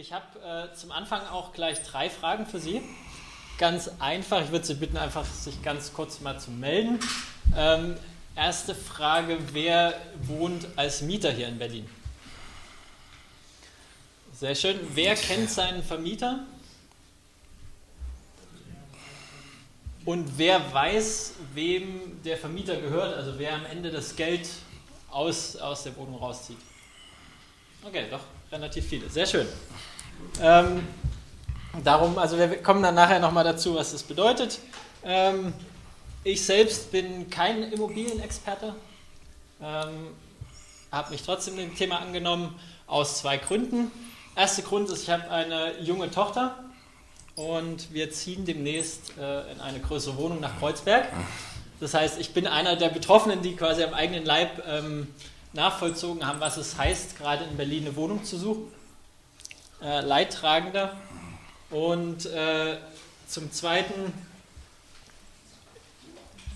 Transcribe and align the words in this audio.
Ich 0.00 0.12
habe 0.12 0.70
äh, 0.70 0.76
zum 0.76 0.92
Anfang 0.92 1.26
auch 1.26 1.52
gleich 1.52 1.82
drei 1.82 2.08
Fragen 2.08 2.46
für 2.46 2.60
Sie. 2.60 2.80
Ganz 3.58 3.90
einfach, 3.98 4.44
ich 4.44 4.52
würde 4.52 4.64
Sie 4.64 4.74
bitten, 4.74 4.96
einfach 4.96 5.24
sich 5.24 5.60
ganz 5.60 5.92
kurz 5.92 6.20
mal 6.20 6.38
zu 6.38 6.52
melden. 6.52 7.00
Ähm, 7.56 7.96
erste 8.36 8.76
Frage, 8.76 9.38
wer 9.50 10.00
wohnt 10.22 10.68
als 10.76 11.02
Mieter 11.02 11.32
hier 11.32 11.48
in 11.48 11.58
Berlin? 11.58 11.90
Sehr 14.32 14.54
schön. 14.54 14.78
Wer 14.94 15.16
kennt 15.16 15.50
seinen 15.50 15.82
Vermieter? 15.82 16.44
Und 20.04 20.38
wer 20.38 20.72
weiß, 20.72 21.34
wem 21.54 22.22
der 22.22 22.36
Vermieter 22.36 22.76
gehört, 22.76 23.16
also 23.16 23.36
wer 23.36 23.52
am 23.52 23.66
Ende 23.66 23.90
das 23.90 24.14
Geld 24.14 24.48
aus, 25.10 25.56
aus 25.56 25.82
der 25.82 25.96
Wohnung 25.96 26.20
rauszieht? 26.20 26.58
Okay, 27.82 28.06
doch 28.08 28.37
relativ 28.52 28.86
viele. 28.86 29.08
Sehr 29.10 29.26
schön. 29.26 29.46
Ähm, 30.40 30.86
darum, 31.84 32.18
also 32.18 32.38
wir 32.38 32.62
kommen 32.62 32.82
dann 32.82 32.94
nachher 32.94 33.20
nochmal 33.20 33.44
dazu, 33.44 33.74
was 33.74 33.92
das 33.92 34.02
bedeutet. 34.02 34.58
Ähm, 35.04 35.52
ich 36.24 36.44
selbst 36.44 36.90
bin 36.90 37.30
kein 37.30 37.72
Immobilienexperte, 37.72 38.74
ähm, 39.62 40.08
habe 40.90 41.10
mich 41.10 41.22
trotzdem 41.22 41.56
dem 41.56 41.76
Thema 41.76 42.00
angenommen, 42.00 42.58
aus 42.86 43.18
zwei 43.18 43.36
Gründen. 43.36 43.90
Erster 44.34 44.62
Grund 44.62 44.88
ist, 44.88 45.02
ich 45.02 45.10
habe 45.10 45.30
eine 45.30 45.78
junge 45.80 46.10
Tochter 46.10 46.56
und 47.34 47.92
wir 47.92 48.10
ziehen 48.10 48.44
demnächst 48.44 49.12
äh, 49.18 49.52
in 49.52 49.60
eine 49.60 49.80
größere 49.80 50.16
Wohnung 50.16 50.40
nach 50.40 50.58
Kreuzberg. 50.58 51.08
Das 51.80 51.94
heißt, 51.94 52.18
ich 52.18 52.32
bin 52.32 52.46
einer 52.46 52.76
der 52.76 52.88
Betroffenen, 52.88 53.42
die 53.42 53.54
quasi 53.54 53.84
am 53.84 53.94
eigenen 53.94 54.24
Leib 54.24 54.62
ähm, 54.66 55.06
nachvollzogen 55.52 56.26
haben, 56.26 56.40
was 56.40 56.56
es 56.56 56.76
heißt, 56.76 57.18
gerade 57.18 57.44
in 57.44 57.56
Berlin 57.56 57.86
eine 57.86 57.96
Wohnung 57.96 58.24
zu 58.24 58.38
suchen. 58.38 58.72
Äh, 59.82 60.00
Leidtragender. 60.00 60.96
Und 61.70 62.26
äh, 62.26 62.78
zum 63.26 63.52
Zweiten 63.52 64.12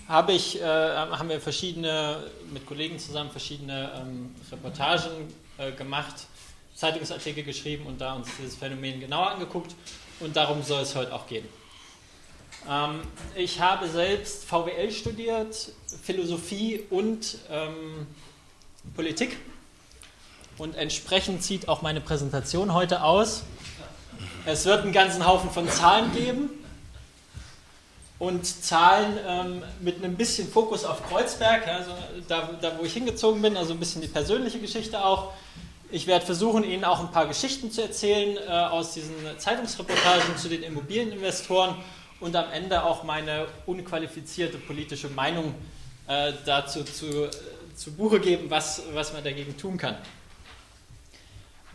habe 0.07 0.33
ich, 0.33 0.59
äh, 0.61 0.65
haben 0.65 1.29
wir 1.29 1.39
verschiedene, 1.39 2.23
mit 2.51 2.65
Kollegen 2.65 2.99
zusammen 2.99 3.31
verschiedene 3.31 3.91
ähm, 3.95 4.35
Reportagen 4.51 5.33
äh, 5.57 5.71
gemacht, 5.71 6.27
Zeitungsartikel 6.75 7.43
geschrieben 7.43 7.85
und 7.85 8.01
da 8.01 8.13
uns 8.13 8.27
dieses 8.37 8.55
Phänomen 8.55 8.99
genauer 8.99 9.31
angeguckt. 9.31 9.75
Und 10.19 10.35
darum 10.35 10.61
soll 10.63 10.81
es 10.81 10.95
heute 10.95 11.13
auch 11.13 11.27
gehen. 11.27 11.47
Ähm, 12.69 13.01
ich 13.35 13.59
habe 13.59 13.87
selbst 13.87 14.45
VWL 14.45 14.91
studiert, 14.91 15.71
Philosophie 16.01 16.83
und 16.89 17.37
ähm, 17.49 18.07
Politik. 18.95 19.37
Und 20.57 20.75
entsprechend 20.75 21.43
sieht 21.43 21.67
auch 21.67 21.81
meine 21.81 22.01
Präsentation 22.01 22.73
heute 22.73 23.03
aus. 23.03 23.43
Es 24.45 24.65
wird 24.65 24.83
einen 24.83 24.91
ganzen 24.91 25.25
Haufen 25.25 25.49
von 25.49 25.67
Zahlen 25.69 26.13
geben. 26.13 26.49
Und 28.19 28.45
Zahlen 28.45 29.17
ähm, 29.27 29.63
mit 29.81 29.97
einem 29.97 30.15
bisschen 30.15 30.47
Fokus 30.47 30.85
auf 30.85 31.05
Kreuzberg, 31.09 31.67
also 31.67 31.91
da, 32.27 32.49
da 32.61 32.77
wo 32.79 32.85
ich 32.85 32.93
hingezogen 32.93 33.41
bin, 33.41 33.57
also 33.57 33.73
ein 33.73 33.79
bisschen 33.79 34.01
die 34.01 34.07
persönliche 34.07 34.59
Geschichte 34.59 35.03
auch. 35.03 35.33
Ich 35.91 36.07
werde 36.07 36.25
versuchen, 36.25 36.63
Ihnen 36.63 36.85
auch 36.85 37.01
ein 37.01 37.11
paar 37.11 37.27
Geschichten 37.27 37.71
zu 37.71 37.81
erzählen 37.81 38.37
äh, 38.37 38.49
aus 38.49 38.93
diesen 38.93 39.13
Zeitungsreportagen 39.37 40.37
zu 40.37 40.47
den 40.47 40.63
Immobilieninvestoren 40.63 41.75
und 42.19 42.35
am 42.35 42.49
Ende 42.51 42.83
auch 42.83 43.03
meine 43.03 43.47
unqualifizierte 43.65 44.57
politische 44.57 45.09
Meinung 45.09 45.53
äh, 46.07 46.31
dazu 46.45 46.83
zu, 46.83 47.29
zu 47.75 47.93
Buche 47.93 48.19
geben, 48.19 48.49
was, 48.49 48.81
was 48.93 49.13
man 49.13 49.23
dagegen 49.23 49.57
tun 49.57 49.77
kann. 49.77 49.97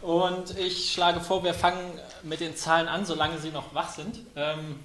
Und 0.00 0.56
ich 0.56 0.92
schlage 0.92 1.20
vor, 1.20 1.42
wir 1.42 1.54
fangen 1.54 1.98
mit 2.22 2.40
den 2.40 2.56
Zahlen 2.56 2.88
an, 2.88 3.04
solange 3.04 3.38
sie 3.38 3.50
noch 3.50 3.74
wach 3.74 3.92
sind. 3.94 4.20
Ähm, 4.36 4.78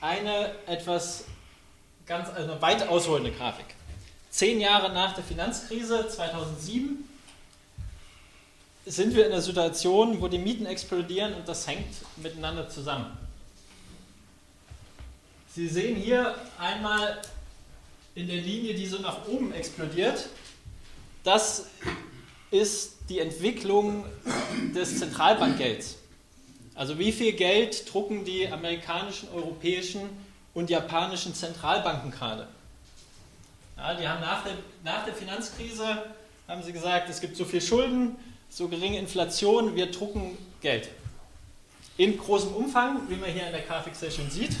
eine 0.00 0.52
etwas 0.66 1.24
ganz, 2.06 2.30
also 2.30 2.60
weit 2.62 2.88
ausholende 2.88 3.32
Grafik. 3.32 3.66
Zehn 4.30 4.60
Jahre 4.60 4.92
nach 4.92 5.14
der 5.14 5.24
Finanzkrise 5.24 6.08
2007 6.08 7.08
sind 8.86 9.14
wir 9.14 9.26
in 9.26 9.32
einer 9.32 9.42
Situation, 9.42 10.20
wo 10.20 10.28
die 10.28 10.38
Mieten 10.38 10.66
explodieren 10.66 11.34
und 11.34 11.46
das 11.46 11.66
hängt 11.66 11.86
miteinander 12.16 12.68
zusammen. 12.68 13.16
Sie 15.54 15.68
sehen 15.68 15.96
hier 15.96 16.34
einmal 16.58 17.20
in 18.20 18.26
der 18.26 18.36
Linie, 18.36 18.74
die 18.74 18.86
so 18.86 18.98
nach 18.98 19.26
oben 19.26 19.52
explodiert, 19.52 20.28
das 21.24 21.66
ist 22.50 22.96
die 23.08 23.18
Entwicklung 23.18 24.04
des 24.74 24.98
Zentralbankgelds. 24.98 25.96
Also 26.74 26.98
wie 26.98 27.12
viel 27.12 27.32
Geld 27.32 27.92
drucken 27.92 28.24
die 28.24 28.46
amerikanischen, 28.48 29.28
europäischen 29.30 30.02
und 30.54 30.68
japanischen 30.68 31.34
Zentralbanken 31.34 32.10
gerade? 32.10 32.46
Ja, 33.76 33.94
die 33.94 34.06
haben 34.06 34.20
nach 34.20 34.44
der, 34.44 34.54
nach 34.84 35.04
der 35.04 35.14
Finanzkrise 35.14 36.04
haben 36.46 36.62
sie 36.62 36.72
gesagt, 36.72 37.08
es 37.08 37.20
gibt 37.20 37.36
so 37.36 37.44
viel 37.44 37.60
Schulden, 37.62 38.16
so 38.50 38.68
geringe 38.68 38.98
Inflation, 38.98 39.76
wir 39.76 39.90
drucken 39.90 40.36
Geld. 40.60 40.90
In 41.96 42.18
großem 42.18 42.52
Umfang, 42.52 43.08
wie 43.08 43.16
man 43.16 43.30
hier 43.30 43.46
in 43.46 43.52
der 43.52 43.62
Grafik 43.62 43.94
sehr 43.94 44.10
schön 44.10 44.30
sieht. 44.30 44.56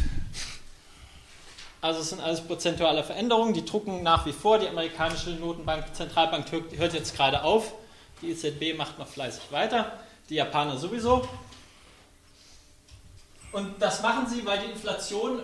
Also 1.80 2.00
es 2.00 2.10
sind 2.10 2.20
alles 2.20 2.42
prozentuale 2.42 3.02
Veränderungen, 3.02 3.54
die 3.54 3.64
drucken 3.64 4.02
nach 4.02 4.26
wie 4.26 4.32
vor, 4.32 4.58
die 4.58 4.68
amerikanische 4.68 5.30
Notenbank, 5.30 5.94
Zentralbank 5.94 6.46
hört 6.52 6.92
jetzt 6.92 7.16
gerade 7.16 7.42
auf, 7.42 7.72
die 8.20 8.30
EZB 8.30 8.76
macht 8.76 8.98
noch 8.98 9.08
fleißig 9.08 9.50
weiter, 9.50 9.98
die 10.28 10.34
Japaner 10.34 10.76
sowieso. 10.76 11.26
Und 13.52 13.80
das 13.80 14.02
machen 14.02 14.28
sie, 14.28 14.44
weil 14.44 14.58
die 14.60 14.72
Inflation 14.72 15.40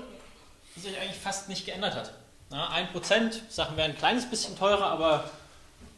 sich 0.76 0.98
eigentlich 0.98 1.19
fast 1.19 1.48
nicht 1.48 1.64
geändert 1.64 1.94
hat. 1.94 2.12
Ein 2.50 2.92
Prozent, 2.92 3.42
Sachen 3.48 3.76
werden 3.76 3.92
ein 3.92 3.98
kleines 3.98 4.28
bisschen 4.28 4.56
teurer, 4.58 4.84
aber 4.84 5.30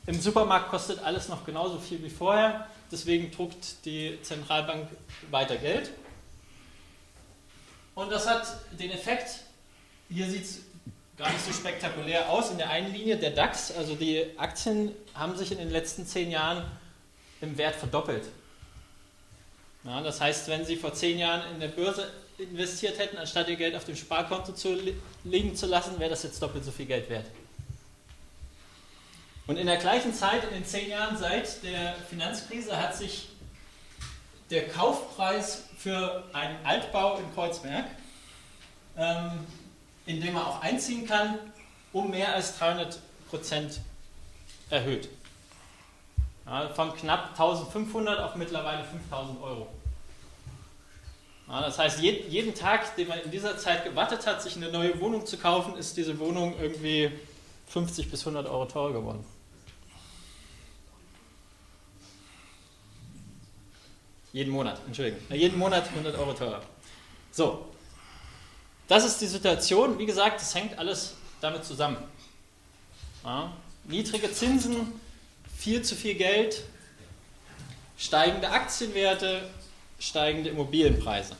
im 0.06 0.18
Supermarkt 0.20 0.70
kostet 0.70 1.02
alles 1.02 1.28
noch 1.28 1.44
genauso 1.44 1.78
viel 1.78 2.02
wie 2.02 2.08
vorher. 2.10 2.66
Deswegen 2.90 3.30
druckt 3.30 3.84
die 3.84 4.18
Zentralbank 4.22 4.88
weiter 5.30 5.56
Geld. 5.56 5.90
Und 7.94 8.10
das 8.10 8.26
hat 8.26 8.46
den 8.78 8.92
Effekt, 8.92 9.40
hier 10.08 10.30
sieht 10.30 10.44
es 10.44 10.60
gar 11.16 11.30
nicht 11.30 11.44
so 11.44 11.52
spektakulär 11.52 12.30
aus. 12.30 12.50
In 12.50 12.58
der 12.58 12.70
einen 12.70 12.92
Linie 12.92 13.16
der 13.16 13.30
DAX, 13.30 13.72
also 13.72 13.94
die 13.94 14.24
Aktien 14.36 14.92
haben 15.14 15.36
sich 15.36 15.52
in 15.52 15.58
den 15.58 15.70
letzten 15.70 16.06
zehn 16.06 16.30
Jahren 16.30 16.64
im 17.40 17.56
Wert 17.58 17.76
verdoppelt. 17.76 18.24
Ja, 19.84 20.00
das 20.00 20.20
heißt, 20.20 20.48
wenn 20.48 20.64
Sie 20.64 20.76
vor 20.76 20.92
zehn 20.92 21.18
Jahren 21.18 21.54
in 21.54 21.60
der 21.60 21.68
Börse 21.68 22.10
investiert 22.38 22.98
hätten, 22.98 23.16
anstatt 23.16 23.48
Ihr 23.48 23.56
Geld 23.56 23.74
auf 23.74 23.84
dem 23.84 23.96
Sparkonto 23.96 24.52
zu 24.52 24.76
liegen 25.24 25.56
zu 25.56 25.66
lassen, 25.66 25.98
wäre 25.98 26.10
das 26.10 26.22
jetzt 26.22 26.40
doppelt 26.42 26.64
so 26.64 26.70
viel 26.70 26.86
Geld 26.86 27.08
wert. 27.08 27.26
Und 29.46 29.56
in 29.56 29.66
der 29.66 29.78
gleichen 29.78 30.12
Zeit, 30.12 30.44
in 30.44 30.50
den 30.50 30.66
zehn 30.66 30.90
Jahren 30.90 31.16
seit 31.16 31.62
der 31.62 31.94
Finanzkrise, 32.10 32.76
hat 32.76 32.94
sich 32.94 33.28
der 34.50 34.68
Kaufpreis 34.68 35.64
für 35.78 36.24
einen 36.32 36.64
Altbau 36.66 37.18
in 37.18 37.34
Kreuzberg, 37.34 37.86
ähm, 38.96 39.46
in 40.08 40.22
dem 40.22 40.34
man 40.34 40.44
auch 40.44 40.62
einziehen 40.62 41.06
kann, 41.06 41.38
um 41.92 42.10
mehr 42.10 42.34
als 42.34 42.58
300 42.58 42.98
Prozent 43.28 43.80
erhöht. 44.70 45.10
Ja, 46.46 46.70
von 46.70 46.96
knapp 46.96 47.32
1500 47.32 48.18
auf 48.18 48.34
mittlerweile 48.34 48.84
5000 48.84 49.40
Euro. 49.42 49.68
Ja, 51.46 51.60
das 51.60 51.78
heißt, 51.78 52.00
jeden 52.00 52.54
Tag, 52.54 52.96
den 52.96 53.08
man 53.08 53.20
in 53.20 53.30
dieser 53.30 53.58
Zeit 53.58 53.84
gewartet 53.84 54.26
hat, 54.26 54.42
sich 54.42 54.56
eine 54.56 54.72
neue 54.72 54.98
Wohnung 54.98 55.26
zu 55.26 55.36
kaufen, 55.36 55.76
ist 55.76 55.96
diese 55.98 56.18
Wohnung 56.18 56.54
irgendwie 56.58 57.10
50 57.68 58.10
bis 58.10 58.20
100 58.26 58.46
Euro 58.46 58.64
teurer 58.64 58.94
geworden. 58.94 59.24
Jeden 64.32 64.52
Monat, 64.52 64.80
Entschuldigung. 64.86 65.20
Jeden 65.30 65.58
Monat 65.58 65.86
100 65.88 66.16
Euro 66.18 66.32
teurer. 66.32 66.62
So, 67.30 67.67
das 68.88 69.04
ist 69.04 69.20
die 69.20 69.26
Situation. 69.26 69.98
Wie 69.98 70.06
gesagt, 70.06 70.40
das 70.40 70.54
hängt 70.54 70.78
alles 70.78 71.14
damit 71.40 71.64
zusammen. 71.64 71.98
Ja. 73.24 73.52
Niedrige 73.84 74.32
Zinsen, 74.32 75.00
viel 75.56 75.82
zu 75.82 75.94
viel 75.94 76.14
Geld, 76.14 76.62
steigende 77.96 78.50
Aktienwerte, 78.50 79.48
steigende 79.98 80.50
Immobilienpreise. 80.50 81.36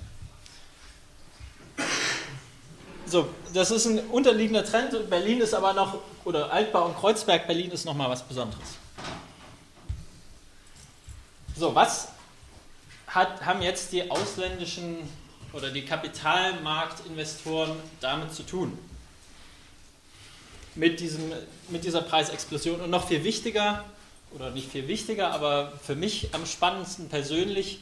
So, 3.07 3.29
das 3.55 3.71
ist 3.71 3.87
ein 3.87 4.01
unterliegender 4.09 4.65
Trend. 4.65 5.09
Berlin 5.09 5.41
ist 5.41 5.55
aber 5.55 5.73
noch, 5.73 5.99
oder 6.25 6.53
Altbau 6.53 6.87
und 6.87 6.97
Kreuzberg, 6.97 7.47
Berlin 7.47 7.71
ist 7.71 7.87
nochmal 7.87 8.11
was 8.11 8.23
Besonderes. 8.23 8.77
So, 11.57 11.75
was 11.75 12.09
hat, 13.07 13.45
haben 13.45 13.63
jetzt 13.63 13.93
die 13.93 14.11
ausländischen 14.11 15.09
oder 15.53 15.71
die 15.71 15.85
Kapitalmarktinvestoren 15.85 17.77
damit 18.01 18.35
zu 18.35 18.45
tun? 18.45 18.79
Mit, 20.75 21.01
diesem, 21.01 21.33
mit 21.69 21.85
dieser 21.85 22.03
Preisexplosion. 22.03 22.81
Und 22.81 22.91
noch 22.91 23.09
viel 23.09 23.25
wichtiger, 23.25 23.85
oder 24.33 24.51
nicht 24.51 24.71
viel 24.71 24.89
wichtiger, 24.89 25.33
aber 25.33 25.73
für 25.83 25.95
mich 25.95 26.35
am 26.35 26.47
spannendsten 26.47 27.09
persönlich, 27.09 27.81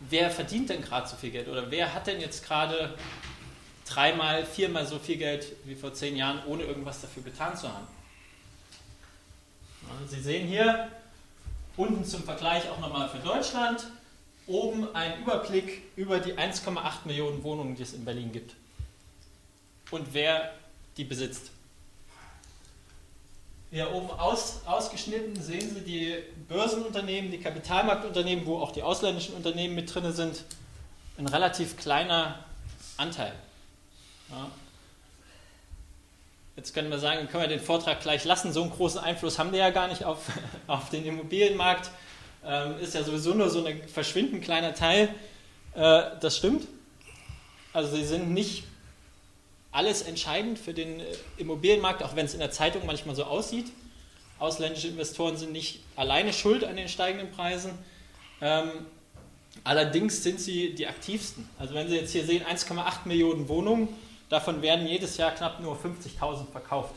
wer 0.00 0.30
verdient 0.30 0.70
denn 0.70 0.82
gerade 0.82 1.08
so 1.08 1.16
viel 1.16 1.30
Geld 1.30 1.48
oder 1.48 1.70
wer 1.70 1.94
hat 1.94 2.06
denn 2.06 2.20
jetzt 2.20 2.46
gerade 2.46 2.94
dreimal, 3.86 4.44
viermal 4.44 4.86
so 4.86 4.98
viel 4.98 5.16
Geld 5.16 5.46
wie 5.64 5.74
vor 5.74 5.92
zehn 5.92 6.16
Jahren, 6.16 6.42
ohne 6.46 6.64
irgendwas 6.64 7.00
dafür 7.00 7.22
getan 7.22 7.56
zu 7.56 7.68
haben. 7.68 7.86
Sie 10.08 10.20
sehen 10.20 10.48
hier 10.48 10.90
unten 11.76 12.04
zum 12.04 12.22
Vergleich 12.22 12.68
auch 12.70 12.80
nochmal 12.80 13.08
für 13.08 13.18
Deutschland, 13.18 13.86
oben 14.46 14.94
ein 14.94 15.20
Überblick 15.20 15.82
über 15.96 16.18
die 16.18 16.34
1,8 16.34 17.06
Millionen 17.06 17.42
Wohnungen, 17.42 17.76
die 17.76 17.82
es 17.82 17.92
in 17.92 18.04
Berlin 18.04 18.32
gibt 18.32 18.54
und 19.90 20.12
wer 20.12 20.52
die 20.96 21.04
besitzt. 21.04 21.50
Hier 23.70 23.92
oben 23.92 24.10
aus, 24.10 24.60
ausgeschnitten 24.66 25.40
sehen 25.42 25.74
Sie 25.74 25.80
die 25.80 26.16
Börsenunternehmen, 26.48 27.30
die 27.30 27.40
Kapitalmarktunternehmen, 27.40 28.46
wo 28.46 28.58
auch 28.58 28.70
die 28.70 28.82
ausländischen 28.82 29.34
Unternehmen 29.34 29.74
mit 29.74 29.92
drin 29.92 30.12
sind. 30.12 30.44
Ein 31.18 31.26
relativ 31.26 31.76
kleiner 31.76 32.44
Anteil. 32.96 33.32
Ja. 34.30 34.48
Jetzt 36.56 36.72
können 36.72 36.88
wir 36.88 37.00
sagen, 37.00 37.26
können 37.28 37.42
wir 37.42 37.48
den 37.48 37.60
Vortrag 37.60 38.00
gleich 38.00 38.24
lassen. 38.24 38.52
So 38.52 38.62
einen 38.62 38.70
großen 38.70 39.00
Einfluss 39.00 39.40
haben 39.40 39.50
die 39.50 39.58
ja 39.58 39.70
gar 39.70 39.88
nicht 39.88 40.04
auf, 40.04 40.30
auf 40.68 40.90
den 40.90 41.04
Immobilienmarkt. 41.04 41.90
Ähm, 42.46 42.78
ist 42.80 42.94
ja 42.94 43.02
sowieso 43.02 43.34
nur 43.34 43.48
so 43.48 43.64
ein 43.64 43.88
verschwindend 43.88 44.44
kleiner 44.44 44.74
Teil. 44.74 45.08
Äh, 45.74 46.02
das 46.20 46.36
stimmt. 46.36 46.66
Also 47.72 47.96
sie 47.96 48.04
sind 48.04 48.30
nicht 48.30 48.64
alles 49.72 50.02
entscheidend 50.02 50.58
für 50.58 50.72
den 50.72 51.00
äh, 51.00 51.04
Immobilienmarkt, 51.36 52.02
auch 52.02 52.14
wenn 52.16 52.26
es 52.26 52.34
in 52.34 52.40
der 52.40 52.50
Zeitung 52.50 52.86
manchmal 52.86 53.16
so 53.16 53.24
aussieht. 53.24 53.72
Ausländische 54.38 54.88
Investoren 54.88 55.36
sind 55.36 55.52
nicht 55.52 55.80
alleine 55.96 56.32
schuld 56.32 56.64
an 56.64 56.76
den 56.76 56.88
steigenden 56.88 57.30
Preisen. 57.32 57.72
Ähm, 58.40 58.70
allerdings 59.64 60.22
sind 60.22 60.40
sie 60.40 60.74
die 60.74 60.86
aktivsten. 60.86 61.48
Also 61.58 61.74
wenn 61.74 61.88
Sie 61.88 61.96
jetzt 61.96 62.12
hier 62.12 62.24
sehen, 62.24 62.44
1,8 62.44 63.06
Millionen 63.06 63.48
Wohnungen, 63.48 63.88
davon 64.28 64.60
werden 64.60 64.86
jedes 64.86 65.16
Jahr 65.16 65.32
knapp 65.32 65.60
nur 65.60 65.76
50.000 65.76 66.50
verkauft 66.50 66.94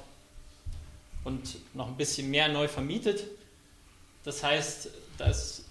und 1.23 1.57
noch 1.73 1.88
ein 1.88 1.97
bisschen 1.97 2.29
mehr 2.29 2.47
neu 2.47 2.67
vermietet. 2.67 3.23
Das 4.23 4.44
heißt, 4.44 4.89
dass 5.18 5.66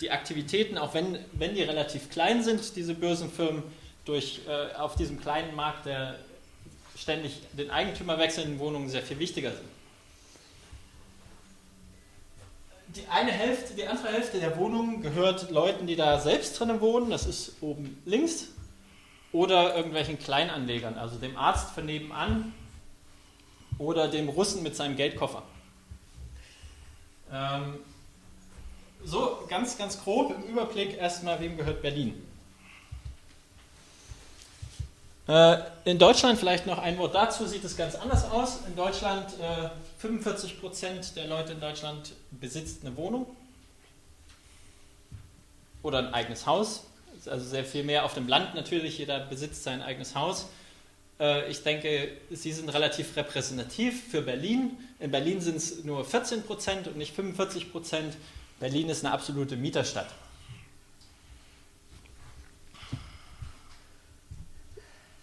die 0.00 0.10
Aktivitäten, 0.10 0.78
auch 0.78 0.94
wenn, 0.94 1.18
wenn 1.32 1.54
die 1.54 1.62
relativ 1.62 2.10
klein 2.10 2.42
sind, 2.42 2.76
diese 2.76 2.94
Börsenfirmen, 2.94 3.62
durch, 4.04 4.42
äh, 4.46 4.74
auf 4.74 4.96
diesem 4.96 5.20
kleinen 5.20 5.54
Markt 5.54 5.86
der 5.86 6.16
ständig 6.96 7.40
den 7.52 7.70
Eigentümer 7.70 8.18
wechselnden 8.18 8.58
Wohnungen 8.58 8.88
sehr 8.88 9.02
viel 9.02 9.18
wichtiger 9.18 9.50
sind. 9.50 9.68
Die 12.88 13.06
eine 13.08 13.32
Hälfte, 13.32 13.74
die 13.74 13.86
andere 13.86 14.08
Hälfte 14.08 14.38
der 14.38 14.56
Wohnungen 14.56 15.02
gehört 15.02 15.50
Leuten, 15.50 15.86
die 15.86 15.96
da 15.96 16.20
selbst 16.20 16.58
drinnen 16.58 16.80
wohnen, 16.80 17.10
das 17.10 17.26
ist 17.26 17.54
oben 17.60 18.00
links, 18.04 18.48
oder 19.32 19.74
irgendwelchen 19.74 20.18
Kleinanlegern, 20.18 20.96
also 20.96 21.16
dem 21.18 21.36
Arzt 21.36 21.70
von 21.74 21.86
nebenan 21.86 22.54
oder 23.78 24.06
dem 24.06 24.28
Russen 24.28 24.62
mit 24.62 24.76
seinem 24.76 24.94
Geldkoffer. 24.94 25.42
Ähm, 27.32 27.80
so, 29.04 29.44
ganz, 29.48 29.76
ganz 29.78 30.02
grob 30.02 30.34
im 30.34 30.42
Überblick 30.50 30.96
erstmal, 30.96 31.40
wem 31.40 31.56
gehört 31.56 31.82
Berlin? 31.82 32.22
Äh, 35.26 35.56
in 35.84 35.98
Deutschland 35.98 36.38
vielleicht 36.38 36.66
noch 36.66 36.78
ein 36.78 36.98
Wort 36.98 37.14
dazu, 37.14 37.46
sieht 37.46 37.64
es 37.64 37.76
ganz 37.76 37.94
anders 37.94 38.30
aus. 38.30 38.60
In 38.66 38.76
Deutschland, 38.76 39.26
äh, 39.40 39.70
45 39.98 40.60
Prozent 40.60 41.16
der 41.16 41.26
Leute 41.26 41.52
in 41.52 41.60
Deutschland 41.60 42.12
besitzt 42.30 42.84
eine 42.84 42.94
Wohnung 42.96 43.26
oder 45.82 45.98
ein 45.98 46.12
eigenes 46.12 46.46
Haus. 46.46 46.84
Also 47.26 47.46
sehr 47.46 47.64
viel 47.64 47.84
mehr 47.84 48.04
auf 48.04 48.12
dem 48.12 48.28
Land 48.28 48.54
natürlich, 48.54 48.98
jeder 48.98 49.20
besitzt 49.20 49.64
sein 49.64 49.80
eigenes 49.80 50.14
Haus. 50.14 50.46
Äh, 51.18 51.50
ich 51.50 51.62
denke, 51.62 52.10
sie 52.30 52.52
sind 52.52 52.68
relativ 52.68 53.16
repräsentativ 53.16 54.10
für 54.10 54.20
Berlin. 54.20 54.76
In 55.00 55.10
Berlin 55.10 55.40
sind 55.40 55.56
es 55.56 55.84
nur 55.84 56.04
14 56.04 56.42
Prozent 56.42 56.86
und 56.86 56.98
nicht 56.98 57.14
45 57.14 57.72
Prozent. 57.72 58.14
Berlin 58.60 58.88
ist 58.88 59.04
eine 59.04 59.12
absolute 59.12 59.56
Mieterstadt. 59.56 60.08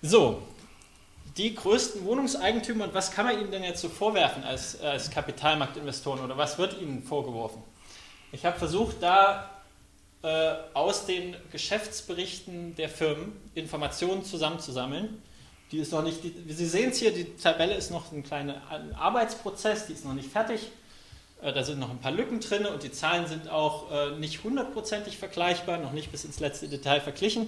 So, 0.01 0.42
die 1.38 1.54
größten 1.56 2.04
Wohnungseigentümer 2.06 2.86
und 2.86 2.94
was 2.94 3.12
kann 3.12 3.25
man 3.25 3.39
ihnen 3.39 3.51
denn 3.51 3.63
jetzt 3.63 3.81
so 3.81 3.89
vorwerfen 3.89 4.44
als, 4.44 4.81
als 4.81 5.12
Kapitalmarktinvestoren 5.12 6.24
oder 6.24 6.38
was 6.38 6.57
wird 6.57 6.80
ihnen 6.81 7.04
vorgeworfen? 7.04 7.63
Ich 8.31 8.45
habe 8.45 8.57
versucht, 8.57 8.98
da 9.01 9.50
äh, 10.24 10.54
aus 10.74 11.06
den 11.06 11.36
Geschäftsberichten 11.51 12.75
der 12.75 12.89
Firmen 12.89 13.33
Informationen 13.56 14.24
zusammenzusammeln. 14.24 15.22
Die 15.72 15.80
ist 15.80 15.92
noch 15.92 16.04
nicht, 16.04 16.24
die, 16.24 16.33
Sie 16.54 16.66
sehen 16.66 16.89
es 16.89 16.98
hier, 16.98 17.13
die 17.13 17.36
Tabelle 17.36 17.75
ist 17.75 17.92
noch 17.92 18.12
ein 18.12 18.24
kleiner 18.24 18.62
Arbeitsprozess, 18.98 19.88
die 19.88 19.94
ist 19.94 20.04
noch 20.04 20.13
nicht 20.13 20.31
fertig. 20.31 20.72
Äh, 21.41 21.53
da 21.53 21.63
sind 21.63 21.79
noch 21.79 21.89
ein 21.89 21.99
paar 21.99 22.11
Lücken 22.11 22.39
drin 22.39 22.65
und 22.65 22.83
die 22.83 22.91
Zahlen 22.91 23.27
sind 23.27 23.49
auch 23.49 23.91
äh, 23.91 24.11
nicht 24.17 24.43
hundertprozentig 24.43 25.17
vergleichbar, 25.17 25.77
noch 25.77 25.93
nicht 25.93 26.11
bis 26.11 26.25
ins 26.25 26.39
letzte 26.39 26.67
Detail 26.67 27.01
verglichen 27.01 27.47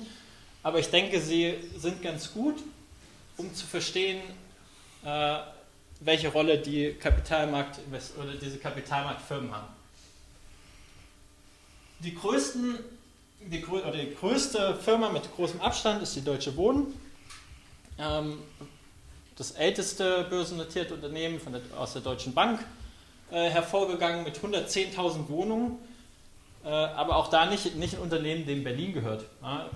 aber 0.64 0.80
ich 0.80 0.90
denke, 0.90 1.20
sie 1.20 1.56
sind 1.78 2.02
ganz 2.02 2.34
gut, 2.34 2.56
um 3.36 3.54
zu 3.54 3.68
verstehen, 3.68 4.22
äh, 5.04 5.40
welche 6.00 6.30
Rolle 6.30 6.58
die 6.58 6.94
Kapitalmarkt 6.94 7.80
oder 8.18 8.34
diese 8.36 8.58
Kapitalmarktfirmen 8.58 9.52
haben. 9.52 9.68
Die, 12.00 12.16
größten, 12.16 12.80
die, 13.42 13.62
die 13.62 14.16
größte 14.16 14.76
Firma 14.76 15.10
mit 15.10 15.34
großem 15.36 15.60
Abstand 15.62 16.02
ist 16.02 16.16
die 16.16 16.24
Deutsche 16.24 16.56
Wohnen. 16.56 16.94
Ähm, 17.98 18.40
das 19.36 19.52
älteste 19.52 20.26
börsennotierte 20.30 20.94
Unternehmen 20.94 21.40
der, 21.52 21.62
aus 21.78 21.94
der 21.94 22.02
Deutschen 22.02 22.34
Bank 22.34 22.60
äh, 23.32 23.50
hervorgegangen 23.50 24.24
mit 24.24 24.38
110.000 24.38 25.30
Wohnungen, 25.30 25.78
äh, 26.64 26.70
aber 26.70 27.18
auch 27.18 27.30
da 27.30 27.46
nicht, 27.46 27.76
nicht 27.76 27.96
ein 27.96 28.02
Unternehmen, 28.02 28.46
dem 28.46 28.64
Berlin 28.64 28.94
gehört. 28.94 29.26
Ja, 29.42 29.70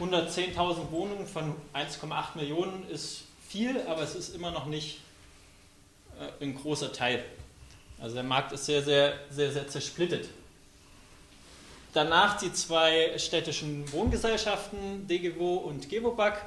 110.000 0.00 0.90
Wohnungen 0.90 1.26
von 1.26 1.54
1,8 1.72 2.36
Millionen 2.36 2.88
ist 2.88 3.24
viel, 3.48 3.80
aber 3.86 4.02
es 4.02 4.14
ist 4.14 4.34
immer 4.34 4.50
noch 4.50 4.66
nicht 4.66 5.00
äh, 6.18 6.44
ein 6.44 6.54
großer 6.54 6.92
Teil. 6.92 7.24
Also 8.00 8.16
der 8.16 8.24
Markt 8.24 8.52
ist 8.52 8.66
sehr, 8.66 8.82
sehr, 8.82 9.14
sehr, 9.30 9.52
sehr 9.52 9.68
zersplittet. 9.68 10.28
Danach 11.92 12.38
die 12.38 12.52
zwei 12.52 13.16
städtischen 13.18 13.90
Wohngesellschaften, 13.92 15.06
DGWO 15.06 15.58
und 15.58 15.88
Gewobag, 15.88 16.44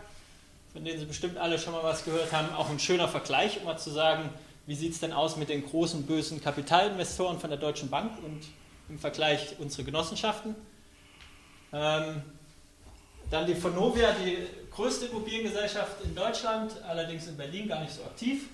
von 0.73 0.83
denen 0.83 0.99
Sie 0.99 1.05
bestimmt 1.05 1.37
alle 1.37 1.57
schon 1.57 1.71
mal 1.71 1.83
was 1.83 2.03
gehört 2.03 2.33
haben. 2.33 2.53
Auch 2.53 2.69
ein 2.69 2.79
schöner 2.79 3.07
Vergleich, 3.07 3.57
um 3.59 3.63
mal 3.63 3.77
zu 3.77 3.89
sagen, 3.89 4.29
wie 4.67 4.75
sieht 4.75 4.91
es 4.91 4.99
denn 4.99 5.13
aus 5.13 5.37
mit 5.37 5.49
den 5.49 5.65
großen 5.65 6.05
bösen 6.05 6.41
Kapitalinvestoren 6.41 7.39
von 7.39 7.49
der 7.49 7.57
Deutschen 7.57 7.89
Bank 7.89 8.11
und 8.23 8.41
im 8.89 8.99
Vergleich 8.99 9.55
unsere 9.59 9.83
Genossenschaften. 9.83 10.55
Ähm, 11.73 12.21
dann 13.29 13.47
die 13.47 13.61
Vonovia, 13.61 14.13
die 14.13 14.37
größte 14.71 15.07
Immobiliengesellschaft 15.07 16.03
in 16.03 16.13
Deutschland, 16.13 16.73
allerdings 16.83 17.27
in 17.27 17.37
Berlin 17.37 17.67
gar 17.67 17.81
nicht 17.81 17.93
so 17.93 18.03
aktiv. 18.03 18.49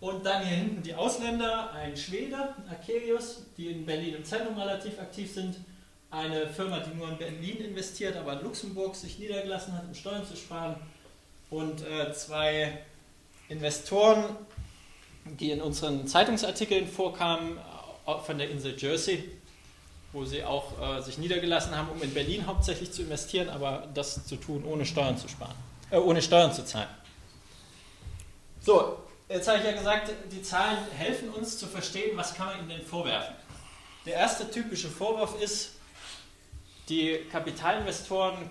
Und 0.00 0.24
dann 0.24 0.44
hier 0.44 0.56
hinten 0.56 0.82
die 0.82 0.94
Ausländer, 0.94 1.72
ein 1.72 1.96
Schwede, 1.96 2.54
Akelius, 2.70 3.42
die 3.56 3.68
in 3.68 3.84
Berlin 3.84 4.14
im 4.14 4.24
Zentrum 4.24 4.56
relativ 4.56 4.98
aktiv 5.00 5.32
sind. 5.32 5.56
Eine 6.10 6.46
Firma, 6.46 6.78
die 6.78 6.96
nur 6.96 7.08
in 7.08 7.18
Berlin 7.18 7.56
investiert, 7.58 8.16
aber 8.16 8.34
in 8.34 8.44
Luxemburg 8.44 8.94
sich 8.94 9.18
niedergelassen 9.18 9.76
hat, 9.76 9.84
um 9.86 9.94
Steuern 9.94 10.24
zu 10.24 10.36
sparen. 10.36 10.76
Und 11.50 11.82
äh, 11.84 12.12
zwei 12.12 12.78
Investoren, 13.48 14.24
die 15.36 15.50
in 15.50 15.60
unseren 15.60 16.06
Zeitungsartikeln 16.06 16.86
vorkamen, 16.86 17.58
äh, 18.06 18.18
von 18.24 18.38
der 18.38 18.50
Insel 18.50 18.74
Jersey, 18.76 19.30
wo 20.12 20.24
sie 20.24 20.42
auch 20.42 20.80
äh, 20.80 21.02
sich 21.02 21.18
niedergelassen 21.18 21.76
haben, 21.76 21.88
um 21.90 22.02
in 22.02 22.14
Berlin 22.14 22.46
hauptsächlich 22.46 22.92
zu 22.92 23.02
investieren, 23.02 23.50
aber 23.50 23.88
das 23.94 24.26
zu 24.26 24.36
tun, 24.36 24.64
ohne 24.64 24.86
Steuern 24.86 25.18
zu 25.18 25.28
sparen, 25.28 25.54
äh, 25.90 25.98
ohne 25.98 26.22
Steuern 26.22 26.52
zu 26.52 26.64
zahlen. 26.64 26.88
So, 28.60 28.98
jetzt 29.28 29.48
habe 29.48 29.58
ich 29.58 29.64
ja 29.64 29.72
gesagt, 29.72 30.10
die 30.32 30.42
Zahlen 30.42 30.78
helfen 30.96 31.30
uns 31.30 31.58
zu 31.58 31.66
verstehen, 31.66 32.16
was 32.16 32.34
kann 32.34 32.46
man 32.46 32.58
ihnen 32.60 32.68
denn 32.68 32.82
vorwerfen. 32.82 33.34
Der 34.06 34.14
erste 34.14 34.50
typische 34.50 34.88
Vorwurf 34.88 35.40
ist, 35.40 35.72
die 36.88 37.26
Kapitalinvestoren 37.30 38.50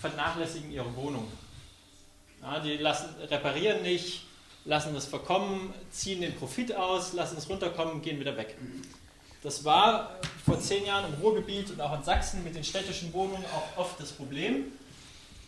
vernachlässigen 0.00 0.70
ihre 0.70 0.94
Wohnung. 0.94 1.26
Ja, 2.40 2.60
die 2.60 2.76
lassen, 2.76 3.08
reparieren 3.28 3.82
nicht, 3.82 4.24
lassen 4.64 4.94
es 4.94 5.06
verkommen, 5.06 5.72
ziehen 5.90 6.20
den 6.20 6.34
Profit 6.36 6.74
aus, 6.74 7.12
lassen 7.12 7.36
es 7.36 7.48
runterkommen, 7.48 8.02
gehen 8.02 8.20
wieder 8.20 8.36
weg. 8.36 8.56
Das 9.42 9.64
war 9.64 10.20
vor 10.44 10.60
zehn 10.60 10.86
Jahren 10.86 11.12
im 11.12 11.20
Ruhrgebiet 11.20 11.70
und 11.70 11.80
auch 11.80 11.96
in 11.96 12.04
Sachsen 12.04 12.44
mit 12.44 12.54
den 12.54 12.62
städtischen 12.62 13.12
Wohnungen 13.12 13.44
auch 13.46 13.80
oft 13.80 14.00
das 14.00 14.12
Problem. 14.12 14.66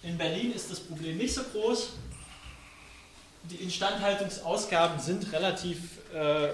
In 0.02 0.18
Berlin 0.18 0.52
ist 0.52 0.70
das 0.70 0.80
Problem 0.80 1.16
nicht 1.16 1.32
so 1.32 1.42
groß. 1.44 1.90
Die 3.44 3.56
Instandhaltungsausgaben 3.56 4.98
sind 4.98 5.32
relativ 5.32 5.98
äh, 6.12 6.48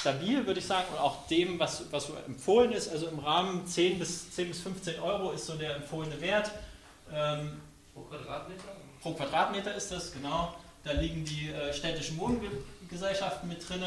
stabil, 0.00 0.44
würde 0.46 0.58
ich 0.58 0.66
sagen, 0.66 0.86
und 0.92 0.98
auch 0.98 1.26
dem, 1.28 1.58
was, 1.58 1.84
was 1.92 2.08
so 2.08 2.14
empfohlen 2.26 2.72
ist. 2.72 2.88
Also 2.88 3.06
im 3.06 3.20
Rahmen 3.20 3.66
10 3.66 3.98
bis, 3.98 4.30
10 4.32 4.48
bis 4.48 4.60
15 4.60 5.00
Euro 5.00 5.30
ist 5.30 5.46
so 5.46 5.54
der 5.54 5.76
empfohlene 5.76 6.20
Wert. 6.20 6.50
Ähm, 7.12 7.60
pro 7.94 8.02
Quadratmeter? 8.02 8.64
Pro 9.00 9.12
Quadratmeter 9.12 9.74
ist 9.74 9.92
das, 9.92 10.12
genau. 10.12 10.54
Da 10.84 10.92
liegen 10.92 11.24
die 11.24 11.48
äh, 11.48 11.72
städtischen 11.72 12.18
Wohngesellschaften 12.18 13.48
mit 13.48 13.66
drin, 13.66 13.82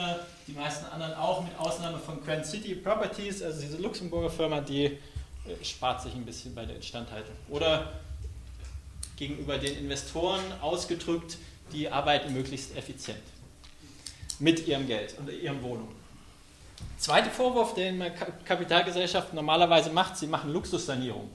die 0.47 0.53
meisten 0.53 0.85
anderen 0.85 1.13
auch, 1.13 1.43
mit 1.43 1.57
Ausnahme 1.59 1.99
von 1.99 2.23
Grand 2.25 2.45
City 2.45 2.73
Properties, 2.73 3.43
also 3.43 3.61
diese 3.61 3.77
Luxemburger 3.77 4.31
Firma, 4.31 4.61
die 4.61 4.85
äh, 4.85 4.97
spart 5.63 6.01
sich 6.01 6.13
ein 6.13 6.25
bisschen 6.25 6.55
bei 6.55 6.65
der 6.65 6.75
Instandhaltung. 6.77 7.35
Oder 7.49 7.93
gegenüber 9.15 9.59
den 9.59 9.77
Investoren 9.77 10.41
ausgedrückt, 10.59 11.37
die 11.71 11.87
arbeiten 11.87 12.33
möglichst 12.33 12.75
effizient 12.75 13.19
mit 14.39 14.67
ihrem 14.67 14.87
Geld 14.87 15.15
und 15.19 15.29
ihren 15.31 15.61
Wohnungen. 15.61 15.95
Zweiter 16.97 17.29
Vorwurf, 17.29 17.75
den 17.75 18.03
Kapitalgesellschaft 18.45 19.33
normalerweise 19.33 19.91
macht, 19.91 20.17
sie 20.17 20.27
machen 20.27 20.51
Luxussanierung. 20.51 21.29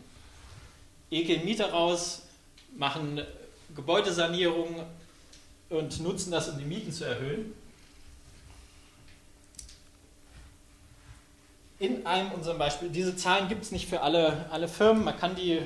Ekeln 1.11 1.45
Mieter 1.45 1.71
raus, 1.71 2.23
machen 2.76 3.21
Gebäudesanierung 3.75 4.85
und 5.73 6.00
nutzen 6.00 6.31
das, 6.31 6.49
um 6.49 6.59
die 6.59 6.64
Mieten 6.64 6.93
zu 6.93 7.05
erhöhen. 7.05 7.55
In 11.79 12.07
einem 12.07 12.31
unserem 12.31 12.59
Beispiel, 12.59 12.91
diese 12.91 13.17
Zahlen 13.17 13.49
gibt 13.49 13.64
es 13.64 13.73
nicht 13.73 13.88
für 13.88 14.02
alle, 14.02 14.47
alle 14.50 14.69
Firmen, 14.69 15.02
man 15.02 15.19
kann, 15.19 15.35
die, 15.35 15.55
äh, 15.55 15.64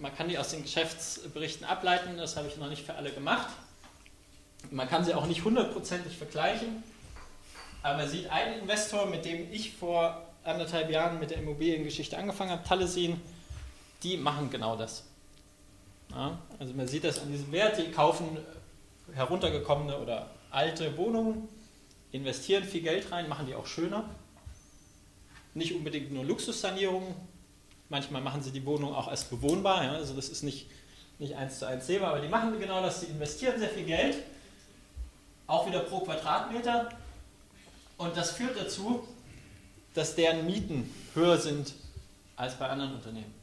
man 0.00 0.14
kann 0.14 0.28
die 0.28 0.38
aus 0.38 0.50
den 0.50 0.62
Geschäftsberichten 0.62 1.66
ableiten, 1.66 2.16
das 2.16 2.36
habe 2.36 2.46
ich 2.46 2.56
noch 2.58 2.68
nicht 2.68 2.86
für 2.86 2.94
alle 2.94 3.10
gemacht. 3.10 3.48
Man 4.70 4.88
kann 4.88 5.04
sie 5.04 5.14
auch 5.14 5.26
nicht 5.26 5.44
hundertprozentig 5.44 6.16
vergleichen, 6.16 6.84
aber 7.82 7.98
man 7.98 8.08
sieht 8.08 8.30
einen 8.30 8.60
Investor, 8.60 9.06
mit 9.06 9.24
dem 9.24 9.52
ich 9.52 9.72
vor 9.72 10.22
anderthalb 10.44 10.90
Jahren 10.90 11.18
mit 11.18 11.30
der 11.30 11.38
Immobiliengeschichte 11.38 12.16
angefangen 12.16 12.50
habe, 12.50 12.62
Taliesin, 12.62 13.20
die 14.02 14.16
machen 14.16 14.50
genau 14.50 14.76
das. 14.76 15.04
Ja, 16.10 16.38
also 16.58 16.72
man 16.74 16.86
sieht 16.86 17.04
das 17.04 17.20
an 17.20 17.32
diesem 17.32 17.50
Wert, 17.50 17.78
die 17.78 17.90
kaufen 17.90 18.38
heruntergekommene 19.14 19.98
oder 19.98 20.30
alte 20.50 20.96
Wohnungen, 20.96 21.48
investieren 22.12 22.64
viel 22.64 22.82
Geld 22.82 23.10
rein, 23.12 23.28
machen 23.28 23.46
die 23.46 23.54
auch 23.54 23.66
schöner. 23.66 24.04
Nicht 25.54 25.74
unbedingt 25.74 26.12
nur 26.12 26.24
Luxussanierungen, 26.24 27.14
manchmal 27.88 28.22
machen 28.22 28.42
sie 28.42 28.50
die 28.50 28.64
Wohnung 28.64 28.94
auch 28.94 29.08
als 29.08 29.24
bewohnbar, 29.24 29.84
ja, 29.84 29.92
also 29.92 30.14
das 30.14 30.28
ist 30.28 30.42
nicht, 30.42 30.70
nicht 31.18 31.36
eins 31.36 31.58
zu 31.58 31.66
eins 31.66 31.86
sehbar, 31.86 32.10
aber 32.10 32.20
die 32.20 32.28
machen 32.28 32.58
genau 32.58 32.82
das, 32.82 33.00
sie 33.00 33.06
investieren 33.06 33.58
sehr 33.58 33.70
viel 33.70 33.84
Geld 33.84 34.16
auch 35.48 35.66
wieder 35.66 35.80
pro 35.80 36.00
Quadratmeter. 36.00 36.90
Und 37.96 38.16
das 38.16 38.30
führt 38.30 38.56
dazu, 38.56 39.08
dass 39.94 40.14
deren 40.14 40.46
Mieten 40.46 40.94
höher 41.14 41.38
sind 41.38 41.74
als 42.36 42.54
bei 42.54 42.68
anderen 42.68 42.94
Unternehmen. 42.94 43.34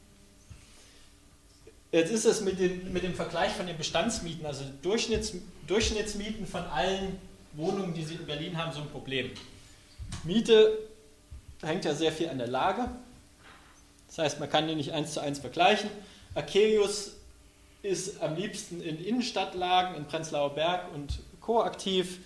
Jetzt 1.95 2.11
ist 2.11 2.25
es 2.25 2.41
mit, 2.41 2.59
den, 2.59 2.91
mit 2.91 3.03
dem 3.03 3.13
Vergleich 3.13 3.53
von 3.53 3.67
den 3.67 3.77
Bestandsmieten, 3.77 4.45
also 4.45 4.65
Durchschnitts, 4.81 5.35
Durchschnittsmieten 5.65 6.45
von 6.45 6.61
allen 6.65 7.17
Wohnungen, 7.53 7.93
die 7.93 8.03
Sie 8.03 8.15
in 8.15 8.25
Berlin 8.25 8.57
haben, 8.57 8.73
so 8.73 8.81
ein 8.81 8.89
Problem. 8.89 9.31
Miete 10.25 10.77
hängt 11.61 11.85
ja 11.85 11.95
sehr 11.95 12.11
viel 12.11 12.27
an 12.27 12.37
der 12.37 12.49
Lage. 12.49 12.89
Das 14.07 14.17
heißt, 14.17 14.39
man 14.41 14.49
kann 14.49 14.67
die 14.67 14.75
nicht 14.75 14.91
eins 14.91 15.13
zu 15.13 15.21
eins 15.21 15.39
vergleichen. 15.39 15.89
Akelius 16.33 17.13
ist 17.81 18.21
am 18.21 18.35
liebsten 18.35 18.81
in 18.81 19.01
Innenstadtlagen, 19.01 19.95
in 19.95 20.03
Prenzlauer 20.03 20.53
Berg 20.53 20.93
und 20.93 21.19
koaktiv. 21.39 22.19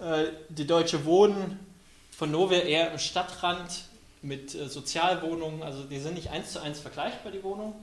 Äh, 0.00 0.26
die 0.48 0.64
Deutsche 0.64 1.04
Wohnen 1.04 1.58
von 2.12 2.30
Nowhere 2.30 2.60
eher 2.60 2.92
im 2.92 3.00
Stadtrand 3.00 3.82
mit 4.22 4.54
äh, 4.54 4.68
Sozialwohnungen, 4.68 5.64
also 5.64 5.82
die 5.82 5.98
sind 5.98 6.14
nicht 6.14 6.30
eins 6.30 6.52
zu 6.52 6.62
eins 6.62 6.78
vergleichbar, 6.78 7.32
die 7.32 7.42
Wohnungen. 7.42 7.74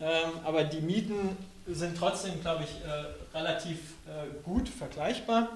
Ähm, 0.00 0.32
aber 0.44 0.64
die 0.64 0.80
Mieten 0.80 1.36
sind 1.66 1.96
trotzdem, 1.96 2.40
glaube 2.40 2.64
ich, 2.64 2.70
äh, 2.84 3.36
relativ 3.36 3.78
gut 4.44 4.68
vergleichbar 4.68 5.48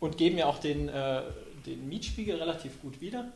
und 0.00 0.18
geben 0.18 0.36
ja 0.36 0.46
auch 0.46 0.58
den, 0.58 0.86
den 1.64 1.88
Mietspiegel 1.88 2.36
relativ 2.36 2.80
gut 2.82 3.00
wieder. 3.00 3.26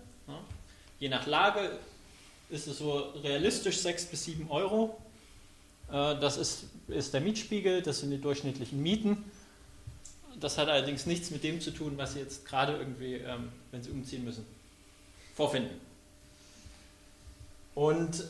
Je 1.00 1.09
nach 1.09 1.27
Lage 1.27 1.79
ist 2.50 2.67
es 2.67 2.79
so 2.79 2.99
realistisch 3.23 3.79
6 3.79 4.05
bis 4.07 4.27
7 4.27 4.50
Euro. 4.50 4.97
Das 5.89 6.37
ist, 6.37 6.65
ist 6.89 7.15
der 7.15 7.23
Mietspiegel, 7.23 7.81
das 7.81 8.00
sind 8.00 8.11
die 8.11 8.21
durchschnittlichen 8.21 8.81
Mieten. 8.81 9.25
Das 10.41 10.57
hat 10.57 10.69
allerdings 10.69 11.07
nichts 11.07 11.31
mit 11.31 11.45
dem 11.45 11.61
zu 11.61 11.71
tun, 11.71 11.95
was 11.97 12.15
Sie 12.15 12.21
jetzt 12.21 12.47
gerade 12.47 12.77
irgendwie, 12.77 13.15
ähm, 13.17 13.50
wenn 13.71 13.83
Sie 13.83 13.91
umziehen 13.91 14.25
müssen, 14.25 14.45
vorfinden. 15.35 15.79
Und 17.75 18.25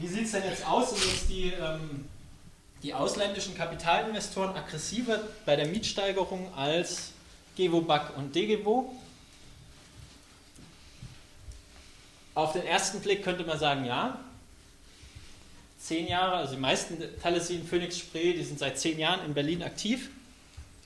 wie 0.00 0.06
sieht 0.06 0.26
es 0.26 0.32
denn 0.32 0.44
jetzt 0.44 0.66
aus? 0.66 0.90
Sind 0.90 1.12
jetzt 1.12 1.28
die, 1.28 1.52
ähm, 1.52 2.08
die 2.82 2.94
ausländischen 2.94 3.54
Kapitalinvestoren 3.54 4.56
aggressiver 4.56 5.20
bei 5.46 5.56
der 5.56 5.66
Mietsteigerung 5.66 6.52
als 6.54 7.12
Gevoback 7.56 8.16
und 8.16 8.34
Degevo? 8.34 8.94
Auf 12.34 12.52
den 12.52 12.66
ersten 12.66 13.00
Blick 13.00 13.22
könnte 13.22 13.44
man 13.44 13.58
sagen, 13.58 13.84
ja. 13.84 14.18
Zehn 15.78 16.08
Jahre, 16.08 16.36
also 16.36 16.54
die 16.54 16.60
meisten 16.60 16.98
Talesin, 17.22 17.66
Phoenix 17.66 17.98
Spree, 17.98 18.32
die 18.32 18.42
sind 18.42 18.58
seit 18.58 18.78
zehn 18.78 18.98
Jahren 18.98 19.24
in 19.24 19.34
Berlin 19.34 19.62
aktiv 19.62 20.08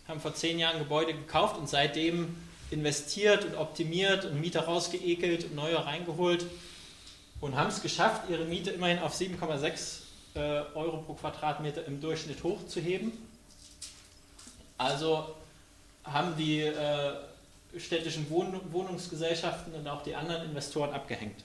haben 0.09 0.21
vor 0.21 0.35
zehn 0.35 0.59
Jahren 0.59 0.79
Gebäude 0.79 1.13
gekauft 1.13 1.59
und 1.59 1.69
seitdem 1.69 2.35
investiert 2.71 3.45
und 3.45 3.55
optimiert 3.55 4.25
und 4.25 4.41
Mieter 4.41 4.63
rausgeekelt 4.63 5.45
und 5.45 5.55
neue 5.55 5.85
reingeholt 5.85 6.47
und 7.41 7.57
haben 7.57 7.69
es 7.69 7.83
geschafft, 7.83 8.29
ihre 8.29 8.45
Miete 8.45 8.71
immerhin 8.71 8.99
auf 8.99 9.15
7,6 9.15 10.01
äh, 10.35 10.39
Euro 10.75 10.99
pro 10.99 11.15
Quadratmeter 11.15 11.85
im 11.87 12.01
Durchschnitt 12.01 12.43
hochzuheben. 12.43 13.13
Also 14.77 15.35
haben 16.05 16.37
die 16.37 16.61
äh, 16.61 17.13
städtischen 17.77 18.29
Wohn 18.31 18.61
Wohnungsgesellschaften 18.73 19.75
und 19.75 19.87
auch 19.89 20.03
die 20.03 20.15
anderen 20.15 20.45
Investoren 20.45 20.93
abgehängt. 20.93 21.45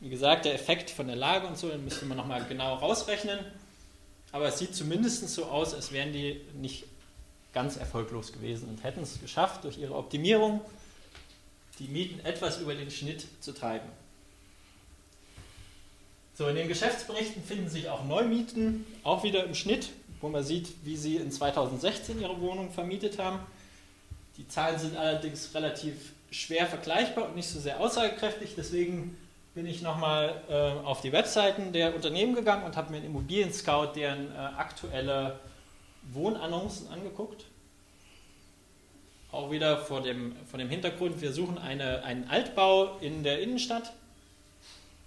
Wie 0.00 0.10
gesagt, 0.10 0.44
der 0.44 0.54
Effekt 0.54 0.90
von 0.90 1.08
der 1.08 1.16
Lage 1.16 1.46
und 1.46 1.58
so, 1.58 1.68
den 1.68 1.84
müsste 1.84 2.06
man 2.06 2.16
nochmal 2.16 2.44
genau 2.48 2.74
rausrechnen. 2.76 3.40
Aber 4.30 4.46
es 4.46 4.58
sieht 4.58 4.74
zumindest 4.74 5.28
so 5.28 5.46
aus, 5.46 5.74
als 5.74 5.90
wären 5.90 6.12
die 6.12 6.40
nicht 6.54 6.84
ganz 7.52 7.76
erfolglos 7.76 8.32
gewesen 8.32 8.68
und 8.68 8.84
hätten 8.84 9.02
es 9.02 9.20
geschafft, 9.20 9.64
durch 9.64 9.78
ihre 9.78 9.94
Optimierung 9.94 10.60
die 11.78 11.88
Mieten 11.88 12.24
etwas 12.24 12.60
über 12.60 12.74
den 12.74 12.90
Schnitt 12.90 13.26
zu 13.40 13.52
treiben. 13.52 13.88
So, 16.34 16.46
in 16.46 16.54
den 16.54 16.68
Geschäftsberichten 16.68 17.42
finden 17.42 17.68
sich 17.68 17.88
auch 17.88 18.04
Neumieten, 18.04 18.86
auch 19.02 19.24
wieder 19.24 19.44
im 19.44 19.54
Schnitt, 19.54 19.90
wo 20.20 20.28
man 20.28 20.44
sieht, 20.44 20.68
wie 20.84 20.96
sie 20.96 21.16
in 21.16 21.32
2016 21.32 22.20
ihre 22.20 22.40
Wohnung 22.40 22.70
vermietet 22.70 23.18
haben. 23.18 23.40
Die 24.36 24.46
Zahlen 24.46 24.78
sind 24.78 24.96
allerdings 24.96 25.52
relativ 25.54 26.12
schwer 26.30 26.66
vergleichbar 26.66 27.26
und 27.26 27.36
nicht 27.36 27.48
so 27.48 27.58
sehr 27.58 27.80
aussagekräftig, 27.80 28.54
deswegen 28.56 29.16
bin 29.54 29.66
ich 29.66 29.82
nochmal 29.82 30.40
äh, 30.48 30.86
auf 30.86 31.00
die 31.00 31.10
Webseiten 31.10 31.72
der 31.72 31.94
Unternehmen 31.96 32.36
gegangen 32.36 32.64
und 32.64 32.76
habe 32.76 32.92
mir 32.92 32.98
einen 32.98 33.06
Immobilien-Scout 33.06 33.94
deren 33.96 34.30
äh, 34.32 34.38
aktuelle 34.38 35.40
Wohnannoncen 36.12 36.88
angeguckt. 36.88 37.44
Auch 39.30 39.50
wieder 39.50 39.76
vor 39.78 40.02
dem, 40.02 40.34
vor 40.50 40.58
dem 40.58 40.70
Hintergrund, 40.70 41.20
wir 41.20 41.32
suchen 41.32 41.58
eine, 41.58 42.02
einen 42.02 42.28
Altbau 42.30 42.96
in 43.00 43.22
der 43.22 43.40
Innenstadt. 43.42 43.92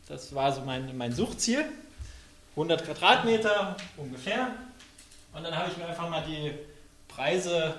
Das 0.08 0.36
war 0.36 0.52
so 0.52 0.62
mein, 0.62 0.96
mein 0.96 1.12
Suchziel. 1.12 1.66
100 2.52 2.86
Quadratmeter 2.86 3.78
ungefähr. 3.98 4.52
Und 5.34 5.44
dann 5.44 5.56
habe 5.56 5.72
ich 5.72 5.78
mir 5.78 5.88
einfach 5.88 6.10
mal 6.10 6.24
die 6.24 6.52
Preise 7.08 7.74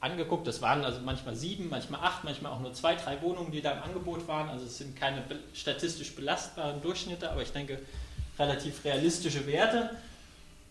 angeguckt. 0.00 0.46
Das 0.46 0.60
waren 0.60 0.84
also 0.84 1.00
manchmal 1.00 1.36
sieben, 1.36 1.68
manchmal 1.68 2.00
acht, 2.00 2.24
manchmal 2.24 2.52
auch 2.52 2.60
nur 2.60 2.74
zwei, 2.74 2.94
drei 2.94 3.20
Wohnungen, 3.22 3.52
die 3.52 3.62
da 3.62 3.72
im 3.72 3.82
Angebot 3.82 4.26
waren. 4.28 4.48
Also 4.48 4.66
es 4.66 4.78
sind 4.78 4.96
keine 4.96 5.22
statistisch 5.54 6.14
belastbaren 6.14 6.82
Durchschnitte, 6.82 7.30
aber 7.30 7.42
ich 7.42 7.52
denke 7.52 7.78
relativ 8.38 8.84
realistische 8.84 9.46
Werte. 9.46 9.90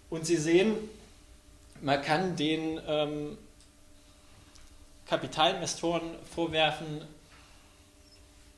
Und 0.09 0.25
Sie 0.25 0.37
sehen, 0.37 0.75
man 1.81 2.01
kann 2.01 2.35
den 2.35 2.79
ähm, 2.87 3.37
Kapitalinvestoren 5.07 6.15
vorwerfen, 6.35 7.01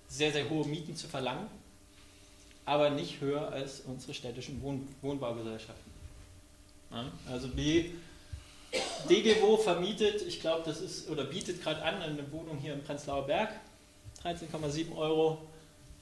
sehr, 0.07 0.31
sehr 0.31 0.49
hohe 0.49 0.67
Mieten 0.67 0.95
zu 0.95 1.07
verlangen, 1.07 1.47
aber 2.65 2.89
nicht 2.89 3.21
höher 3.21 3.51
als 3.51 3.81
unsere 3.81 4.13
städtischen 4.13 4.61
Wohn 4.61 4.87
Wohnbaugesellschaften. 5.01 5.91
Ja, 6.91 7.05
also 7.31 7.47
die 7.47 7.93
DGWO 9.07 9.57
vermietet, 9.57 10.23
ich 10.23 10.41
glaube, 10.41 10.63
das 10.65 10.81
ist, 10.81 11.07
oder 11.09 11.23
bietet 11.23 11.61
gerade 11.61 11.83
an, 11.83 12.01
eine 12.01 12.31
Wohnung 12.31 12.57
hier 12.57 12.73
im 12.73 12.83
Prenzlauer 12.83 13.27
Berg, 13.27 13.51
13,7 14.23 14.95
Euro. 14.95 15.47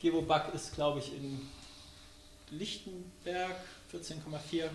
Gevoback 0.01 0.53
ist, 0.53 0.75
glaube 0.75 0.99
ich, 0.99 1.13
in 1.13 1.41
Lichtenberg, 2.51 3.55
14,4. 3.91 4.69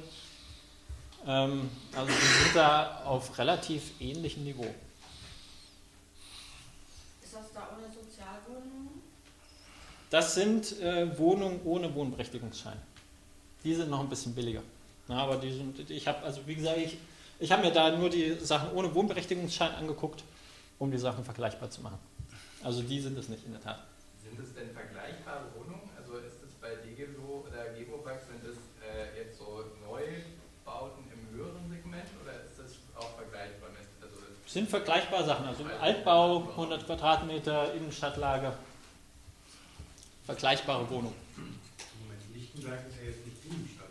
Ähm, 1.26 1.70
also 1.94 2.08
wir 2.08 2.44
sind 2.44 2.56
da 2.56 3.04
auf 3.04 3.38
relativ 3.38 3.92
ähnlichem 4.00 4.44
Niveau. 4.44 4.66
Sozialwohnungen? 7.92 9.02
Das 10.12 10.34
sind 10.34 10.78
äh, 10.82 11.18
Wohnungen 11.18 11.62
ohne 11.64 11.94
Wohnberechtigungsschein. 11.94 12.76
Die 13.64 13.74
sind 13.74 13.88
noch 13.88 14.00
ein 14.00 14.10
bisschen 14.10 14.34
billiger. 14.34 14.60
Na, 15.08 15.22
aber 15.22 15.36
die 15.36 15.50
sind, 15.50 15.88
ich 15.88 16.06
habe, 16.06 16.22
also 16.22 16.46
wie 16.46 16.54
gesagt, 16.54 16.76
ich, 16.76 16.98
ich 17.40 17.50
habe 17.50 17.62
mir 17.62 17.72
da 17.72 17.96
nur 17.96 18.10
die 18.10 18.34
Sachen 18.34 18.72
ohne 18.72 18.94
Wohnberechtigungsschein 18.94 19.74
angeguckt, 19.74 20.22
um 20.78 20.90
die 20.90 20.98
Sachen 20.98 21.24
vergleichbar 21.24 21.70
zu 21.70 21.80
machen. 21.80 21.98
Also 22.62 22.82
die 22.82 23.00
sind 23.00 23.16
es 23.16 23.30
nicht 23.30 23.46
in 23.46 23.52
der 23.52 23.62
Tat. 23.62 23.78
Sind 24.22 24.38
es 24.38 24.52
denn 24.52 24.68
vergleichbare 24.74 25.46
Wohnungen? 25.56 25.88
Also 25.96 26.18
ist 26.18 26.44
es 26.44 26.52
bei 26.60 26.74
DGLO 26.84 27.46
oder 27.48 27.72
Geboback, 27.72 28.20
sind 28.20 28.44
es 28.44 28.58
äh, 28.84 29.18
jetzt 29.18 29.38
so 29.38 29.64
Neubauten 29.80 31.04
im 31.10 31.34
höheren 31.38 31.70
Segment 31.70 32.04
oder 32.22 32.34
ist 32.44 32.58
das 32.58 32.72
auch 33.02 33.16
vergleichbar 33.16 33.70
mit? 33.70 33.88
Also 34.02 34.16
sind 34.46 34.68
vergleichbare 34.68 35.24
Sachen, 35.24 35.46
also 35.46 35.64
Altbau, 35.80 36.50
100 36.50 36.84
Quadratmeter, 36.84 37.72
Innenstadtlage, 37.72 38.52
vergleichbare 40.32 40.88
Wohnung. 40.88 41.12
Moment, 41.36 42.22
Lichtenberg 42.34 42.88
ist 42.88 42.96
ja 42.96 43.10
jetzt 43.10 43.26
nicht 43.26 43.36
Innenstadt, 43.44 43.88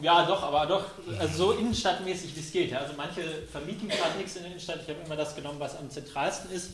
Ja, 0.00 0.26
doch, 0.26 0.42
aber 0.44 0.66
doch 0.66 0.84
also 1.18 1.36
so 1.36 1.52
innenstadtmäßig 1.52 2.36
wie 2.36 2.40
es 2.40 2.52
geht. 2.52 2.72
Also 2.72 2.94
manche 2.96 3.42
vermieten 3.50 3.88
gerade 3.88 4.16
nichts 4.16 4.36
in 4.36 4.42
der 4.42 4.52
Innenstadt. 4.52 4.80
Ich 4.82 4.88
habe 4.88 5.04
immer 5.04 5.16
das 5.16 5.34
genommen, 5.34 5.58
was 5.58 5.76
am 5.76 5.90
zentralsten 5.90 6.50
ist. 6.52 6.70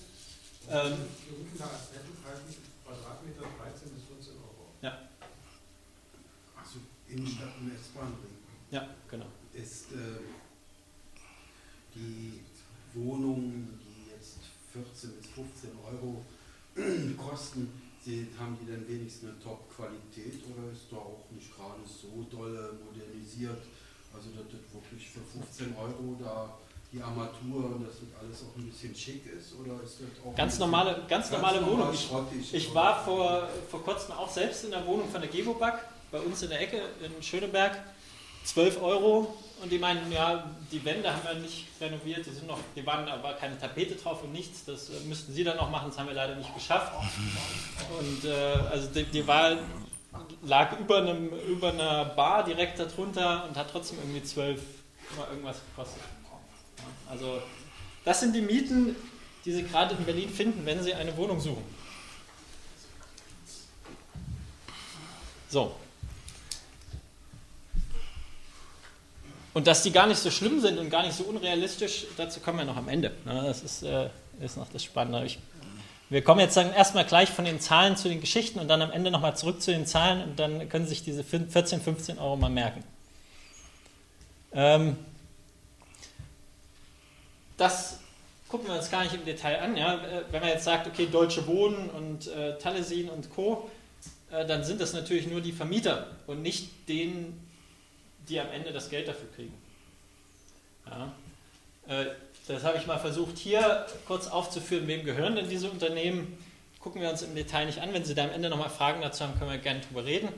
Ähm, 0.68 0.92
Wir 1.26 1.38
rufen 1.38 1.58
da 1.58 1.64
als 1.64 1.90
Nettopreis 1.92 2.38
Quadratmeter 2.84 3.40
13 3.40 3.90
bis 3.94 4.04
14 4.04 4.32
Euro. 4.42 4.68
Ja. 4.82 4.98
Achso, 6.56 6.78
Innenstadt 7.08 7.56
und 7.60 7.74
S-Bahn-Ring. 7.74 8.36
Ja, 8.70 8.88
genau. 9.10 9.26
Ist 9.54 9.92
äh, 9.92 10.20
die 11.94 12.40
jetzt 12.40 12.64
14 14.74 15.14
bis 15.14 15.26
15 15.30 15.70
Euro 15.86 16.24
kosten, 17.16 17.70
sind, 18.02 18.28
haben 18.38 18.58
die 18.60 18.70
dann 18.70 18.86
wenigstens 18.88 19.30
eine 19.30 19.40
Top-Qualität 19.40 20.42
oder 20.50 20.70
ist 20.72 20.90
da 20.90 20.96
auch 20.96 21.24
nicht 21.30 21.54
gerade 21.54 21.80
so 21.86 22.26
doll 22.28 22.76
modernisiert? 22.84 23.62
Also, 24.12 24.28
dass 24.36 24.46
das 24.50 24.62
wirklich 24.74 25.08
für 25.08 25.20
15 25.20 25.74
Euro 25.76 26.16
da 26.20 26.58
die 26.92 27.00
Armatur 27.02 27.74
und 27.74 27.86
dass 27.86 27.96
das 27.98 28.10
alles 28.20 28.42
auch 28.42 28.56
ein 28.56 28.66
bisschen 28.66 28.94
schick 28.94 29.26
ist? 29.26 29.54
Oder 29.58 29.82
ist 29.82 29.98
das 30.00 30.24
auch 30.24 30.34
ganz 30.36 30.58
normale, 30.58 31.02
ganz, 31.08 31.30
ganz 31.30 31.30
normale 31.30 31.60
normal 31.60 31.94
Wohnung. 32.10 32.28
Ich, 32.38 32.54
ich 32.54 32.74
war 32.74 33.02
vor, 33.04 33.48
vor 33.70 33.82
kurzem 33.82 34.12
auch 34.12 34.30
selbst 34.30 34.64
in 34.64 34.70
der 34.70 34.86
Wohnung 34.86 35.08
von 35.10 35.20
der 35.20 35.30
Geboback 35.30 35.74
bei 36.12 36.20
uns 36.20 36.42
in 36.42 36.50
der 36.50 36.60
Ecke 36.60 36.80
in 37.02 37.22
Schöneberg. 37.22 37.76
12 38.44 38.82
Euro 38.82 39.34
und 39.62 39.72
die 39.72 39.78
meinen, 39.78 40.12
ja, 40.12 40.50
die 40.70 40.84
Wände 40.84 41.10
haben 41.10 41.22
wir 41.24 41.34
nicht 41.34 41.66
renoviert, 41.80 42.26
die 42.26 42.30
sind 42.30 42.46
noch, 42.46 42.58
die 42.76 42.84
waren 42.84 43.08
aber 43.08 43.32
keine 43.34 43.58
Tapete 43.58 43.94
drauf 43.94 44.22
und 44.22 44.32
nichts, 44.32 44.64
das 44.64 44.90
äh, 44.90 45.00
müssten 45.06 45.32
sie 45.32 45.44
dann 45.44 45.56
noch 45.56 45.70
machen, 45.70 45.88
das 45.88 45.98
haben 45.98 46.08
wir 46.08 46.14
leider 46.14 46.36
nicht 46.36 46.54
geschafft. 46.54 46.92
Und 47.98 48.24
äh, 48.24 48.32
also 48.70 48.88
die, 48.88 49.04
die 49.04 49.26
Wahl 49.26 49.58
lag 50.42 50.78
über, 50.78 50.98
einem, 50.98 51.30
über 51.48 51.72
einer 51.72 52.04
Bar 52.04 52.44
direkt 52.44 52.78
darunter 52.78 53.46
und 53.48 53.56
hat 53.56 53.70
trotzdem 53.70 53.98
irgendwie 53.98 54.22
12 54.22 54.60
immer 55.14 55.28
irgendwas 55.30 55.56
gekostet. 55.70 56.02
Also 57.08 57.40
das 58.04 58.20
sind 58.20 58.34
die 58.34 58.42
Mieten, 58.42 58.96
die 59.44 59.52
Sie 59.52 59.62
gerade 59.62 59.94
in 59.94 60.04
Berlin 60.04 60.28
finden, 60.28 60.64
wenn 60.66 60.82
Sie 60.82 60.94
eine 60.94 61.16
Wohnung 61.16 61.40
suchen. 61.40 61.64
So, 65.48 65.74
Und 69.54 69.68
dass 69.68 69.84
die 69.84 69.92
gar 69.92 70.08
nicht 70.08 70.18
so 70.18 70.30
schlimm 70.30 70.60
sind 70.60 70.78
und 70.78 70.90
gar 70.90 71.04
nicht 71.04 71.16
so 71.16 71.24
unrealistisch, 71.24 72.06
dazu 72.16 72.40
kommen 72.40 72.58
wir 72.58 72.64
noch 72.64 72.76
am 72.76 72.88
Ende. 72.88 73.12
Das 73.24 73.62
ist, 73.62 73.84
äh, 73.84 74.08
ist 74.40 74.56
noch 74.56 74.68
das 74.68 74.82
Spannende. 74.82 75.24
Ich, 75.24 75.38
wir 76.10 76.22
kommen 76.22 76.40
jetzt 76.40 76.56
dann 76.56 76.72
erstmal 76.72 77.04
gleich 77.04 77.30
von 77.30 77.44
den 77.44 77.60
Zahlen 77.60 77.96
zu 77.96 78.08
den 78.08 78.20
Geschichten 78.20 78.58
und 78.58 78.66
dann 78.66 78.82
am 78.82 78.90
Ende 78.90 79.12
nochmal 79.12 79.36
zurück 79.36 79.62
zu 79.62 79.70
den 79.70 79.86
Zahlen 79.86 80.22
und 80.22 80.38
dann 80.40 80.68
können 80.68 80.86
Sie 80.86 80.90
sich 80.90 81.04
diese 81.04 81.22
14, 81.22 81.80
15 81.80 82.18
Euro 82.18 82.36
mal 82.36 82.50
merken. 82.50 82.82
Ähm, 84.52 84.96
das 87.56 88.00
gucken 88.48 88.68
wir 88.68 88.74
uns 88.74 88.90
gar 88.90 89.04
nicht 89.04 89.14
im 89.14 89.24
Detail 89.24 89.60
an. 89.60 89.76
Ja? 89.76 89.94
Äh, 89.94 90.24
wenn 90.32 90.40
man 90.40 90.50
jetzt 90.50 90.64
sagt, 90.64 90.88
okay, 90.88 91.08
Deutsche 91.10 91.46
Wohnen 91.46 91.90
und 91.90 92.26
äh, 92.26 92.58
Talesin 92.58 93.08
und 93.08 93.30
Co., 93.30 93.70
äh, 94.32 94.44
dann 94.46 94.64
sind 94.64 94.80
das 94.80 94.92
natürlich 94.92 95.28
nur 95.28 95.40
die 95.40 95.52
Vermieter 95.52 96.08
und 96.26 96.42
nicht 96.42 96.88
denen, 96.88 97.43
die 98.28 98.40
am 98.40 98.50
Ende 98.50 98.72
das 98.72 98.90
Geld 98.90 99.08
dafür 99.08 99.28
kriegen. 99.34 99.54
Ja. 100.86 101.12
Äh, 101.86 102.06
das 102.46 102.62
habe 102.62 102.76
ich 102.76 102.86
mal 102.86 102.98
versucht 102.98 103.38
hier 103.38 103.86
kurz 104.06 104.26
aufzuführen, 104.26 104.86
wem 104.86 105.04
gehören 105.04 105.36
denn 105.36 105.48
diese 105.48 105.70
Unternehmen. 105.70 106.36
Gucken 106.78 107.00
wir 107.00 107.08
uns 107.08 107.22
im 107.22 107.34
Detail 107.34 107.64
nicht 107.64 107.80
an. 107.80 107.94
Wenn 107.94 108.04
Sie 108.04 108.14
da 108.14 108.24
am 108.24 108.30
Ende 108.30 108.50
nochmal 108.50 108.68
Fragen 108.68 109.00
dazu 109.00 109.24
haben, 109.24 109.38
können 109.38 109.50
wir 109.50 109.58
gerne 109.58 109.80
drüber 109.80 110.04
reden. 110.04 110.28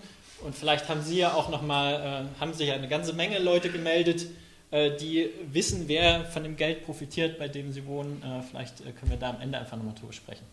Und 0.42 0.55
vielleicht 0.55 0.88
haben 0.88 1.03
Sie 1.03 1.18
ja 1.18 1.35
auch 1.35 1.49
nochmal, 1.49 2.29
äh, 2.37 2.40
haben 2.40 2.55
sich 2.55 2.68
ja 2.68 2.75
eine 2.75 2.88
ganze 2.88 3.12
Menge 3.14 3.38
Leute 3.40 3.70
gemeldet, 3.70 4.27
äh, 4.70 4.96
die 4.96 5.31
wissen, 5.51 5.88
wer 5.88 6.25
von 6.25 6.42
dem 6.42 6.57
Geld 6.57 6.85
profitiert, 6.85 7.38
bei 7.38 7.49
dem 7.49 7.72
sie 7.72 7.87
wohnen. 7.87 8.22
Äh, 8.22 8.42
vielleicht 8.42 8.79
können 8.85 9.11
wir 9.11 9.16
da 9.16 9.31
am 9.31 9.40
Ende 9.40 9.59
einfach 9.59 9.77
nochmal 9.77 9.94
drüber 9.94 10.12
sprechen. 10.12 10.44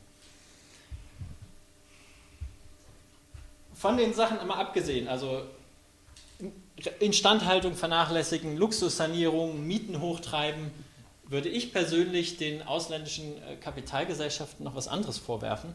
Von 3.76 3.98
den 3.98 4.13
Sachen 4.13 4.39
immer 4.39 4.58
abgesehen, 4.58 5.08
also 5.08 5.43
Instandhaltung 6.99 7.75
vernachlässigen, 7.75 8.57
Luxussanierung, 8.57 9.65
Mieten 9.65 10.01
hochtreiben, 10.01 10.71
würde 11.25 11.49
ich 11.49 11.71
persönlich 11.71 12.38
den 12.38 12.62
ausländischen 12.63 13.41
äh, 13.43 13.55
Kapitalgesellschaften 13.55 14.63
noch 14.63 14.75
was 14.75 14.88
anderes 14.88 15.17
vorwerfen, 15.17 15.73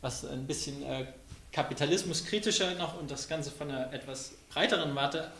was 0.00 0.24
ein 0.24 0.46
bisschen 0.46 0.82
äh, 0.82 1.06
kapitalismuskritischer 1.52 2.74
noch 2.74 2.98
und 2.98 3.10
das 3.10 3.28
Ganze 3.28 3.50
von 3.50 3.70
einer 3.70 3.92
etwas 3.92 4.32
breiteren 4.50 4.94
Warte 4.94 5.30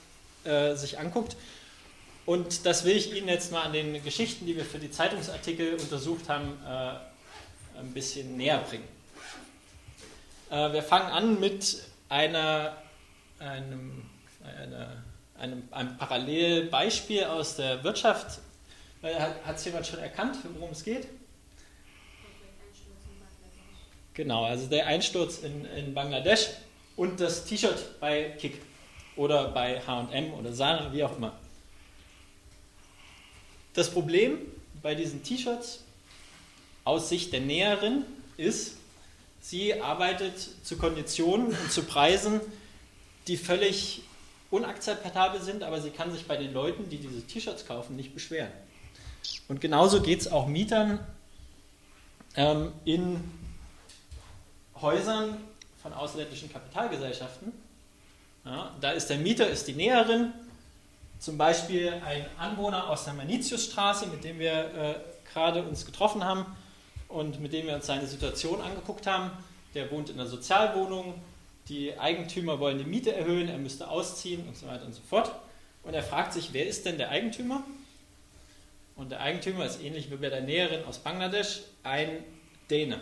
äh, 0.45 0.75
sich 0.75 0.99
anguckt. 0.99 1.37
Und 2.27 2.67
das 2.67 2.85
will 2.85 2.97
ich 2.97 3.15
Ihnen 3.15 3.29
jetzt 3.29 3.53
mal 3.53 3.63
an 3.63 3.73
den 3.73 4.03
Geschichten, 4.03 4.47
die 4.47 4.57
wir 4.57 4.65
für 4.65 4.79
die 4.79 4.91
Zeitungsartikel 4.91 5.75
untersucht 5.75 6.29
haben, 6.29 6.59
äh, 6.67 7.79
ein 7.79 7.93
bisschen 7.93 8.37
näher 8.37 8.59
bringen. 8.59 8.89
Äh, 10.51 10.73
wir 10.73 10.83
fangen 10.83 11.11
an 11.11 11.41
mit 11.41 11.83
einer, 12.09 12.77
einem 13.39 14.09
eine, 14.47 15.03
einem, 15.39 15.69
einem 15.71 15.97
Parallelbeispiel 15.97 17.25
aus 17.25 17.57
der 17.57 17.83
Wirtschaft. 17.85 18.41
Hat 19.03 19.57
es 19.57 19.65
jemand 19.65 19.87
schon 19.87 20.01
erkannt, 20.01 20.37
worum 20.55 20.71
es 20.71 20.83
geht? 20.83 21.07
Genau, 24.15 24.45
also 24.45 24.67
der 24.67 24.87
Einsturz 24.87 25.41
in, 25.41 25.67
in 25.67 25.93
Bangladesch 25.93 26.49
und 26.97 27.21
das 27.21 27.45
T-Shirt 27.45 28.01
bei 28.01 28.31
Kick 28.39 28.63
oder 29.15 29.49
bei 29.49 29.81
HM 29.81 30.33
oder 30.33 30.53
Sana, 30.53 30.93
wie 30.93 31.05
auch 31.05 31.17
immer. 31.17 31.33
Das 33.75 33.91
Problem 33.91 34.39
bei 34.83 34.95
diesen 34.95 35.23
T-Shirts 35.23 35.85
aus 36.85 37.11
Sicht 37.11 37.33
der 37.35 37.41
Näherin 37.41 38.05
ist, 38.39 38.77
sie 39.41 39.81
arbeitet 39.83 40.35
zu 40.65 40.79
Konditionen 40.79 41.49
und 41.49 41.71
zu 41.71 41.83
Preisen, 41.83 42.41
die 43.27 43.37
völlig 43.37 44.03
unakzeptabel 44.51 45.41
sind, 45.41 45.63
aber 45.63 45.81
sie 45.81 45.91
kann 45.91 46.13
sich 46.13 46.27
bei 46.27 46.37
den 46.37 46.53
Leuten, 46.53 46.89
die 46.89 46.99
diese 46.99 47.23
T-Shirts 47.27 47.67
kaufen, 47.67 47.97
nicht 47.97 48.15
beschweren. 48.15 48.51
Und 49.49 49.61
genauso 49.61 50.01
geht 50.03 50.21
es 50.21 50.31
auch 50.31 50.47
Mietern 50.47 51.01
ähm, 52.37 52.73
in 52.85 53.23
Häusern 54.81 55.37
von 55.83 55.93
ausländischen 55.93 56.53
Kapitalgesellschaften. 56.53 57.53
Ja, 58.45 58.75
da 58.81 58.91
ist 58.91 59.09
der 59.09 59.19
Mieter 59.19 59.49
ist 59.49 59.67
die 59.67 59.73
Näherin, 59.73 60.33
zum 61.19 61.39
Beispiel 61.39 61.95
ein 62.05 62.27
Anwohner 62.39 62.89
aus 62.91 63.05
der 63.05 63.15
Manitiusstraße, 63.15 64.07
mit 64.07 64.23
dem 64.23 64.39
wir 64.39 64.53
äh, 64.53 64.95
gerade 65.33 65.63
uns 65.63 65.87
getroffen 65.87 66.25
haben 66.25 66.45
und 67.09 67.41
mit 67.41 67.53
dem 67.53 67.67
wir 67.67 67.75
uns 67.75 67.87
seine 67.87 68.07
Situation 68.07 68.61
angeguckt 68.61 69.07
haben. 69.07 69.31
Der 69.75 69.91
wohnt 69.91 70.11
in 70.11 70.21
einer 70.21 70.29
Sozialwohnung, 70.29 71.15
die 71.69 71.99
Eigentümer 71.99 72.61
wollen 72.61 72.79
die 72.79 72.85
Miete 72.85 73.15
erhöhen, 73.15 73.49
er 73.49 73.59
müsste 73.59 73.89
ausziehen 73.89 74.47
und 74.47 74.57
so 74.57 74.67
weiter 74.67 74.85
und 74.85 74.95
so 74.95 75.03
fort. 75.09 75.33
Und 75.83 75.95
er 75.95 76.03
fragt 76.03 76.33
sich, 76.33 76.53
wer 76.53 76.67
ist 76.67 76.85
denn 76.85 76.99
der 76.99 77.11
Eigentümer? 77.11 77.63
Und 78.97 79.11
der 79.11 79.21
Eigentümer 79.21 79.67
ist 79.67 79.83
ähnlich 79.83 80.11
wie 80.11 80.17
bei 80.17 80.31
der 80.31 80.41
Näherin 80.41 80.85
aus 80.85 80.99
Bangladesch, 80.99 81.63
ein 81.83 82.25
Däne. 82.71 83.01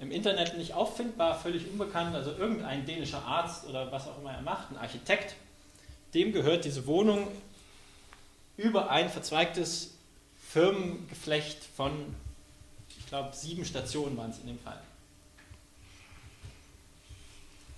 Im 0.00 0.10
Internet 0.10 0.56
nicht 0.56 0.74
auffindbar, 0.74 1.38
völlig 1.38 1.68
unbekannt, 1.68 2.14
also 2.14 2.32
irgendein 2.32 2.86
dänischer 2.86 3.24
Arzt 3.24 3.68
oder 3.68 3.92
was 3.92 4.08
auch 4.08 4.18
immer 4.18 4.32
er 4.32 4.42
macht, 4.42 4.72
ein 4.72 4.78
Architekt, 4.78 5.36
dem 6.14 6.32
gehört 6.32 6.64
diese 6.64 6.86
Wohnung 6.86 7.28
über 8.56 8.90
ein 8.90 9.08
verzweigtes 9.08 9.94
Firmengeflecht 10.48 11.58
von, 11.76 11.92
ich 12.98 13.06
glaube, 13.06 13.34
sieben 13.34 13.64
Stationen 13.64 14.16
waren 14.16 14.30
es 14.30 14.38
in 14.38 14.46
dem 14.46 14.58
Fall. 14.58 14.80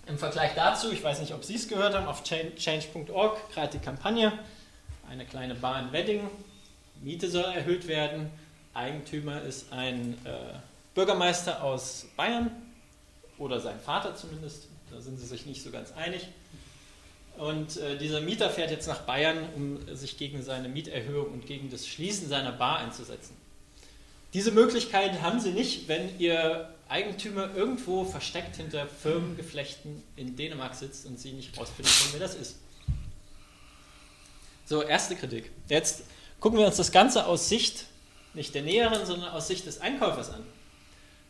Im 0.07 0.19
Vergleich 0.19 0.53
dazu, 0.55 0.93
ich 0.93 1.03
weiß 1.03 1.21
nicht, 1.21 1.33
ob 1.33 1.45
Sie 1.45 1.55
es 1.55 1.67
gehört 1.67 1.95
haben, 1.95 2.07
auf 2.07 2.23
change.org, 2.23 3.53
gerade 3.53 3.79
die 3.79 3.83
Kampagne, 3.83 4.33
eine 5.09 5.25
kleine 5.25 5.55
Bar 5.55 5.81
in 5.81 5.93
Wedding, 5.93 6.29
Miete 7.03 7.29
soll 7.29 7.45
erhöht 7.45 7.89
werden. 7.89 8.31
Eigentümer 8.75 9.43
ist 9.43 9.73
ein 9.73 10.15
äh, 10.25 10.55
Bürgermeister 10.95 11.63
aus 11.63 12.07
Bayern. 12.17 12.51
Oder 13.39 13.61
sein 13.61 13.81
Vater 13.81 14.15
zumindest, 14.15 14.69
da 14.91 15.01
sind 15.01 15.19
sie 15.19 15.27
sich 15.27 15.45
nicht 15.47 15.63
so 15.63 15.71
ganz 15.71 15.93
einig. 15.93 16.29
Und 17.37 17.79
äh, 17.79 17.99
dieser 17.99 18.21
Mieter 18.21 18.49
fährt 18.49 18.71
jetzt 18.71 18.87
nach 18.87 19.01
Bayern, 19.01 19.39
um 19.57 19.79
sich 19.95 20.19
gegen 20.19 20.43
seine 20.43 20.69
Mieterhöhung 20.69 21.33
und 21.33 21.47
gegen 21.47 21.69
das 21.69 21.87
Schließen 21.87 22.29
seiner 22.29 22.53
Bar 22.53 22.79
einzusetzen. 22.79 23.37
Diese 24.35 24.53
Möglichkeit 24.53 25.21
haben 25.21 25.41
sie 25.41 25.51
nicht, 25.51 25.89
wenn 25.89 26.19
ihr 26.19 26.74
Eigentümer 26.89 27.55
irgendwo 27.55 28.05
versteckt 28.05 28.57
hinter 28.57 28.87
Firmengeflechten 28.87 30.03
in 30.17 30.37
Dänemark 30.37 30.75
sitzt 30.75 31.07
und 31.07 31.19
sie 31.19 31.33
nicht 31.33 31.59
rausfinden 31.59 31.93
können, 31.93 32.13
wer 32.13 32.21
das 32.21 32.35
ist. 32.35 32.57
So, 34.67 34.83
erste 34.83 35.17
Kritik. 35.17 35.51
Jetzt 35.69 36.03
gucken 36.41 36.59
wir 36.59 36.67
uns 36.67 36.77
das 36.77 36.93
Ganze 36.93 37.27
aus 37.27 37.49
Sicht 37.49 37.87
nicht 38.35 38.55
der 38.55 38.63
Näheren, 38.63 39.07
sondern 39.07 39.31
aus 39.31 39.49
Sicht 39.49 39.67
des 39.67 39.81
Einkäufers 39.81 40.31
an. 40.31 40.45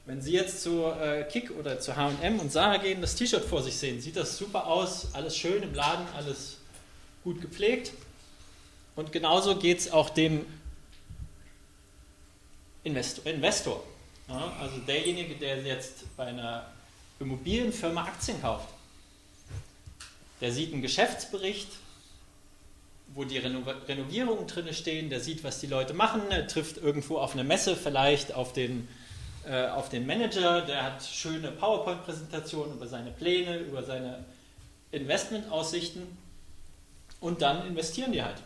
Wenn 0.06 0.20
Sie 0.20 0.32
jetzt 0.32 0.62
zu 0.62 0.84
äh, 0.84 1.24
Kick 1.24 1.50
oder 1.50 1.80
zu 1.80 1.96
HM 1.96 2.38
und 2.38 2.52
Sarah 2.52 2.76
gehen, 2.76 3.00
das 3.00 3.14
T-Shirt 3.14 3.44
vor 3.44 3.62
sich 3.62 3.76
sehen, 3.76 4.00
sieht 4.00 4.16
das 4.16 4.36
super 4.36 4.66
aus, 4.66 5.14
alles 5.14 5.36
schön 5.36 5.62
im 5.62 5.72
Laden, 5.74 6.06
alles 6.14 6.58
gut 7.22 7.40
gepflegt. 7.40 7.92
Und 8.96 9.12
genauso 9.12 9.56
geht 9.56 9.78
es 9.78 9.90
auch 9.90 10.10
dem 10.10 10.44
Investor. 12.84 13.24
Investor. 13.26 13.82
Ja, 14.28 14.52
also 14.60 14.78
derjenige, 14.86 15.34
der 15.34 15.62
jetzt 15.62 16.16
bei 16.16 16.26
einer 16.26 16.66
Immobilienfirma 17.20 18.04
Aktien 18.04 18.40
kauft, 18.40 18.68
der 20.40 20.52
sieht 20.52 20.72
einen 20.72 20.82
Geschäftsbericht, 20.82 21.68
wo 23.14 23.24
die 23.24 23.38
Reno 23.38 23.62
Renovierungen 23.86 24.46
drin 24.46 24.72
stehen, 24.72 25.10
der 25.10 25.20
sieht, 25.20 25.44
was 25.44 25.60
die 25.60 25.66
Leute 25.66 25.94
machen, 25.94 26.22
er 26.30 26.46
trifft 26.46 26.78
irgendwo 26.78 27.18
auf 27.18 27.34
einer 27.34 27.44
Messe 27.44 27.76
vielleicht 27.76 28.34
auf 28.34 28.52
den, 28.52 28.88
äh, 29.46 29.68
auf 29.68 29.88
den 29.88 30.06
Manager, 30.06 30.62
der 30.62 30.82
hat 30.82 31.04
schöne 31.04 31.52
PowerPoint-Präsentationen 31.52 32.74
über 32.74 32.86
seine 32.86 33.10
Pläne, 33.10 33.58
über 33.58 33.84
seine 33.84 34.24
Investmentaussichten 34.90 36.02
und 37.20 37.42
dann 37.42 37.66
investieren 37.66 38.12
die 38.12 38.22
halt 38.22 38.36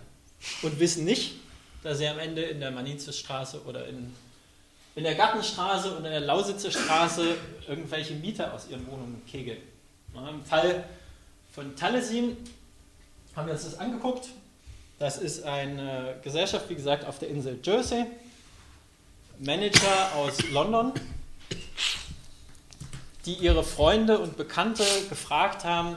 und 0.62 0.78
wissen 0.78 1.04
nicht, 1.04 1.36
dass 1.82 1.98
sie 1.98 2.06
am 2.08 2.18
Ende 2.18 2.42
in 2.42 2.60
der 2.60 2.70
Manitiusstraße 2.70 3.62
oder 3.64 3.86
in, 3.86 4.14
in 4.98 5.04
der 5.04 5.14
Gartenstraße 5.14 5.96
oder 5.96 6.06
in 6.06 6.10
der 6.10 6.20
Lausitzer 6.20 6.72
Straße 6.72 7.36
irgendwelche 7.68 8.14
Mieter 8.14 8.52
aus 8.52 8.68
ihren 8.68 8.84
Wohnungen 8.88 9.22
kegeln. 9.30 9.60
Ja, 10.12 10.28
Im 10.28 10.44
Fall 10.44 10.82
von 11.52 11.76
Talesin 11.76 12.36
haben 13.36 13.46
wir 13.46 13.54
uns 13.54 13.62
das 13.62 13.78
angeguckt. 13.78 14.30
Das 14.98 15.18
ist 15.18 15.44
eine 15.44 16.16
Gesellschaft, 16.24 16.68
wie 16.68 16.74
gesagt, 16.74 17.06
auf 17.06 17.20
der 17.20 17.28
Insel 17.28 17.60
Jersey. 17.62 18.06
Manager 19.38 20.16
aus 20.16 20.42
London, 20.50 20.92
die 23.24 23.34
ihre 23.34 23.62
Freunde 23.62 24.18
und 24.18 24.36
Bekannte 24.36 24.82
gefragt 25.08 25.62
haben, 25.62 25.94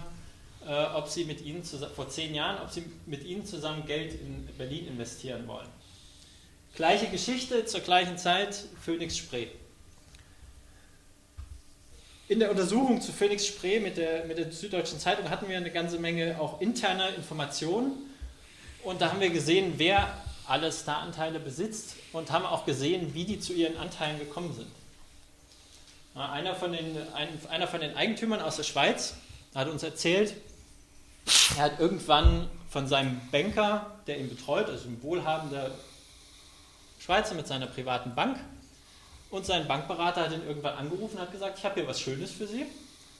äh, 0.67 0.83
ob 0.93 1.07
sie 1.07 1.25
mit 1.25 1.41
ihnen 1.41 1.63
vor 1.63 2.07
zehn 2.07 2.35
Jahren, 2.35 2.61
ob 2.61 2.69
sie 2.69 2.83
mit 3.07 3.23
ihnen 3.23 3.47
zusammen 3.47 3.83
Geld 3.87 4.13
in 4.13 4.47
Berlin 4.59 4.85
investieren 4.89 5.47
wollen. 5.47 5.80
Gleiche 6.75 7.07
Geschichte 7.07 7.65
zur 7.65 7.81
gleichen 7.81 8.17
Zeit, 8.17 8.63
Phoenix 8.83 9.17
Spree. 9.17 9.47
In 12.29 12.39
der 12.39 12.49
Untersuchung 12.49 13.01
zu 13.01 13.11
Phoenix 13.11 13.45
Spree 13.45 13.81
mit 13.81 13.97
der, 13.97 14.23
mit 14.23 14.37
der 14.37 14.53
Süddeutschen 14.53 14.97
Zeitung 14.97 15.29
hatten 15.29 15.49
wir 15.49 15.57
eine 15.57 15.69
ganze 15.69 15.99
Menge 15.99 16.39
auch 16.39 16.61
interner 16.61 17.13
Informationen 17.13 17.91
und 18.83 19.01
da 19.01 19.09
haben 19.09 19.19
wir 19.19 19.29
gesehen, 19.29 19.73
wer 19.77 20.17
alles 20.47 20.85
da 20.85 20.99
Anteile 20.99 21.41
besitzt 21.41 21.95
und 22.13 22.31
haben 22.31 22.45
auch 22.45 22.65
gesehen, 22.65 23.13
wie 23.13 23.25
die 23.25 23.41
zu 23.41 23.51
ihren 23.51 23.75
Anteilen 23.75 24.17
gekommen 24.17 24.53
sind. 24.55 24.67
Einer 26.15 26.55
von 26.55 26.71
den, 26.71 26.97
ein, 27.13 27.27
einer 27.49 27.67
von 27.67 27.81
den 27.81 27.97
Eigentümern 27.97 28.41
aus 28.41 28.55
der 28.55 28.63
Schweiz 28.63 29.15
hat 29.53 29.67
uns 29.67 29.83
erzählt, 29.83 30.35
er 31.57 31.63
hat 31.63 31.79
irgendwann 31.81 32.49
von 32.69 32.87
seinem 32.87 33.19
Banker, 33.29 33.91
der 34.07 34.19
ihn 34.19 34.29
betreut, 34.29 34.69
also 34.69 34.87
ein 34.87 35.03
wohlhabender 35.03 35.71
Schweizer 37.03 37.35
mit 37.35 37.47
seiner 37.47 37.67
privaten 37.67 38.15
Bank, 38.15 38.37
und 39.31 39.45
sein 39.45 39.65
Bankberater 39.65 40.23
hat 40.23 40.33
ihn 40.33 40.45
irgendwann 40.45 40.75
angerufen 40.75 41.15
und 41.15 41.21
hat 41.21 41.31
gesagt, 41.31 41.57
ich 41.57 41.63
habe 41.63 41.75
hier 41.75 41.87
was 41.87 41.99
Schönes 41.99 42.31
für 42.31 42.45
Sie, 42.45 42.65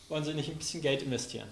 wollen 0.10 0.26
Sie 0.26 0.34
nicht 0.34 0.50
ein 0.50 0.58
bisschen 0.58 0.82
Geld 0.82 1.02
investieren? 1.02 1.48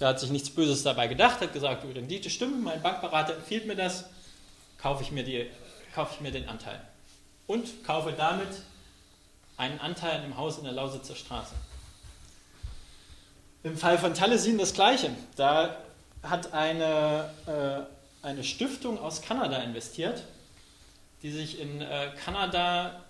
Der 0.00 0.08
hat 0.08 0.20
sich 0.20 0.30
nichts 0.30 0.50
Böses 0.50 0.82
dabei 0.82 1.06
gedacht, 1.06 1.40
hat 1.40 1.52
gesagt, 1.52 1.84
die 1.84 1.92
Rendite 1.92 2.28
stimmt, 2.28 2.62
mein 2.62 2.82
Bankberater 2.82 3.36
empfiehlt 3.36 3.66
mir 3.66 3.76
das, 3.76 4.06
kaufe 4.78 5.04
ich 5.04 5.12
mir, 5.12 5.22
die, 5.22 5.46
kaufe 5.94 6.14
ich 6.14 6.20
mir 6.20 6.32
den 6.32 6.48
Anteil. 6.48 6.80
Und 7.46 7.84
kaufe 7.84 8.12
damit 8.12 8.48
einen 9.56 9.78
Anteil 9.78 10.16
an 10.16 10.22
dem 10.22 10.36
Haus 10.36 10.58
in 10.58 10.64
der 10.64 10.72
Lausitzer 10.72 11.14
Straße. 11.14 11.54
Im 13.62 13.76
Fall 13.76 13.98
von 13.98 14.14
Talesin 14.14 14.58
das 14.58 14.72
Gleiche. 14.72 15.10
Da 15.36 15.76
hat 16.22 16.54
eine, 16.54 17.30
äh, 17.46 18.26
eine 18.26 18.42
Stiftung 18.42 18.98
aus 18.98 19.20
Kanada 19.20 19.58
investiert, 19.58 20.24
die 21.22 21.30
sich 21.30 21.60
in 21.60 21.80
äh, 21.80 22.10
Kanada 22.24 23.04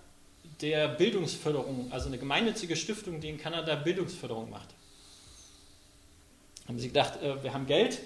der 0.61 0.87
Bildungsförderung, 0.89 1.91
also 1.91 2.07
eine 2.07 2.17
gemeinnützige 2.17 2.75
Stiftung, 2.75 3.19
die 3.19 3.29
in 3.29 3.39
Kanada 3.39 3.75
Bildungsförderung 3.75 4.49
macht 4.49 4.67
haben 6.71 6.79
sie 6.79 6.87
gedacht, 6.87 7.21
äh, 7.21 7.43
wir 7.43 7.53
haben 7.53 7.67
Geld, 7.67 7.99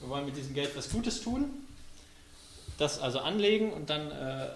wir 0.00 0.08
wollen 0.08 0.26
mit 0.26 0.36
diesem 0.36 0.54
Geld 0.54 0.76
was 0.76 0.90
Gutes 0.90 1.22
tun, 1.22 1.50
das 2.76 2.98
also 2.98 3.20
anlegen 3.20 3.72
und 3.72 3.90
dann 3.90 4.10
äh, 4.10 4.48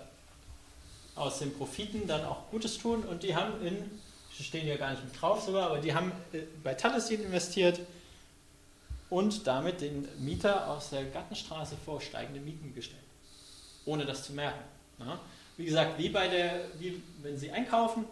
aus 1.15 1.39
den 1.39 1.57
Profiten 1.57 2.09
dann 2.09 2.25
auch 2.25 2.51
Gutes 2.51 2.77
tun. 2.79 3.05
Und 3.05 3.23
die 3.23 3.37
haben 3.37 3.65
in, 3.65 4.01
stehen 4.33 4.67
ja 4.67 4.77
gar 4.77 4.91
nicht 4.91 5.05
mit 5.05 5.21
drauf 5.21 5.45
sogar, 5.45 5.71
aber 5.71 5.79
die 5.79 5.95
haben 5.95 6.11
äh, 6.33 6.41
bei 6.65 6.75
Talessin 6.75 7.23
investiert 7.23 7.79
und 9.11 9.47
damit 9.47 9.81
den 9.81 10.09
Mieter 10.19 10.69
aus 10.69 10.91
der 10.91 11.05
Gartenstraße 11.05 11.77
vor 11.85 12.01
steigende 12.01 12.41
Mieten 12.41 12.75
gestellt, 12.75 13.05
ohne 13.85 14.05
das 14.05 14.25
zu 14.25 14.33
merken. 14.33 14.65
Ja? 14.99 15.21
Wie 15.57 15.65
gesagt, 15.65 15.99
wie 15.99 16.09
bei 16.09 16.29
der, 16.29 16.61
wie 16.79 17.03
wenn 17.23 17.39
Sie 17.39 17.51
einkaufen, 17.51 18.05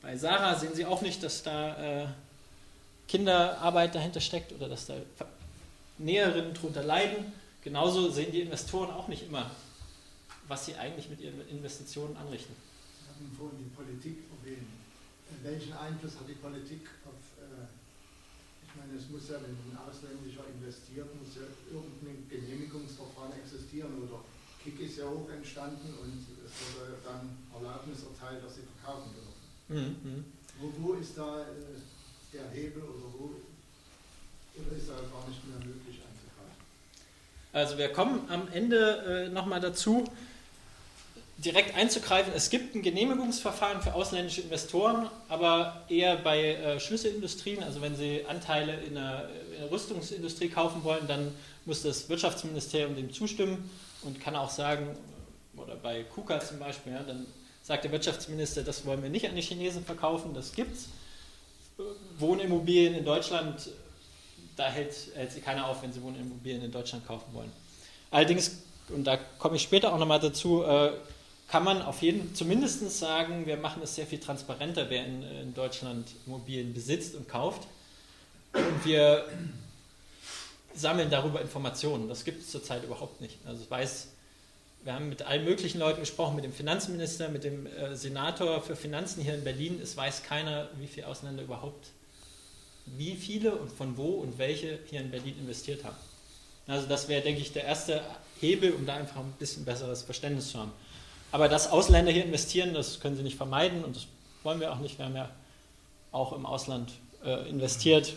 bei 0.00 0.16
Sarah 0.16 0.54
sehen 0.54 0.74
Sie 0.74 0.84
auch 0.84 1.02
nicht, 1.02 1.22
dass 1.22 1.42
da 1.42 2.02
äh, 2.02 2.06
Kinderarbeit 3.08 3.94
dahinter 3.94 4.20
steckt 4.20 4.52
oder 4.52 4.68
dass 4.68 4.86
da 4.86 4.94
Näherinnen 5.98 6.54
darunter 6.54 6.82
leiden. 6.82 7.32
Genauso 7.62 8.10
sehen 8.10 8.32
die 8.32 8.40
Investoren 8.40 8.90
auch 8.90 9.08
nicht 9.08 9.24
immer, 9.24 9.50
was 10.48 10.66
sie 10.66 10.74
eigentlich 10.74 11.08
mit 11.08 11.20
ihren 11.20 11.40
Investitionen 11.48 12.16
anrichten. 12.16 12.52
Sie 12.52 13.08
haben 13.08 13.32
vorhin 13.36 13.58
die 13.64 13.74
Politik 13.74 14.24
erwähnt. 14.28 14.68
Welchen 15.42 15.72
Einfluss 15.72 16.16
hat 16.20 16.28
die 16.28 16.36
Politik 16.36 16.84
auf, 17.04 17.16
äh, 17.40 17.64
ich 18.64 18.72
meine, 18.76 18.98
es 19.00 19.08
muss 19.08 19.28
ja, 19.28 19.40
wenn 19.40 19.56
ein 19.56 19.78
Ausländischer 19.80 20.44
investiert, 20.52 21.08
muss 21.16 21.36
ja 21.36 21.48
irgendein 21.72 22.28
Genehmigungsverfahren 22.28 23.32
existieren 23.40 23.96
oder 24.04 24.20
Kick 24.64 24.80
ist 24.80 24.96
ja 24.96 25.04
auch 25.04 25.28
entstanden 25.28 25.92
und 26.00 26.24
es 26.40 26.80
wurde 26.80 26.96
dann 27.04 27.36
Erlaubnis 27.52 27.98
erteilt, 28.02 28.42
dass 28.42 28.56
sie 28.56 28.62
verkaufen 28.80 29.10
dürfen. 29.12 29.34
Mhm. 29.68 30.10
mhm. 30.10 30.24
Wo, 30.58 30.72
wo 30.78 30.92
ist 30.94 31.18
da 31.18 31.40
äh, 31.40 31.44
der 32.32 32.48
Hebel 32.50 32.82
oder 32.82 33.12
wo? 33.18 33.30
Oder 34.56 34.76
ist 34.76 34.88
da 34.88 34.94
gar 34.94 35.28
nicht 35.28 35.46
mehr 35.46 35.58
möglich 35.58 36.00
einzugreifen? 36.00 36.56
Also 37.52 37.76
wir 37.76 37.88
kommen 37.90 38.20
am 38.30 38.48
Ende 38.52 39.26
äh, 39.26 39.28
nochmal 39.28 39.60
dazu, 39.60 40.04
direkt 41.38 41.76
einzugreifen. 41.76 42.32
Es 42.34 42.50
gibt 42.50 42.74
ein 42.74 42.82
Genehmigungsverfahren 42.82 43.82
für 43.82 43.94
ausländische 43.94 44.42
Investoren, 44.42 45.10
aber 45.28 45.84
eher 45.88 46.16
bei 46.16 46.54
äh, 46.54 46.80
Schlüsselindustrien. 46.80 47.62
Also 47.62 47.82
wenn 47.82 47.96
Sie 47.96 48.24
Anteile 48.26 48.80
in 48.84 48.94
der, 48.94 49.28
in 49.52 49.60
der, 49.60 49.70
Rüstungsindustrie 49.70 50.48
kaufen 50.48 50.84
wollen, 50.84 51.06
dann 51.08 51.34
muss 51.64 51.82
das 51.82 52.08
Wirtschaftsministerium 52.08 52.94
dem 52.94 53.12
zustimmen 53.12 53.68
und 54.04 54.20
kann 54.20 54.36
auch 54.36 54.50
sagen, 54.50 54.96
oder 55.56 55.76
bei 55.76 56.04
KUKA 56.04 56.40
zum 56.40 56.58
Beispiel, 56.58 56.92
ja, 56.92 57.02
dann 57.02 57.26
sagt 57.62 57.84
der 57.84 57.92
Wirtschaftsminister, 57.92 58.62
das 58.62 58.84
wollen 58.84 59.02
wir 59.02 59.10
nicht 59.10 59.28
an 59.28 59.34
die 59.34 59.42
Chinesen 59.42 59.84
verkaufen, 59.84 60.34
das 60.34 60.52
gibt's. 60.52 60.88
Wohnimmobilien 62.18 62.94
in 62.94 63.04
Deutschland, 63.04 63.70
da 64.56 64.68
hält, 64.68 64.94
hält 65.14 65.32
sich 65.32 65.44
keiner 65.44 65.66
auf, 65.66 65.82
wenn 65.82 65.92
sie 65.92 66.02
Wohnimmobilien 66.02 66.62
in 66.62 66.70
Deutschland 66.70 67.06
kaufen 67.06 67.32
wollen. 67.32 67.50
Allerdings, 68.10 68.62
und 68.90 69.04
da 69.04 69.16
komme 69.38 69.56
ich 69.56 69.62
später 69.62 69.92
auch 69.92 69.98
nochmal 69.98 70.20
dazu, 70.20 70.62
äh, 70.62 70.92
kann 71.48 71.64
man 71.64 71.82
auf 71.82 72.02
jeden 72.02 72.34
zumindest 72.34 72.88
sagen, 72.98 73.46
wir 73.46 73.56
machen 73.56 73.82
es 73.82 73.94
sehr 73.94 74.06
viel 74.06 74.20
transparenter, 74.20 74.88
wer 74.88 75.04
in, 75.04 75.22
in 75.22 75.54
Deutschland 75.54 76.06
Immobilien 76.26 76.72
besitzt 76.72 77.14
und 77.14 77.28
kauft. 77.28 77.66
Und 78.52 78.84
wir 78.84 79.24
sammeln 80.74 81.10
darüber 81.10 81.40
Informationen. 81.40 82.08
Das 82.08 82.24
gibt 82.24 82.42
es 82.42 82.50
zurzeit 82.50 82.84
überhaupt 82.84 83.20
nicht. 83.20 83.38
Also 83.46 83.68
weiß, 83.68 84.08
wir 84.84 84.92
haben 84.92 85.08
mit 85.08 85.22
allen 85.22 85.44
möglichen 85.44 85.78
Leuten 85.78 86.00
gesprochen, 86.00 86.36
mit 86.36 86.44
dem 86.44 86.52
Finanzminister, 86.52 87.28
mit 87.28 87.44
dem 87.44 87.66
äh, 87.66 87.96
Senator 87.96 88.60
für 88.60 88.76
Finanzen 88.76 89.22
hier 89.22 89.34
in 89.34 89.44
Berlin. 89.44 89.80
Es 89.82 89.96
weiß 89.96 90.24
keiner, 90.24 90.68
wie 90.78 90.86
viele 90.86 91.06
Ausländer 91.06 91.42
überhaupt, 91.42 91.88
wie 92.84 93.16
viele 93.16 93.54
und 93.54 93.72
von 93.72 93.96
wo 93.96 94.10
und 94.16 94.38
welche 94.38 94.78
hier 94.90 95.00
in 95.00 95.10
Berlin 95.10 95.38
investiert 95.38 95.84
haben. 95.84 95.96
Also 96.66 96.86
das 96.86 97.08
wäre, 97.08 97.22
denke 97.22 97.40
ich, 97.40 97.52
der 97.52 97.64
erste 97.64 98.02
Hebel, 98.40 98.72
um 98.72 98.86
da 98.86 98.94
einfach 98.94 99.20
ein 99.20 99.32
bisschen 99.38 99.64
besseres 99.64 100.02
Verständnis 100.02 100.50
zu 100.50 100.58
haben. 100.58 100.72
Aber 101.32 101.48
dass 101.48 101.70
Ausländer 101.70 102.12
hier 102.12 102.24
investieren, 102.24 102.74
das 102.74 103.00
können 103.00 103.16
sie 103.16 103.22
nicht 103.22 103.36
vermeiden 103.36 103.84
und 103.84 103.96
das 103.96 104.06
wollen 104.42 104.60
wir 104.60 104.72
auch 104.72 104.78
nicht. 104.78 104.98
Wir 104.98 105.06
haben 105.06 105.16
ja 105.16 105.30
auch 106.12 106.32
im 106.32 106.46
Ausland 106.46 106.92
äh, 107.24 107.48
investiert, 107.48 108.14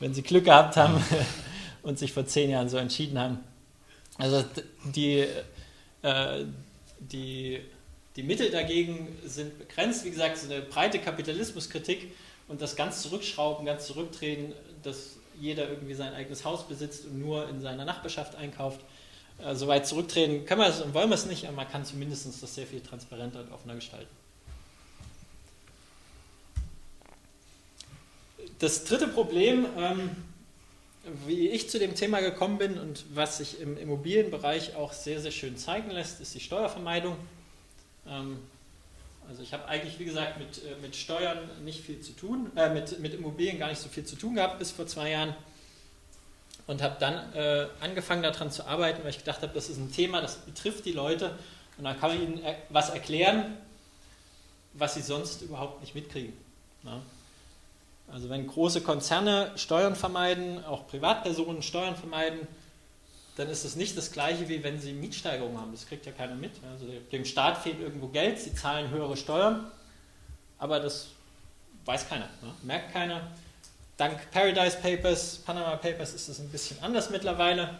wenn 0.00 0.14
sie 0.14 0.22
Glück 0.22 0.46
gehabt 0.46 0.76
haben 0.76 1.02
und 1.82 1.98
sich 1.98 2.12
vor 2.12 2.26
zehn 2.26 2.50
Jahren 2.50 2.68
so 2.68 2.78
entschieden 2.78 3.18
haben. 3.18 3.38
Also 4.18 4.44
die, 4.94 5.26
äh, 6.02 6.44
die, 6.98 7.60
die 8.16 8.22
Mittel 8.22 8.50
dagegen 8.50 9.16
sind 9.24 9.58
begrenzt. 9.58 10.04
Wie 10.04 10.10
gesagt, 10.10 10.36
so 10.38 10.52
eine 10.52 10.62
breite 10.62 10.98
Kapitalismuskritik 10.98 12.12
und 12.48 12.60
das 12.60 12.76
ganz 12.76 13.02
zurückschrauben, 13.02 13.64
ganz 13.64 13.86
zurücktreten, 13.86 14.52
dass 14.82 15.16
jeder 15.40 15.68
irgendwie 15.68 15.94
sein 15.94 16.12
eigenes 16.12 16.44
Haus 16.44 16.66
besitzt 16.66 17.06
und 17.06 17.18
nur 17.18 17.48
in 17.48 17.60
seiner 17.60 17.84
Nachbarschaft 17.84 18.34
einkauft. 18.34 18.80
Äh, 19.38 19.54
so 19.54 19.68
weit 19.68 19.86
zurücktreten 19.86 20.44
können 20.44 20.60
wir 20.60 20.68
es 20.68 20.80
und 20.80 20.92
wollen 20.94 21.08
wir 21.08 21.14
es 21.14 21.26
nicht, 21.26 21.46
aber 21.46 21.56
man 21.56 21.68
kann 21.68 21.84
zumindest 21.84 22.26
das 22.42 22.54
sehr 22.54 22.66
viel 22.66 22.80
transparenter 22.80 23.40
und 23.40 23.52
offener 23.52 23.74
gestalten. 23.74 24.19
Das 28.60 28.84
dritte 28.84 29.08
Problem, 29.08 29.66
ähm, 29.78 30.10
wie 31.26 31.48
ich 31.48 31.70
zu 31.70 31.78
dem 31.78 31.94
Thema 31.94 32.20
gekommen 32.20 32.58
bin 32.58 32.78
und 32.78 33.06
was 33.14 33.38
sich 33.38 33.58
im 33.58 33.78
Immobilienbereich 33.78 34.76
auch 34.76 34.92
sehr, 34.92 35.18
sehr 35.18 35.30
schön 35.30 35.56
zeigen 35.56 35.90
lässt, 35.90 36.20
ist 36.20 36.34
die 36.34 36.40
Steuervermeidung. 36.40 37.16
Ähm, 38.06 38.36
also 39.26 39.42
ich 39.42 39.54
habe 39.54 39.66
eigentlich, 39.66 39.98
wie 39.98 40.04
gesagt, 40.04 40.38
mit, 40.38 40.62
äh, 40.62 40.76
mit 40.82 40.94
Steuern 40.94 41.38
nicht 41.64 41.82
viel 41.82 42.00
zu 42.00 42.12
tun, 42.12 42.52
äh, 42.54 42.68
mit, 42.68 43.00
mit 43.00 43.14
Immobilien 43.14 43.58
gar 43.58 43.70
nicht 43.70 43.80
so 43.80 43.88
viel 43.88 44.04
zu 44.04 44.14
tun 44.14 44.34
gehabt 44.34 44.58
bis 44.58 44.72
vor 44.72 44.86
zwei 44.86 45.12
Jahren 45.12 45.34
und 46.66 46.82
habe 46.82 46.96
dann 47.00 47.32
äh, 47.32 47.66
angefangen 47.80 48.22
daran 48.22 48.50
zu 48.50 48.66
arbeiten, 48.66 49.02
weil 49.04 49.10
ich 49.10 49.18
gedacht 49.18 49.40
habe, 49.40 49.54
das 49.54 49.70
ist 49.70 49.78
ein 49.78 49.90
Thema, 49.90 50.20
das 50.20 50.36
betrifft 50.36 50.84
die 50.84 50.92
Leute 50.92 51.34
und 51.78 51.84
dann 51.84 51.98
kann 51.98 52.10
man 52.10 52.22
ihnen 52.22 52.44
er 52.44 52.56
was 52.68 52.90
erklären, 52.90 53.56
was 54.74 54.92
sie 54.92 55.02
sonst 55.02 55.40
überhaupt 55.40 55.80
nicht 55.80 55.94
mitkriegen. 55.94 56.34
Ja? 56.84 57.00
Also 58.12 58.28
wenn 58.28 58.46
große 58.46 58.80
Konzerne 58.80 59.52
Steuern 59.56 59.94
vermeiden, 59.94 60.64
auch 60.64 60.86
Privatpersonen 60.86 61.62
Steuern 61.62 61.96
vermeiden, 61.96 62.46
dann 63.36 63.48
ist 63.48 63.64
es 63.64 63.76
nicht 63.76 63.96
das 63.96 64.12
gleiche, 64.12 64.48
wie 64.48 64.62
wenn 64.62 64.80
sie 64.80 64.92
Mietsteigerungen 64.92 65.58
haben. 65.58 65.72
Das 65.72 65.86
kriegt 65.86 66.04
ja 66.06 66.12
keiner 66.12 66.34
mit. 66.34 66.52
Also 66.70 66.86
dem 67.12 67.24
Staat 67.24 67.58
fehlt 67.58 67.80
irgendwo 67.80 68.08
Geld, 68.08 68.38
sie 68.38 68.54
zahlen 68.54 68.90
höhere 68.90 69.16
Steuern, 69.16 69.70
aber 70.58 70.80
das 70.80 71.08
weiß 71.84 72.08
keiner, 72.08 72.26
ne? 72.42 72.52
merkt 72.62 72.92
keiner. 72.92 73.22
Dank 73.96 74.30
Paradise 74.30 74.78
Papers, 74.78 75.36
Panama 75.38 75.76
Papers 75.76 76.14
ist 76.14 76.28
es 76.28 76.40
ein 76.40 76.48
bisschen 76.48 76.82
anders 76.82 77.10
mittlerweile. 77.10 77.78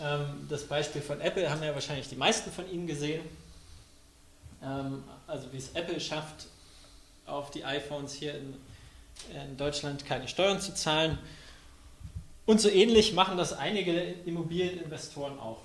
Ähm, 0.00 0.46
das 0.48 0.64
Beispiel 0.64 1.02
von 1.02 1.20
Apple 1.20 1.48
haben 1.48 1.62
ja 1.62 1.74
wahrscheinlich 1.74 2.08
die 2.08 2.16
meisten 2.16 2.50
von 2.50 2.70
Ihnen 2.70 2.86
gesehen. 2.86 3.24
Ähm, 4.62 5.04
also 5.26 5.52
wie 5.52 5.58
es 5.58 5.70
Apple 5.74 6.00
schafft, 6.00 6.46
auf 7.26 7.50
die 7.50 7.64
iPhones 7.64 8.12
hier 8.12 8.34
in, 8.34 8.54
in 9.32 9.56
Deutschland 9.56 10.04
keine 10.06 10.28
Steuern 10.28 10.60
zu 10.60 10.74
zahlen. 10.74 11.18
Und 12.46 12.60
so 12.60 12.68
ähnlich 12.68 13.14
machen 13.14 13.38
das 13.38 13.52
einige 13.52 13.92
Immobilieninvestoren 14.26 15.38
auch. 15.38 15.62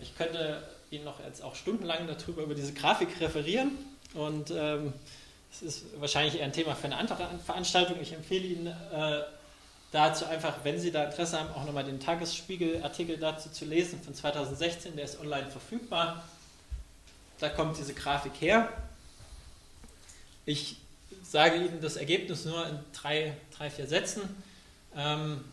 Ich 0.00 0.16
könnte 0.16 0.62
Ihnen 0.90 1.04
noch 1.04 1.20
jetzt 1.24 1.42
auch 1.42 1.54
stundenlang 1.54 2.06
darüber 2.06 2.42
über 2.42 2.54
diese 2.54 2.72
Grafik 2.72 3.20
referieren 3.20 3.72
und 4.14 4.50
ähm, 4.50 4.92
es 5.52 5.62
ist 5.62 6.00
wahrscheinlich 6.00 6.38
eher 6.38 6.44
ein 6.44 6.52
Thema 6.52 6.74
für 6.74 6.84
eine 6.84 6.96
andere 6.96 7.28
Veranstaltung. 7.44 8.00
Ich 8.00 8.12
empfehle 8.12 8.44
Ihnen 8.44 8.66
äh, 8.66 9.22
dazu 9.92 10.24
einfach, 10.26 10.58
wenn 10.62 10.78
Sie 10.78 10.92
da 10.92 11.04
Interesse 11.04 11.38
haben, 11.38 11.50
auch 11.54 11.64
nochmal 11.64 11.84
den 11.84 12.00
Tagesspiegel-Artikel 12.00 13.16
dazu 13.18 13.50
zu 13.50 13.64
lesen 13.64 14.00
von 14.02 14.14
2016, 14.14 14.96
der 14.96 15.04
ist 15.04 15.20
online 15.20 15.50
verfügbar. 15.50 16.24
Da 17.40 17.48
kommt 17.48 17.78
diese 17.78 17.94
Grafik 17.94 18.32
her. 18.40 18.68
Ich 20.44 20.76
sage 21.30 21.58
Ihnen 21.58 21.80
das 21.80 21.94
Ergebnis 21.94 22.44
nur 22.44 22.66
in 22.66 22.78
drei, 22.92 23.36
drei 23.56 23.70
vier 23.70 23.86
Sätzen. 23.86 24.22
Ähm, 24.96 25.44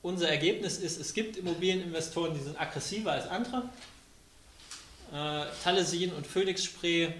unser 0.00 0.28
Ergebnis 0.28 0.78
ist, 0.78 1.00
es 1.00 1.12
gibt 1.12 1.36
Immobilieninvestoren, 1.36 2.34
die 2.34 2.40
sind 2.40 2.58
aggressiver 2.58 3.10
als 3.10 3.26
andere. 3.26 3.68
Äh, 5.12 5.46
Talesin 5.64 6.12
und 6.12 6.24
Phoenix 6.24 6.64
Spray 6.64 7.12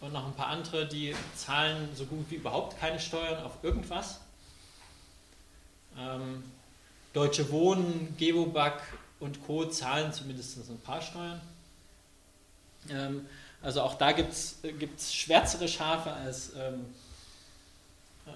und 0.00 0.14
noch 0.14 0.26
ein 0.26 0.32
paar 0.32 0.46
andere, 0.46 0.88
die 0.88 1.14
zahlen 1.36 1.90
so 1.94 2.06
gut 2.06 2.24
wie 2.30 2.36
überhaupt 2.36 2.80
keine 2.80 2.98
Steuern 2.98 3.42
auf 3.44 3.52
irgendwas. 3.62 4.20
Ähm, 5.98 6.42
Deutsche 7.12 7.50
Wohnen, 7.50 8.16
Gewobag 8.18 8.80
und 9.20 9.44
Co. 9.46 9.66
zahlen 9.66 10.10
zumindest 10.14 10.56
ein 10.56 10.80
paar 10.80 11.02
Steuern. 11.02 11.40
Ähm, 12.88 13.26
also 13.62 13.82
auch 13.82 13.94
da 13.94 14.12
gibt 14.12 14.32
es 14.32 15.14
schwärzere 15.14 15.68
Schafe 15.68 16.12
als 16.12 16.52
ähm, 16.56 16.86
äh, 18.26 18.30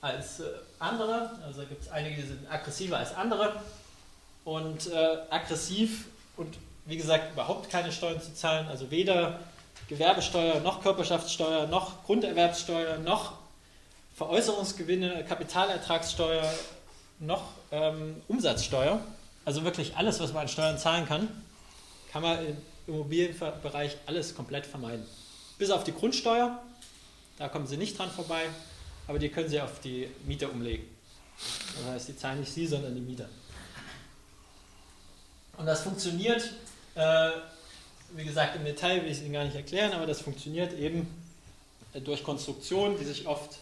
als 0.00 0.40
äh, 0.40 0.44
andere. 0.78 1.38
Also 1.44 1.62
gibt 1.66 1.82
es 1.82 1.90
einige, 1.90 2.22
die 2.22 2.28
sind 2.28 2.50
aggressiver 2.50 2.98
als 2.98 3.14
andere. 3.14 3.62
Und 4.44 4.86
äh, 4.86 5.18
aggressiv 5.28 6.06
und 6.36 6.56
wie 6.86 6.96
gesagt 6.96 7.32
überhaupt 7.32 7.70
keine 7.70 7.92
Steuern 7.92 8.20
zu 8.20 8.34
zahlen, 8.34 8.66
also 8.68 8.90
weder 8.90 9.40
Gewerbesteuer 9.88 10.60
noch 10.60 10.82
Körperschaftssteuer 10.82 11.66
noch 11.66 12.04
Grunderwerbssteuer 12.04 12.98
noch 12.98 13.34
Veräußerungsgewinne, 14.16 15.24
Kapitalertragssteuer 15.24 16.42
noch 17.18 17.42
ähm, 17.70 18.22
Umsatzsteuer. 18.28 19.00
Also 19.44 19.64
wirklich 19.64 19.96
alles, 19.96 20.20
was 20.20 20.32
man 20.32 20.42
an 20.42 20.48
Steuern 20.48 20.78
zahlen 20.78 21.06
kann, 21.06 21.28
kann 22.12 22.22
man 22.22 22.44
im 22.44 22.56
Immobilienbereich 22.86 23.96
alles 24.06 24.34
komplett 24.34 24.66
vermeiden. 24.66 25.06
Bis 25.58 25.70
auf 25.70 25.84
die 25.84 25.92
Grundsteuer, 25.92 26.62
da 27.38 27.48
kommen 27.48 27.66
Sie 27.66 27.76
nicht 27.76 27.98
dran 27.98 28.10
vorbei 28.10 28.48
aber 29.10 29.18
die 29.18 29.28
können 29.28 29.48
Sie 29.48 29.60
auf 29.60 29.80
die 29.80 30.08
Mieter 30.24 30.52
umlegen. 30.52 30.84
Das 31.74 31.94
heißt, 31.94 32.08
die 32.10 32.16
zahlen 32.16 32.38
nicht 32.38 32.52
Sie, 32.52 32.64
sondern 32.64 32.94
die 32.94 33.00
Mieter. 33.00 33.28
Und 35.56 35.66
das 35.66 35.82
funktioniert, 35.82 36.48
äh, 36.94 37.30
wie 38.12 38.24
gesagt, 38.24 38.54
im 38.54 38.64
Detail 38.64 39.02
will 39.02 39.10
ich 39.10 39.18
es 39.18 39.24
Ihnen 39.24 39.32
gar 39.32 39.42
nicht 39.42 39.56
erklären, 39.56 39.94
aber 39.94 40.06
das 40.06 40.20
funktioniert 40.20 40.72
eben 40.74 41.08
äh, 41.92 42.00
durch 42.00 42.22
Konstruktionen, 42.22 43.00
die 43.00 43.04
sich 43.04 43.26
oft 43.26 43.58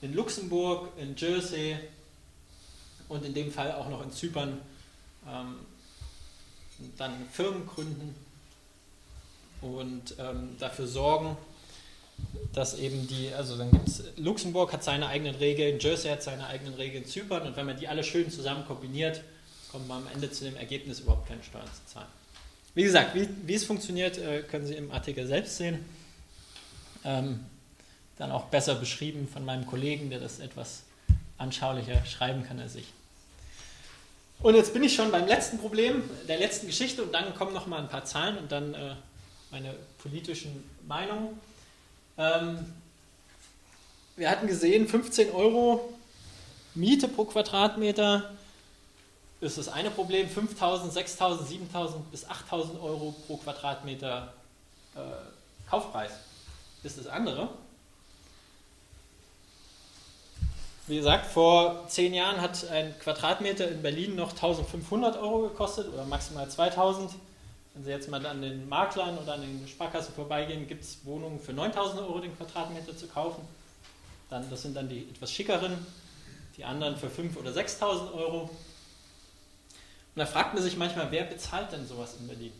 in 0.00 0.14
Luxemburg, 0.14 0.88
in 0.98 1.14
Jersey 1.14 1.76
und 3.08 3.24
in 3.24 3.34
dem 3.34 3.52
Fall 3.52 3.70
auch 3.70 3.88
noch 3.88 4.02
in 4.02 4.10
Zypern 4.10 4.60
ähm, 5.28 5.60
dann 6.98 7.28
Firmen 7.30 7.68
gründen 7.68 8.16
und 9.62 10.14
ähm, 10.18 10.56
dafür 10.58 10.86
sorgen, 10.86 11.36
dass 12.52 12.78
eben 12.78 13.06
die, 13.08 13.32
also 13.32 13.56
dann 13.56 13.70
gibt 13.70 13.88
es, 13.88 14.04
Luxemburg 14.16 14.72
hat 14.72 14.84
seine 14.84 15.06
eigenen 15.06 15.34
Regeln, 15.36 15.78
Jersey 15.78 16.10
hat 16.10 16.22
seine 16.22 16.46
eigenen 16.46 16.74
Regeln, 16.74 17.06
Zypern 17.06 17.46
und 17.46 17.56
wenn 17.56 17.66
man 17.66 17.76
die 17.76 17.88
alle 17.88 18.04
schön 18.04 18.30
zusammen 18.30 18.66
kombiniert, 18.66 19.22
kommt 19.70 19.88
man 19.88 20.02
am 20.02 20.12
Ende 20.12 20.30
zu 20.30 20.44
dem 20.44 20.56
Ergebnis, 20.56 21.00
überhaupt 21.00 21.26
keine 21.26 21.42
Steuern 21.42 21.66
zu 21.66 21.94
zahlen. 21.94 22.08
Wie 22.74 22.82
gesagt, 22.82 23.14
wie, 23.14 23.28
wie 23.46 23.54
es 23.54 23.64
funktioniert, 23.64 24.18
äh, 24.18 24.42
können 24.42 24.66
Sie 24.66 24.74
im 24.74 24.90
Artikel 24.90 25.26
selbst 25.26 25.56
sehen. 25.56 25.84
Ähm, 27.04 27.44
dann 28.18 28.30
auch 28.30 28.44
besser 28.44 28.74
beschrieben 28.74 29.26
von 29.26 29.44
meinem 29.44 29.66
Kollegen, 29.66 30.10
der 30.10 30.20
das 30.20 30.38
etwas 30.38 30.82
anschaulicher 31.38 32.04
schreiben 32.04 32.44
kann 32.44 32.60
als 32.60 32.76
ich. 32.76 32.86
Und 34.40 34.54
jetzt 34.54 34.72
bin 34.72 34.82
ich 34.82 34.94
schon 34.94 35.10
beim 35.10 35.26
letzten 35.26 35.58
Problem, 35.58 36.02
der 36.28 36.38
letzten 36.38 36.66
Geschichte 36.66 37.02
und 37.02 37.12
dann 37.12 37.34
kommen 37.34 37.52
noch 37.52 37.66
mal 37.66 37.78
ein 37.78 37.88
paar 37.88 38.04
Zahlen 38.04 38.38
und 38.38 38.50
dann 38.50 38.74
äh, 38.74 38.94
meine 39.52 39.74
politischen 39.98 40.68
Meinungen. 40.88 41.38
Ähm, 42.18 42.74
wir 44.16 44.28
hatten 44.28 44.46
gesehen, 44.48 44.88
15 44.88 45.30
Euro 45.30 45.92
Miete 46.74 47.06
pro 47.06 47.24
Quadratmeter 47.26 48.32
ist 49.40 49.58
das 49.58 49.68
eine 49.68 49.90
Problem. 49.90 50.26
5.000, 50.28 50.90
6.000, 50.90 51.42
7.000 51.72 51.94
bis 52.10 52.26
8.000 52.26 52.80
Euro 52.80 53.14
pro 53.26 53.36
Quadratmeter 53.36 54.32
äh, 54.94 55.00
Kaufpreis 55.68 56.12
ist 56.82 56.98
das 56.98 57.06
andere. 57.06 57.48
Wie 60.86 60.96
gesagt, 60.96 61.26
vor 61.26 61.86
zehn 61.88 62.12
Jahren 62.12 62.40
hat 62.40 62.68
ein 62.70 62.98
Quadratmeter 62.98 63.68
in 63.68 63.82
Berlin 63.82 64.16
noch 64.16 64.30
1500 64.30 65.16
Euro 65.16 65.48
gekostet 65.48 65.92
oder 65.92 66.04
maximal 66.04 66.48
2000. 66.48 67.10
Wenn 67.74 67.84
Sie 67.84 67.90
jetzt 67.90 68.08
mal 68.10 68.24
an 68.26 68.42
den 68.42 68.68
Maklern 68.68 69.16
oder 69.16 69.34
an 69.34 69.40
den 69.40 69.66
Sparkassen 69.66 70.14
vorbeigehen, 70.14 70.66
gibt 70.68 70.84
es 70.84 71.04
Wohnungen 71.04 71.40
für 71.40 71.52
9000 71.54 72.02
Euro 72.02 72.20
den 72.20 72.36
Quadratmeter 72.36 72.96
zu 72.96 73.06
kaufen. 73.06 73.42
Dann, 74.28 74.48
das 74.50 74.62
sind 74.62 74.76
dann 74.76 74.88
die 74.88 75.08
etwas 75.08 75.32
schickeren, 75.32 75.86
die 76.56 76.64
anderen 76.64 76.96
für 76.96 77.06
5.000 77.06 77.38
oder 77.38 77.50
6.000 77.50 78.12
Euro. 78.12 78.42
Und 78.42 80.18
da 80.18 80.26
fragt 80.26 80.52
man 80.52 80.62
sich 80.62 80.76
manchmal, 80.76 81.10
wer 81.10 81.24
bezahlt 81.24 81.72
denn 81.72 81.86
sowas 81.86 82.16
in 82.20 82.26
Berlin? 82.26 82.52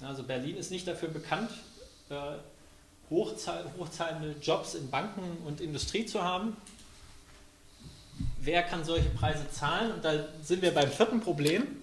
Also 0.00 0.22
Berlin 0.22 0.56
ist 0.56 0.70
nicht 0.70 0.86
dafür 0.86 1.08
bekannt, 1.08 1.50
äh, 2.08 2.14
hochzahlende 3.10 4.34
Jobs 4.42 4.74
in 4.74 4.90
Banken 4.90 5.38
und 5.44 5.60
Industrie 5.60 6.06
zu 6.06 6.22
haben. 6.22 6.56
Wer 8.40 8.62
kann 8.62 8.84
solche 8.84 9.10
Preise 9.10 9.48
zahlen? 9.50 9.92
Und 9.92 10.04
da 10.04 10.26
sind 10.42 10.62
wir 10.62 10.72
beim 10.72 10.90
vierten 10.90 11.20
Problem. 11.20 11.80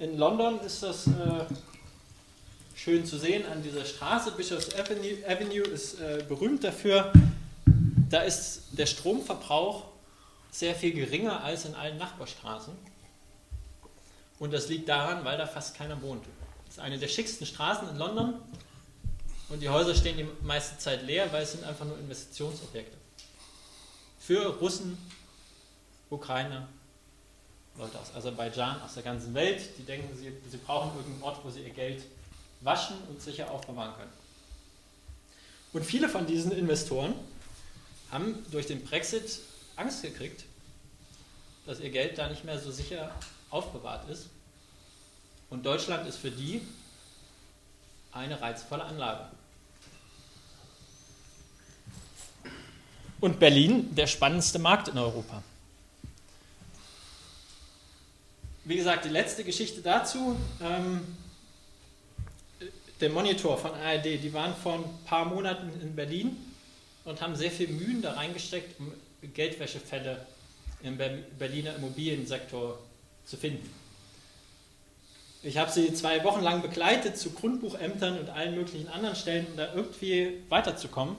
In 0.00 0.16
London 0.16 0.58
ist 0.60 0.82
das 0.82 1.06
äh, 1.08 1.44
schön 2.74 3.04
zu 3.04 3.18
sehen 3.18 3.44
an 3.44 3.62
dieser 3.62 3.84
Straße. 3.84 4.32
Bishops 4.32 4.74
Avenue, 4.74 5.18
Avenue 5.28 5.60
ist 5.60 6.00
äh, 6.00 6.24
berühmt 6.26 6.64
dafür. 6.64 7.12
Da 8.08 8.22
ist 8.22 8.62
der 8.72 8.86
Stromverbrauch 8.86 9.84
sehr 10.50 10.74
viel 10.74 10.94
geringer 10.94 11.44
als 11.44 11.66
in 11.66 11.74
allen 11.74 11.98
Nachbarstraßen. 11.98 12.72
Und 14.38 14.54
das 14.54 14.70
liegt 14.70 14.88
daran, 14.88 15.22
weil 15.26 15.36
da 15.36 15.46
fast 15.46 15.76
keiner 15.76 16.00
wohnt. 16.00 16.24
Das 16.64 16.78
ist 16.78 16.80
eine 16.80 16.98
der 16.98 17.08
schicksten 17.08 17.46
Straßen 17.46 17.86
in 17.90 17.98
London. 17.98 18.36
Und 19.50 19.60
die 19.60 19.68
Häuser 19.68 19.94
stehen 19.94 20.16
die 20.16 20.26
meiste 20.42 20.78
Zeit 20.78 21.02
leer, 21.02 21.30
weil 21.30 21.42
es 21.42 21.52
sind 21.52 21.64
einfach 21.64 21.84
nur 21.84 21.98
Investitionsobjekte. 21.98 22.96
Für 24.18 24.46
Russen, 24.60 24.96
Ukrainer, 26.08 26.68
Leute 27.80 27.98
aus 27.98 28.14
Aserbaidschan, 28.14 28.82
aus 28.82 28.94
der 28.94 29.02
ganzen 29.02 29.32
Welt, 29.32 29.62
die 29.78 29.82
denken, 29.82 30.14
sie, 30.16 30.32
sie 30.50 30.56
brauchen 30.58 30.96
irgendeinen 30.96 31.22
Ort, 31.22 31.42
wo 31.42 31.50
sie 31.50 31.62
ihr 31.62 31.70
Geld 31.70 32.04
waschen 32.60 32.96
und 33.08 33.22
sicher 33.22 33.50
aufbewahren 33.50 33.94
können. 33.94 34.12
Und 35.72 35.84
viele 35.84 36.08
von 36.08 36.26
diesen 36.26 36.52
Investoren 36.52 37.14
haben 38.10 38.44
durch 38.50 38.66
den 38.66 38.84
Brexit 38.84 39.40
Angst 39.76 40.02
gekriegt, 40.02 40.44
dass 41.64 41.80
ihr 41.80 41.90
Geld 41.90 42.18
da 42.18 42.28
nicht 42.28 42.44
mehr 42.44 42.58
so 42.58 42.70
sicher 42.70 43.14
aufbewahrt 43.48 44.08
ist. 44.10 44.28
Und 45.48 45.64
Deutschland 45.64 46.06
ist 46.06 46.18
für 46.18 46.30
die 46.30 46.60
eine 48.12 48.40
reizvolle 48.40 48.84
Anlage. 48.84 49.30
Und 53.20 53.38
Berlin 53.38 53.94
der 53.94 54.06
spannendste 54.06 54.58
Markt 54.58 54.88
in 54.88 54.98
Europa. 54.98 55.42
Wie 58.64 58.76
gesagt, 58.76 59.06
die 59.06 59.08
letzte 59.08 59.42
Geschichte 59.42 59.80
dazu. 59.80 60.36
Ähm, 60.62 61.00
der 63.00 63.08
Monitor 63.08 63.56
von 63.56 63.72
ARD, 63.72 64.04
die 64.04 64.32
waren 64.34 64.54
vor 64.54 64.74
ein 64.74 64.84
paar 65.06 65.24
Monaten 65.24 65.70
in 65.80 65.96
Berlin 65.96 66.36
und 67.06 67.22
haben 67.22 67.34
sehr 67.34 67.50
viel 67.50 67.68
Mühen 67.68 68.02
da 68.02 68.12
reingesteckt, 68.12 68.78
um 68.78 68.92
Geldwäschefälle 69.32 70.26
im 70.82 70.98
Berliner 71.38 71.76
Immobiliensektor 71.76 72.78
zu 73.24 73.36
finden. 73.38 73.68
Ich 75.42 75.56
habe 75.56 75.70
sie 75.70 75.94
zwei 75.94 76.22
Wochen 76.24 76.42
lang 76.42 76.60
begleitet 76.60 77.16
zu 77.16 77.30
Grundbuchämtern 77.30 78.18
und 78.18 78.28
allen 78.28 78.54
möglichen 78.54 78.88
anderen 78.88 79.16
Stellen, 79.16 79.46
um 79.46 79.56
da 79.56 79.72
irgendwie 79.74 80.34
weiterzukommen. 80.50 81.16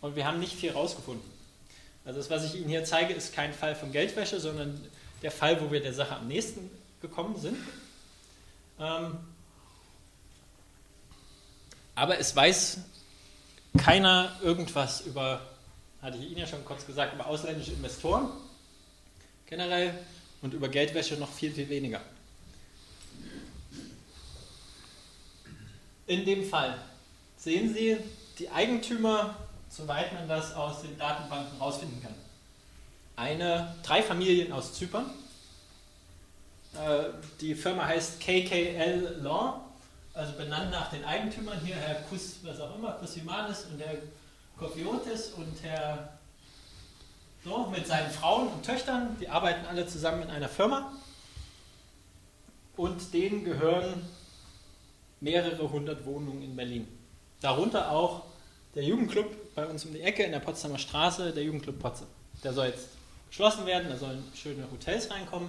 Und 0.00 0.14
wir 0.14 0.26
haben 0.26 0.38
nicht 0.38 0.54
viel 0.54 0.70
rausgefunden. 0.70 1.28
Also 2.04 2.20
das, 2.20 2.30
was 2.30 2.44
ich 2.44 2.60
Ihnen 2.60 2.68
hier 2.68 2.84
zeige, 2.84 3.14
ist 3.14 3.34
kein 3.34 3.52
Fall 3.52 3.74
von 3.74 3.90
Geldwäsche, 3.90 4.38
sondern 4.38 4.80
der 5.22 5.30
Fall, 5.30 5.60
wo 5.60 5.70
wir 5.70 5.80
der 5.80 5.94
Sache 5.94 6.16
am 6.16 6.28
nächsten 6.28 6.70
gekommen 7.00 7.36
sind. 7.38 7.56
Ähm, 8.78 9.18
aber 11.94 12.18
es 12.18 12.34
weiß 12.34 12.78
keiner 13.78 14.36
irgendwas 14.42 15.02
über, 15.02 15.40
hatte 16.00 16.18
ich 16.18 16.24
Ihnen 16.24 16.38
ja 16.38 16.46
schon 16.46 16.64
kurz 16.64 16.86
gesagt, 16.86 17.14
über 17.14 17.26
ausländische 17.26 17.72
Investoren 17.72 18.28
generell 19.46 19.94
und 20.40 20.54
über 20.54 20.68
Geldwäsche 20.68 21.16
noch 21.16 21.30
viel, 21.30 21.52
viel 21.52 21.68
weniger. 21.68 22.00
In 26.06 26.24
dem 26.24 26.44
Fall 26.44 26.78
sehen 27.36 27.72
Sie 27.72 27.96
die 28.38 28.50
Eigentümer, 28.50 29.36
soweit 29.68 30.12
man 30.12 30.28
das 30.28 30.54
aus 30.54 30.82
den 30.82 30.98
Datenbanken 30.98 31.58
herausfinden 31.58 32.02
kann. 32.02 32.14
Eine, 33.16 33.74
drei 33.82 34.02
Familien 34.02 34.52
aus 34.52 34.74
Zypern. 34.74 35.10
Äh, 36.74 37.10
die 37.40 37.54
Firma 37.54 37.86
heißt 37.86 38.20
KKL 38.20 39.18
Law 39.22 39.60
also 40.14 40.32
benannt 40.34 40.70
nach 40.70 40.90
den 40.90 41.04
Eigentümern 41.04 41.58
hier, 41.64 41.74
Herr 41.74 42.02
Kus, 42.02 42.36
was 42.42 42.60
auch 42.60 42.76
immer, 42.76 42.92
Kusimanis 42.92 43.66
und 43.70 43.80
Herr 43.80 43.96
Kofiotis 44.58 45.32
und 45.36 45.62
Herr 45.62 46.18
so, 47.44 47.66
mit 47.66 47.86
seinen 47.86 48.10
Frauen 48.10 48.48
und 48.48 48.64
Töchtern, 48.64 49.16
die 49.20 49.28
arbeiten 49.28 49.66
alle 49.66 49.86
zusammen 49.86 50.22
in 50.22 50.30
einer 50.30 50.48
Firma 50.48 50.92
und 52.76 53.12
denen 53.12 53.42
gehören 53.44 54.04
mehrere 55.20 55.70
hundert 55.70 56.04
Wohnungen 56.04 56.42
in 56.42 56.54
Berlin. 56.54 56.86
Darunter 57.40 57.90
auch 57.90 58.24
der 58.74 58.84
Jugendclub 58.84 59.54
bei 59.54 59.66
uns 59.66 59.84
um 59.84 59.92
die 59.92 60.02
Ecke 60.02 60.22
in 60.22 60.32
der 60.32 60.40
Potsdamer 60.40 60.78
Straße, 60.78 61.32
der 61.32 61.42
Jugendclub 61.42 61.78
Potze. 61.78 62.06
Der 62.44 62.52
soll 62.52 62.66
jetzt 62.66 62.88
geschlossen 63.32 63.64
werden, 63.64 63.88
da 63.88 63.96
sollen 63.96 64.22
schöne 64.34 64.70
Hotels 64.70 65.10
reinkommen. 65.10 65.48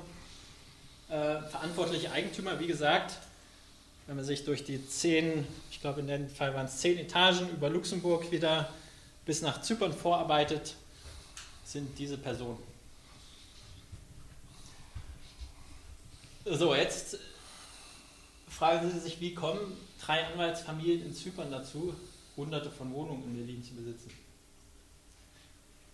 Äh, 1.09 1.41
verantwortliche 1.41 2.11
Eigentümer, 2.11 2.57
wie 2.61 2.67
gesagt, 2.67 3.17
wenn 4.07 4.15
man 4.15 4.23
sich 4.23 4.45
durch 4.45 4.63
die 4.63 4.87
zehn, 4.87 5.45
ich 5.69 5.81
glaube 5.81 5.99
in 5.99 6.07
dem 6.07 6.29
Fall 6.29 6.53
waren 6.55 6.65
es 6.65 6.77
zehn 6.77 6.97
Etagen 6.97 7.49
über 7.49 7.69
Luxemburg 7.69 8.31
wieder 8.31 8.69
bis 9.25 9.41
nach 9.41 9.61
Zypern 9.61 9.91
vorarbeitet, 9.91 10.75
sind 11.65 11.99
diese 11.99 12.17
Personen. 12.17 12.59
So, 16.45 16.73
jetzt 16.75 17.17
fragen 18.47 18.89
Sie 18.91 18.99
sich, 18.99 19.19
wie 19.19 19.33
kommen 19.33 19.77
drei 20.01 20.25
Anwaltsfamilien 20.27 21.05
in 21.05 21.13
Zypern 21.13 21.51
dazu, 21.51 21.93
hunderte 22.37 22.71
von 22.71 22.93
Wohnungen 22.93 23.23
in 23.25 23.33
Berlin 23.35 23.61
zu 23.61 23.73
besitzen? 23.73 24.22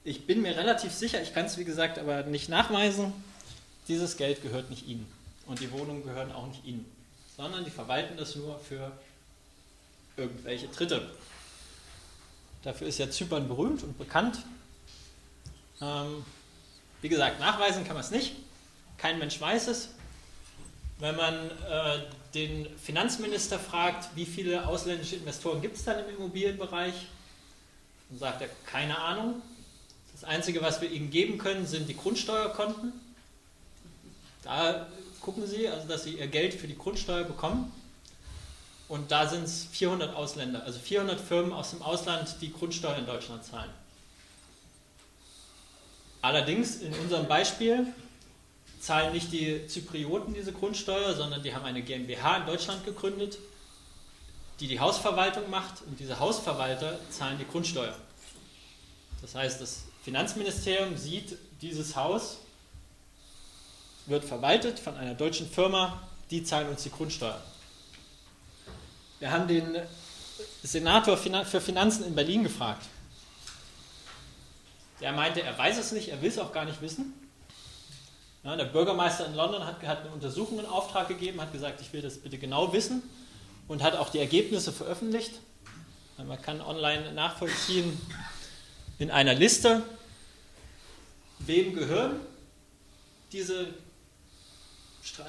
Ich 0.04 0.26
bin 0.26 0.42
mir 0.42 0.56
relativ 0.56 0.92
sicher, 0.92 1.22
ich 1.22 1.34
kann 1.34 1.46
es 1.46 1.58
wie 1.58 1.66
gesagt 1.66 2.00
aber 2.00 2.24
nicht 2.24 2.50
nachweisen, 2.50 3.14
dieses 3.88 4.18
Geld 4.18 4.42
gehört 4.42 4.70
nicht 4.70 4.88
Ihnen 4.88 5.06
und 5.46 5.60
die 5.60 5.72
Wohnungen 5.72 6.04
gehören 6.04 6.32
auch 6.32 6.48
nicht 6.48 6.66
Ihnen 6.66 6.86
sondern 7.40 7.64
die 7.64 7.72
verwalten 7.72 8.18
das 8.18 8.36
nur 8.36 8.60
für 8.60 8.92
irgendwelche 10.18 10.68
Dritte. 10.68 11.10
Dafür 12.64 12.88
ist 12.88 13.00
ja 13.00 13.10
Zypern 13.10 13.48
berühmt 13.48 13.82
und 13.82 13.98
bekannt. 13.98 14.40
Ähm, 15.80 16.26
wie 17.02 17.08
gesagt, 17.08 17.40
nachweisen 17.40 17.86
kann 17.86 17.94
man 17.94 18.04
es 18.04 18.12
nicht. 18.12 18.36
Kein 18.98 19.20
Mensch 19.20 19.40
weiß 19.40 19.70
es. 19.70 19.92
Wenn 20.98 21.16
man 21.16 21.34
äh, 21.34 22.00
den 22.34 22.68
Finanzminister 22.78 23.58
fragt, 23.58 24.14
wie 24.18 24.26
viele 24.26 24.68
ausländische 24.68 25.16
Investoren 25.16 25.62
gibt 25.62 25.78
es 25.78 25.86
dann 25.86 26.00
im 26.00 26.14
Immobilienbereich, 26.18 27.08
dann 28.10 28.20
sagt 28.20 28.42
er, 28.42 28.50
keine 28.66 28.98
Ahnung. 28.98 29.42
Das 30.20 30.30
Einzige, 30.30 30.62
was 30.62 30.82
wir 30.82 30.92
ihnen 30.92 31.10
geben 31.12 31.38
können, 31.38 31.66
sind 31.66 31.88
die 31.88 31.96
Grundsteuerkonten. 31.96 32.92
Da 34.44 34.88
gucken 35.22 35.48
Sie, 35.48 35.70
also 35.70 35.88
dass 35.88 36.04
Sie 36.04 36.16
Ihr 36.16 36.28
Geld 36.28 36.54
für 36.54 36.68
die 36.68 36.78
Grundsteuer 36.78 37.24
bekommen. 37.24 37.72
Und 38.90 39.12
da 39.12 39.30
sind 39.30 39.44
es 39.44 39.66
400 39.72 40.14
Ausländer, 40.14 40.64
also 40.66 40.78
400 40.78 41.22
Firmen 41.22 41.54
aus 41.54 41.70
dem 41.70 41.82
Ausland, 41.82 42.36
die 42.42 42.52
Grundsteuer 42.52 42.98
in 42.98 43.06
Deutschland 43.06 43.46
zahlen. 43.46 43.70
Allerdings 46.22 46.78
in 46.78 46.94
unserem 46.96 47.30
Beispiel 47.30 47.88
zahlen 48.82 49.14
nicht 49.14 49.32
die 49.32 49.68
Zyprioten 49.68 50.34
diese 50.34 50.52
Grundsteuer, 50.52 51.16
sondern 51.16 51.44
die 51.44 51.56
haben 51.56 51.64
eine 51.64 51.82
GmbH 51.82 52.38
in 52.38 52.46
Deutschland 52.46 52.84
gegründet, 52.84 53.38
die 54.60 54.68
die 54.68 54.82
Hausverwaltung 54.82 55.50
macht 55.50 55.82
und 55.84 55.98
diese 55.98 56.20
Hausverwalter 56.20 57.00
zahlen 57.10 57.38
die 57.38 57.48
Grundsteuer. 57.48 57.96
Das 59.22 59.36
heißt, 59.36 59.62
das 59.62 59.84
Finanzministerium 60.04 60.98
sieht 60.98 61.38
dieses 61.62 61.96
Haus 61.96 62.38
wird 64.06 64.26
verwaltet 64.26 64.80
von 64.80 64.96
einer 64.96 65.14
deutschen 65.14 65.48
Firma, 65.48 66.02
die 66.32 66.44
zahlen 66.44 66.70
uns 66.70 66.84
die 66.84 66.90
Grundsteuer. 66.90 67.40
Wir 69.20 69.32
haben 69.32 69.48
den 69.48 69.78
Senator 70.64 71.18
für 71.18 71.62
Finanzen 71.62 72.06
in 72.06 72.16
Berlin 72.16 72.44
gefragt. 72.44 72.86
Der 75.02 75.12
meinte, 75.12 75.42
er 75.42 75.58
weiß 75.58 75.78
es 75.78 75.92
nicht, 75.92 76.10
er 76.10 76.22
will 76.22 76.30
es 76.30 76.40
auch 76.40 76.52
gar 76.52 76.66
nicht 76.66 76.82
wissen. 76.82 77.14
Ja, 78.44 78.56
der 78.56 78.66
Bürgermeister 78.66 79.26
in 79.26 79.36
London 79.36 79.66
hat, 79.66 79.82
hat 79.84 80.02
eine 80.02 80.12
Untersuchung 80.12 80.60
in 80.60 80.66
Auftrag 80.66 81.10
gegeben, 81.10 81.42
hat 81.42 81.52
gesagt, 81.52 81.82
ich 81.82 81.92
will 81.92 82.02
das 82.02 82.18
bitte 82.18 82.38
genau 82.38 82.72
wissen 82.72 83.04
und 83.68 83.84
hat 83.84 83.96
auch 83.96 84.10
die 84.10 84.20
Ergebnisse 84.20 84.72
veröffentlicht. 84.72 85.34
Man 86.18 86.42
kann 86.42 86.62
online 86.62 87.14
nachvollziehen 87.14 88.00
in 89.00 89.10
einer 89.10 89.34
Liste, 89.34 89.84
wem 91.40 91.74
gehören 91.74 92.20
diese 93.32 93.68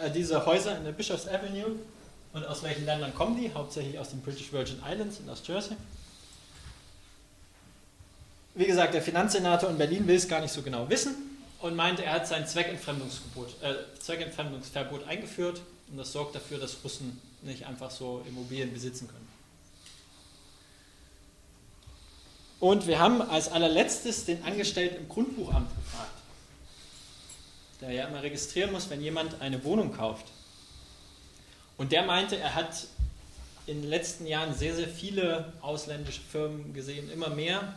äh, 0.03 0.11
diese 0.11 0.45
Häuser 0.45 0.77
in 0.77 0.85
der 0.85 0.93
Bishops 0.93 1.27
Avenue 1.27 1.77
und 2.33 2.47
aus 2.47 2.63
welchen 2.63 2.85
Ländern 2.85 3.15
kommen 3.15 3.41
die? 3.41 3.53
Hauptsächlich 3.53 3.99
aus 3.99 4.11
den 4.11 4.21
British 4.21 4.53
Virgin 4.53 4.81
Islands 4.87 5.19
und 5.19 5.29
aus 5.31 5.43
Jersey. 5.47 5.77
Wie 8.55 8.67
gesagt, 8.67 8.95
der 8.95 9.03
Finanzsenator 9.03 9.71
in 9.71 9.79
Berlin 9.79 10.07
will 10.07 10.17
es 10.17 10.29
gar 10.29 10.41
nicht 10.41 10.53
so 10.53 10.63
genau 10.63 10.89
wissen 10.89 11.15
und 11.61 11.77
meinte, 11.77 12.05
er 12.05 12.15
hat 12.15 12.27
sein 12.27 12.47
Zweckentfremdungsverbot, 12.47 13.63
äh, 13.63 13.75
Zweckentfremdungsverbot 14.01 15.07
eingeführt 15.07 15.63
und 15.91 15.99
das 15.99 16.13
sorgt 16.13 16.35
dafür, 16.35 16.59
dass 16.59 16.77
Russen 16.85 17.21
nicht 17.43 17.67
einfach 17.67 17.91
so 17.91 18.25
Immobilien 18.29 18.73
besitzen 18.73 19.09
können. 19.09 19.30
Und 22.61 22.87
wir 22.87 22.99
haben 22.99 23.23
als 23.23 23.51
allerletztes 23.51 24.27
den 24.27 24.45
Angestellten 24.45 24.97
im 24.97 25.09
Grundbuchamt 25.09 25.69
gefragt 25.75 26.11
der 27.81 27.93
ja 27.93 28.07
immer 28.07 28.23
registrieren 28.23 28.73
muss, 28.73 28.91
wenn 28.91 29.01
jemand 29.01 29.41
eine 29.41 29.65
Wohnung 29.65 29.93
kauft. 29.93 30.27
Und 31.77 31.93
der 31.93 32.05
meinte, 32.05 32.37
er 32.37 32.55
hat 32.55 32.87
in 33.67 33.83
den 33.83 33.91
letzten 33.91 34.27
Jahren 34.27 34.55
sehr, 34.55 34.75
sehr 34.75 34.89
viele 34.89 35.53
ausländische 35.63 36.21
Firmen 36.21 36.75
gesehen, 36.75 37.11
immer 37.11 37.31
mehr 37.31 37.75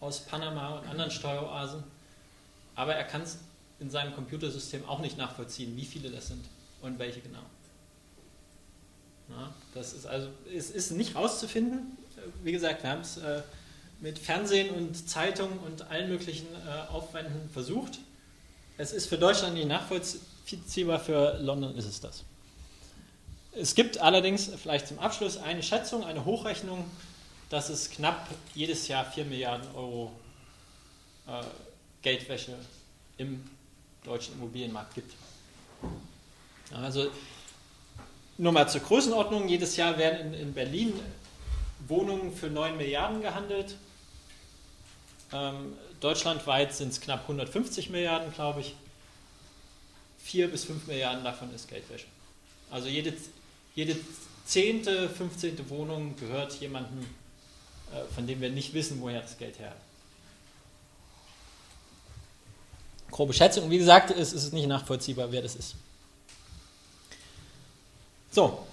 aus 0.00 0.20
Panama 0.20 0.78
und 0.78 0.88
anderen 0.88 1.10
Steueroasen. 1.10 1.82
Aber 2.74 2.94
er 2.94 3.04
kann 3.04 3.22
es 3.22 3.38
in 3.78 3.90
seinem 3.90 4.14
Computersystem 4.14 4.88
auch 4.88 5.00
nicht 5.00 5.18
nachvollziehen, 5.18 5.76
wie 5.76 5.84
viele 5.84 6.10
das 6.10 6.28
sind 6.28 6.44
und 6.80 6.98
welche 6.98 7.20
genau. 7.20 7.42
Ja, 9.28 9.52
das 9.74 9.92
ist 9.92 10.06
also, 10.06 10.28
es 10.54 10.70
ist 10.70 10.92
nicht 10.92 11.14
rauszufinden. 11.14 11.96
Wie 12.42 12.52
gesagt, 12.52 12.82
wir 12.82 12.90
haben 12.90 13.00
es 13.00 13.18
äh, 13.18 13.42
mit 14.02 14.18
Fernsehen 14.18 14.70
und 14.74 15.08
Zeitung 15.08 15.60
und 15.60 15.88
allen 15.90 16.08
möglichen 16.08 16.46
äh, 16.66 16.92
Aufwänden 16.92 17.48
versucht. 17.50 17.98
Es 18.76 18.92
ist 18.92 19.06
für 19.06 19.16
Deutschland 19.16 19.54
nicht 19.54 19.68
nachvollziehbar, 19.68 20.98
für 20.98 21.38
London 21.40 21.76
ist 21.76 21.86
es 21.86 22.00
das. 22.00 22.24
Es 23.52 23.74
gibt 23.74 23.98
allerdings 23.98 24.50
vielleicht 24.60 24.88
zum 24.88 24.98
Abschluss 24.98 25.36
eine 25.36 25.62
Schätzung, 25.62 26.04
eine 26.04 26.24
Hochrechnung, 26.24 26.84
dass 27.48 27.68
es 27.68 27.90
knapp 27.90 28.28
jedes 28.54 28.88
Jahr 28.88 29.04
4 29.04 29.24
Milliarden 29.24 29.68
Euro 29.76 30.10
äh, 31.28 31.44
Geldwäsche 32.02 32.56
im 33.18 33.44
deutschen 34.04 34.34
Immobilienmarkt 34.34 34.94
gibt. 34.94 35.12
Also 36.72 37.08
nur 38.36 38.50
mal 38.50 38.68
zur 38.68 38.80
Größenordnung, 38.80 39.48
jedes 39.48 39.76
Jahr 39.76 39.96
werden 39.96 40.34
in, 40.34 40.40
in 40.40 40.54
Berlin 40.54 40.92
Wohnungen 41.86 42.34
für 42.34 42.48
9 42.48 42.76
Milliarden 42.76 43.20
gehandelt. 43.20 43.76
Ähm, 45.32 45.74
deutschlandweit 46.00 46.74
sind 46.74 46.92
es 46.92 47.00
knapp 47.00 47.22
150 47.22 47.90
Milliarden, 47.90 48.32
glaube 48.32 48.60
ich. 48.60 48.74
4 50.18 50.50
bis 50.50 50.64
5 50.64 50.86
Milliarden 50.86 51.24
davon 51.24 51.52
ist 51.54 51.68
Geldwäsche. 51.68 52.06
Also 52.70 52.88
jede, 52.88 53.14
jede 53.74 53.96
zehnte, 54.44 55.08
15. 55.08 55.68
Wohnung 55.70 56.16
gehört 56.16 56.54
jemandem, 56.54 57.06
äh, 57.92 58.14
von 58.14 58.26
dem 58.26 58.40
wir 58.40 58.50
nicht 58.50 58.74
wissen, 58.74 59.00
woher 59.00 59.20
das 59.20 59.38
Geld 59.38 59.58
her. 59.58 59.74
Grobe 63.10 63.34
Schätzung. 63.34 63.70
Wie 63.70 63.78
gesagt, 63.78 64.10
es 64.10 64.32
ist 64.32 64.52
nicht 64.52 64.66
nachvollziehbar, 64.66 65.30
wer 65.30 65.42
das 65.42 65.54
ist. 65.54 65.74
So. 68.30 68.66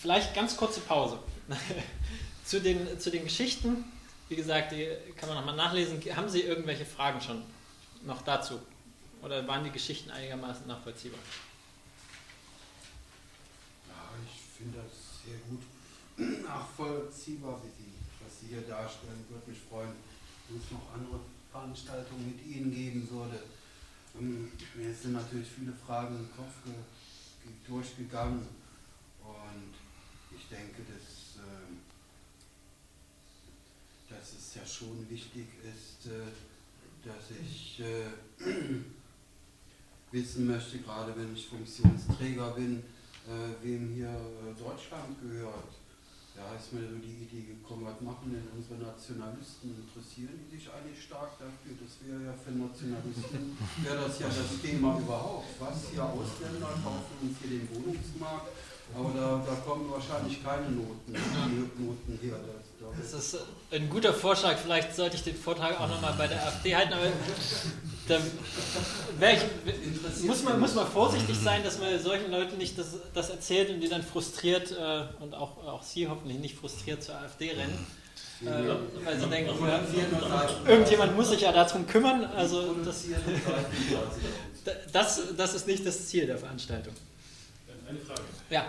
Vielleicht 0.00 0.34
ganz 0.34 0.56
kurze 0.56 0.80
Pause. 0.80 1.18
zu, 2.44 2.60
den, 2.60 3.00
zu 3.00 3.10
den 3.10 3.24
Geschichten, 3.24 3.84
wie 4.32 4.36
gesagt, 4.36 4.72
die 4.72 4.88
kann 5.14 5.28
man 5.28 5.36
nochmal 5.38 5.56
nachlesen. 5.56 6.00
Haben 6.16 6.28
Sie 6.30 6.40
irgendwelche 6.40 6.86
Fragen 6.86 7.20
schon 7.20 7.42
noch 8.06 8.22
dazu? 8.22 8.58
Oder 9.22 9.46
waren 9.46 9.62
die 9.62 9.70
Geschichten 9.70 10.10
einigermaßen 10.10 10.66
nachvollziehbar? 10.66 11.20
finde 14.62 14.78
das 14.78 15.24
sehr 15.26 15.38
gut 15.48 15.62
nachvollziehbar, 16.46 17.60
wie 17.62 17.82
Sie, 17.82 17.92
was 18.24 18.40
Sie 18.40 18.46
hier 18.46 18.62
darstellen. 18.62 19.24
Würde 19.28 19.50
mich 19.50 19.58
freuen, 19.68 19.92
wenn 20.48 20.58
es 20.58 20.70
noch 20.70 20.94
andere 20.94 21.20
Veranstaltungen 21.50 22.32
mit 22.32 22.46
Ihnen 22.46 22.72
geben 22.72 23.08
würde. 23.10 23.42
Ähm, 24.18 24.50
mir 24.74 24.94
sind 24.94 25.12
natürlich 25.12 25.48
viele 25.48 25.72
Fragen 25.72 26.16
im 26.16 26.30
Kopf 26.36 26.52
durchgegangen 27.66 28.46
und 29.20 29.74
ich 30.34 30.48
denke, 30.48 30.82
dass, 30.82 31.42
ähm, 31.44 31.80
dass 34.12 34.32
es 34.38 34.54
ja 34.54 34.66
schon 34.66 35.08
wichtig 35.08 35.46
ist, 35.62 36.06
äh, 36.06 36.30
dass 37.04 37.30
ich 37.40 37.80
äh, 37.80 38.44
wissen 40.12 40.46
möchte, 40.46 40.78
gerade 40.78 41.14
wenn 41.16 41.34
ich 41.34 41.48
Funktionsträger 41.48 42.50
bin, 42.50 42.82
äh, 43.26 43.64
wem 43.64 43.94
hier 43.94 44.14
Deutschland 44.58 45.16
gehört. 45.22 45.72
Da 46.34 46.56
ist 46.56 46.72
mir 46.72 46.88
so 46.88 46.96
die 46.96 47.28
Idee 47.28 47.44
gekommen, 47.52 47.84
was 47.84 48.00
machen 48.00 48.32
denn 48.32 48.48
unsere 48.56 48.80
Nationalisten? 48.80 49.76
Interessieren 49.76 50.32
die 50.48 50.56
sich 50.56 50.64
eigentlich 50.72 51.04
stark 51.04 51.36
dafür? 51.36 51.76
Das 51.76 52.00
wäre 52.00 52.24
ja 52.24 52.32
für 52.32 52.56
Nationalisten, 52.56 53.52
wäre 53.84 54.08
das 54.08 54.18
ja 54.18 54.28
das 54.28 54.60
Thema 54.62 54.98
überhaupt. 54.98 55.60
Was 55.60 55.92
hier 55.92 56.04
Ausländer 56.04 56.72
kaufen 56.80 57.16
uns 57.20 57.36
hier 57.36 57.60
den 57.60 57.68
Wohnungsmarkt, 57.68 58.48
aber 58.96 59.12
da, 59.12 59.44
da 59.44 59.54
kommen 59.60 59.90
wahrscheinlich 59.90 60.42
keine 60.42 60.70
Noten, 60.70 61.12
Noten 61.12 62.18
her. 62.22 62.40
Das 62.98 63.12
ist 63.12 63.38
ein 63.70 63.88
guter 63.88 64.12
Vorschlag. 64.12 64.58
Vielleicht 64.58 64.94
sollte 64.94 65.16
ich 65.16 65.22
den 65.22 65.36
Vortrag 65.36 65.80
auch 65.80 65.88
nochmal 65.88 66.14
bei 66.18 66.26
der 66.26 66.46
AfD 66.46 66.74
halten. 66.76 66.92
Aber 66.92 67.06
da 69.18 69.30
ich, 69.30 70.24
muss, 70.24 70.42
man, 70.42 70.60
muss 70.60 70.74
man 70.74 70.86
vorsichtig 70.86 71.36
sein, 71.38 71.62
dass 71.64 71.78
man 71.78 71.98
solchen 71.98 72.30
Leuten 72.30 72.58
nicht 72.58 72.78
das, 72.78 72.96
das 73.14 73.30
erzählt 73.30 73.70
und 73.70 73.80
die 73.80 73.88
dann 73.88 74.02
frustriert 74.02 74.72
äh, 74.72 75.04
und 75.20 75.34
auch, 75.34 75.64
auch 75.64 75.82
Sie 75.82 76.08
hoffentlich 76.08 76.38
nicht 76.38 76.56
frustriert 76.56 77.02
zur 77.02 77.16
AfD 77.16 77.52
rennen. 77.52 77.86
Äh, 78.42 79.04
weil 79.04 79.20
sie 79.20 79.26
denken, 79.28 79.52
irgendjemand 80.66 81.16
muss 81.16 81.30
sich 81.30 81.42
ja 81.42 81.52
darum 81.52 81.86
kümmern. 81.86 82.24
Also 82.24 82.74
das, 82.84 83.04
das, 84.92 85.20
das 85.36 85.54
ist 85.54 85.66
nicht 85.68 85.86
das 85.86 86.08
Ziel 86.08 86.26
der 86.26 86.38
Veranstaltung. 86.38 86.94
Eine 87.88 88.00
Frage. 88.00 88.22
Ja. 88.50 88.66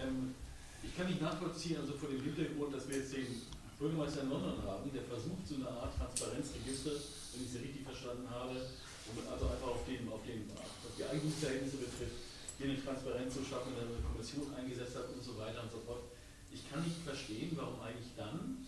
Ähm, 0.00 0.34
ich 0.82 0.96
kann 0.96 1.06
nicht 1.06 1.20
nachvollziehen, 1.20 1.78
also 1.80 1.94
vor 1.94 2.08
dem 2.08 2.22
Hintergrund, 2.22 2.74
dass 2.74 2.88
wir 2.88 2.98
jetzt 2.98 3.12
den 3.14 3.42
Bürgermeister 3.78 4.22
in 4.22 4.30
London 4.30 4.56
haben, 4.64 4.88
der 4.92 5.04
versucht, 5.04 5.44
so 5.44 5.56
eine 5.56 5.68
Art 5.68 5.92
Transparenzregister, 5.96 6.96
wenn 6.96 7.44
ich 7.44 7.52
es 7.52 7.60
richtig 7.60 7.84
verstanden 7.84 8.24
habe, 8.30 8.56
also 8.56 9.44
einfach 9.46 9.68
auf, 9.68 9.84
den, 9.84 10.08
auf, 10.08 10.24
den, 10.24 10.48
auf 10.56 10.94
die 10.96 11.04
Eigentumsverhältnisse 11.04 11.76
betrifft, 11.84 12.16
hier 12.56 12.72
eine 12.72 12.80
Transparenz 12.80 13.34
zu 13.36 13.44
schaffen, 13.44 13.76
dann 13.76 13.92
eine 13.92 14.00
Kommission 14.00 14.48
eingesetzt 14.56 14.96
hat 14.96 15.12
und 15.12 15.20
so 15.20 15.36
weiter 15.36 15.60
und 15.62 15.70
so 15.70 15.80
fort. 15.84 16.08
Ich 16.48 16.64
kann 16.72 16.80
nicht 16.80 17.04
verstehen, 17.04 17.52
warum 17.52 17.76
eigentlich 17.84 18.16
dann, 18.16 18.64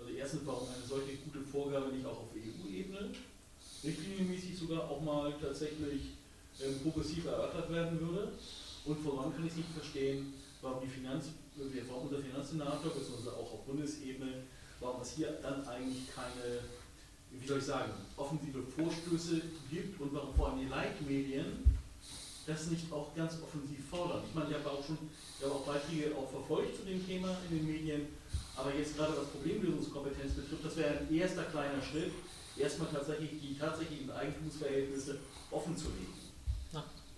also 0.00 0.08
erstens, 0.08 0.40
warum 0.48 0.68
eine 0.72 0.88
solche 0.88 1.20
gute 1.20 1.44
Vorgabe 1.44 1.92
nicht 1.92 2.06
auch 2.08 2.24
auf 2.24 2.32
EU-Ebene, 2.32 3.12
richtlinienmäßig 3.84 4.56
sogar 4.56 4.88
auch 4.88 5.04
mal 5.04 5.34
tatsächlich 5.36 6.16
ähm, 6.64 6.80
progressiv 6.80 7.26
erörtert 7.26 7.70
werden 7.70 8.00
würde. 8.00 8.32
Und 8.86 9.04
voran 9.04 9.32
kann 9.34 9.46
ich 9.46 9.54
nicht 9.56 9.68
verstehen, 9.76 10.32
warum 10.62 10.80
die 10.80 10.88
Finanz, 10.88 11.26
warum 11.88 12.08
unser 12.08 12.18
Finanzsenator, 12.18 12.92
beziehungsweise 12.92 13.36
auch 13.36 13.52
auf 13.52 13.64
Bundesebene, 13.66 14.44
warum 14.80 15.02
es 15.02 15.12
hier 15.12 15.32
dann 15.42 15.66
eigentlich 15.66 16.14
keine, 16.14 16.60
wie 17.30 17.46
soll 17.46 17.58
ich 17.58 17.64
sagen, 17.64 17.92
offensive 18.16 18.62
Vorstöße 18.62 19.40
gibt 19.70 20.00
und 20.00 20.14
warum 20.14 20.34
vor 20.34 20.48
allem 20.48 20.60
die 20.60 20.68
Leitmedien 20.68 21.64
das 22.46 22.70
nicht 22.70 22.90
auch 22.92 23.14
ganz 23.14 23.34
offensiv 23.42 23.78
fordern. 23.88 24.22
Ich 24.26 24.34
meine, 24.34 24.50
ich 24.50 24.56
habe 24.56 24.70
auch 24.70 24.84
schon 24.84 24.98
ich 25.40 25.46
habe 25.46 25.54
auch 25.54 25.64
Beiträge 25.64 26.14
auch 26.14 26.28
verfolgt 26.28 26.76
zu 26.76 26.82
dem 26.82 27.06
Thema 27.06 27.34
in 27.48 27.56
den 27.56 27.66
Medien, 27.66 28.08
aber 28.56 28.74
jetzt 28.74 28.94
gerade 28.94 29.16
was 29.16 29.28
Problemlösungskompetenz 29.28 30.34
betrifft, 30.34 30.66
das 30.66 30.76
wäre 30.76 30.98
ein 30.98 31.14
erster 31.14 31.44
kleiner 31.44 31.80
Schritt, 31.80 32.12
erstmal 32.58 32.88
tatsächlich 32.92 33.40
die 33.40 33.56
tatsächlichen 33.58 34.10
Eigentumsverhältnisse 34.10 35.18
offen 35.50 35.74
zu 35.74 35.86
legen. 35.86 36.19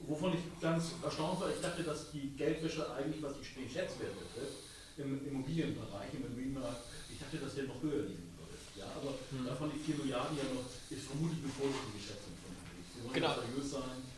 Wovon 0.06 0.34
ich 0.34 0.60
ganz 0.60 0.92
erstaunt 1.02 1.40
war, 1.40 1.50
ich 1.50 1.60
dachte, 1.60 1.82
dass 1.82 2.10
die 2.10 2.32
Geldwäsche 2.36 2.86
eigentlich, 2.94 3.22
was 3.22 3.34
die 3.38 3.44
Schätzwerte 3.44 4.18
betrifft, 4.18 4.58
im 4.98 5.26
Immobilienbereich, 5.26 6.12
im 6.12 6.26
Immobilienmarkt, 6.26 6.82
ich 7.10 7.18
dachte, 7.18 7.38
dass 7.38 7.54
der 7.54 7.64
noch 7.64 7.80
höher 7.82 8.02
liegen 8.02 8.28
würde. 8.36 8.56
Ja, 8.76 8.86
aber 8.96 9.14
mhm. 9.30 9.46
davon 9.46 9.70
die 9.72 9.78
4 9.78 10.04
Milliarden 10.04 10.36
ja 10.36 10.44
noch, 10.52 10.66
ist 10.90 11.06
vermutlich 11.06 11.38
eine 11.42 11.52
vorsichtige 11.52 12.00
Schätzung 12.02 12.34
von 12.42 12.50
mir. 12.50 13.14
Genau. 13.14 13.34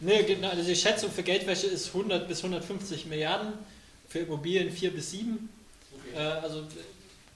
Nee, 0.00 0.22
genau. 0.24 0.48
Also 0.50 0.64
die 0.64 0.76
Schätzung 0.76 1.10
für 1.10 1.22
Geldwäsche 1.22 1.66
ist 1.66 1.88
100 1.88 2.28
bis 2.28 2.38
150 2.38 3.06
Milliarden, 3.06 3.52
für 4.08 4.20
Immobilien 4.20 4.70
4 4.70 4.92
bis 4.92 5.10
7. 5.12 5.48
Okay. 5.92 6.16
Äh, 6.16 6.40
also 6.40 6.64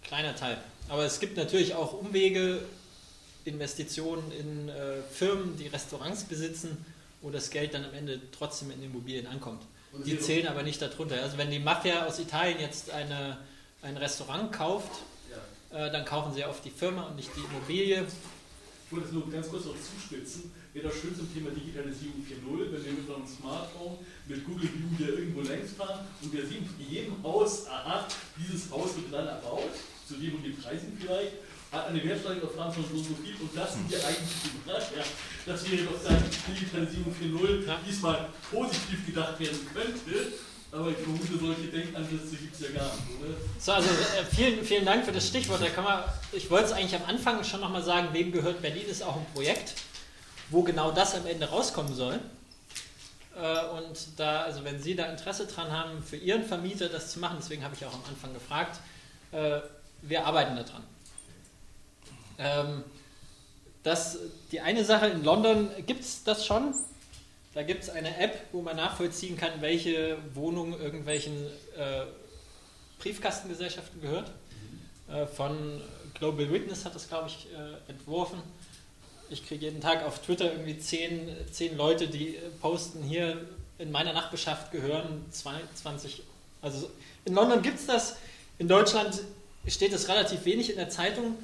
kleiner 0.03 0.35
Teil. 0.35 0.59
Aber 0.89 1.05
es 1.05 1.21
gibt 1.21 1.37
natürlich 1.37 1.75
auch 1.75 1.93
Umwege, 1.93 2.63
Investitionen 3.45 4.31
in 4.33 4.69
äh, 4.69 5.03
Firmen, 5.11 5.57
die 5.57 5.69
Restaurants 5.69 6.25
besitzen 6.25 6.85
wo 7.21 7.31
das 7.31 7.51
Geld 7.51 7.75
dann 7.75 7.85
am 7.85 7.95
Ende 7.95 8.21
trotzdem 8.31 8.71
in 8.71 8.83
Immobilien 8.83 9.27
ankommt. 9.27 9.63
Die 10.05 10.19
zählen 10.19 10.47
aber 10.47 10.63
nicht 10.63 10.81
darunter. 10.81 11.21
Also 11.23 11.39
wenn 11.39 11.51
die 11.51 11.59
Mafia 11.59 12.07
aus 12.07 12.19
Italien 12.19 12.61
jetzt 12.61 12.91
eine, 12.91 13.39
ein 13.83 13.97
Restaurant 13.97 14.53
kauft, 14.53 14.91
ja. 15.31 15.87
äh, 15.87 15.91
dann 15.91 16.05
kaufen 16.05 16.35
sie 16.35 16.45
auf 16.45 16.61
die 16.61 16.71
Firma 16.71 17.05
und 17.05 17.17
nicht 17.17 17.31
die 17.35 17.41
Immobilie. 17.41 18.07
Ich 18.87 18.93
wollte 18.93 19.07
es 19.07 19.13
nur 19.13 19.31
ganz 19.31 19.49
kurz 19.49 19.65
noch 19.65 19.75
zuspitzen. 19.75 20.51
Wäre 20.73 20.89
das 20.89 20.97
schön 20.99 21.17
zum 21.17 21.33
Thema 21.33 21.51
Digitalisierung 21.51 22.25
4.0, 22.25 22.73
wenn 22.73 22.85
wir 22.85 22.93
mit 22.93 23.01
unserem 23.01 23.27
Smartphone, 23.27 23.99
mit 24.27 24.45
Google 24.45 24.69
View 24.69 24.97
hier 24.97 25.19
irgendwo 25.19 25.41
längs 25.41 25.73
fahren 25.73 26.07
und 26.23 26.33
wir 26.33 26.47
sehen 26.47 26.69
in 26.79 26.91
jedem 26.91 27.23
Haus, 27.23 27.67
aha, 27.67 28.07
dieses 28.37 28.71
Haus 28.71 28.95
wird 28.97 29.13
dann 29.13 29.27
erbaut, 29.27 29.71
zu 30.07 30.15
dem 30.15 30.37
und 30.37 30.45
den 30.45 30.57
Preisen 30.57 30.97
vielleicht, 30.99 31.33
hat 31.71 31.89
eine 31.89 32.03
Wertsteigerung 32.03 32.59
auf 32.59 32.75
von 32.75 32.85
so 32.85 33.15
viel 33.23 33.35
und 33.41 33.55
das 33.55 33.75
sind 33.75 33.91
ja 33.91 33.99
eigentlich 33.99 34.29
die 34.45 34.69
ja, 34.69 35.05
dass 35.47 35.71
wir 35.71 35.85
doch 35.85 36.01
sagen, 36.01 36.25
Digitalisierung 36.49 37.15
4.0 37.15 37.67
ja. 37.67 37.79
diesmal 37.87 38.29
positiv 38.51 39.07
gedacht 39.07 39.39
werden 39.39 39.61
könnte. 39.73 40.33
Aber 40.71 40.91
ich 40.91 40.99
vermute, 40.99 41.39
solche 41.39 41.69
Denkansätze 41.69 42.37
gibt 42.37 42.55
es 42.55 42.61
ja 42.61 42.69
gar 42.69 42.85
nicht, 42.85 43.21
oder? 43.21 43.35
So, 43.59 43.73
also 43.73 43.89
äh, 43.89 44.25
vielen, 44.35 44.63
vielen 44.63 44.85
Dank 44.85 45.05
für 45.05 45.13
das 45.13 45.27
Stichwort. 45.27 45.63
Da 45.63 45.71
kann 45.71 45.85
man, 45.85 46.05
ich 46.33 46.51
wollte 46.51 46.67
es 46.67 46.73
eigentlich 46.73 46.95
am 46.95 47.09
Anfang 47.09 47.43
schon 47.43 47.61
nochmal 47.61 47.83
sagen, 47.83 48.09
wem 48.13 48.33
gehört 48.33 48.61
Berlin 48.61 48.87
ist 48.87 49.03
auch 49.03 49.17
ein 49.17 49.27
Projekt, 49.33 49.75
wo 50.51 50.63
genau 50.63 50.91
das 50.91 51.15
am 51.15 51.27
Ende 51.27 51.49
rauskommen 51.49 51.95
soll. 51.95 52.21
Äh, 53.35 53.65
und 53.79 53.97
da, 54.19 54.43
also 54.43 54.63
wenn 54.65 54.81
Sie 54.83 54.95
da 54.95 55.07
Interesse 55.07 55.47
dran 55.47 55.71
haben, 55.71 56.03
für 56.03 56.17
Ihren 56.17 56.45
Vermieter 56.45 56.91
das 56.91 57.13
zu 57.13 57.19
machen, 57.19 57.37
deswegen 57.41 57.65
habe 57.65 57.75
ich 57.75 57.85
auch 57.87 57.95
am 57.95 58.05
Anfang 58.07 58.35
gefragt, 58.35 58.81
äh, 59.33 59.61
wir 60.03 60.27
arbeiten 60.27 60.55
daran. 60.57 60.83
Ähm, 62.39 62.85
das, 63.83 64.19
die 64.53 64.61
eine 64.61 64.85
Sache 64.85 65.07
in 65.07 65.25
London 65.25 65.71
gibt 65.87 66.01
es 66.01 66.25
das 66.25 66.47
schon. 66.47 66.75
Da 67.55 67.63
gibt 67.63 67.85
es 67.85 67.91
eine 67.91 68.17
App, 68.19 68.47
wo 68.53 68.63
man 68.63 68.77
nachvollziehen 68.77 69.37
kann, 69.37 69.61
welche 69.61 70.19
Wohnung 70.35 70.79
irgendwelchen 70.79 71.35
äh, 71.77 72.05
Briefkastengesellschaften 73.01 74.01
gehört. 74.01 74.31
Äh, 75.11 75.27
von 75.27 75.81
Global 76.15 76.51
Witness 76.53 76.85
hat 76.85 76.95
das, 76.95 77.09
glaube 77.09 77.29
ich, 77.29 77.49
äh, 77.53 77.91
entworfen. 77.91 78.41
Ich 79.31 79.47
kriege 79.47 79.67
jeden 79.67 79.81
Tag 79.81 80.05
auf 80.05 80.21
Twitter 80.21 80.53
irgendwie 80.53 80.79
zehn, 80.79 81.29
zehn 81.51 81.77
Leute, 81.77 82.09
die 82.09 82.39
posten 82.61 83.03
hier 83.03 83.47
in 83.79 83.91
meiner 83.91 84.13
Nachbarschaft 84.13 84.73
gehören 84.73 85.25
20. 85.31 86.23
Also 86.63 86.91
in 87.25 87.35
London 87.35 87.63
gibt 87.63 87.79
es 87.79 87.87
das. 87.87 88.17
In 88.59 88.69
Deutschland 88.69 89.21
steht 89.67 89.93
es 89.93 90.09
relativ 90.09 90.45
wenig 90.45 90.71
in 90.71 90.77
der 90.77 90.89
Zeitung, 90.89 91.37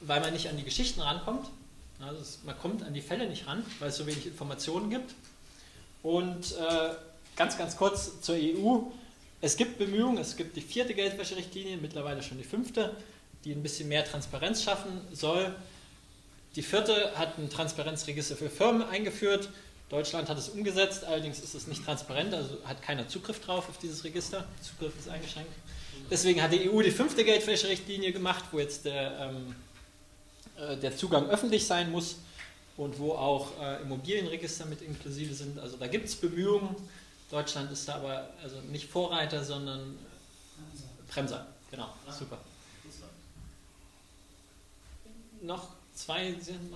weil 0.00 0.20
man 0.20 0.32
nicht 0.32 0.48
an 0.48 0.56
die 0.56 0.64
Geschichten 0.64 1.00
rankommt. 1.00 1.48
Also 2.00 2.38
man 2.44 2.56
kommt 2.58 2.82
an 2.82 2.94
die 2.94 3.00
Fälle 3.00 3.28
nicht 3.28 3.46
ran, 3.46 3.64
weil 3.80 3.88
es 3.88 3.96
so 3.96 4.06
wenig 4.06 4.26
Informationen 4.26 4.90
gibt. 4.90 5.14
Und 6.02 6.52
äh, 6.52 6.94
ganz, 7.36 7.58
ganz 7.58 7.76
kurz 7.76 8.20
zur 8.20 8.36
EU. 8.36 8.80
Es 9.40 9.56
gibt 9.56 9.78
Bemühungen, 9.78 10.18
es 10.18 10.36
gibt 10.36 10.56
die 10.56 10.60
vierte 10.60 10.94
Geldwäscherichtlinie, 10.94 11.76
mittlerweile 11.76 12.22
schon 12.22 12.38
die 12.38 12.44
fünfte, 12.44 12.96
die 13.44 13.52
ein 13.52 13.62
bisschen 13.62 13.88
mehr 13.88 14.04
Transparenz 14.04 14.62
schaffen 14.62 15.00
soll. 15.12 15.54
Die 16.56 16.62
vierte 16.62 17.12
hat 17.16 17.38
ein 17.38 17.50
Transparenzregister 17.50 18.36
für 18.36 18.50
Firmen 18.50 18.82
eingeführt. 18.82 19.48
Deutschland 19.88 20.28
hat 20.28 20.38
es 20.38 20.48
umgesetzt, 20.48 21.04
allerdings 21.04 21.38
ist 21.38 21.54
es 21.54 21.66
nicht 21.66 21.84
transparent, 21.84 22.34
also 22.34 22.58
hat 22.64 22.82
keiner 22.82 23.08
Zugriff 23.08 23.40
drauf 23.40 23.68
auf 23.68 23.78
dieses 23.78 24.04
Register. 24.04 24.44
Zugriff 24.60 24.92
ist 24.98 25.08
eingeschränkt. 25.08 25.52
Deswegen 26.10 26.42
hat 26.42 26.52
die 26.52 26.68
EU 26.68 26.82
die 26.82 26.90
fünfte 26.90 27.24
Geldwäscherichtlinie 27.24 28.12
gemacht, 28.12 28.44
wo 28.50 28.58
jetzt 28.58 28.84
der, 28.84 29.18
ähm, 29.20 29.54
äh, 29.67 29.67
der 30.58 30.96
Zugang 30.96 31.28
öffentlich 31.28 31.66
sein 31.66 31.90
muss 31.90 32.16
und 32.78 32.98
wo 32.98 33.12
auch 33.12 33.60
äh, 33.60 33.82
Immobilienregister 33.82 34.64
mit 34.66 34.80
inklusive 34.82 35.34
sind. 35.34 35.58
Also 35.58 35.76
da 35.76 35.88
gibt 35.88 36.06
es 36.06 36.14
Bemühungen. 36.14 36.76
Deutschland 37.30 37.70
ist 37.72 37.86
da 37.88 37.96
aber 37.96 38.30
also 38.42 38.60
nicht 38.62 38.88
Vorreiter, 38.88 39.44
sondern 39.44 39.98
Bremser. 41.08 41.46
Genau, 41.70 41.92
super. 42.08 42.38
Noch 45.42 45.68
zwei 45.94 46.32
sind. 46.40 46.72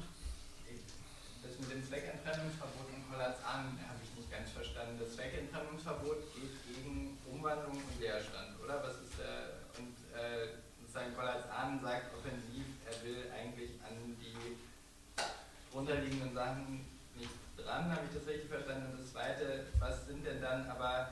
Das 1.43 1.59
mit 1.59 1.70
dem 1.70 1.89
Zweckentfremdungsverbot 1.89 2.87
und 2.95 3.11
Kollatz 3.11 3.39
an 3.45 3.78
habe 3.87 3.99
ich 4.03 4.18
nicht 4.18 4.30
ganz 4.30 4.51
verstanden. 4.51 4.99
Das 4.99 5.14
Zweckentfremdungsverbot 5.14 6.35
geht 6.35 6.55
gegen 6.66 7.18
Umwandlung 7.30 7.76
und 7.76 8.01
Leerstand, 8.01 8.59
oder? 8.62 8.83
Was 8.83 8.95
ist 9.03 9.18
der, 9.18 9.59
und 9.78 9.95
äh, 10.14 10.62
sein 10.93 11.14
Kollatz 11.16 11.45
an 11.49 11.80
sagt 11.80 12.14
offensiv, 12.14 12.66
er 12.85 13.03
will 13.07 13.30
eigentlich 13.33 13.70
an 13.83 13.97
die 14.20 14.59
drunterliegenden 15.83 16.33
Sachen 16.33 16.80
nicht 17.18 17.30
dran, 17.59 17.91
habe 17.91 18.07
ich 18.07 18.14
das 18.14 18.26
richtig 18.26 18.49
verstanden? 18.49 18.93
Und 18.93 19.01
das 19.01 19.11
zweite, 19.11 19.66
was 19.80 20.07
sind 20.07 20.24
denn 20.24 20.41
dann 20.41 20.70
aber 20.70 21.11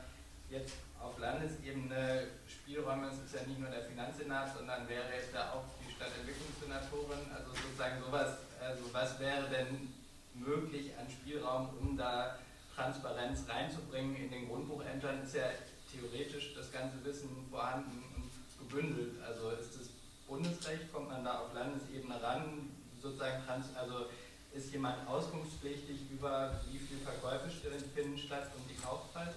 jetzt 0.49 0.75
auf 1.03 1.19
Landesebene 1.19 2.29
Spielräume? 2.47 3.09
Es 3.09 3.19
ist 3.19 3.35
ja 3.35 3.47
nicht 3.49 3.59
nur 3.59 3.71
der 3.71 3.83
Finanzsenat, 3.83 4.55
sondern 4.57 4.89
wäre 4.89 5.11
jetzt 5.13 5.35
da 5.35 5.51
auch 5.51 5.65
die 5.83 5.91
Stadtentwicklungssenatorin, 5.91 7.35
also 7.35 7.51
sozusagen 7.51 8.01
sowas, 8.01 8.47
also 8.63 8.85
was 8.93 9.19
wäre 9.19 9.49
denn 9.51 9.93
möglich 10.35 10.93
an 11.01 11.11
Spielraum, 11.11 11.71
um 11.81 11.97
da 11.97 12.39
Transparenz 12.77 13.43
reinzubringen? 13.49 14.15
In 14.15 14.31
den 14.31 14.49
Grundbuchämtern 14.49 15.25
ist 15.25 15.35
ja 15.35 15.51
theoretisch 15.91 16.55
das 16.55 16.71
ganze 16.71 17.05
Wissen 17.05 17.29
vorhanden 17.51 18.05
und 18.15 18.31
gebündelt. 18.61 19.21
Also 19.27 19.51
ist 19.51 19.75
das 19.75 19.89
Bundesrecht, 20.29 20.93
kommt 20.93 21.09
man 21.09 21.25
da 21.25 21.41
auf 21.41 21.55
Landesebene 21.55 22.23
ran, 22.23 22.71
sozusagen 23.03 23.45
trans, 23.45 23.67
also 23.75 24.07
ist 24.55 24.73
jemand 24.73 25.07
auskunftspflichtig 25.09 25.97
über 26.11 26.61
wie 26.71 26.79
viele 26.79 27.01
Verkäufe 27.01 27.49
finden 27.95 28.19
statt 28.19 28.51
und 28.57 28.69
die 28.69 28.81
Kaufpreise? 28.81 29.35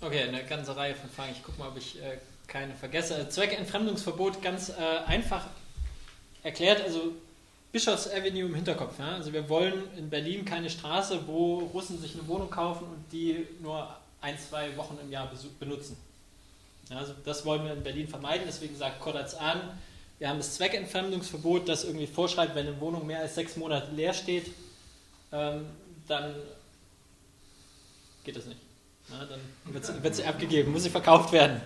Okay, 0.00 0.22
eine 0.22 0.44
ganze 0.44 0.76
Reihe 0.76 0.94
von 0.94 1.10
Fragen. 1.10 1.32
Ich 1.32 1.42
gucke 1.42 1.58
mal, 1.58 1.68
ob 1.68 1.76
ich 1.76 2.00
äh, 2.00 2.18
keine 2.46 2.74
vergesse. 2.74 3.28
Zweckentfremdungsverbot 3.28 4.42
ganz 4.42 4.70
äh, 4.70 4.74
einfach 5.06 5.46
erklärt. 6.42 6.82
Also 6.82 7.12
Bischofs 7.72 8.08
Avenue 8.08 8.46
im 8.46 8.54
Hinterkopf. 8.54 8.98
Ja? 8.98 9.16
Also 9.16 9.32
wir 9.32 9.48
wollen 9.48 9.82
in 9.96 10.08
Berlin 10.08 10.44
keine 10.44 10.70
Straße, 10.70 11.26
wo 11.26 11.58
Russen 11.58 12.00
sich 12.00 12.14
eine 12.14 12.26
Wohnung 12.28 12.50
kaufen 12.50 12.84
und 12.84 13.04
die 13.12 13.46
nur 13.60 13.88
ein, 14.20 14.38
zwei 14.38 14.76
Wochen 14.76 14.98
im 15.02 15.10
Jahr 15.10 15.30
benutzen. 15.60 15.96
Ja, 16.90 16.98
also 16.98 17.14
das 17.24 17.44
wollen 17.44 17.64
wir 17.64 17.72
in 17.72 17.82
Berlin 17.82 18.08
vermeiden. 18.08 18.44
Deswegen 18.46 18.76
sagt 18.76 19.00
Koddatz 19.00 19.34
an, 19.34 19.60
wir 20.18 20.28
haben 20.28 20.38
das 20.38 20.54
Zweckentfremdungsverbot, 20.54 21.68
das 21.68 21.84
irgendwie 21.84 22.06
vorschreibt, 22.06 22.54
wenn 22.54 22.66
eine 22.66 22.80
Wohnung 22.80 23.06
mehr 23.06 23.20
als 23.20 23.34
sechs 23.34 23.56
Monate 23.56 23.90
leer 23.94 24.12
steht, 24.12 24.50
ähm, 25.32 25.66
dann 26.08 26.34
geht 28.24 28.36
das 28.36 28.46
nicht. 28.46 28.60
Ja, 29.10 29.24
dann 29.24 30.02
wird 30.02 30.14
sie 30.16 30.24
abgegeben, 30.24 30.72
muss 30.72 30.82
sie 30.82 30.90
verkauft 30.90 31.32
werden. 31.32 31.60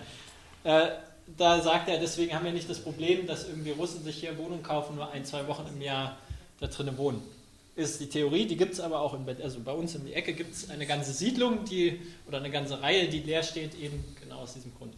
Äh, 0.63 0.89
da 1.37 1.61
sagt 1.61 1.89
er, 1.89 1.99
deswegen 1.99 2.33
haben 2.33 2.45
wir 2.45 2.51
nicht 2.51 2.69
das 2.69 2.79
Problem, 2.79 3.27
dass 3.27 3.47
irgendwie 3.47 3.71
Russen 3.71 4.03
sich 4.03 4.17
hier 4.17 4.37
Wohnungen 4.37 4.63
kaufen, 4.63 4.95
nur 4.95 5.09
ein, 5.11 5.25
zwei 5.25 5.47
Wochen 5.47 5.65
im 5.67 5.81
Jahr 5.81 6.17
da 6.59 6.67
drinnen 6.67 6.97
wohnen. 6.97 7.21
Ist 7.75 7.99
die 7.99 8.07
Theorie, 8.07 8.45
die 8.45 8.55
gibt 8.55 8.73
es 8.73 8.79
aber 8.79 8.99
auch, 8.99 9.13
in, 9.13 9.27
also 9.41 9.59
bei 9.61 9.71
uns 9.71 9.95
in 9.95 10.05
die 10.05 10.13
Ecke 10.13 10.33
gibt 10.33 10.53
es 10.53 10.69
eine 10.69 10.85
ganze 10.85 11.11
Siedlung, 11.11 11.65
die, 11.65 11.99
oder 12.27 12.37
eine 12.37 12.51
ganze 12.51 12.81
Reihe, 12.81 13.07
die 13.07 13.19
leer 13.19 13.41
steht, 13.41 13.73
eben 13.79 14.03
genau 14.21 14.39
aus 14.39 14.53
diesem 14.53 14.73
Grund. 14.75 14.93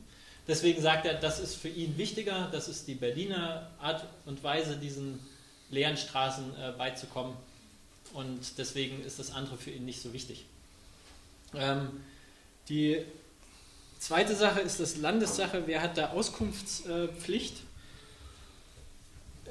Deswegen 0.47 0.81
sagt 0.81 1.05
er, 1.05 1.15
das 1.15 1.39
ist 1.39 1.55
für 1.55 1.69
ihn 1.69 1.97
wichtiger, 1.97 2.49
das 2.51 2.67
ist 2.67 2.87
die 2.87 2.93
Berliner 2.93 3.71
Art 3.79 4.05
und 4.25 4.43
Weise, 4.43 4.77
diesen 4.77 5.19
leeren 5.71 5.97
Straßen 5.97 6.55
äh, 6.55 6.71
beizukommen. 6.77 7.35
Und 8.13 8.57
deswegen 8.59 9.03
ist 9.03 9.17
das 9.17 9.31
andere 9.31 9.57
für 9.57 9.71
ihn 9.71 9.85
nicht 9.85 10.01
so 10.01 10.13
wichtig. 10.13 10.45
Ähm, 11.55 12.03
die 12.69 13.03
zweite 13.97 14.35
Sache 14.35 14.59
ist 14.61 14.79
das 14.79 14.97
Landessache. 14.97 15.63
Wer 15.65 15.81
hat 15.81 15.97
da 15.97 16.11
Auskunftspflicht? 16.11 17.57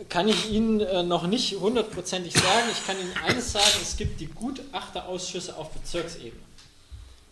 Kann 0.08 0.28
ich 0.28 0.50
Ihnen 0.50 0.80
äh, 0.80 1.02
noch 1.02 1.26
nicht 1.26 1.56
hundertprozentig 1.56 2.34
sagen. 2.34 2.68
Ich 2.70 2.86
kann 2.86 2.98
Ihnen 2.98 3.16
eines 3.24 3.52
sagen: 3.52 3.78
Es 3.82 3.96
gibt 3.96 4.20
die 4.20 4.26
Gutachterausschüsse 4.26 5.56
auf 5.56 5.70
Bezirksebene, 5.70 6.42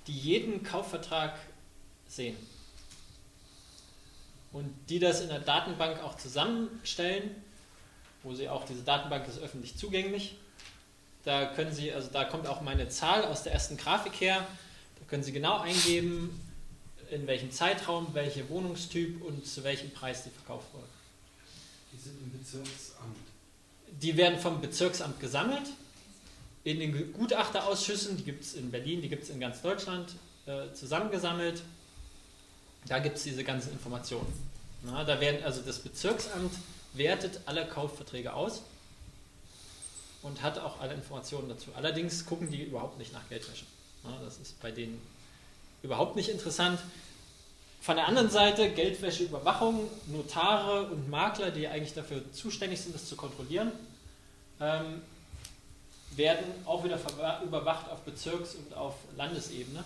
die 0.09 0.17
jeden 0.17 0.65
Kaufvertrag 0.65 1.39
sehen 2.09 2.37
und 4.53 4.73
die 4.89 4.99
das 4.99 5.21
in 5.21 5.29
der 5.29 5.41
Datenbank 5.41 6.03
auch 6.03 6.17
zusammenstellen, 6.17 7.31
wo 8.23 8.35
sie 8.35 8.49
auch 8.49 8.65
diese 8.65 8.83
Datenbank 8.83 9.27
ist 9.27 9.39
öffentlich 9.39 9.77
zugänglich. 9.77 10.37
Da 11.25 11.47
können 11.47 11.73
Sie, 11.73 11.93
also 11.93 12.09
da 12.13 12.25
kommt 12.25 12.47
auch 12.49 12.63
meine 12.63 12.89
Zahl 12.89 13.25
aus 13.25 13.45
der 13.45 13.53
ersten 13.53 13.77
Grafik 13.77 14.21
her. 14.21 14.47
Da 14.99 15.05
können 15.09 15.23
Sie 15.23 15.33
genau 15.33 15.59
eingeben, 15.61 16.41
in 17.11 17.27
welchem 17.27 17.53
Zeitraum, 17.53 18.09
welcher 18.13 18.49
Wohnungstyp 18.49 19.23
und 19.23 19.47
zu 19.47 19.63
welchem 19.63 19.91
Preis 19.91 20.25
die 20.25 20.31
verkauft 20.31 20.67
wurde. 20.73 20.87
Die 21.93 21.99
sind 21.99 22.17
im 22.23 22.39
Bezirksamt. 22.39 23.17
Die 24.01 24.17
werden 24.17 24.39
vom 24.39 24.61
Bezirksamt 24.61 25.21
gesammelt. 25.21 25.69
In 26.65 26.81
den 26.81 27.13
Gutachterausschüssen, 27.13 28.17
die 28.17 28.25
gibt 28.25 28.43
es 28.43 28.55
in 28.55 28.71
Berlin, 28.71 29.03
die 29.03 29.09
gibt 29.09 29.25
es 29.25 29.31
in 29.31 29.39
ganz 29.39 29.63
Deutschland, 29.63 30.15
äh, 30.47 30.73
zusammengesammelt 30.73 31.63
da 32.87 32.99
gibt 32.99 33.17
es 33.17 33.23
diese 33.25 33.45
ganzen 33.45 33.73
Informationen. 33.73 34.33
Na, 34.83 35.05
da 35.05 35.21
werden 35.21 35.45
also 35.45 35.63
das 35.63 35.79
Bezirksamt 35.79 36.53
wertet 36.95 37.41
alle 37.47 37.67
Kaufverträge 37.67 38.35
aus 38.35 38.63
und 40.23 40.43
hat 40.43 40.59
auch 40.59 40.81
alle 40.81 40.95
Informationen 40.95 41.49
dazu. 41.49 41.71
Allerdings 41.75 42.27
gucken 42.27 42.51
die 42.51 42.63
überhaupt 42.63 42.99
nicht 42.99 43.13
nach 43.13 43.29
Geldwäsche. 43.29 43.65
Na, 44.03 44.19
das 44.25 44.39
ist 44.39 44.61
bei 44.61 44.71
denen 44.71 45.01
überhaupt 45.83 46.17
nicht 46.17 46.29
interessant. 46.29 46.81
Von 47.81 47.97
der 47.97 48.07
anderen 48.07 48.31
Seite 48.31 48.71
Geldwäscheüberwachung, 48.71 49.89
Notare 50.07 50.87
und 50.87 51.09
Makler, 51.09 51.51
die 51.51 51.67
eigentlich 51.67 51.95
dafür 51.95 52.23
zuständig 52.33 52.81
sind, 52.81 52.95
das 52.95 53.09
zu 53.09 53.17
kontrollieren, 53.17 53.73
ähm, 54.61 55.03
werden 56.15 56.45
auch 56.67 56.85
wieder 56.85 56.99
überwacht 57.43 57.91
auf 57.91 58.01
Bezirks- 58.03 58.55
und 58.55 58.75
auf 58.75 58.95
Landesebene 59.17 59.83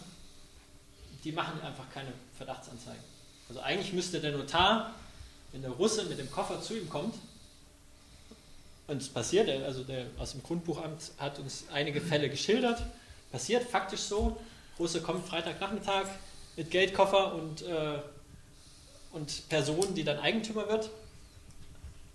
die 1.27 1.33
machen 1.33 1.61
einfach 1.61 1.91
keine 1.93 2.13
Verdachtsanzeigen. 2.37 3.03
Also 3.49 3.61
eigentlich 3.61 3.93
müsste 3.93 4.21
der 4.21 4.33
Notar, 4.33 4.95
wenn 5.53 5.63
der 5.63 5.71
Russe 5.71 6.05
mit 6.05 6.19
dem 6.19 6.31
Koffer 6.31 6.61
zu 6.61 6.77
ihm 6.77 6.89
kommt, 6.89 7.15
und 8.89 9.03
es 9.03 9.09
passiert, 9.09 9.49
also 9.49 9.83
der 9.83 10.07
aus 10.19 10.33
dem 10.33 10.43
Grundbuchamt 10.43 11.11
hat 11.19 11.39
uns 11.41 11.65
einige 11.73 12.01
Fälle 12.01 12.31
geschildert, 12.31 12.83
passiert 13.33 13.65
faktisch 13.65 14.01
so, 14.01 14.37
Russe 14.79 15.01
kommt 15.01 15.27
Freitagnachmittag 15.27 16.07
mit 16.57 16.71
Geldkoffer 16.71 17.35
und, 17.35 17.63
äh, 17.63 17.99
und 19.13 19.49
Person, 19.49 19.95
die 19.95 20.05
dann 20.05 20.19
Eigentümer 20.19 20.69
wird, 20.69 20.91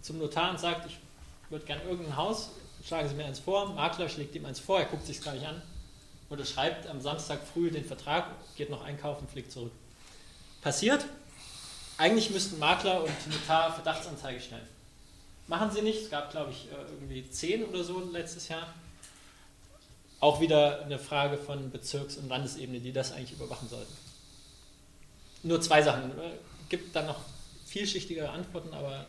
zum 0.01 0.19
Notar 0.19 0.51
und 0.51 0.59
sagt, 0.59 0.89
ich 0.89 0.97
würde 1.49 1.65
gerne 1.65 1.83
irgendein 1.83 2.15
Haus, 2.15 2.49
schlagen 2.85 3.09
Sie 3.09 3.15
mir 3.15 3.25
eins 3.25 3.39
vor, 3.39 3.73
Makler 3.73 4.07
schlägt 4.07 4.35
ihm 4.35 4.45
eins 4.45 4.59
vor, 4.59 4.79
er 4.79 4.85
guckt 4.85 5.05
sich 5.05 5.17
es 5.17 5.23
gar 5.23 5.33
nicht 5.33 5.45
an, 5.45 5.61
unterschreibt 6.29 6.87
am 6.87 7.01
Samstag 7.01 7.39
früh 7.53 7.69
den 7.69 7.83
Vertrag, 7.83 8.27
geht 8.55 8.69
noch 8.69 8.83
einkaufen, 8.83 9.27
fliegt 9.27 9.51
zurück. 9.51 9.73
Passiert. 10.61 11.05
Eigentlich 11.97 12.29
müssten 12.29 12.59
Makler 12.59 13.03
und 13.03 13.27
Notar 13.29 13.73
Verdachtsanzeige 13.73 14.39
stellen. 14.39 14.67
Machen 15.47 15.71
sie 15.71 15.81
nicht. 15.81 16.03
Es 16.03 16.09
gab, 16.09 16.31
glaube 16.31 16.51
ich, 16.51 16.67
äh, 16.71 16.75
irgendwie 16.93 17.29
zehn 17.29 17.63
oder 17.65 17.83
so 17.83 17.99
letztes 18.11 18.47
Jahr. 18.47 18.73
Auch 20.19 20.39
wieder 20.39 20.85
eine 20.85 20.99
Frage 20.99 21.37
von 21.37 21.71
Bezirks- 21.71 22.17
und 22.17 22.29
Landesebene, 22.29 22.79
die 22.79 22.93
das 22.93 23.11
eigentlich 23.11 23.33
überwachen 23.33 23.67
sollten. 23.67 23.93
Nur 25.43 25.59
zwei 25.61 25.81
Sachen. 25.81 26.11
Äh, 26.11 26.37
gibt 26.69 26.95
dann 26.95 27.07
noch 27.07 27.19
vielschichtige 27.65 28.29
Antworten, 28.29 28.73
aber 28.73 29.07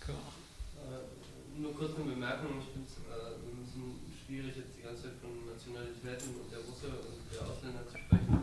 können 0.00 0.18
wir 0.18 0.26
auch. 0.26 0.96
Äh, 0.96 1.60
nur 1.60 1.74
kurz 1.76 1.94
eine 1.94 2.04
Bemerkung. 2.04 2.58
Ich 2.58 2.72
finde 2.72 2.88
es 2.88 2.96
äh, 3.04 3.36
ein 3.36 3.62
bisschen 3.62 4.00
schwierig, 4.26 4.56
jetzt 4.56 4.74
die 4.78 4.82
ganze 4.82 5.02
Zeit 5.02 5.16
von 5.20 5.30
Nationalitäten 5.46 6.34
und 6.40 6.50
der 6.50 6.60
Russe 6.64 6.88
und 6.88 7.22
der 7.30 7.46
Ausländer 7.46 7.86
zu 7.86 7.94
sprechen. 7.94 8.42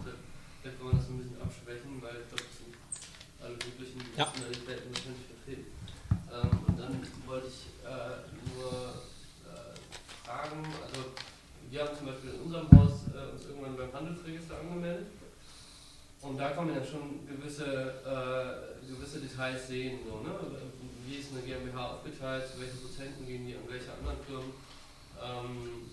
Vielleicht 0.63 0.79
kann 0.79 0.87
man 0.87 0.95
das 0.95 1.09
ein 1.11 1.19
bisschen 1.19 1.41
abschwächen, 1.43 1.99
weil 1.99 2.23
ich 2.23 2.27
glaube, 2.31 2.47
es 2.47 2.55
sind 2.63 2.71
alle 3.43 3.59
Ja. 4.15 4.25
Nationalitäten 4.25 4.93
wahrscheinlich 4.93 5.25
vertreten. 5.25 5.65
Ähm, 6.29 6.59
und 6.67 6.79
dann 6.79 7.01
wollte 7.25 7.47
ich 7.47 7.65
äh, 7.81 8.29
nur 8.53 8.69
äh, 9.49 9.73
fragen, 10.23 10.61
also 10.85 11.17
wir 11.71 11.81
haben 11.81 11.97
zum 11.97 12.05
Beispiel 12.07 12.29
in 12.35 12.41
unserem 12.41 12.69
Haus 12.71 13.09
äh, 13.09 13.33
uns 13.33 13.45
irgendwann 13.45 13.75
beim 13.75 13.93
Handelsregister 13.93 14.59
angemeldet. 14.59 15.07
Und 16.21 16.37
da 16.37 16.51
kann 16.51 16.67
man 16.67 16.75
ja 16.75 16.85
schon 16.85 17.25
gewisse, 17.27 17.65
äh, 18.05 18.87
gewisse 18.87 19.19
Details 19.19 19.67
sehen. 19.67 19.99
So, 20.07 20.21
ne? 20.21 20.31
Wie 21.05 21.15
ist 21.17 21.31
eine 21.33 21.41
GmbH 21.41 21.97
aufgeteilt, 21.97 22.47
zu 22.47 22.61
welchen 22.61 22.79
Prozenten 22.79 23.25
gehen 23.25 23.47
die 23.47 23.55
an 23.55 23.67
welche 23.67 23.91
anderen 23.91 24.17
Firmen. 24.25 24.53
Ähm, 25.19 25.89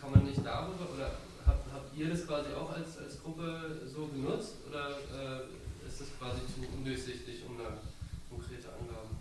kann 0.00 0.10
man 0.10 0.24
nicht 0.24 0.44
darüber, 0.44 0.88
oder 0.96 1.12
habt, 1.46 1.72
habt 1.72 1.96
ihr 1.96 2.08
das 2.08 2.26
quasi 2.26 2.52
auch 2.54 2.72
als, 2.72 2.98
als 2.98 3.22
Gruppe 3.22 3.78
so 3.86 4.06
genutzt? 4.06 4.56
Oder 4.68 4.90
äh, 4.90 5.61
ist 5.92 6.00
das 6.00 6.08
quasi 6.18 6.40
zu 6.46 6.66
undurchsichtig, 6.76 7.42
um 7.46 7.58
da 7.58 7.78
konkrete 8.30 8.68
Angaben 8.68 9.12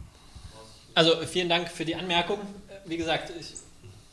rauszukriegen? 0.56 0.96
Also 0.96 1.16
vielen 1.28 1.50
Dank 1.50 1.70
für 1.70 1.86
die 1.86 1.96
Anmerkung. 1.96 2.40
Wie 2.86 2.98
gesagt, 2.98 3.32
ich 3.40 3.54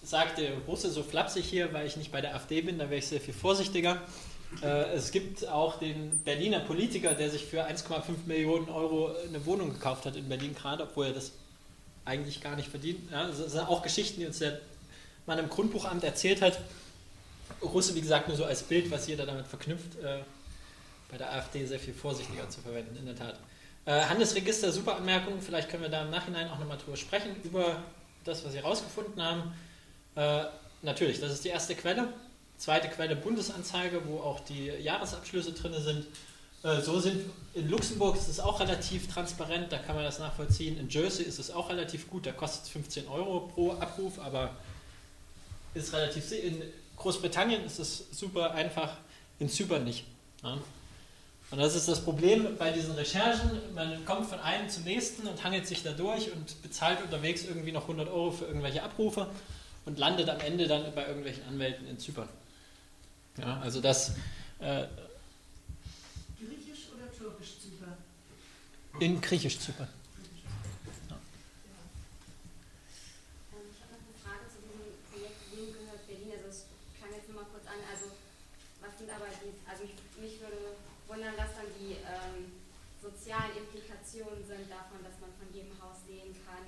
sagte 0.02 0.52
Russe 0.66 0.90
so 0.90 1.02
flapsig 1.02 1.44
hier, 1.44 1.72
weil 1.72 1.86
ich 1.86 1.96
nicht 1.96 2.11
bei 2.11 2.20
der 2.20 2.34
AfD 2.34 2.62
bin, 2.62 2.78
da 2.78 2.90
wäre 2.90 2.98
ich 2.98 3.06
sehr 3.06 3.20
viel 3.20 3.34
vorsichtiger. 3.34 4.00
Äh, 4.62 4.94
es 4.94 5.12
gibt 5.12 5.46
auch 5.46 5.78
den 5.78 6.18
Berliner 6.24 6.61
Politiker, 6.61 7.14
der 7.14 7.30
sich 7.30 7.44
für 7.44 7.66
1,5 7.66 8.26
Millionen 8.26 8.68
Euro 8.70 9.14
eine 9.28 9.44
Wohnung 9.46 9.72
gekauft 9.72 10.06
hat 10.06 10.16
in 10.16 10.28
Berlin 10.28 10.54
gerade, 10.54 10.84
obwohl 10.84 11.06
er 11.06 11.12
das 11.12 11.32
eigentlich 12.04 12.40
gar 12.40 12.56
nicht 12.56 12.68
verdient. 12.68 13.11
Ja, 13.11 13.28
das 13.28 13.36
sind 13.36 13.61
auch 13.61 13.82
Geschichten, 13.82 14.20
die 14.20 14.26
uns 14.26 14.38
der 14.38 14.61
Mann 15.26 15.38
im 15.38 15.48
Grundbuchamt 15.48 16.02
erzählt 16.02 16.40
hat. 16.40 16.59
Russe, 17.62 17.94
wie 17.94 18.00
gesagt, 18.00 18.28
nur 18.28 18.36
so 18.36 18.44
als 18.44 18.62
Bild, 18.62 18.90
was 18.90 19.06
jeder 19.06 19.26
damit 19.26 19.46
verknüpft, 19.46 19.98
äh, 20.02 20.20
bei 21.09 21.16
der 21.16 21.32
AfD 21.32 21.64
sehr 21.64 21.78
viel 21.78 21.94
vorsichtiger 21.94 22.48
zu 22.50 22.61
verwenden, 22.61 22.96
in 22.96 23.06
der 23.06 23.16
Tat. 23.16 23.38
Äh, 23.84 24.02
Handelsregister, 24.02 24.70
super 24.70 24.96
Anmerkung, 24.96 25.40
vielleicht 25.40 25.70
können 25.70 25.82
wir 25.82 25.90
da 25.90 26.02
im 26.02 26.11
Nachhinein 26.11 26.48
auch 26.50 26.59
nochmal 26.59 26.78
drüber 26.78 26.96
sprechen, 26.96 27.36
über 27.42 27.82
das, 28.24 28.44
was 28.44 28.52
Sie 28.52 28.59
herausgefunden 28.59 29.22
haben. 29.22 29.54
Äh, 30.14 30.44
natürlich, 30.82 31.20
das 31.20 31.32
ist 31.32 31.44
die 31.44 31.48
erste 31.48 31.74
Quelle. 31.74 32.12
Zweite 32.59 32.88
Quelle 32.88 33.16
Bundesanzeige, 33.16 34.02
wo 34.06 34.18
auch 34.18 34.40
die 34.40 34.66
Jahresabschlüsse 34.66 35.52
drin 35.52 35.74
sind. 35.82 36.06
Äh, 36.62 36.80
so 36.82 36.98
sind 37.00 37.30
in 37.54 37.70
Luxemburg 37.70 38.16
ist 38.16 38.28
es 38.28 38.40
auch 38.40 38.61
relativ 38.61 39.12
transparent, 39.12 39.72
da 39.72 39.78
kann 39.78 39.94
man 39.94 40.04
das 40.04 40.18
nachvollziehen. 40.18 40.78
In 40.78 40.88
Jersey 40.88 41.24
ist 41.24 41.38
es 41.38 41.50
auch 41.50 41.70
relativ 41.70 42.11
gut, 42.11 42.26
da 42.26 42.32
kostet 42.32 42.64
es 42.64 42.68
15 42.70 43.09
Euro 43.09 43.40
pro 43.40 43.72
Abruf, 43.72 44.18
aber 44.18 44.56
ist 45.74 45.92
relativ. 45.92 46.30
In 46.32 46.62
Großbritannien 46.96 47.64
ist 47.64 47.78
es 47.78 48.06
super 48.11 48.52
einfach, 48.52 48.96
in 49.38 49.48
Zypern 49.48 49.84
nicht. 49.84 50.04
Und 51.51 51.59
das 51.59 51.74
ist 51.74 51.88
das 51.88 52.05
Problem 52.05 52.57
bei 52.59 52.70
diesen 52.72 52.92
Recherchen. 52.94 53.51
Man 53.74 54.05
kommt 54.05 54.26
von 54.26 54.38
einem 54.40 54.68
zum 54.68 54.84
nächsten 54.84 55.26
und 55.26 55.42
hangelt 55.42 55.66
sich 55.66 55.82
da 55.82 55.92
durch 55.92 56.30
und 56.30 56.61
bezahlt 56.62 57.03
unterwegs 57.03 57.44
irgendwie 57.44 57.72
noch 57.72 57.82
100 57.82 58.09
Euro 58.09 58.30
für 58.32 58.44
irgendwelche 58.44 58.82
Abrufe 58.82 59.28
und 59.86 59.99
landet 59.99 60.28
am 60.28 60.40
Ende 60.40 60.68
dann 60.68 60.94
bei 60.94 61.07
irgendwelchen 61.07 61.44
Anwälten 61.44 61.88
in 61.88 61.99
Zypern. 61.99 62.28
Ja, 63.38 63.61
also 63.61 63.80
das 63.80 64.11
äh, 64.59 64.84
Griechisch 66.36 66.88
oder 66.94 67.11
Türkisch 67.16 67.59
Zypern? 67.61 67.96
in 69.01 69.20
Griechisch 69.22 69.59
Zypern. 69.59 69.88
Ähm, 73.55 73.70
Ich 73.72 73.80
habe 73.80 73.94
noch 73.94 74.05
eine 74.05 74.18
Frage 74.20 74.44
zu 74.53 74.61
diesem 74.68 74.84
Projekt 75.09 75.40
Wem 75.57 75.72
gehört 75.72 76.07
Berlin? 76.07 76.32
Also 76.36 76.49
es 76.51 76.66
klang 77.01 77.14
jetzt 77.16 77.28
nur 77.32 77.40
mal 77.40 77.49
kurz 77.49 77.64
an, 77.64 77.80
also 77.88 78.12
was 78.84 78.92
sind 78.99 79.09
aber 79.09 79.32
die, 79.40 79.57
also 79.64 79.84
mich, 79.88 79.96
mich 80.20 80.40
würde 80.42 80.76
wundern, 81.09 81.34
was 81.40 81.57
dann 81.57 81.70
die 81.80 81.96
ähm, 82.05 82.53
sozialen 83.01 83.57
Implikationen 83.57 84.44
sind 84.44 84.68
davon, 84.68 85.01
dass 85.03 85.16
man 85.24 85.32
von 85.40 85.49
jedem 85.57 85.72
Haus 85.80 86.05
sehen 86.05 86.36
kann, 86.44 86.62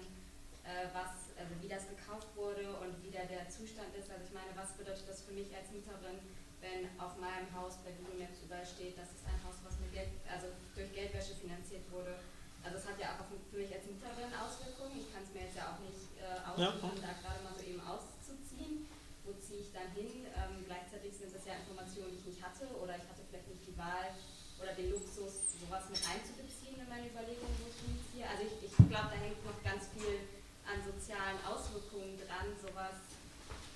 äh, 0.64 0.89
was, 0.97 1.28
also 1.37 1.53
wie 1.61 1.68
das 1.68 1.85
gekauft 1.87 2.33
wurde 2.35 2.64
und 2.81 2.97
wie 3.05 3.12
da 3.12 3.22
der 3.28 3.47
Zustand 3.53 3.93
ist. 3.95 4.09
Also 4.09 4.24
ich 4.24 4.33
meine, 4.33 4.51
was 4.57 4.72
bedeutet 4.74 5.05
das 5.07 5.20
für 5.22 5.30
mich 5.41 5.57
als 5.57 5.72
Mieterin, 5.72 6.20
wenn 6.61 6.84
auf 7.01 7.16
meinem 7.16 7.49
Haus 7.57 7.80
bei 7.80 7.97
Google 7.97 8.20
Maps 8.20 8.45
überall 8.45 8.68
steht, 8.68 9.01
das 9.01 9.09
ist 9.16 9.24
ein 9.24 9.41
Haus, 9.41 9.57
was 9.64 9.80
mit 9.80 9.97
Geld, 9.97 10.12
also 10.28 10.53
durch 10.76 10.93
Geldwäsche 10.93 11.32
finanziert 11.41 11.88
wurde. 11.88 12.20
Also 12.61 12.76
es 12.76 12.84
hat 12.84 13.01
ja 13.01 13.16
auch 13.16 13.24
für 13.24 13.57
mich 13.57 13.72
als 13.72 13.88
Mieterin 13.88 14.28
Auswirkungen. 14.36 15.01
Ich 15.01 15.09
kann 15.09 15.24
es 15.24 15.32
mir 15.32 15.49
jetzt 15.49 15.57
ja 15.57 15.72
auch 15.72 15.80
nicht 15.80 16.12
äh, 16.20 16.36
aussuchen, 16.45 17.01
da 17.01 17.16
gerade 17.16 17.41
mal 17.41 17.57
so 17.57 17.64
eben 17.64 17.80
auszuziehen. 17.80 18.84
Wo 19.24 19.32
ziehe 19.41 19.64
ich 19.64 19.72
dann 19.72 19.88
hin? 19.97 20.28
Ähm, 20.36 20.61
gleichzeitig 20.68 21.16
sind 21.16 21.32
das 21.32 21.49
ja 21.49 21.57
Informationen, 21.57 22.12
die 22.12 22.20
ich 22.20 22.36
nicht 22.36 22.43
hatte 22.45 22.68
oder 22.76 23.01
ich 23.01 23.07
hatte 23.09 23.24
vielleicht 23.24 23.49
nicht 23.49 23.64
die 23.64 23.76
Wahl 23.80 24.12
oder 24.61 24.76
den 24.76 24.93
Luxus, 24.93 25.57
sowas 25.57 25.88
mit 25.88 26.05
einzubeziehen 26.05 26.76
in 26.76 26.88
meine 26.93 27.09
Überlegungen, 27.09 27.57
wo 27.64 27.72
ich 27.72 27.80
hinziehe. 27.80 28.28
Also 28.28 28.45
ich, 28.45 28.61
ich 28.61 28.76
glaube, 28.76 29.09
da 29.09 29.16
hängt 29.16 29.41
noch 29.41 29.57
ganz 29.64 29.88
viel 29.97 30.20
an 30.68 30.84
sozialen 30.84 31.41
Auswirkungen 31.49 32.20
dran, 32.20 32.53
sowas 32.61 33.01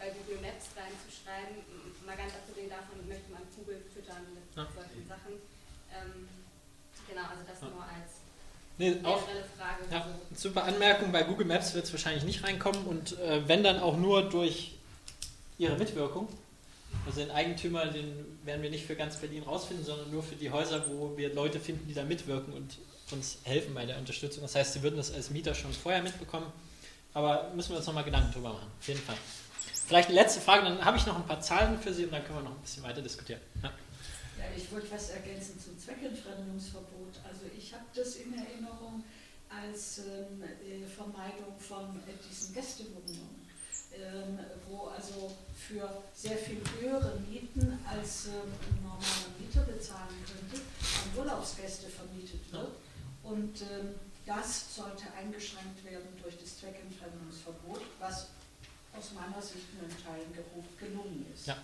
bei 0.05 0.13
Google 0.13 0.45
Maps 0.45 0.69
reinzuschreiben. 1.35 2.07
Mal 2.07 2.17
ganz 2.17 2.33
abgesehen 2.35 2.69
davon, 2.69 3.09
möchte 3.09 3.31
man 3.33 3.43
Google 3.57 3.81
füttern 3.93 4.23
mit 4.35 4.45
Ja. 4.57 4.69
solchen 4.75 5.09
Sachen. 5.09 5.33
Ähm, 5.91 6.29
genau, 7.09 7.23
also 7.23 7.43
das 7.49 7.61
Ja. 7.63 7.69
nur 7.69 7.83
als 7.83 8.11
Nee, 8.77 8.97
auch, 9.05 9.25
generelle 9.25 9.45
Frage. 9.57 9.85
Ja, 9.91 10.07
So. 10.35 10.51
super 10.51 10.65
Anmerkung. 10.65 11.13
Bei 11.13 11.23
Google 11.23 11.47
Maps 11.47 11.75
wird 11.75 11.85
es 11.85 11.93
wahrscheinlich 11.93 12.25
nicht 12.25 12.43
reinkommen 12.45 12.85
und 12.87 13.19
äh, 13.21 13.47
wenn 13.49 13.63
dann 13.63 13.79
auch 13.81 13.97
nur 13.97 14.29
durch 14.29 14.73
ihre 15.59 15.77
Mitwirkung. 15.77 16.29
Also 17.07 17.21
den 17.21 17.31
Eigentümer, 17.31 17.87
den 17.87 18.39
werden 18.45 18.63
wir 18.63 18.71
nicht 18.71 18.87
für 18.87 18.97
ganz 18.97 19.17
Berlin 19.17 19.43
rausfinden, 19.45 19.85
sondern 19.85 20.11
nur 20.11 20.23
für 20.23 20.37
die 20.37 20.51
Häuser, 20.51 20.85
wo 20.89 21.17
wir 21.17 21.33
Leute 21.35 21.59
finden, 21.61 21.87
die 21.89 21.95
da 21.95 22.03
mitwirken 22.05 22.53
und 22.53 22.79
uns 23.11 23.39
helfen 23.45 23.75
bei 23.75 23.85
der 23.87 23.99
Unterstützung. 23.99 24.43
Das 24.43 24.55
heißt, 24.55 24.73
sie 24.75 24.83
würden 24.83 24.97
das 24.97 25.13
als 25.13 25.31
Mieter 25.31 25.55
schon 25.55 25.73
vorher 25.73 26.03
mitbekommen. 26.03 26.47
Aber 27.13 27.51
müssen 27.55 27.71
wir 27.71 27.77
uns 27.79 27.87
nochmal 27.87 28.05
Gedanken 28.05 28.33
drüber 28.33 28.53
machen. 28.55 28.69
Auf 28.81 28.89
jeden 28.89 29.01
Fall. 29.01 29.17
Vielleicht 29.87 30.09
eine 30.09 30.21
letzte 30.21 30.41
Frage, 30.41 30.65
dann 30.65 30.83
habe 30.85 30.97
ich 30.97 31.07
noch 31.07 31.17
ein 31.17 31.27
paar 31.27 31.41
Zahlen 31.41 31.79
für 31.79 31.93
Sie 31.93 32.05
und 32.05 32.13
dann 32.13 32.25
können 32.25 32.39
wir 32.39 32.45
noch 32.45 32.57
ein 32.57 32.63
bisschen 32.63 32.83
weiter 32.83 33.03
diskutieren. 33.03 33.41
Ja. 33.63 33.71
Ja, 34.39 34.45
ich 34.57 34.71
wollte 34.73 34.91
was 34.91 35.11
ergänzen 35.11 35.61
zum 35.61 35.79
Zweckentfremdungsverbot. 35.79 37.21
Also 37.23 37.47
ich 37.57 37.73
habe 37.73 37.85
das 37.95 38.17
in 38.17 38.33
Erinnerung 38.35 39.05
als 39.49 39.99
ähm, 39.99 40.43
äh, 40.43 40.87
Vermeidung 40.87 41.55
von 41.59 41.85
äh, 42.09 42.17
diesen 42.29 42.55
Gästewohnungen, 42.55 43.47
ähm, 43.95 44.39
wo 44.69 44.89
also 44.89 45.37
für 45.55 46.03
sehr 46.15 46.37
viel 46.37 46.61
höhere 46.81 47.21
Mieten 47.31 47.79
als 47.89 48.27
ähm, 48.27 48.51
ein 48.51 48.83
normaler 48.83 49.31
Mieter 49.39 49.63
bezahlen 49.63 50.17
könnte, 50.27 50.65
an 50.65 51.19
Urlaubsgäste 51.19 51.89
vermietet 51.89 52.41
wird. 52.51 52.73
Und 53.23 53.63
ähm, 53.63 53.95
das 54.27 54.75
sollte 54.75 55.05
eingeschränkt 55.17 55.85
werden 55.85 56.09
durch 56.23 56.37
das 56.39 56.59
Zweckentfremdungsverbot, 56.59 57.83
was 58.01 58.29
aus 58.97 59.13
meiner 59.13 59.41
Sicht 59.43 59.67
in 59.81 59.89
Teilen 60.05 60.33
gelungen 60.79 61.27
ist. 61.35 61.47
Ja. 61.47 61.57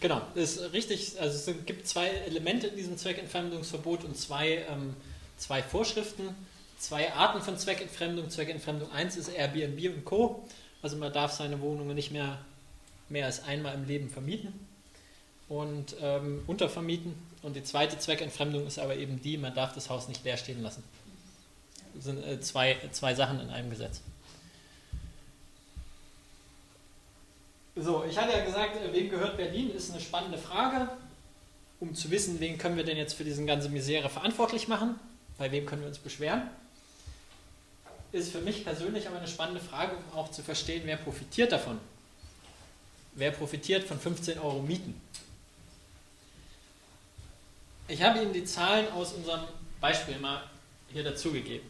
Genau, 0.00 0.20
das 0.34 0.56
ist 0.56 0.72
richtig. 0.72 1.20
Also 1.20 1.52
es 1.52 1.64
gibt 1.64 1.86
zwei 1.86 2.08
Elemente 2.08 2.66
in 2.66 2.76
diesem 2.76 2.98
Zweckentfremdungsverbot 2.98 4.02
und 4.04 4.18
zwei, 4.18 4.66
ähm, 4.68 4.96
zwei 5.38 5.62
Vorschriften, 5.62 6.34
zwei 6.76 7.12
Arten 7.12 7.40
von 7.40 7.56
Zweckentfremdung. 7.56 8.28
Zweckentfremdung 8.28 8.90
1 8.90 9.16
ist 9.16 9.28
Airbnb 9.28 9.94
und 9.94 10.04
Co. 10.04 10.48
Also 10.82 10.96
man 10.96 11.12
darf 11.12 11.32
seine 11.32 11.60
Wohnungen 11.60 11.94
nicht 11.94 12.10
mehr 12.10 12.38
mehr 13.12 13.26
als 13.26 13.44
einmal 13.44 13.74
im 13.74 13.84
Leben 13.86 14.08
vermieten 14.08 14.52
und 15.48 15.94
ähm, 16.00 16.42
untervermieten. 16.46 17.14
Und 17.42 17.54
die 17.54 17.62
zweite 17.62 17.98
Zweckentfremdung 17.98 18.66
ist 18.66 18.78
aber 18.78 18.96
eben 18.96 19.20
die, 19.22 19.36
man 19.36 19.54
darf 19.54 19.74
das 19.74 19.90
Haus 19.90 20.08
nicht 20.08 20.24
leer 20.24 20.36
stehen 20.36 20.62
lassen. 20.62 20.82
Das 21.94 22.04
sind 22.04 22.24
äh, 22.24 22.40
zwei, 22.40 22.76
zwei 22.90 23.14
Sachen 23.14 23.38
in 23.40 23.50
einem 23.50 23.70
Gesetz. 23.70 24.00
So, 27.74 28.04
ich 28.04 28.18
hatte 28.18 28.32
ja 28.32 28.44
gesagt, 28.44 28.76
äh, 28.76 28.92
wem 28.92 29.08
gehört 29.08 29.36
Berlin, 29.36 29.70
ist 29.70 29.90
eine 29.90 30.00
spannende 30.00 30.36
Frage, 30.36 30.90
um 31.80 31.94
zu 31.94 32.10
wissen, 32.10 32.38
wen 32.38 32.58
können 32.58 32.76
wir 32.76 32.84
denn 32.84 32.98
jetzt 32.98 33.14
für 33.14 33.24
diese 33.24 33.44
ganze 33.44 33.70
Misere 33.70 34.10
verantwortlich 34.10 34.68
machen, 34.68 34.96
bei 35.38 35.50
wem 35.50 35.64
können 35.64 35.80
wir 35.80 35.88
uns 35.88 35.98
beschweren. 35.98 36.42
Ist 38.12 38.30
für 38.32 38.40
mich 38.40 38.62
persönlich 38.62 39.08
aber 39.08 39.16
eine 39.16 39.26
spannende 39.26 39.60
Frage, 39.60 39.96
um 39.96 40.18
auch 40.18 40.30
zu 40.30 40.42
verstehen, 40.42 40.82
wer 40.84 40.98
profitiert 40.98 41.50
davon. 41.50 41.78
Wer 43.14 43.30
profitiert 43.30 43.84
von 43.84 43.98
15 43.98 44.38
Euro 44.38 44.60
Mieten? 44.60 45.00
Ich 47.88 48.02
habe 48.02 48.20
Ihnen 48.20 48.34
die 48.34 48.44
Zahlen 48.44 48.90
aus 48.92 49.12
unserem 49.12 49.44
Beispiel 49.80 50.18
mal 50.18 50.42
hier 50.92 51.04
dazugegeben. 51.04 51.68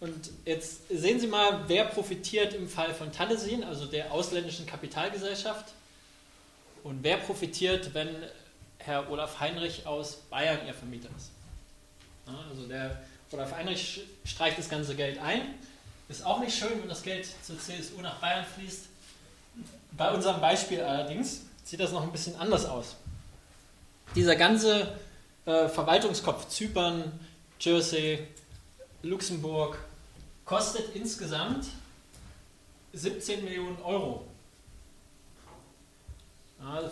Und 0.00 0.30
jetzt 0.46 0.88
sehen 0.88 1.20
Sie 1.20 1.26
mal, 1.26 1.64
wer 1.66 1.84
profitiert 1.84 2.54
im 2.54 2.68
Fall 2.68 2.94
von 2.94 3.12
Tallesin, 3.12 3.62
also 3.64 3.84
der 3.84 4.10
ausländischen 4.12 4.66
Kapitalgesellschaft, 4.66 5.66
und 6.82 7.02
wer 7.02 7.18
profitiert, 7.18 7.92
wenn 7.92 8.08
Herr 8.78 9.10
Olaf 9.10 9.38
Heinrich 9.40 9.86
aus 9.86 10.16
Bayern 10.30 10.66
Ihr 10.66 10.72
Vermieter 10.72 11.10
ist. 11.14 11.30
Ja, 12.26 12.32
also 12.48 12.66
der 12.66 13.02
Olaf 13.32 13.52
Heinrich 13.54 14.02
streicht 14.24 14.58
das 14.58 14.70
ganze 14.70 14.94
Geld 14.94 15.18
ein. 15.18 15.42
Ist 16.08 16.24
auch 16.24 16.40
nicht 16.40 16.56
schön, 16.56 16.80
wenn 16.80 16.88
das 16.88 17.02
Geld 17.02 17.28
zur 17.42 17.58
CSU 17.58 18.00
nach 18.00 18.18
Bayern 18.20 18.44
fließt. 18.44 18.86
Bei 19.92 20.10
unserem 20.12 20.40
Beispiel 20.40 20.80
allerdings 20.80 21.42
sieht 21.62 21.80
das 21.80 21.92
noch 21.92 22.02
ein 22.02 22.12
bisschen 22.12 22.34
anders 22.36 22.64
aus. 22.64 22.96
Dieser 24.14 24.34
ganze 24.34 24.98
äh, 25.44 25.68
Verwaltungskopf 25.68 26.48
Zypern, 26.48 27.20
Jersey, 27.60 28.26
Luxemburg 29.02 29.78
kostet 30.50 30.96
insgesamt 30.96 31.66
17 32.92 33.44
Millionen 33.44 33.80
Euro. 33.82 34.26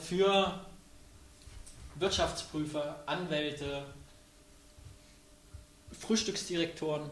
Für 0.00 0.64
Wirtschaftsprüfer, 1.96 3.02
Anwälte, 3.06 3.84
Frühstücksdirektoren, 5.90 7.11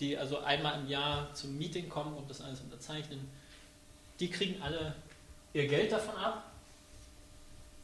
die 0.00 0.16
also 0.16 0.38
einmal 0.38 0.80
im 0.80 0.88
Jahr 0.88 1.34
zum 1.34 1.58
Meeting 1.58 1.90
kommen 1.90 2.16
und 2.16 2.30
das 2.30 2.40
alles 2.40 2.62
unterzeichnen, 2.62 3.28
die 4.20 4.30
kriegen 4.30 4.62
alle 4.62 4.94
ihr 5.52 5.68
Geld 5.68 5.92
davon 5.92 6.16
ab. 6.16 6.50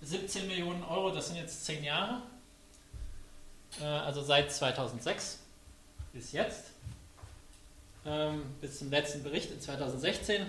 17 0.01 0.47
Millionen 0.47 0.83
Euro, 0.85 1.11
das 1.11 1.27
sind 1.27 1.37
jetzt 1.37 1.67
10 1.67 1.85
Jahre, 1.85 2.23
äh, 3.79 3.85
also 3.85 4.23
seit 4.23 4.51
2006 4.51 5.41
bis 6.15 6.33
jetzt, 6.33 6.70
ähm, 8.07 8.43
bis 8.61 8.79
zum 8.79 8.91
letzten 8.91 9.23
Bericht 9.23 9.51
in 9.51 9.61
2016. 9.61 10.47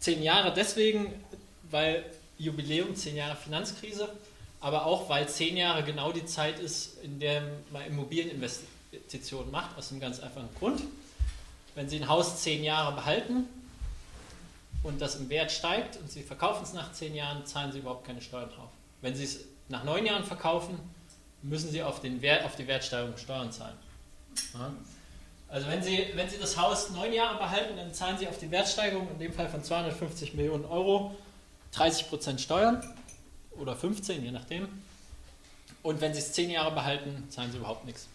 10 0.00 0.22
Jahre 0.22 0.52
deswegen, 0.52 1.12
weil 1.70 2.04
Jubiläum, 2.38 2.94
10 2.94 3.16
Jahre 3.16 3.36
Finanzkrise, 3.36 4.08
aber 4.60 4.86
auch 4.86 5.08
weil 5.08 5.28
10 5.28 5.56
Jahre 5.56 5.82
genau 5.82 6.12
die 6.12 6.26
Zeit 6.26 6.58
ist, 6.58 7.02
in 7.02 7.20
der 7.20 7.42
man 7.72 7.84
Immobilieninvestitionen 7.86 9.50
macht, 9.50 9.76
aus 9.78 9.90
einem 9.90 10.00
ganz 10.00 10.20
einfachen 10.20 10.48
Grund. 10.58 10.82
Wenn 11.74 11.88
Sie 11.88 11.96
ein 11.96 12.08
Haus 12.08 12.42
10 12.42 12.64
Jahre 12.64 12.94
behalten, 12.94 13.48
und 14.84 15.00
das 15.00 15.16
im 15.16 15.28
Wert 15.30 15.50
steigt 15.50 15.96
und 15.96 16.12
Sie 16.12 16.22
verkaufen 16.22 16.62
es 16.62 16.72
nach 16.72 16.92
zehn 16.92 17.14
Jahren, 17.14 17.44
zahlen 17.46 17.72
Sie 17.72 17.78
überhaupt 17.78 18.06
keine 18.06 18.20
Steuern 18.20 18.50
drauf. 18.50 18.68
Wenn 19.00 19.16
Sie 19.16 19.24
es 19.24 19.40
nach 19.68 19.82
neun 19.82 20.06
Jahren 20.06 20.24
verkaufen, 20.24 20.78
müssen 21.42 21.70
Sie 21.70 21.82
auf, 21.82 22.00
den 22.00 22.22
Wert, 22.22 22.44
auf 22.44 22.54
die 22.54 22.66
Wertsteigerung 22.66 23.16
Steuern 23.16 23.50
zahlen. 23.50 23.76
Ja. 24.52 24.72
Also 25.54 25.68
wenn 25.68 25.84
Sie, 25.84 26.04
wenn 26.14 26.28
Sie 26.28 26.38
das 26.38 26.56
Haus 26.56 26.90
neun 26.90 27.12
Jahre 27.12 27.38
behalten, 27.38 27.76
dann 27.76 27.94
zahlen 27.94 28.18
Sie 28.18 28.26
auf 28.26 28.38
die 28.38 28.50
Wertsteigerung, 28.50 29.08
in 29.12 29.20
dem 29.20 29.32
Fall 29.32 29.48
von 29.48 29.62
250 29.62 30.34
Millionen 30.34 30.64
Euro, 30.64 31.14
30% 31.76 32.40
Steuern 32.40 32.82
oder 33.52 33.76
15, 33.76 34.24
je 34.24 34.32
nachdem. 34.32 34.66
Und 35.84 36.00
wenn 36.00 36.12
Sie 36.12 36.18
es 36.18 36.32
zehn 36.32 36.50
Jahre 36.50 36.72
behalten, 36.72 37.28
zahlen 37.30 37.52
Sie 37.52 37.58
überhaupt 37.58 37.84
nichts. 37.84 38.08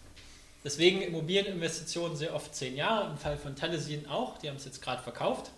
Deswegen 0.64 1.00
Immobilieninvestitionen 1.00 2.14
sehr 2.14 2.34
oft 2.34 2.54
zehn 2.54 2.76
Jahre, 2.76 3.10
im 3.10 3.16
Fall 3.16 3.38
von 3.38 3.56
Telesin 3.56 4.06
auch, 4.06 4.36
die 4.36 4.50
haben 4.50 4.56
es 4.56 4.66
jetzt 4.66 4.82
gerade 4.82 5.02
verkauft 5.02 5.50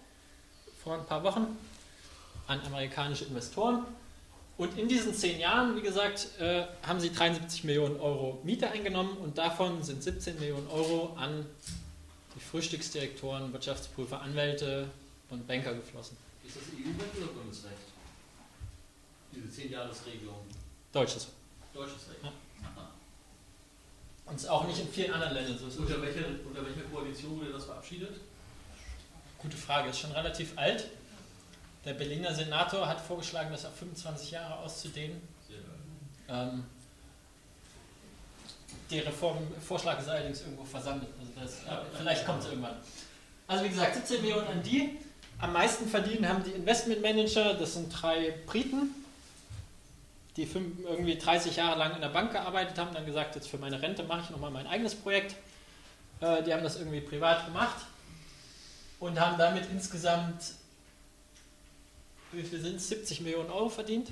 vor 0.85 0.95
ein 0.95 1.05
paar 1.05 1.25
Wochen 1.25 1.59
an 2.47 2.61
amerikanische 2.61 3.25
Investoren. 3.25 3.85
Und 4.63 4.79
in 4.79 4.87
diesen 4.87 5.13
zehn 5.13 5.41
Jahren, 5.41 5.77
wie 5.77 5.81
gesagt, 5.81 6.39
äh, 6.39 6.67
haben 6.87 7.01
sie 7.01 7.13
73 7.13 7.65
Millionen 7.65 7.99
Euro 7.99 8.41
Miete 8.45 8.71
eingenommen 8.71 9.17
und 9.17 9.37
davon 9.37 9.83
sind 9.83 10.05
17 10.05 10.39
Millionen 10.39 10.69
Euro 10.69 11.17
an 11.17 11.45
die 12.37 12.41
Frühstücksdirektoren, 12.41 13.53
Wirtschaftsprüfer, 13.53 14.23
Anwälte 14.23 14.89
und 15.31 15.49
Banker 15.49 15.75
geflossen. 15.75 16.17
Ist 16.47 16.55
das 16.55 16.63
EU-Recht 16.75 17.17
oder 17.17 17.33
Bundesrecht? 17.33 17.75
Diese 19.35 19.63
10-Jahres-Regelung. 19.63 20.37
Deutsches. 20.93 21.27
Deutsches 21.75 22.09
Recht. 22.11 22.23
Ja. 22.23 22.33
Und 24.27 24.49
auch 24.49 24.69
nicht 24.69 24.79
in 24.79 24.89
vielen 24.93 25.13
anderen 25.13 25.35
Ländern 25.35 25.59
so. 25.59 25.83
Unter 25.83 26.01
welcher, 26.01 26.27
unter 26.49 26.65
welcher 26.65 26.83
Koalition 26.83 27.41
wurde 27.41 27.51
das 27.53 27.65
verabschiedet? 27.65 28.15
Gute 29.39 29.57
Frage, 29.57 29.91
ist 29.91 29.99
schon 29.99 30.13
relativ 30.13 30.57
alt. 30.57 30.87
Der 31.85 31.95
Berliner 31.95 32.35
Senator 32.35 32.87
hat 32.87 33.01
vorgeschlagen, 33.01 33.51
das 33.51 33.65
auf 33.65 33.75
25 33.77 34.31
Jahre 34.31 34.57
auszudehnen. 34.59 35.21
Ähm, 36.29 36.65
der 38.91 39.07
Reformvorschlag 39.07 40.01
ist 40.01 40.09
allerdings 40.09 40.43
irgendwo 40.43 40.65
versammelt. 40.65 41.09
Also 41.19 41.33
das, 41.41 41.67
ja, 41.67 41.83
vielleicht 41.97 42.27
kommt 42.27 42.43
es 42.43 42.49
irgendwann. 42.49 42.77
Also 43.47 43.65
wie 43.65 43.69
gesagt, 43.69 43.95
17 43.95 44.23
Millionen 44.23 44.47
an 44.47 44.63
die. 44.63 44.99
Am 45.39 45.53
meisten 45.53 45.89
verdienen 45.89 46.29
haben 46.29 46.45
die 46.45 46.53
Investmentmanager, 46.53 47.55
das 47.55 47.75
sind 47.75 47.91
drei 47.91 48.33
Briten, 48.47 48.95
die 50.37 50.45
irgendwie 50.45 51.19
30 51.19 51.57
Jahre 51.57 51.79
lang 51.79 51.95
in 51.95 52.01
der 52.01 52.09
Bank 52.09 52.33
gearbeitet 52.33 52.79
haben, 52.79 52.95
dann 52.95 53.05
gesagt, 53.05 53.35
jetzt 53.35 53.49
für 53.49 53.59
meine 53.59 53.83
Rente 53.83 54.05
mache 54.05 54.23
ich 54.23 54.31
nochmal 54.31 54.51
mein 54.51 54.67
eigenes 54.67 54.95
Projekt. 54.95 55.35
Äh, 56.21 56.43
die 56.45 56.55
haben 56.55 56.63
das 56.63 56.77
irgendwie 56.77 57.01
privat 57.01 57.47
gemacht 57.47 57.85
und 59.01 59.19
haben 59.19 59.37
damit 59.37 59.65
insgesamt, 59.71 60.43
wie 62.33 62.43
viel 62.43 62.61
sind 62.61 62.77
es, 62.77 62.89
70 62.89 63.21
Millionen 63.21 63.51
Euro 63.51 63.69
verdient. 63.69 64.11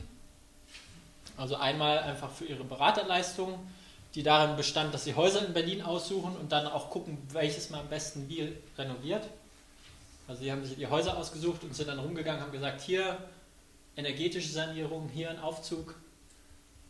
Also 1.37 1.57
einmal 1.57 1.99
einfach 2.01 2.31
für 2.31 2.45
ihre 2.45 2.64
Beraterleistung, 2.64 3.59
die 4.14 4.23
darin 4.23 4.57
bestand, 4.57 4.93
dass 4.93 5.05
sie 5.05 5.14
Häuser 5.14 5.47
in 5.47 5.53
Berlin 5.53 5.83
aussuchen 5.83 6.37
und 6.37 6.53
dann 6.53 6.66
auch 6.66 6.91
gucken, 6.91 7.16
welches 7.33 7.71
man 7.71 7.81
am 7.81 7.89
besten 7.89 8.29
wie 8.29 8.53
renoviert. 8.77 9.25
Also 10.29 10.43
sie 10.43 10.53
haben 10.53 10.64
sich 10.64 10.77
die 10.77 10.87
Häuser 10.87 11.16
ausgesucht 11.16 11.62
und 11.64 11.75
sind 11.75 11.89
dann 11.89 11.99
rumgegangen, 11.99 12.41
haben 12.41 12.53
gesagt, 12.53 12.83
hier 12.83 13.16
energetische 13.97 14.51
Sanierung, 14.51 15.09
hier 15.09 15.31
ein 15.31 15.41
Aufzug. 15.41 15.95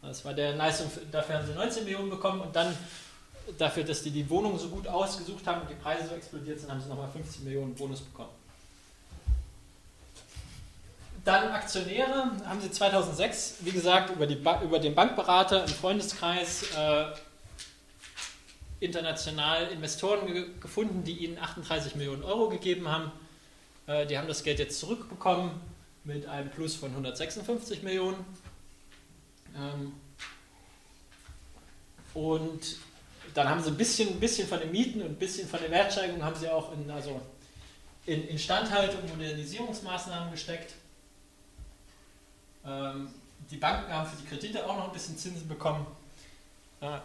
Das 0.02 0.24
war 0.24 0.34
der 0.34 0.56
Leistung, 0.56 0.90
dafür 1.12 1.38
haben 1.38 1.46
sie 1.46 1.52
19 1.52 1.84
Millionen 1.84 2.10
bekommen 2.10 2.40
und 2.40 2.56
dann 2.56 2.76
dafür, 3.58 3.84
dass 3.84 4.02
die 4.02 4.10
die 4.10 4.28
Wohnung 4.28 4.58
so 4.58 4.68
gut 4.68 4.86
ausgesucht 4.86 5.46
haben 5.46 5.62
und 5.62 5.70
die 5.70 5.74
Preise 5.74 6.08
so 6.08 6.14
explodiert 6.14 6.58
sind, 6.58 6.70
haben 6.70 6.80
sie 6.80 6.88
nochmal 6.88 7.10
50 7.10 7.42
Millionen 7.42 7.74
Bonus 7.74 8.00
bekommen. 8.00 8.39
Dann 11.24 11.50
Aktionäre 11.52 12.32
haben 12.46 12.60
sie 12.60 12.70
2006, 12.70 13.56
wie 13.60 13.72
gesagt, 13.72 14.10
über, 14.10 14.26
die 14.26 14.36
über 14.36 14.78
den 14.78 14.94
Bankberater 14.94 15.64
im 15.64 15.70
Freundeskreis 15.70 16.62
äh, 16.74 17.06
international 18.80 19.68
Investoren 19.68 20.26
ge 20.26 20.46
gefunden, 20.60 21.04
die 21.04 21.24
ihnen 21.24 21.38
38 21.38 21.94
Millionen 21.96 22.22
Euro 22.24 22.48
gegeben 22.48 22.88
haben. 22.88 23.12
Äh, 23.86 24.06
die 24.06 24.16
haben 24.16 24.28
das 24.28 24.42
Geld 24.42 24.58
jetzt 24.58 24.78
zurückbekommen 24.78 25.60
mit 26.04 26.26
einem 26.26 26.50
Plus 26.50 26.74
von 26.76 26.90
156 26.90 27.82
Millionen. 27.82 28.24
Ähm, 29.54 29.92
und 32.14 32.76
dann 33.34 33.48
haben 33.48 33.62
sie 33.62 33.68
ein 33.68 33.76
bisschen, 33.76 34.08
ein 34.08 34.20
bisschen 34.20 34.48
von 34.48 34.58
den 34.58 34.72
Mieten 34.72 35.02
und 35.02 35.08
ein 35.08 35.16
bisschen 35.16 35.48
von 35.48 35.60
der 35.60 35.70
Wertsteigerung 35.70 36.24
haben 36.24 36.36
sie 36.36 36.48
auch 36.48 36.72
in, 36.72 36.90
also 36.90 37.20
in 38.06 38.26
Instandhaltung 38.28 39.02
und 39.02 39.18
Modernisierungsmaßnahmen 39.18 40.32
gesteckt. 40.32 40.74
Ähm, 42.64 43.08
die 43.50 43.56
Banken 43.56 43.92
haben 43.92 44.08
für 44.08 44.16
die 44.16 44.26
Kredite 44.26 44.64
auch 44.64 44.76
noch 44.76 44.86
ein 44.88 44.92
bisschen 44.92 45.16
Zinsen 45.16 45.48
bekommen. 45.48 45.86
Äh, 46.80 46.98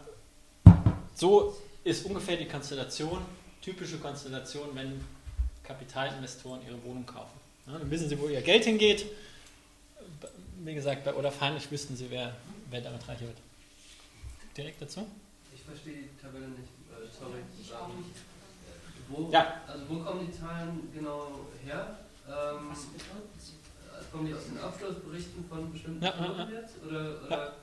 so 1.15 1.55
ist 1.83 2.05
ungefähr 2.05 2.37
die 2.37 2.47
Konstellation, 2.47 3.21
typische 3.61 3.97
Konstellation, 3.97 4.69
wenn 4.73 5.03
Kapitalinvestoren 5.63 6.61
ihre 6.65 6.83
Wohnung 6.83 7.05
kaufen. 7.05 7.39
Ja, 7.67 7.77
dann 7.77 7.89
wissen 7.89 8.09
sie, 8.09 8.19
wo 8.19 8.27
ihr 8.27 8.41
Geld 8.41 8.65
hingeht. 8.65 9.05
Wie 10.63 10.75
gesagt, 10.75 11.03
bei 11.03 11.13
Olaf 11.13 11.41
Heinrich 11.41 11.71
wüssten 11.71 11.95
sie, 11.95 12.09
wer, 12.09 12.35
wer 12.69 12.81
damit 12.81 13.07
reicher 13.07 13.25
wird. 13.25 13.37
Direkt 14.55 14.81
dazu? 14.81 15.07
verstehe 15.65 16.05
die 16.05 16.21
Tabelle 16.21 16.47
nicht. 16.49 16.69
Äh, 16.93 17.09
sorry. 17.09 17.41
Ähm, 17.41 18.05
wo, 19.09 19.29
ja. 19.31 19.61
Also 19.67 19.89
wo 19.89 19.99
kommen 20.03 20.27
die 20.27 20.31
Zahlen 20.31 20.89
genau 20.93 21.47
her? 21.63 21.99
Ähm, 22.27 22.69
Was 22.69 22.85
kommen 24.11 24.27
die 24.27 24.33
aus 24.33 24.45
den 24.45 24.57
Abschlussberichten 24.59 25.45
von 25.47 25.71
bestimmten 25.71 26.03
ja, 26.03 26.11
Firmen 26.11 26.51
jetzt? 26.51 26.75
Oder, 26.87 27.25
oder 27.25 27.53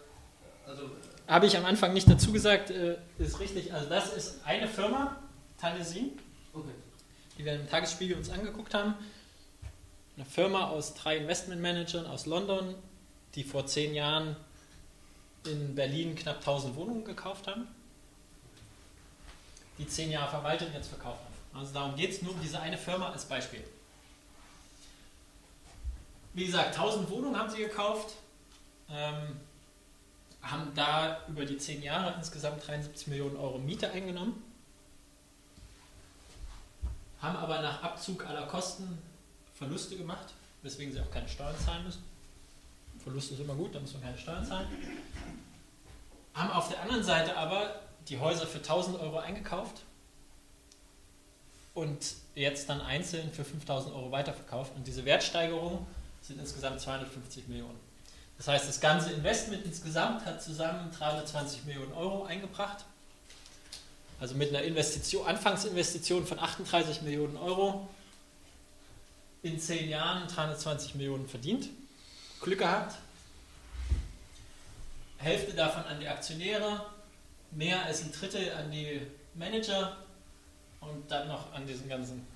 also, 0.66 0.91
Habe 1.26 1.47
ich 1.47 1.57
am 1.57 1.64
Anfang 1.64 1.93
nicht 1.93 2.09
dazu 2.09 2.33
gesagt, 2.33 2.70
äh, 2.70 2.97
ist 3.18 3.41
richtig. 3.41 3.72
Also 3.72 3.89
das 3.89 4.12
ist 4.12 4.41
eine 4.45 4.68
Firma, 4.68 5.16
Talesin, 5.61 6.12
okay. 6.53 6.68
die 7.39 7.45
wir 7.45 7.55
im 7.55 7.68
Tagesspiegel 7.68 8.16
uns 8.16 8.30
angeguckt 8.30 8.74
haben. 8.74 8.95
Eine 10.16 10.26
Firma 10.26 10.68
aus 10.68 10.95
drei 10.95 11.16
Investmentmanagern 11.16 12.07
aus 12.07 12.26
London, 12.26 12.74
die 13.35 13.45
vor 13.45 13.66
zehn 13.66 13.95
Jahren 13.95 14.37
in 15.47 15.74
Berlin 15.74 16.14
knapp 16.14 16.37
1000 16.37 16.76
Wohnungen 16.76 17.05
gekauft 17.05 17.49
haben 17.49 17.66
die 19.78 19.89
zehn 19.89 20.11
Jahre 20.11 20.30
verwaltet 20.30 20.68
und 20.68 20.74
jetzt 20.74 20.89
verkauft 20.89 21.20
haben. 21.24 21.61
Also 21.61 21.74
darum 21.74 21.97
geht 21.97 22.11
es 22.11 22.22
nur 22.22 22.33
um 22.33 22.41
diese 22.41 22.61
eine 22.61 22.78
Firma 22.78 23.11
als 23.11 23.24
Beispiel. 23.24 23.62
Wie 26.35 26.47
gesagt, 26.47 26.78
1000 26.78 27.11
Wohnungen 27.11 27.39
haben 27.39 27.51
sie 27.51 27.59
gekauft, 27.59 28.14
ähm, 28.91 29.41
haben 30.43 30.72
da 30.74 31.20
über 31.28 31.45
die 31.45 31.59
10 31.59 31.83
Jahre 31.83 32.14
insgesamt 32.16 32.66
73 32.66 33.07
Millionen 33.09 33.37
Euro 33.37 33.59
Miete 33.59 33.91
eingenommen, 33.91 34.43
haben 37.20 37.37
aber 37.37 37.61
nach 37.61 37.83
Abzug 37.83 38.26
aller 38.26 38.47
Kosten 38.47 38.99
Verluste 39.55 39.97
gemacht, 39.97 40.35
weswegen 40.62 40.93
sie 40.93 41.01
auch 41.01 41.11
keine 41.11 41.28
Steuern 41.28 41.55
zahlen 41.64 41.85
müssen. 41.85 42.03
Verlust 43.03 43.33
ist 43.33 43.41
immer 43.41 43.55
gut, 43.55 43.74
da 43.74 43.80
muss 43.80 43.93
man 43.95 44.03
keine 44.03 44.18
Steuern 44.18 44.45
zahlen. 44.45 44.66
Haben 46.35 46.51
auf 46.51 46.68
der 46.68 46.80
anderen 46.83 47.05
Seite 47.05 47.37
aber 47.37 47.80
die 48.09 48.18
Häuser 48.18 48.47
für 48.47 48.59
1000 48.59 48.99
Euro 49.01 49.18
eingekauft 49.18 49.83
und 51.74 52.14
jetzt 52.35 52.68
dann 52.68 52.80
einzeln 52.80 53.30
für 53.33 53.45
5000 53.45 53.95
Euro 53.95 54.11
weiterverkauft. 54.11 54.74
Und 54.76 54.87
diese 54.87 55.05
Wertsteigerung 55.05 55.87
sind 56.23 56.39
insgesamt 56.39 56.81
250 56.81 57.49
Millionen. 57.49 57.79
Das 58.39 58.49
heißt, 58.49 58.68
das 58.68 58.81
ganze 58.81 59.12
Investment 59.12 59.64
insgesamt 59.64 60.25
hat 60.25 60.43
zusammen 60.43 60.91
320 60.91 61.64
Millionen 61.64 61.93
Euro 61.93 62.25
eingebracht. 62.25 62.85
Also 64.20 64.35
mit 64.35 64.51
einer 64.51 64.62
Investition, 64.62 65.27
Anfangsinvestition 65.27 66.27
von 66.27 66.39
38 66.39 67.03
Millionen 67.03 67.37
Euro 67.37 67.89
in 69.43 69.59
10 69.59 69.89
Jahren 69.89 70.29
320 70.29 70.95
Millionen 70.95 71.29
verdient. 71.29 71.68
Glück 72.41 72.61
gehabt. 72.61 72.97
Hälfte 75.18 75.55
davon 75.55 75.85
an 75.85 76.01
die 76.01 76.09
Aktionäre, 76.09 76.85
mehr 77.53 77.85
als 77.85 78.03
ein 78.03 78.12
Drittel 78.12 78.53
an 78.53 78.70
die 78.70 79.03
Manager 79.35 79.97
und 80.81 81.11
dann 81.11 81.29
noch 81.29 81.53
an 81.53 81.66
diesen 81.66 81.89
ganzen 81.89 82.27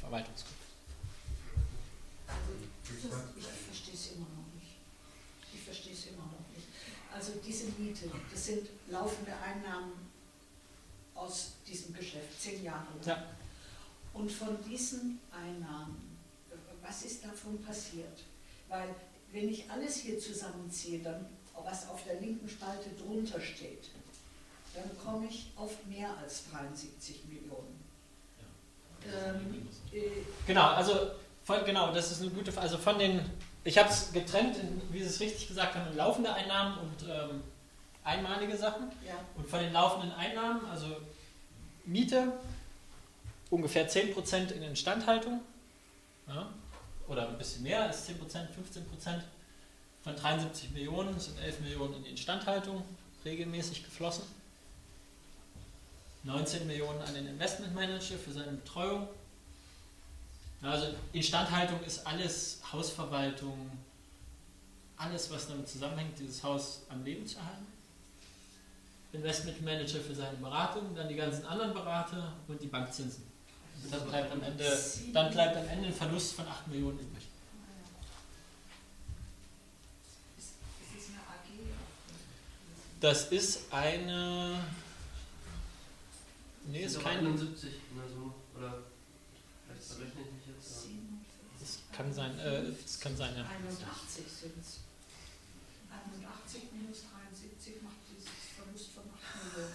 Verwaltungsgruppen. 0.00 0.66
Das, 2.88 3.20
ich 3.36 3.44
verstehe 3.44 3.94
es 3.94 4.12
immer 4.12 4.26
noch 4.26 4.54
nicht. 4.54 4.76
Ich 5.52 5.60
verstehe 5.60 5.92
es 5.92 6.06
immer 6.06 6.24
noch 6.24 6.54
nicht. 6.54 6.66
Also 7.12 7.32
diese 7.44 7.66
Miete, 7.78 8.10
das 8.30 8.46
sind 8.46 8.68
laufende 8.88 9.32
Einnahmen 9.36 9.92
aus 11.14 11.52
diesem 11.66 11.94
Geschäft, 11.94 12.40
zehn 12.40 12.62
Jahre 12.62 12.86
lang. 13.00 13.06
Ja. 13.06 13.26
Und 14.12 14.30
von 14.30 14.56
diesen 14.64 15.20
Einnahmen, 15.32 16.18
was 16.82 17.02
ist 17.02 17.24
davon 17.24 17.60
passiert? 17.62 18.22
Weil 18.68 18.94
wenn 19.32 19.48
ich 19.48 19.70
alles 19.70 19.96
hier 19.96 20.18
zusammenziehe, 20.18 21.02
dann 21.02 21.26
was 21.64 21.88
auf 21.88 22.04
der 22.04 22.20
linken 22.20 22.48
Spalte 22.48 22.90
drunter 22.90 23.40
steht, 23.40 23.90
dann 24.74 24.90
komme 25.02 25.26
ich 25.26 25.50
auf 25.56 25.84
mehr 25.86 26.16
als 26.18 26.44
73 26.50 27.24
Millionen. 27.26 27.82
Ähm, 29.04 29.68
äh, 29.92 30.22
Genau, 30.46 30.66
also 30.72 31.10
von, 31.46 31.64
genau, 31.64 31.92
das 31.92 32.10
ist 32.10 32.22
eine 32.22 32.30
gute 32.30 32.50
Frage. 32.50 32.66
Also 32.66 32.78
von 32.78 32.98
den, 32.98 33.20
ich 33.62 33.78
habe 33.78 33.88
es 33.88 34.12
getrennt, 34.12 34.56
in, 34.58 34.82
wie 34.92 34.98
Sie 34.98 35.06
es 35.06 35.20
richtig 35.20 35.46
gesagt 35.46 35.76
haben, 35.76 35.88
in 35.92 35.96
laufende 35.96 36.34
Einnahmen 36.34 36.76
und 36.78 37.08
ähm, 37.08 37.42
einmalige 38.02 38.56
Sachen. 38.56 38.90
ja, 39.06 39.14
Und 39.36 39.48
von 39.48 39.60
den 39.60 39.72
laufenden 39.72 40.10
Einnahmen, 40.10 40.66
also 40.66 40.88
Miete, 41.84 42.32
ungefähr 43.48 43.88
10% 43.88 44.50
in 44.50 44.62
Instandhaltung, 44.64 45.40
ja, 46.26 46.48
oder 47.06 47.28
ein 47.28 47.38
bisschen 47.38 47.62
mehr 47.62 47.84
als 47.84 48.08
10%, 48.08 48.14
15%. 48.18 49.20
Von 50.02 50.16
73 50.16 50.72
Millionen 50.72 51.18
sind 51.20 51.38
11 51.40 51.60
Millionen 51.60 51.94
in 51.94 52.04
die 52.04 52.10
Instandhaltung 52.10 52.82
regelmäßig 53.24 53.84
geflossen. 53.84 54.24
19 56.24 56.66
Millionen 56.66 57.00
an 57.02 57.14
den 57.14 57.28
Investmentmanager 57.28 58.18
für 58.18 58.32
seine 58.32 58.50
Betreuung. 58.52 59.06
Also 60.62 60.94
Instandhaltung 61.12 61.82
ist 61.84 62.06
alles 62.06 62.60
Hausverwaltung, 62.72 63.70
alles 64.96 65.30
was 65.30 65.48
damit 65.48 65.68
zusammenhängt, 65.68 66.18
dieses 66.18 66.42
Haus 66.42 66.82
am 66.88 67.04
Leben 67.04 67.26
zu 67.26 67.38
halten. 67.38 67.66
Investmentmanager 69.12 70.00
für 70.00 70.14
seine 70.14 70.36
Beratung, 70.38 70.94
dann 70.94 71.08
die 71.08 71.14
ganzen 71.14 71.44
anderen 71.46 71.72
Berater 71.72 72.32
und 72.48 72.60
die 72.60 72.66
Bankzinsen. 72.66 73.22
Und 73.84 73.92
dann 73.94 74.08
bleibt 74.08 74.32
am 74.32 74.42
Ende, 74.42 74.78
dann 75.12 75.30
bleibt 75.30 75.56
am 75.56 75.68
Ende 75.68 75.88
ein 75.88 75.94
Verlust 75.94 76.34
von 76.34 76.46
8 76.48 76.66
Millionen 76.68 76.98
übrig. 76.98 77.24
ist, 80.38 80.48
ist 80.96 81.02
es 81.04 81.08
eine 81.10 81.18
AG? 81.20 81.70
Das 83.00 83.26
ist 83.32 83.72
eine. 83.72 84.64
Nee, 86.66 86.84
ist 86.84 86.94
Sind 86.94 87.04
kein. 87.04 87.18
71 87.18 87.70
in 87.92 87.96
der 88.00 88.08
Summe. 88.08 88.32
Oder 88.56 88.78
vielleicht 89.66 89.86
verrechne 89.86 90.20
ich 90.22 90.32
mich 90.46 90.56
jetzt. 90.56 90.76
aber- 90.86 91.60
Das 91.60 91.78
kann 91.96 92.12
sein, 92.12 92.38
äh, 92.38 92.62
das 92.82 93.00
kann 93.00 93.16
sein, 93.16 93.34
ja. 93.36 93.44
81 93.44 94.24
sind 94.28 94.52
es. 94.60 94.80
81 95.90 96.62
minus 96.72 96.98
73 97.32 97.82
macht 97.82 97.96
dieses 98.10 98.28
Verlust 98.54 98.92
von 98.92 99.04
8 99.04 99.56
Millionen. 99.56 99.72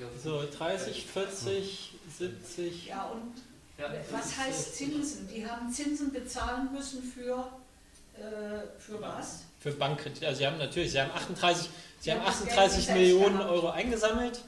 Ja. 0.00 0.06
So, 0.22 0.44
30, 0.50 1.06
40, 1.06 1.94
70. 2.18 2.86
Ja, 2.86 3.04
und 3.04 3.34
Ja, 3.78 3.92
was 4.10 4.36
heißt 4.36 4.76
Zinsen? 4.76 5.28
Die 5.28 5.46
haben 5.46 5.70
Zinsen 5.72 6.12
bezahlen 6.12 6.72
müssen 6.72 7.02
für, 7.02 7.46
äh, 8.16 8.78
für 8.78 9.00
was? 9.00 9.42
Für 9.60 9.72
Bankkredite. 9.72 10.26
Also 10.26 10.38
sie 10.38 10.46
haben 10.46 10.58
natürlich, 10.58 10.92
sie 10.92 11.00
haben 11.00 11.10
38, 11.10 11.64
sie 11.64 11.70
Sie 12.00 12.10
haben 12.12 12.20
haben 12.20 12.26
das 12.26 12.38
Geld 12.38 12.50
38 12.58 12.76
gesetzt 12.78 12.98
Millionen 12.98 13.38
gehabt. 13.38 13.50
Euro 13.50 13.68
eingesammelt 13.70 14.42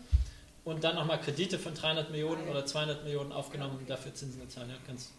und 0.65 0.83
dann 0.83 0.95
nochmal 0.95 1.21
Kredite 1.21 1.59
von 1.59 1.75
300 1.75 2.11
Millionen 2.11 2.49
oder 2.49 2.65
200 2.65 3.05
Millionen 3.05 3.33
aufgenommen 3.33 3.77
und 3.79 3.91
dafür 3.91 4.15
Zinsen 4.15 4.41
gezahlt. 4.41 4.69
Ja, 4.71 4.77
ganz 4.87 5.11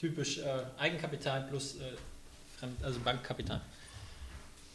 typisch 0.00 0.38
äh, 0.38 0.64
Eigenkapital 0.78 1.42
plus 1.42 1.76
äh, 1.76 1.92
Fremd, 2.58 2.82
also 2.82 2.98
Bankkapital. 3.00 3.60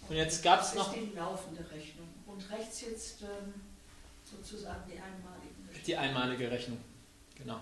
Und 0.07 0.15
jetzt 0.15 0.43
gab 0.43 0.61
es 0.61 0.67
Das 0.67 0.75
noch 0.75 0.95
ist 0.95 1.01
die 1.01 1.15
laufende 1.15 1.61
Rechnung. 1.71 2.07
Und 2.27 2.51
rechts 2.51 2.81
jetzt 2.81 3.21
ähm, 3.23 3.53
sozusagen 4.23 4.83
die 4.87 4.93
einmaligen 4.99 5.65
Rechnungen. 5.67 5.85
die 5.85 5.97
einmalige 5.97 6.51
Rechnung. 6.51 6.77
Genau. 7.35 7.59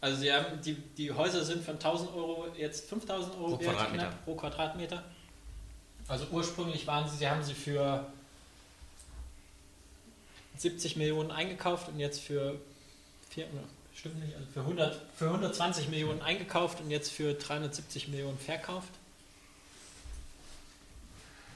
Also 0.00 0.18
sie 0.18 0.32
haben, 0.32 0.60
die, 0.62 0.74
die 0.74 1.12
Häuser 1.12 1.44
sind 1.44 1.62
von 1.62 1.74
1000 1.74 2.14
Euro 2.14 2.48
jetzt 2.56 2.88
5000 2.88 3.34
Euro 3.34 3.56
Pro 3.56 3.60
wert, 3.60 3.70
Quadratmeter. 3.76 4.06
knapp 4.06 4.24
pro 4.24 4.34
Quadratmeter. 4.34 5.04
Also 6.08 6.26
ursprünglich 6.30 6.86
waren 6.86 7.08
sie, 7.08 7.18
sie 7.18 7.28
haben 7.28 7.42
sie 7.42 7.54
für 7.54 8.06
70 10.56 10.96
Millionen 10.96 11.30
eingekauft 11.30 11.88
und 11.88 11.98
jetzt 11.98 12.20
für 12.20 12.58
vier, 13.28 13.46
ne, 13.46 13.62
stimmt 14.00 14.18
nicht, 14.24 14.34
also 14.34 14.46
für, 14.52 14.60
100, 14.60 15.00
für 15.16 15.26
120 15.26 15.88
Millionen 15.88 16.22
eingekauft 16.22 16.80
und 16.80 16.90
jetzt 16.90 17.10
für 17.12 17.34
370 17.34 18.08
Millionen 18.08 18.38
verkauft. 18.38 18.92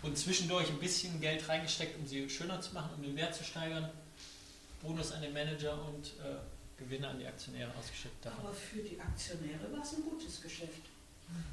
Und 0.02 0.18
zwischendurch 0.18 0.68
ein 0.68 0.78
bisschen 0.78 1.20
Geld 1.22 1.48
reingesteckt, 1.48 1.98
um 1.98 2.06
sie 2.06 2.28
schöner 2.28 2.60
zu 2.60 2.74
machen, 2.74 2.90
um 2.96 3.02
den 3.02 3.16
Wert 3.16 3.34
zu 3.34 3.42
steigern. 3.42 3.88
Bonus 4.82 5.12
an 5.12 5.22
den 5.22 5.32
Manager 5.32 5.72
und 5.86 6.08
äh, 6.22 6.36
Gewinne 6.78 7.08
an 7.08 7.18
die 7.18 7.26
Aktionäre 7.26 7.70
ausgeschüttet. 7.78 8.18
davon. 8.22 8.44
Aber 8.44 8.54
für 8.54 8.80
die 8.80 9.00
Aktionäre 9.00 9.72
war 9.72 9.82
es 9.82 9.94
ein 9.94 10.02
gutes 10.02 10.42
Geschäft. 10.42 10.82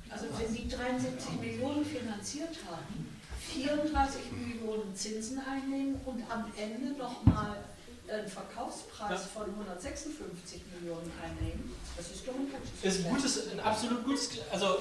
Also 0.09 0.25
wenn 0.37 0.53
die 0.53 0.67
73 0.67 1.39
Millionen 1.39 1.85
finanziert 1.85 2.57
haben, 2.69 3.17
34 3.39 4.21
Millionen 4.33 4.93
Zinsen 4.93 5.39
einnehmen 5.39 5.95
und 6.05 6.21
am 6.29 6.51
Ende 6.57 6.97
nochmal 6.97 7.63
einen 8.11 8.27
Verkaufspreis 8.27 9.09
Ja. 9.11 9.17
von 9.17 9.45
156 9.49 10.61
Millionen 10.79 11.11
einnehmen, 11.23 11.73
das 11.97 12.11
ist 12.11 12.27
doch 12.27 12.33
ein 12.33 12.47
gutes 12.49 12.97
ist 12.97 13.05
ein 13.05 13.13
gutes, 13.13 13.51
ein 13.51 13.59
absolut 13.59 14.03
gutes, 14.03 14.29
also 14.51 14.79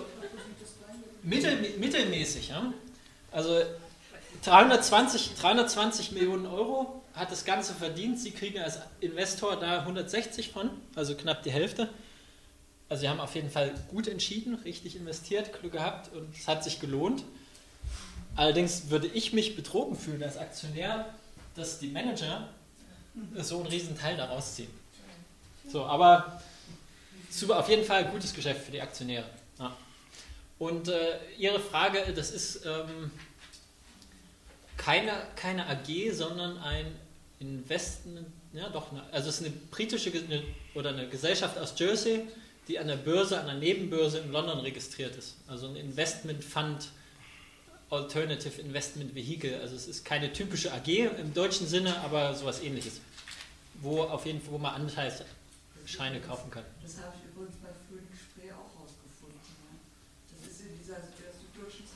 mittel, 1.22 1.57
mittelmäßig. 1.78 2.49
Ja? 2.49 2.72
Also 3.33 3.61
320, 4.43 5.35
320 5.35 6.12
Millionen 6.12 6.47
Euro 6.47 7.03
hat 7.14 7.31
das 7.31 7.45
Ganze 7.45 7.74
verdient. 7.74 8.18
Sie 8.18 8.31
kriegen 8.31 8.59
als 8.59 8.78
Investor 9.01 9.57
da 9.57 9.81
160 9.81 10.51
von, 10.51 10.70
also 10.95 11.14
knapp 11.14 11.43
die 11.43 11.51
Hälfte. 11.51 11.89
Also 12.89 13.03
sie 13.03 13.09
haben 13.09 13.20
auf 13.20 13.35
jeden 13.35 13.51
Fall 13.51 13.72
gut 13.89 14.09
entschieden, 14.09 14.55
richtig 14.64 14.97
investiert, 14.97 15.53
Glück 15.61 15.72
gehabt 15.72 16.12
und 16.14 16.35
es 16.37 16.49
hat 16.49 16.64
sich 16.64 16.81
gelohnt. 16.81 17.22
Allerdings 18.37 18.91
würde 18.91 19.07
ich 19.09 19.33
mich 19.33 19.55
betrogen 19.57 19.97
fühlen 19.97 20.22
als 20.22 20.37
Aktionär, 20.39 21.12
dass 21.55 21.78
die 21.78 21.89
Manager 21.89 22.49
so 23.36 23.58
einen 23.58 23.66
riesen 23.66 23.98
Teil 23.98 24.16
daraus 24.16 24.56
ziehen. 24.56 24.70
So, 25.70 25.84
aber 25.84 26.42
super, 27.30 27.58
auf 27.58 27.68
jeden 27.68 27.84
Fall 27.84 28.04
ein 28.04 28.11
gutes 28.11 28.34
Geschäft 28.34 28.64
für 28.64 28.72
die 28.72 28.80
Aktionäre. 28.80 29.26
Ja. 29.58 29.76
Und 30.58 30.88
äh, 30.88 31.18
Ihre 31.38 31.61
Frage, 31.61 32.12
das 32.14 32.30
ist 32.30 32.66
ähm, 32.66 33.11
keine, 34.76 35.12
keine 35.36 35.66
AG, 35.66 36.12
sondern 36.12 36.58
ein 36.58 36.86
Investment, 37.38 38.26
ja 38.52 38.68
doch, 38.68 38.90
eine, 38.92 39.02
also 39.12 39.28
es 39.28 39.40
ist 39.40 39.46
eine 39.46 39.54
britische 39.70 40.11
eine, 40.12 40.42
oder 40.74 40.90
eine 40.90 41.08
Gesellschaft 41.08 41.56
aus 41.58 41.74
Jersey, 41.78 42.26
die 42.68 42.78
an 42.78 42.88
der 42.88 42.96
Börse, 42.96 43.40
an 43.40 43.46
der 43.46 43.56
Nebenbörse 43.56 44.18
in 44.18 44.32
London 44.32 44.58
registriert 44.61 45.16
ist. 45.16 45.36
Also 45.46 45.68
ein 45.68 45.76
Investment 45.76 46.44
Fund, 46.44 46.88
Alternative 47.91 48.61
Investment 48.61 49.14
Vehicle. 49.14 49.61
Also 49.61 49.74
es 49.76 49.86
ist 49.88 50.05
keine 50.05 50.32
typische 50.32 50.72
AG 50.72 50.88
im 50.88 51.34
deutschen 51.34 51.66
Sinne, 51.66 51.99
aber 52.01 52.34
sowas 52.34 52.62
ähnliches. 52.62 53.01
Wo 53.82 54.03
auf 54.03 54.26
jeden 54.26 54.41
Fall, 54.41 54.53
wo 54.53 54.59
man 54.59 54.74
Anteilsscheine 54.74 56.20
kaufen 56.20 56.51
kann. 56.51 56.64
Das 56.82 56.97
habe 56.99 57.14
ich 57.18 57.30
übrigens 57.30 57.57
bei 57.57 57.68
Phoenix 57.88 58.18
Spray 58.30 58.53
auch 58.53 58.70
rausgefunden. 58.80 59.41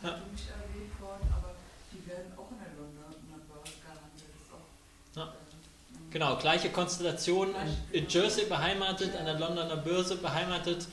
Ja. 0.02 0.20
nicht 0.32 0.48
erwähnt 0.50 1.00
worden, 1.00 1.26
aber 1.34 1.54
die 1.92 2.06
werden 2.06 2.32
auch 2.36 2.50
in 2.50 2.58
der 2.58 2.74
Londoner 2.76 3.40
Börse 3.48 3.72
gehandelt. 3.80 4.12
Das 4.18 4.42
ist 4.42 4.52
auch, 4.52 5.16
Ja. 5.16 5.32
ähm, 5.32 6.10
Genau, 6.10 6.36
gleiche 6.36 6.70
Konstellation, 6.70 7.54
in, 7.92 8.02
in 8.04 8.08
Jersey 8.08 8.44
beheimatet, 8.46 9.16
an 9.16 9.24
der 9.24 9.38
Londoner 9.38 9.76
Börse 9.76 10.16
beheimatet. 10.16 10.86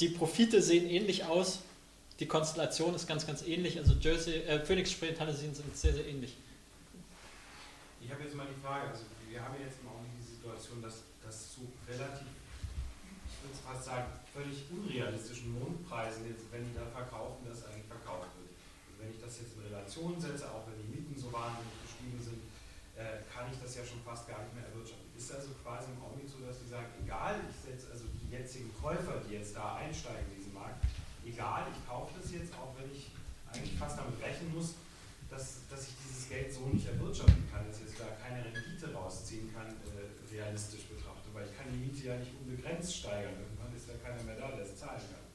Die 0.00 0.08
Profite 0.08 0.62
sehen 0.62 0.88
ähnlich 0.88 1.24
aus. 1.24 1.60
Die 2.18 2.26
Konstellation 2.26 2.94
ist 2.94 3.06
ganz, 3.06 3.26
ganz 3.26 3.42
ähnlich. 3.42 3.76
Also 3.76 3.92
Jersey, 4.00 4.40
äh, 4.48 4.64
Phoenix 4.64 4.92
Spray 4.92 5.10
und 5.10 5.18
Taliesin 5.18 5.54
sind 5.54 5.76
sehr, 5.76 5.92
sehr 5.92 6.06
ähnlich. 6.08 6.36
Ich 8.00 8.10
habe 8.10 8.22
jetzt 8.24 8.34
mal 8.34 8.46
die 8.48 8.56
Frage, 8.64 8.88
also 8.88 9.04
wir 9.28 9.36
haben 9.36 9.52
jetzt 9.60 9.84
im 9.84 9.88
Augenblick 9.92 10.16
die 10.16 10.32
Situation, 10.40 10.80
dass 10.80 11.04
das 11.20 11.52
zu 11.52 11.68
relativ, 11.84 12.24
ich 13.28 13.36
würde 13.44 13.56
fast 13.60 13.84
sagen, 13.84 14.08
völlig 14.32 14.64
unrealistischen 14.72 15.52
Mondpreisen, 15.60 16.24
jetzt, 16.24 16.48
wenn 16.48 16.64
die 16.64 16.72
da 16.72 16.88
verkaufen, 16.88 17.44
das 17.44 17.68
eigentlich 17.68 17.84
verkauft 17.84 18.32
wird. 18.40 18.48
Also 18.48 18.94
wenn 18.96 19.10
ich 19.12 19.20
das 19.20 19.36
jetzt 19.36 19.52
in 19.60 19.68
Relation 19.68 20.16
setze, 20.16 20.48
auch 20.48 20.64
wenn 20.64 20.80
die 20.80 20.88
Mieten 20.96 21.12
so 21.20 21.28
wahnsinnig 21.28 21.76
gestiegen 21.84 22.16
sind, 22.16 22.40
äh, 22.96 23.20
kann 23.28 23.44
ich 23.52 23.60
das 23.60 23.76
ja 23.76 23.84
schon 23.84 24.00
fast 24.00 24.24
gar 24.24 24.40
nicht 24.40 24.56
mehr 24.56 24.64
erwirtschaften. 24.72 25.04
Ist 25.12 25.28
also 25.28 25.52
quasi 25.60 25.92
im 25.92 26.00
Augenblick 26.00 26.32
so, 26.32 26.40
dass 26.40 26.64
die 26.64 26.72
sagen, 26.72 26.88
egal, 27.04 27.36
ich 27.44 27.60
setze 27.60 27.92
also 27.92 28.08
die 28.08 28.32
jetzigen 28.32 28.72
Käufer, 28.72 29.20
die 29.28 29.36
jetzt 29.36 29.52
da 29.52 29.76
einsteigen 29.76 30.32
Markt, 30.32 30.45
egal, 31.26 31.66
ich 31.70 31.80
kaufe 31.88 32.14
das 32.20 32.32
jetzt, 32.32 32.54
auch 32.54 32.72
wenn 32.78 32.90
ich 32.94 33.10
eigentlich 33.52 33.78
fast 33.78 33.98
damit 33.98 34.22
rechnen 34.22 34.54
muss, 34.54 34.74
dass, 35.30 35.66
dass 35.68 35.88
ich 35.88 35.94
dieses 36.06 36.28
Geld 36.28 36.52
so 36.52 36.66
nicht 36.70 36.86
erwirtschaften 36.86 37.44
kann, 37.50 37.66
dass 37.66 37.78
ich 37.78 37.90
jetzt 37.90 38.00
da 38.00 38.06
keine 38.22 38.44
Rendite 38.44 38.94
rausziehen 38.94 39.52
kann, 39.52 39.66
äh, 39.66 40.34
realistisch 40.34 40.86
betrachtet, 40.86 41.34
weil 41.34 41.46
ich 41.46 41.56
kann 41.56 41.66
die 41.70 41.78
Miete 41.78 42.06
ja 42.06 42.16
nicht 42.16 42.30
unbegrenzt 42.40 42.94
steigern. 42.94 43.34
Irgendwann 43.34 43.74
ist 43.74 43.88
ja 43.88 43.94
keiner 44.02 44.22
mehr 44.22 44.36
da, 44.36 44.54
der 44.54 44.64
es 44.64 44.76
zahlen 44.78 45.00
kann. 45.00 45.26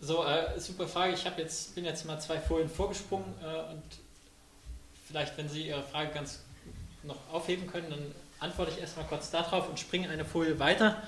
So, 0.00 0.24
äh, 0.24 0.58
super 0.60 0.88
Frage. 0.88 1.14
Ich 1.14 1.24
jetzt, 1.24 1.74
bin 1.74 1.84
jetzt 1.84 2.04
mal 2.04 2.20
zwei 2.20 2.40
Folien 2.40 2.68
vorgesprungen 2.68 3.34
äh, 3.42 3.72
und 3.72 3.82
vielleicht, 5.06 5.38
wenn 5.38 5.48
Sie 5.48 5.68
Ihre 5.68 5.82
Frage 5.82 6.12
ganz 6.12 6.40
noch 7.04 7.16
aufheben 7.32 7.66
können, 7.66 7.90
dann 7.90 8.14
antworte 8.40 8.72
ich 8.72 8.80
erstmal 8.80 9.06
kurz 9.06 9.30
darauf 9.30 9.68
und 9.68 9.78
springe 9.78 10.08
eine 10.08 10.24
Folie 10.24 10.58
weiter. 10.58 11.02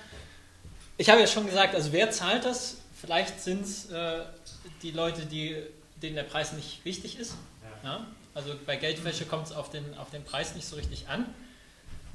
Ich 0.96 1.10
habe 1.10 1.20
ja 1.20 1.26
schon 1.26 1.46
gesagt, 1.46 1.74
also 1.74 1.92
wer 1.92 2.10
zahlt 2.10 2.44
das? 2.44 2.78
Vielleicht 3.06 3.40
sind 3.40 3.62
es 3.62 3.88
äh, 3.90 4.24
die 4.82 4.90
Leute, 4.90 5.26
die, 5.26 5.56
denen 6.02 6.16
der 6.16 6.24
Preis 6.24 6.52
nicht 6.54 6.84
wichtig 6.84 7.20
ist. 7.20 7.36
Ja? 7.84 8.04
Also 8.34 8.50
bei 8.66 8.74
Geldwäsche 8.74 9.26
kommt 9.26 9.46
es 9.46 9.52
auf 9.52 9.70
den, 9.70 9.96
auf 9.96 10.10
den 10.10 10.24
Preis 10.24 10.56
nicht 10.56 10.66
so 10.66 10.74
richtig 10.74 11.08
an. 11.08 11.24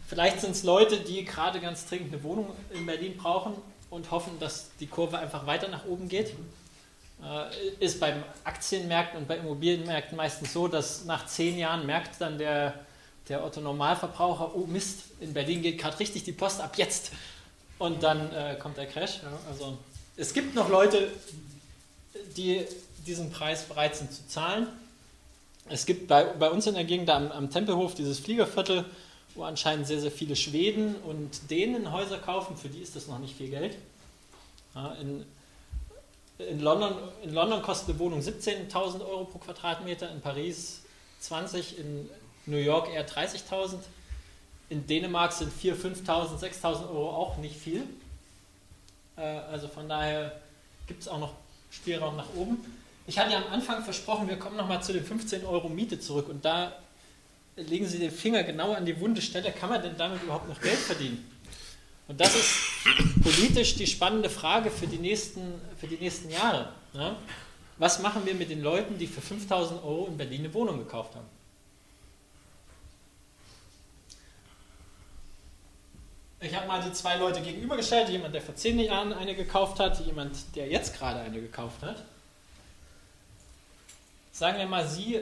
Vielleicht 0.06 0.42
sind 0.42 0.52
es 0.52 0.64
Leute, 0.64 1.00
die 1.00 1.24
gerade 1.24 1.62
ganz 1.62 1.86
dringend 1.86 2.14
eine 2.14 2.22
Wohnung 2.24 2.54
in 2.72 2.86
Berlin 2.86 3.16
brauchen 3.16 3.54
und 3.90 4.12
hoffen, 4.12 4.38
dass 4.42 4.70
die 4.82 4.88
Kurve 4.88 5.18
einfach 5.18 5.48
weiter 5.48 5.70
nach 5.70 5.86
oben 5.86 6.10
geht. 6.10 6.36
Äh, 7.24 7.86
ist 7.86 8.02
beim 8.02 8.22
Aktienmärkten 8.44 9.20
und 9.20 9.30
bei 9.30 9.38
Immobilienmärkten 9.38 10.18
meistens 10.18 10.52
so, 10.52 10.68
dass 10.68 11.06
nach 11.06 11.26
zehn 11.26 11.58
Jahren 11.58 11.86
merkt 11.86 12.20
dann 12.20 12.38
der, 12.38 12.74
der 13.30 13.46
Otto-Normalverbraucher, 13.46 14.54
oh 14.54 14.66
Mist, 14.68 15.04
in 15.22 15.34
Berlin 15.34 15.62
geht 15.62 15.80
gerade 15.80 15.98
richtig 16.00 16.26
die 16.26 16.34
Post 16.34 16.60
ab 16.60 16.78
jetzt. 16.78 17.14
Und 17.80 18.04
dann 18.04 18.34
äh, 18.34 18.58
kommt 18.60 18.76
der 18.76 18.88
Crash. 18.88 19.22
Ja? 19.24 19.32
Also 19.50 19.78
es 20.22 20.34
gibt 20.34 20.54
noch 20.54 20.70
Leute, 20.70 21.12
die 22.38 22.64
diesen 23.08 23.32
Preis 23.32 23.64
bereit 23.64 23.96
sind 23.96 24.14
zu 24.14 24.28
zahlen. 24.28 24.68
Es 25.68 25.88
gibt 25.88 26.08
bei, 26.08 26.26
bei 26.26 26.52
uns 26.52 26.68
in 26.68 26.76
der 26.76 26.84
Gegend 26.84 27.10
am, 27.10 27.32
am 27.32 27.50
Tempelhof 27.50 27.96
dieses 27.96 28.20
Fliegerviertel, 28.20 28.86
wo 29.34 29.44
anscheinend 29.44 29.88
sehr, 29.88 30.00
sehr 30.00 30.12
viele 30.12 30.36
Schweden 30.36 30.94
und 31.08 31.50
Dänen 31.50 31.92
Häuser 31.92 32.20
kaufen. 32.20 32.56
Für 32.56 32.70
die 32.70 32.82
ist 32.82 32.96
das 32.96 33.08
noch 33.08 33.18
nicht 33.18 33.36
viel 33.36 33.50
Geld. 33.50 33.76
Ja, 34.76 34.94
in, 35.02 35.26
in, 36.38 36.60
London, 36.60 36.94
in 37.24 37.34
London 37.34 37.64
kostet 37.64 37.90
eine 37.90 38.00
Wohnung 38.00 38.20
17.000 38.20 39.02
Euro 39.02 39.26
pro 39.26 39.40
Quadratmeter, 39.40 40.12
in 40.12 40.22
Paris 40.22 40.82
20, 41.22 41.80
in 41.80 42.08
New 42.46 42.58
York 42.58 42.94
eher 42.94 43.10
30.000. 43.10 43.78
In 44.70 44.86
Dänemark 44.86 45.32
sind 45.34 45.52
4.000, 45.52 46.06
5.000, 46.06 46.40
6.000 46.40 46.90
Euro 46.92 47.10
auch 47.10 47.38
nicht 47.38 47.56
viel. 47.56 47.88
Äh, 49.22 49.52
also 49.52 49.68
von 49.68 49.88
daher 49.88 50.32
gibt 50.88 51.02
es 51.02 51.08
auch 51.08 51.20
noch 51.20 51.34
Spielraum 51.70 52.16
nach 52.16 52.34
oben. 52.36 52.58
Ich 53.08 53.18
hatte 53.18 53.32
ja 53.32 53.38
am 53.38 53.52
Anfang 53.52 53.84
versprochen, 53.84 54.28
wir 54.28 54.38
kommen 54.38 54.58
nochmal 54.58 54.82
zu 54.84 54.94
den 54.94 55.04
15 55.04 55.46
Euro 55.46 55.70
Miete 55.70 56.00
zurück 56.00 56.30
und 56.30 56.44
da 56.44 56.74
legen 57.56 57.88
Sie 57.88 58.00
den 58.00 58.12
Finger 58.12 58.44
genau 58.44 58.74
an 58.74 58.86
die 58.86 59.00
wunde 59.00 59.22
Stelle. 59.22 59.52
Kann 59.52 59.70
man 59.70 59.82
denn 59.82 59.98
damit 59.98 60.24
überhaupt 60.24 60.48
noch 60.48 60.60
Geld 60.62 60.78
verdienen? 60.78 61.28
Und 62.08 62.20
das 62.20 62.36
ist 62.36 63.24
politisch 63.24 63.76
die 63.76 63.88
spannende 63.88 64.30
Frage 64.30 64.70
für 64.70 64.88
die 64.88 64.98
nächsten, 64.98 65.42
für 65.80 65.88
die 65.88 65.98
nächsten 65.98 66.30
Jahre. 66.30 66.70
Ja? 66.94 67.16
Was 67.78 68.02
machen 68.02 68.26
wir 68.26 68.36
mit 68.36 68.50
den 68.50 68.62
Leuten, 68.62 68.98
die 68.98 69.08
für 69.08 69.22
5000 69.22 69.84
Euro 69.84 70.08
in 70.08 70.18
Berlin 70.18 70.42
eine 70.42 70.54
Wohnung 70.54 70.78
gekauft 70.80 71.16
haben? 71.16 71.26
Ich 76.44 76.56
habe 76.56 76.66
mal 76.68 76.82
die 76.82 76.92
zwei 76.92 77.18
Leute 77.18 77.40
gegenübergestellt, 77.40 78.10
jemand, 78.10 78.34
der 78.34 78.42
vor 78.42 78.56
zehn 78.56 78.80
Jahren 78.80 79.14
eine 79.14 79.36
gekauft 79.36 79.80
hat, 79.80 80.00
jemand, 80.04 80.56
der 80.56 80.68
jetzt 80.68 80.98
gerade 80.98 81.20
eine 81.20 81.40
gekauft 81.40 81.84
hat. 81.84 82.04
Sagen 84.32 84.58
wir 84.58 84.66
mal, 84.66 84.88
Sie 84.88 85.20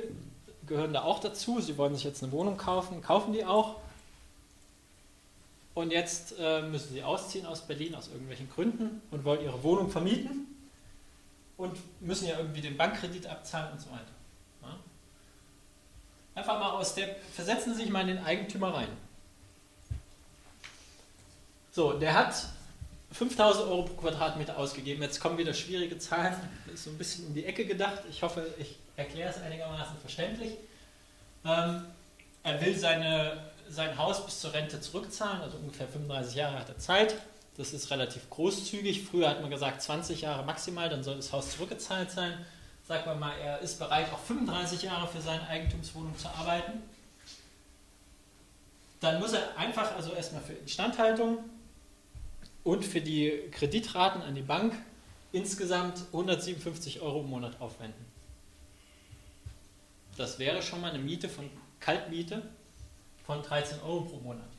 gehören 0.65 0.93
da 0.93 1.03
auch 1.03 1.19
dazu, 1.19 1.59
Sie 1.59 1.77
wollen 1.77 1.93
sich 1.93 2.05
jetzt 2.05 2.23
eine 2.23 2.31
Wohnung 2.31 2.55
kaufen, 2.55 3.01
kaufen 3.01 3.33
die 3.33 3.43
auch. 3.43 3.75
Und 5.73 5.91
jetzt 5.91 6.35
äh, 6.39 6.61
müssen 6.61 6.93
Sie 6.93 7.03
ausziehen 7.03 7.45
aus 7.45 7.67
Berlin 7.67 7.95
aus 7.95 8.07
irgendwelchen 8.07 8.49
Gründen 8.49 9.01
und 9.11 9.25
wollen 9.25 9.43
Ihre 9.43 9.61
Wohnung 9.61 9.89
vermieten 9.89 10.47
und 11.57 11.77
müssen 11.99 12.29
ja 12.29 12.37
irgendwie 12.37 12.61
den 12.61 12.77
Bankkredit 12.77 13.27
abzahlen 13.27 13.73
und 13.73 13.81
so 13.81 13.91
weiter. 13.91 14.05
Ja? 14.61 14.79
Einfach 16.35 16.57
mal 16.57 16.71
aus 16.71 16.95
der, 16.95 17.13
versetzen 17.33 17.73
Sie 17.73 17.81
sich 17.81 17.89
mal 17.89 18.07
in 18.07 18.15
den 18.15 18.23
Eigentümer 18.23 18.73
rein. 18.73 19.08
So, 21.71 21.93
der 21.93 22.13
hat 22.13 22.33
5000 23.11 23.67
Euro 23.67 23.83
pro 23.83 24.01
Quadratmeter 24.01 24.57
ausgegeben. 24.57 25.01
Jetzt 25.01 25.19
kommen 25.19 25.37
wieder 25.37 25.53
schwierige 25.53 25.97
Zahlen. 25.97 26.35
Das 26.65 26.75
ist 26.75 26.83
so 26.85 26.89
ein 26.91 26.97
bisschen 26.97 27.27
in 27.27 27.33
die 27.33 27.45
Ecke 27.45 27.65
gedacht. 27.65 28.01
Ich 28.09 28.21
hoffe, 28.21 28.45
ich 28.57 28.77
erkläre 28.95 29.29
es 29.29 29.41
einigermaßen 29.41 29.97
verständlich. 29.99 30.53
Ähm, 31.45 31.85
er 32.43 32.61
will 32.61 32.77
seine, 32.77 33.37
sein 33.69 33.97
Haus 33.97 34.25
bis 34.25 34.39
zur 34.39 34.53
Rente 34.53 34.81
zurückzahlen, 34.81 35.41
also 35.41 35.57
ungefähr 35.57 35.87
35 35.87 36.35
Jahre 36.35 36.59
hat 36.59 36.69
er 36.69 36.77
Zeit. 36.77 37.15
Das 37.57 37.73
ist 37.73 37.91
relativ 37.91 38.29
großzügig. 38.29 39.03
Früher 39.03 39.29
hat 39.29 39.41
man 39.41 39.49
gesagt 39.49 39.81
20 39.81 40.21
Jahre 40.21 40.43
maximal, 40.43 40.89
dann 40.89 41.03
soll 41.03 41.17
das 41.17 41.31
Haus 41.33 41.51
zurückgezahlt 41.51 42.11
sein. 42.11 42.45
Sagen 42.87 43.05
wir 43.05 43.15
mal, 43.15 43.37
er 43.37 43.59
ist 43.59 43.77
bereit, 43.77 44.07
auch 44.13 44.19
35 44.19 44.83
Jahre 44.83 45.07
für 45.07 45.21
seine 45.21 45.47
Eigentumswohnung 45.47 46.17
zu 46.17 46.27
arbeiten. 46.29 46.81
Dann 48.99 49.19
muss 49.19 49.33
er 49.33 49.57
einfach, 49.57 49.95
also 49.95 50.13
erstmal 50.13 50.41
für 50.41 50.53
Instandhaltung 50.53 51.39
und 52.69 52.85
für 52.85 53.01
die 53.01 53.31
Kreditraten 53.51 54.21
an 54.21 54.35
die 54.35 54.43
Bank 54.43 54.75
insgesamt 55.31 56.03
157 56.11 57.01
Euro 57.01 57.21
im 57.21 57.27
Monat 57.27 57.59
aufwenden. 57.59 58.05
Das 60.17 60.37
wäre 60.37 60.61
schon 60.61 60.81
mal 60.81 60.91
eine 60.91 60.99
Miete 60.99 61.29
von 61.29 61.49
Kaltmiete 61.79 62.43
von 63.25 63.41
13 63.41 63.79
Euro 63.81 64.01
pro 64.01 64.17
Monat. 64.17 64.49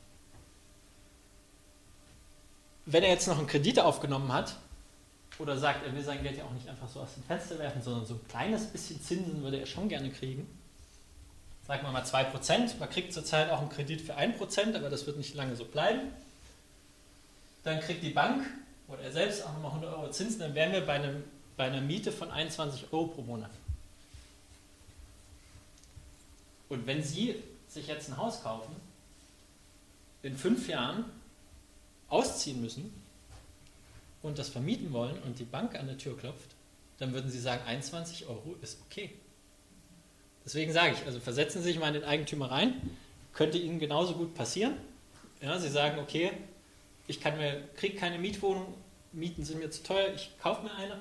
Wenn 2.85 3.03
er 3.03 3.11
jetzt 3.11 3.27
noch 3.27 3.37
einen 3.37 3.47
Kredit 3.47 3.79
aufgenommen 3.79 4.33
hat 4.33 4.57
oder 5.39 5.57
sagt, 5.57 5.85
er 5.85 5.95
will 5.95 6.03
sein 6.03 6.21
Geld 6.21 6.37
ja 6.37 6.43
auch 6.43 6.51
nicht 6.51 6.67
einfach 6.67 6.89
so 6.89 6.99
aus 6.99 7.13
dem 7.13 7.23
Fenster 7.23 7.59
werfen, 7.59 7.81
sondern 7.81 8.05
so 8.05 8.15
ein 8.15 8.27
kleines 8.27 8.65
bisschen 8.67 9.01
Zinsen 9.01 9.41
würde 9.41 9.61
er 9.61 9.65
schon 9.65 9.87
gerne 9.87 10.09
kriegen, 10.09 10.49
sagen 11.65 11.83
wir 11.83 11.91
mal 11.91 12.03
2%, 12.03 12.77
man 12.77 12.89
kriegt 12.89 13.13
zurzeit 13.13 13.49
auch 13.51 13.59
einen 13.59 13.69
Kredit 13.69 14.01
für 14.01 14.17
1%, 14.17 14.75
aber 14.75 14.89
das 14.89 15.05
wird 15.05 15.15
nicht 15.15 15.33
lange 15.33 15.55
so 15.55 15.63
bleiben, 15.63 16.11
dann 17.63 17.79
kriegt 17.79 18.03
die 18.03 18.09
Bank 18.09 18.45
oder 18.87 19.01
er 19.01 19.11
selbst 19.11 19.43
auch 19.43 19.53
nochmal 19.53 19.71
100 19.71 19.93
Euro 19.93 20.11
Zinsen, 20.11 20.39
dann 20.39 20.55
wären 20.55 20.71
wir 20.71 20.81
bei, 20.81 20.93
einem, 20.93 21.23
bei 21.57 21.65
einer 21.65 21.81
Miete 21.81 22.11
von 22.11 22.31
21 22.31 22.91
Euro 22.91 23.07
pro 23.07 23.21
Monat. 23.21 23.51
Und 26.69 26.87
wenn 26.87 27.03
Sie 27.03 27.35
sich 27.67 27.87
jetzt 27.87 28.09
ein 28.09 28.17
Haus 28.17 28.43
kaufen, 28.43 28.75
in 30.23 30.35
fünf 30.37 30.67
Jahren 30.67 31.05
ausziehen 32.09 32.61
müssen 32.61 32.93
und 34.21 34.37
das 34.37 34.49
vermieten 34.49 34.93
wollen 34.93 35.17
und 35.23 35.39
die 35.39 35.45
Bank 35.45 35.75
an 35.75 35.87
der 35.87 35.97
Tür 35.97 36.17
klopft, 36.17 36.51
dann 36.99 37.13
würden 37.13 37.31
Sie 37.31 37.39
sagen, 37.39 37.63
21 37.65 38.27
Euro 38.27 38.55
ist 38.61 38.79
okay. 38.85 39.11
Deswegen 40.45 40.71
sage 40.71 40.93
ich, 40.93 41.05
also 41.05 41.19
versetzen 41.19 41.61
Sie 41.61 41.69
sich 41.69 41.79
mal 41.79 41.87
in 41.87 41.95
den 41.95 42.03
Eigentümer 42.03 42.51
rein, 42.51 42.73
könnte 43.33 43.57
Ihnen 43.57 43.79
genauso 43.79 44.13
gut 44.13 44.35
passieren. 44.35 44.75
Ja, 45.41 45.57
Sie 45.57 45.69
sagen, 45.69 45.99
okay, 45.99 46.31
ich 47.07 47.19
kriege 47.19 47.95
keine 47.97 48.19
Mietwohnung, 48.19 48.73
Mieten 49.11 49.43
sind 49.43 49.59
mir 49.59 49.69
zu 49.69 49.83
teuer, 49.83 50.13
ich 50.13 50.31
kaufe 50.41 50.63
mir 50.63 50.73
eine. 50.75 50.97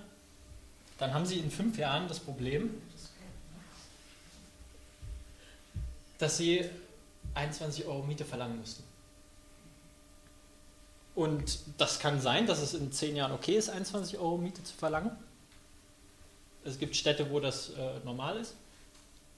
Dann 0.99 1.15
haben 1.15 1.25
Sie 1.25 1.39
in 1.39 1.51
fünf 1.51 1.79
Jahren 1.79 2.09
das 2.09 2.19
Problem, 2.19 2.83
dass 6.19 6.37
Sie 6.37 6.69
21 7.35 7.87
Euro 7.87 8.03
Miete 8.03 8.25
verlangen 8.25 8.59
müssten. 8.59 8.83
Und 11.15 11.61
das 11.79 11.99
kann 11.99 12.21
sein, 12.21 12.47
dass 12.47 12.61
es 12.61 12.75
in 12.75 12.93
zehn 12.93 13.17
Jahren 13.17 13.33
okay 13.33 13.57
ist, 13.57 13.69
21 13.69 14.19
Euro 14.19 14.37
Miete 14.37 14.63
zu 14.63 14.75
verlangen. 14.75 15.11
Es 16.65 16.79
gibt 16.79 16.97
Städte, 16.97 17.31
wo 17.31 17.41
das 17.41 17.71
äh, 17.71 18.01
normal 18.05 18.37
ist. 18.37 18.55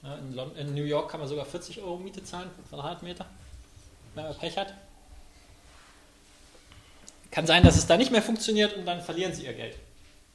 Ja, 0.03 0.17
in, 0.17 0.37
in 0.57 0.75
New 0.75 0.83
York 0.83 1.11
kann 1.11 1.21
man 1.21 1.29
sogar 1.29 1.47
40 1.47 1.81
Euro 1.81 1.99
Miete 1.99 2.25
zahlen 2.25 2.51
pro 2.51 2.77
Quadratmeter, 2.77 3.27
wenn 4.15 4.25
man 4.25 4.37
Pech 4.37 4.57
hat. 4.57 4.75
Kann 7.33 7.47
sein, 7.47 7.64
dass 7.64 7.76
es 7.76 7.87
da 7.87 7.97
nicht 7.97 8.12
mehr 8.12 8.22
funktioniert 8.22 8.76
und 8.76 8.85
dann 8.85 9.01
verlieren 9.01 9.35
sie 9.35 9.47
ihr 9.47 9.55
Geld. 9.55 9.74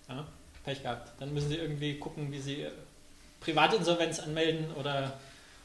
Ja, 0.10 0.26
Pech 0.66 0.82
gehabt. 0.82 1.12
Dann 1.20 1.34
müssen 1.34 1.48
sie 1.48 1.56
irgendwie 1.56 2.00
gucken, 2.00 2.32
wie 2.32 2.42
sie 2.42 2.68
Privatinsolvenz 3.40 4.20
anmelden 4.20 4.74
oder 4.74 5.14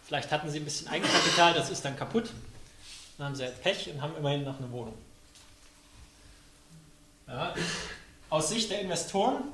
vielleicht 0.07 0.30
hatten 0.30 0.51
sie 0.51 0.61
ein 0.61 0.64
bisschen 0.64 0.89
Eigenkapital, 0.89 1.55
das 1.55 1.70
ist 1.70 1.85
dann 1.85 1.97
kaputt. 1.97 2.30
Dann 3.16 3.28
haben 3.28 3.35
sie 3.35 3.45
halt 3.45 3.61
Pech 3.62 3.91
und 3.91 4.03
haben 4.03 4.14
immerhin 4.16 4.45
noch 4.45 4.59
eine 4.59 4.70
Wohnung. 4.70 4.95
Ja, 7.26 7.55
aus 8.28 8.51
Sicht 8.51 8.70
der 8.70 8.80
Investoren, 8.80 9.45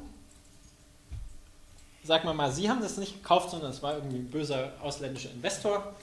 sagen 2.03 2.27
wir 2.27 2.35
mal, 2.35 2.51
Sie 2.51 2.69
haben 2.69 2.81
das 2.81 2.97
nicht 2.97 3.23
gekauft, 3.23 3.51
sondern 3.51 3.71
es 3.71 3.83
war 3.83 3.95
irgendwie 3.95 4.17
ein 4.17 4.31
böser 4.31 4.73
ausländischer 4.81 5.31
Investor, 5.31 5.95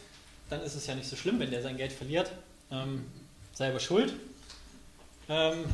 dann 0.50 0.62
ist 0.62 0.76
es 0.76 0.88
ja 0.88 0.96
nicht 0.96 1.10
so 1.10 1.18
schlimm, 1.18 1.38
wenn 1.40 1.52
der 1.52 1.62
sein 1.62 1.76
Geld 1.76 1.92
verliert. 1.92 2.32
Ähm, 2.72 3.06
selber 3.54 3.80
schuld. 3.80 4.14
Ähm, 5.30 5.66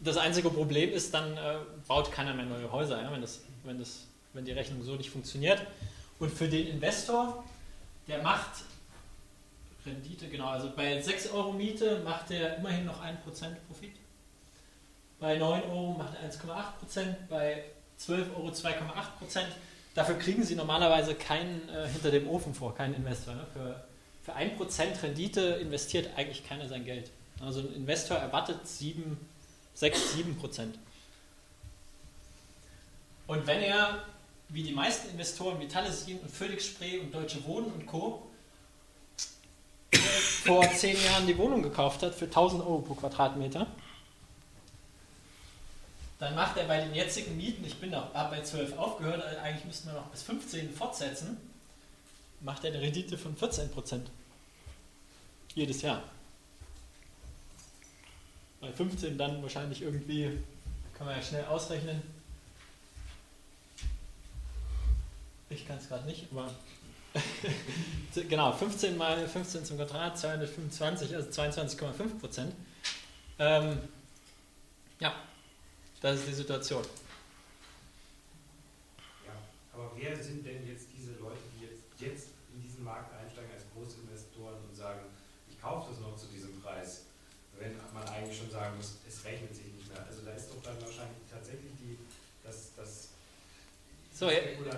das 0.00 0.16
einzige 0.16 0.50
Problem 0.50 0.90
ist, 0.90 1.14
dann 1.14 1.36
äh, 1.36 1.56
baut 1.86 2.10
keiner 2.10 2.34
mehr 2.34 2.46
neue 2.46 2.70
Häuser, 2.70 3.00
ja, 3.00 3.12
wenn, 3.12 3.20
das, 3.20 3.40
wenn, 3.64 3.78
das, 3.78 4.06
wenn 4.32 4.44
die 4.44 4.52
Rechnung 4.52 4.82
so 4.82 4.96
nicht 4.96 5.10
funktioniert. 5.10 5.62
Und 6.18 6.30
für 6.30 6.48
den 6.48 6.66
Investor, 6.66 7.44
der 8.08 8.22
macht 8.22 8.64
Rendite, 9.84 10.28
genau, 10.28 10.46
also 10.46 10.70
bei 10.74 11.00
6 11.00 11.32
Euro 11.32 11.52
Miete 11.52 12.00
macht 12.04 12.30
er 12.30 12.56
immerhin 12.58 12.84
noch 12.84 13.02
1% 13.02 13.14
Profit. 13.66 13.92
Bei 15.18 15.36
9 15.36 15.62
Euro 15.64 15.92
macht 15.92 16.14
er 16.20 16.30
1,8%, 16.30 17.14
bei 17.28 17.64
12 17.96 18.36
Euro 18.36 18.48
2,8%. 18.48 19.40
Dafür 19.94 20.18
kriegen 20.18 20.42
Sie 20.42 20.54
normalerweise 20.54 21.14
keinen 21.14 21.68
äh, 21.68 21.88
hinter 21.88 22.10
dem 22.10 22.28
Ofen 22.28 22.54
vor, 22.54 22.74
keinen 22.74 22.94
Investor. 22.94 23.34
Ne? 23.34 23.46
Für, 23.52 23.84
für 24.22 24.36
1% 24.36 25.02
Rendite 25.02 25.40
investiert 25.60 26.10
eigentlich 26.16 26.46
keiner 26.46 26.68
sein 26.68 26.84
Geld. 26.84 27.10
Also 27.40 27.60
ein 27.60 27.74
Investor 27.74 28.16
erwartet 28.16 28.66
7, 28.66 29.18
6, 29.74 29.98
7% 30.16 30.74
Und 33.26 33.46
wenn 33.46 33.62
er, 33.62 34.04
wie 34.48 34.62
die 34.62 34.72
meisten 34.72 35.10
Investoren 35.10 35.58
wie 35.60 35.68
Talesin 35.68 36.20
und 36.20 36.30
Felix 36.30 36.66
Spree 36.66 36.98
und 36.98 37.12
Deutsche 37.14 37.44
Wohnen 37.44 37.72
und 37.72 37.86
Co. 37.86 38.22
vor 40.44 40.70
10 40.70 41.02
Jahren 41.04 41.26
die 41.26 41.36
Wohnung 41.38 41.62
gekauft 41.62 42.02
hat 42.02 42.14
für 42.14 42.26
1000 42.26 42.62
Euro 42.62 42.80
pro 42.80 42.94
Quadratmeter, 42.94 43.66
dann 46.22 46.36
macht 46.36 46.56
er 46.56 46.68
bei 46.68 46.80
den 46.80 46.94
jetzigen 46.94 47.36
Mieten, 47.36 47.64
ich 47.64 47.80
bin 47.80 47.92
auch 47.96 48.10
bei 48.12 48.40
12 48.40 48.78
aufgehört, 48.78 49.20
also 49.24 49.40
eigentlich 49.40 49.64
müssten 49.64 49.88
wir 49.88 49.94
noch 49.94 50.06
bis 50.06 50.22
15 50.22 50.72
fortsetzen, 50.72 51.36
macht 52.42 52.62
er 52.62 52.70
eine 52.70 52.80
Rendite 52.80 53.18
von 53.18 53.36
14% 53.36 54.02
Jedes 55.56 55.82
Jahr. 55.82 56.00
Bei 58.62 58.72
15 58.72 59.18
dann 59.18 59.42
wahrscheinlich 59.42 59.82
irgendwie, 59.82 60.38
kann 60.96 61.08
man 61.08 61.16
ja 61.16 61.22
schnell 61.22 61.44
ausrechnen. 61.46 62.00
Ich 65.50 65.66
kann 65.66 65.78
es 65.78 65.88
gerade 65.88 66.06
nicht, 66.06 66.28
aber 66.30 66.48
genau, 68.28 68.52
15 68.52 68.96
mal 68.96 69.26
15 69.26 69.64
zum 69.64 69.76
Quadrat, 69.78 70.16
225, 70.16 71.14
also 71.14 71.28
22,5% 71.28 72.52
Ähm, 73.40 73.78
ja, 75.00 75.12
das 76.00 76.20
ist 76.20 76.28
die 76.28 76.34
Situation. 76.34 76.84
Ja, 79.26 79.32
aber 79.74 79.90
wer 79.96 80.16
sind 80.22 80.46
denn 80.46 80.64
jetzt 80.68 80.86
diese 80.96 81.14
Leute, 81.18 81.40
die 81.58 81.66
jetzt, 81.66 81.82
jetzt 81.98 82.28
in 82.54 82.62
diesen 82.62 82.84
Markt 82.84 83.12
einsteigen 83.12 83.50
als 83.52 83.64
Großinvestoren 83.74 84.62
und 84.70 84.76
sagen, 84.76 85.00
ich 85.50 85.60
kaufe 85.60 85.90
das 85.90 86.00
noch 86.00 86.16
zu 86.16 86.28
diesem 86.28 86.62
Preis, 86.62 87.06
wenn 87.62 87.76
man 87.94 88.08
eigentlich 88.08 88.38
schon 88.38 88.50
sagen 88.50 88.76
muss, 88.76 88.98
es 89.06 89.24
rechnet 89.24 89.54
sich 89.54 89.66
nicht 89.66 89.88
mehr. 89.88 90.04
Also 90.06 90.22
da 90.22 90.32
ist 90.32 90.50
doch 90.50 90.62
dann 90.62 90.80
wahrscheinlich 90.80 91.22
tatsächlich 91.30 91.70
die, 91.78 91.98
das, 92.42 92.72
das 92.76 93.08
so, 94.22 94.30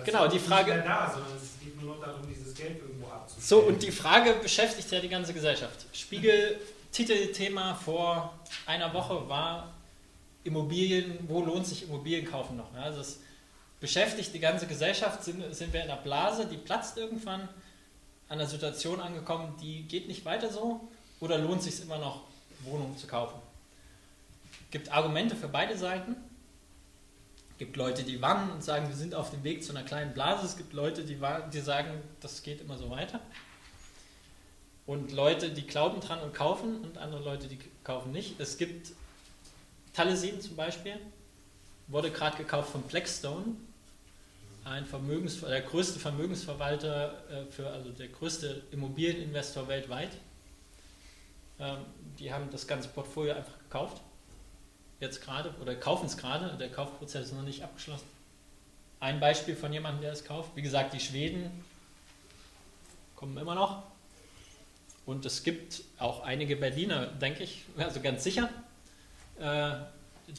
genau, 0.03 0.27
die 0.27 0.39
Frage. 0.39 0.73
Nicht 0.73 0.87
da, 0.87 1.11
sondern 1.13 1.37
es 1.37 1.59
geht 1.63 1.79
nur 1.79 1.95
noch 1.95 2.03
darum, 2.03 2.21
dieses 2.27 2.55
Geld 2.55 2.81
irgendwo 2.81 3.07
abzustellen. 3.07 3.63
So, 3.63 3.67
und 3.67 3.83
die 3.83 3.91
Frage 3.91 4.33
beschäftigt 4.41 4.91
ja 4.91 4.99
die 4.99 5.09
ganze 5.09 5.33
Gesellschaft. 5.33 5.85
Spiegel, 5.93 6.59
Titelthema 6.91 7.75
vor 7.75 8.33
einer 8.65 8.91
Woche 8.91 9.29
war 9.29 9.71
Immobilien, 10.43 11.19
wo 11.27 11.43
lohnt 11.43 11.67
sich 11.67 11.83
Immobilien 11.83 12.25
kaufen 12.25 12.57
noch? 12.57 12.73
Also 12.73 13.01
es 13.01 13.19
beschäftigt 13.79 14.33
die 14.33 14.39
ganze 14.39 14.65
Gesellschaft, 14.65 15.23
sind, 15.23 15.53
sind 15.53 15.71
wir 15.73 15.83
in 15.83 15.91
einer 15.91 16.01
Blase, 16.01 16.47
die 16.47 16.57
platzt 16.57 16.97
irgendwann, 16.97 17.41
an 18.27 18.39
einer 18.39 18.47
Situation 18.47 18.99
angekommen, 18.99 19.55
die 19.61 19.83
geht 19.83 20.07
nicht 20.07 20.25
weiter 20.25 20.49
so 20.49 20.87
oder 21.19 21.37
lohnt 21.37 21.61
sich 21.61 21.79
immer 21.83 21.99
noch, 21.99 22.21
Wohnungen 22.61 22.97
zu 22.97 23.05
kaufen? 23.05 23.39
Es 24.65 24.71
gibt 24.71 24.91
Argumente 24.91 25.35
für 25.35 25.47
beide 25.47 25.77
Seiten. 25.77 26.15
Es 27.55 27.59
gibt 27.59 27.77
Leute, 27.77 28.03
die 28.03 28.21
warnen 28.21 28.51
und 28.51 28.61
sagen, 28.61 28.89
wir 28.89 28.95
sind 28.95 29.15
auf 29.15 29.31
dem 29.31 29.43
Weg 29.45 29.63
zu 29.63 29.71
einer 29.71 29.83
kleinen 29.83 30.13
Blase. 30.13 30.45
Es 30.45 30.57
gibt 30.57 30.73
Leute, 30.73 31.05
die, 31.05 31.17
die 31.53 31.59
sagen, 31.61 32.01
das 32.19 32.43
geht 32.43 32.59
immer 32.59 32.77
so 32.77 32.89
weiter. 32.89 33.21
Und 34.85 35.13
Leute, 35.13 35.49
die 35.49 35.65
glauben 35.65 36.01
dran 36.01 36.19
und 36.19 36.33
kaufen 36.33 36.81
und 36.81 36.97
andere 36.97 37.23
Leute, 37.23 37.47
die 37.47 37.57
kaufen 37.85 38.11
nicht. 38.11 38.39
Es 38.41 38.57
gibt 38.57 38.91
Taliesin 39.93 40.41
zum 40.41 40.57
Beispiel 40.57 40.99
wurde 41.87 42.11
gerade 42.11 42.37
gekauft 42.37 42.71
von 42.71 42.81
Blackstone, 42.83 43.55
ein 44.63 44.85
Vermögens, 44.85 45.41
der 45.41 45.61
größte 45.61 45.99
Vermögensverwalter, 45.99 47.23
äh, 47.29 47.51
für, 47.51 47.69
also 47.69 47.91
der 47.91 48.07
größte 48.07 48.63
Immobilieninvestor 48.71 49.67
weltweit. 49.67 50.09
Ähm, 51.59 51.77
die 52.17 52.33
haben 52.33 52.49
das 52.51 52.65
ganze 52.67 52.89
Portfolio 52.89 53.35
einfach 53.35 53.57
gekauft, 53.59 54.01
jetzt 54.99 55.21
gerade, 55.21 55.53
oder 55.61 55.75
kaufen 55.75 56.05
es 56.05 56.17
gerade, 56.17 56.57
der 56.57 56.69
Kaufprozess 56.69 57.27
ist 57.27 57.33
noch 57.33 57.43
nicht 57.43 57.63
abgeschlossen. 57.63 58.07
Ein 58.99 59.19
Beispiel 59.19 59.55
von 59.55 59.71
jemandem, 59.73 60.01
der 60.01 60.13
es 60.13 60.23
kauft. 60.23 60.55
Wie 60.55 60.61
gesagt, 60.61 60.93
die 60.93 60.99
Schweden 60.99 61.63
kommen 63.15 63.37
immer 63.37 63.55
noch. 63.55 63.83
Und 65.05 65.25
es 65.25 65.43
gibt 65.43 65.83
auch 65.99 66.23
einige 66.23 66.55
Berliner, 66.55 67.07
denke 67.07 67.43
ich, 67.43 67.63
also 67.77 68.01
ganz 68.01 68.23
sicher, 68.23 68.49
äh, 69.39 69.71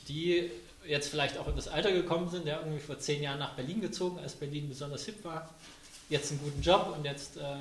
die 0.08 0.50
jetzt 0.86 1.08
vielleicht 1.08 1.38
auch 1.38 1.48
in 1.48 1.56
das 1.56 1.68
Alter 1.68 1.92
gekommen 1.92 2.28
sind, 2.28 2.46
der 2.46 2.60
irgendwie 2.60 2.80
vor 2.80 2.98
zehn 2.98 3.22
Jahren 3.22 3.38
nach 3.38 3.54
Berlin 3.54 3.80
gezogen, 3.80 4.18
als 4.18 4.34
Berlin 4.34 4.68
besonders 4.68 5.04
hip 5.04 5.24
war, 5.24 5.50
jetzt 6.08 6.30
einen 6.30 6.40
guten 6.40 6.62
Job 6.62 6.94
und 6.96 7.04
jetzt 7.04 7.36
äh, 7.36 7.56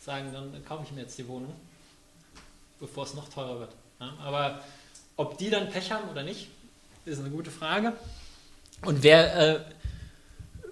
sagen, 0.00 0.32
dann 0.32 0.64
kaufe 0.64 0.84
ich 0.84 0.92
mir 0.92 1.02
jetzt 1.02 1.16
die 1.18 1.26
Wohnung, 1.28 1.54
bevor 2.80 3.04
es 3.04 3.14
noch 3.14 3.28
teurer 3.28 3.60
wird. 3.60 3.72
Aber 4.20 4.62
ob 5.16 5.38
die 5.38 5.50
dann 5.50 5.70
Pech 5.70 5.92
haben 5.92 6.08
oder 6.08 6.22
nicht, 6.22 6.48
ist 7.04 7.18
eine 7.18 7.30
gute 7.30 7.50
Frage. 7.50 7.92
Und 8.84 9.02
wer, 9.02 9.36
äh, 9.36 9.60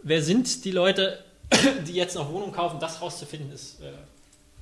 wer 0.03 0.23
sind 0.23 0.65
die 0.65 0.73
Leute, 0.73 1.23
die 1.87 1.95
jetzt 1.95 2.15
noch 2.15 2.33
Wohnungen 2.33 2.53
kaufen, 2.53 2.81
das 2.81 3.01
rauszufinden 3.01 3.53
ist, 3.53 3.81
äh, 3.81 3.93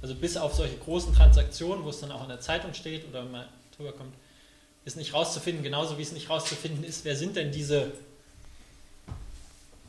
also 0.03 0.15
bis 0.15 0.37
auf 0.37 0.55
solche 0.55 0.77
großen 0.77 1.15
Transaktionen, 1.15 1.85
wo 1.85 1.91
es 1.91 2.01
dann 2.01 2.13
auch 2.13 2.23
in 2.23 2.29
der 2.29 2.41
Zeitung 2.41 2.75
steht 2.75 3.09
oder 3.09 3.25
mal 3.25 3.49
drüber 3.77 3.93
kommt, 3.93 4.15
ist 4.85 4.97
nicht 4.97 5.13
rauszufinden, 5.13 5.63
genauso 5.63 5.99
wie 5.99 6.03
es 6.03 6.13
nicht 6.13 6.31
rauszufinden 6.31 6.85
ist, 6.85 7.05
wer 7.05 7.17
sind 7.17 7.37
denn 7.37 7.53
diese, 7.53 7.93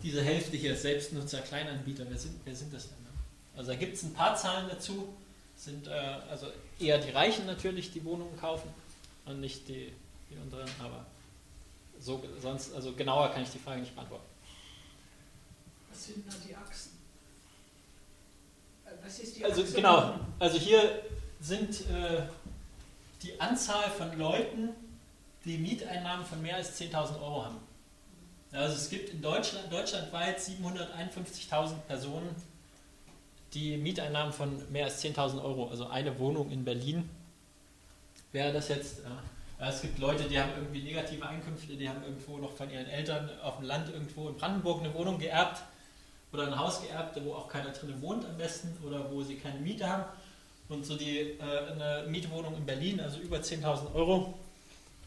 diese 0.04 0.22
Hälfte 0.22 0.58
hier, 0.58 0.76
Selbstnutzer, 0.76 1.40
Kleinanbieter, 1.42 2.06
wer 2.10 2.18
sind, 2.18 2.36
wer 2.44 2.56
sind 2.56 2.74
das 2.74 2.90
denn? 2.90 2.98
Ne? 3.04 3.10
Also 3.58 3.72
da 3.72 3.78
gibt 3.78 3.96
es 3.96 4.04
ein 4.04 4.14
paar 4.14 4.36
Zahlen 4.36 4.68
dazu, 4.70 5.14
sind 5.56 5.88
äh, 5.88 5.92
also 6.30 6.48
eher 6.80 6.98
die 6.98 7.12
Reichen 7.12 7.46
natürlich, 7.46 7.92
die 7.92 8.04
Wohnungen 8.04 8.38
kaufen 8.40 8.70
und 9.30 9.40
nicht 9.40 9.68
die, 9.68 9.94
die 10.30 10.36
unteren, 10.38 10.70
aber 10.80 11.06
so, 12.00 12.24
sonst, 12.42 12.74
also 12.74 12.94
genauer 12.94 13.30
kann 13.30 13.44
ich 13.44 13.50
die 13.50 13.60
Frage 13.60 13.82
nicht 13.82 13.94
beantworten. 13.94 14.26
Was 15.90 16.06
sind 16.06 16.28
da 16.28 16.36
die 16.48 16.56
Achsen? 16.56 16.92
Was 19.04 19.20
ist 19.20 19.38
die 19.38 19.46
also 19.46 19.62
Achse? 19.62 19.74
genau, 19.74 20.20
also 20.40 20.58
hier 20.58 21.04
sind 21.40 21.82
äh, 21.90 22.24
die 23.22 23.40
Anzahl 23.40 23.90
von 23.92 24.18
Leuten, 24.18 24.70
die 25.46 25.58
Mieteinnahmen 25.58 26.26
von 26.26 26.42
mehr 26.42 26.56
als 26.56 26.80
10.000 26.80 27.22
Euro 27.22 27.46
haben. 27.46 27.58
Also 28.52 28.76
es 28.76 28.90
gibt 28.90 29.10
in 29.10 29.22
Deutschland 29.22 29.72
deutschlandweit 29.72 30.40
751.000 30.40 31.76
Personen, 31.88 32.36
die 33.54 33.78
Mieteinnahmen 33.78 34.34
von 34.34 34.72
mehr 34.72 34.86
als 34.86 35.04
10.000 35.04 35.44
Euro, 35.44 35.70
also 35.70 35.88
eine 35.88 36.18
Wohnung 36.18 36.50
in 36.50 36.66
Berlin 36.66 37.10
wäre 38.32 38.54
das 38.54 38.70
jetzt. 38.70 39.00
Ja. 39.04 39.68
Es 39.68 39.82
gibt 39.82 40.00
Leute, 40.00 40.24
die 40.24 40.40
haben 40.40 40.52
irgendwie 40.56 40.82
negative 40.82 41.28
Einkünfte, 41.28 41.76
die 41.76 41.90
haben 41.90 42.02
irgendwo 42.04 42.38
noch 42.38 42.54
von 42.54 42.70
ihren 42.70 42.88
Eltern 42.88 43.30
auf 43.42 43.58
dem 43.58 43.66
Land 43.66 43.90
irgendwo 43.90 44.30
in 44.30 44.38
Brandenburg 44.38 44.82
eine 44.82 44.94
Wohnung 44.94 45.20
geerbt 45.20 45.62
oder 46.32 46.48
ein 46.48 46.58
Haus 46.58 46.82
geerbt, 46.82 47.20
wo 47.26 47.34
auch 47.34 47.50
keiner 47.50 47.72
drin 47.72 48.02
wohnt 48.02 48.26
am 48.26 48.38
besten 48.38 48.78
oder 48.86 49.12
wo 49.12 49.22
sie 49.22 49.36
keine 49.36 49.60
Miete 49.60 49.90
haben. 49.90 50.06
Und 50.70 50.86
so 50.86 50.96
die, 50.96 51.20
äh, 51.20 51.42
eine 51.42 52.06
Mietwohnung 52.08 52.56
in 52.56 52.66
Berlin, 52.66 53.02
also 53.02 53.20
über 53.20 53.38
10.000 53.38 53.94
Euro, 53.96 54.34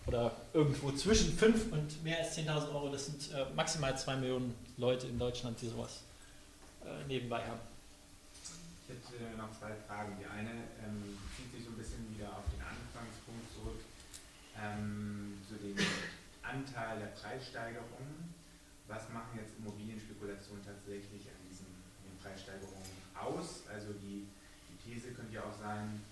oder 0.06 0.32
irgendwo 0.52 0.90
zwischen 0.92 1.32
5 1.32 1.72
und 1.72 2.02
mehr 2.02 2.18
als 2.18 2.36
10.000 2.36 2.74
Euro, 2.74 2.88
das 2.88 3.06
sind 3.06 3.32
äh, 3.32 3.46
maximal 3.54 3.96
2 3.96 4.16
Millionen 4.16 4.54
Leute 4.76 5.06
in 5.06 5.18
Deutschland, 5.18 5.60
die 5.60 5.68
sowas 5.68 6.00
äh, 6.84 7.06
nebenbei 7.06 7.42
haben. 7.46 7.60
Ich 8.88 8.94
hätte 8.94 9.36
noch 9.38 9.48
zwei 9.56 9.72
Fragen. 9.86 10.18
Die 10.20 10.26
eine 10.26 10.50
ähm, 10.84 11.16
zieht 11.36 11.52
sich 11.54 11.64
so 11.64 11.70
ein 11.70 11.78
bisschen 11.78 12.02
wieder 12.12 12.28
auf 12.28 12.44
den 12.50 12.60
Anfangspunkt 12.60 13.46
zurück, 13.54 13.80
ähm, 14.62 15.38
zu 15.42 15.58
dem 15.58 15.76
Anteil 16.42 16.98
der 17.00 17.12
Preissteigerungen. 17.18 18.30
Was 18.86 19.10
machen 19.10 19.38
jetzt 19.38 19.58
Immobilienspekulationen 19.58 20.62
tatsächlich 20.64 21.26
an 21.26 21.40
diesen, 21.48 21.66
an 22.06 22.14
Preissteigerungen 22.22 22.94
aus? 23.18 23.66
Also 23.66 23.92
die, 23.98 24.26
die 24.70 24.78
These 24.78 25.12
könnte 25.12 25.34
ja 25.34 25.42
auch 25.42 25.58
sein, 25.58 26.02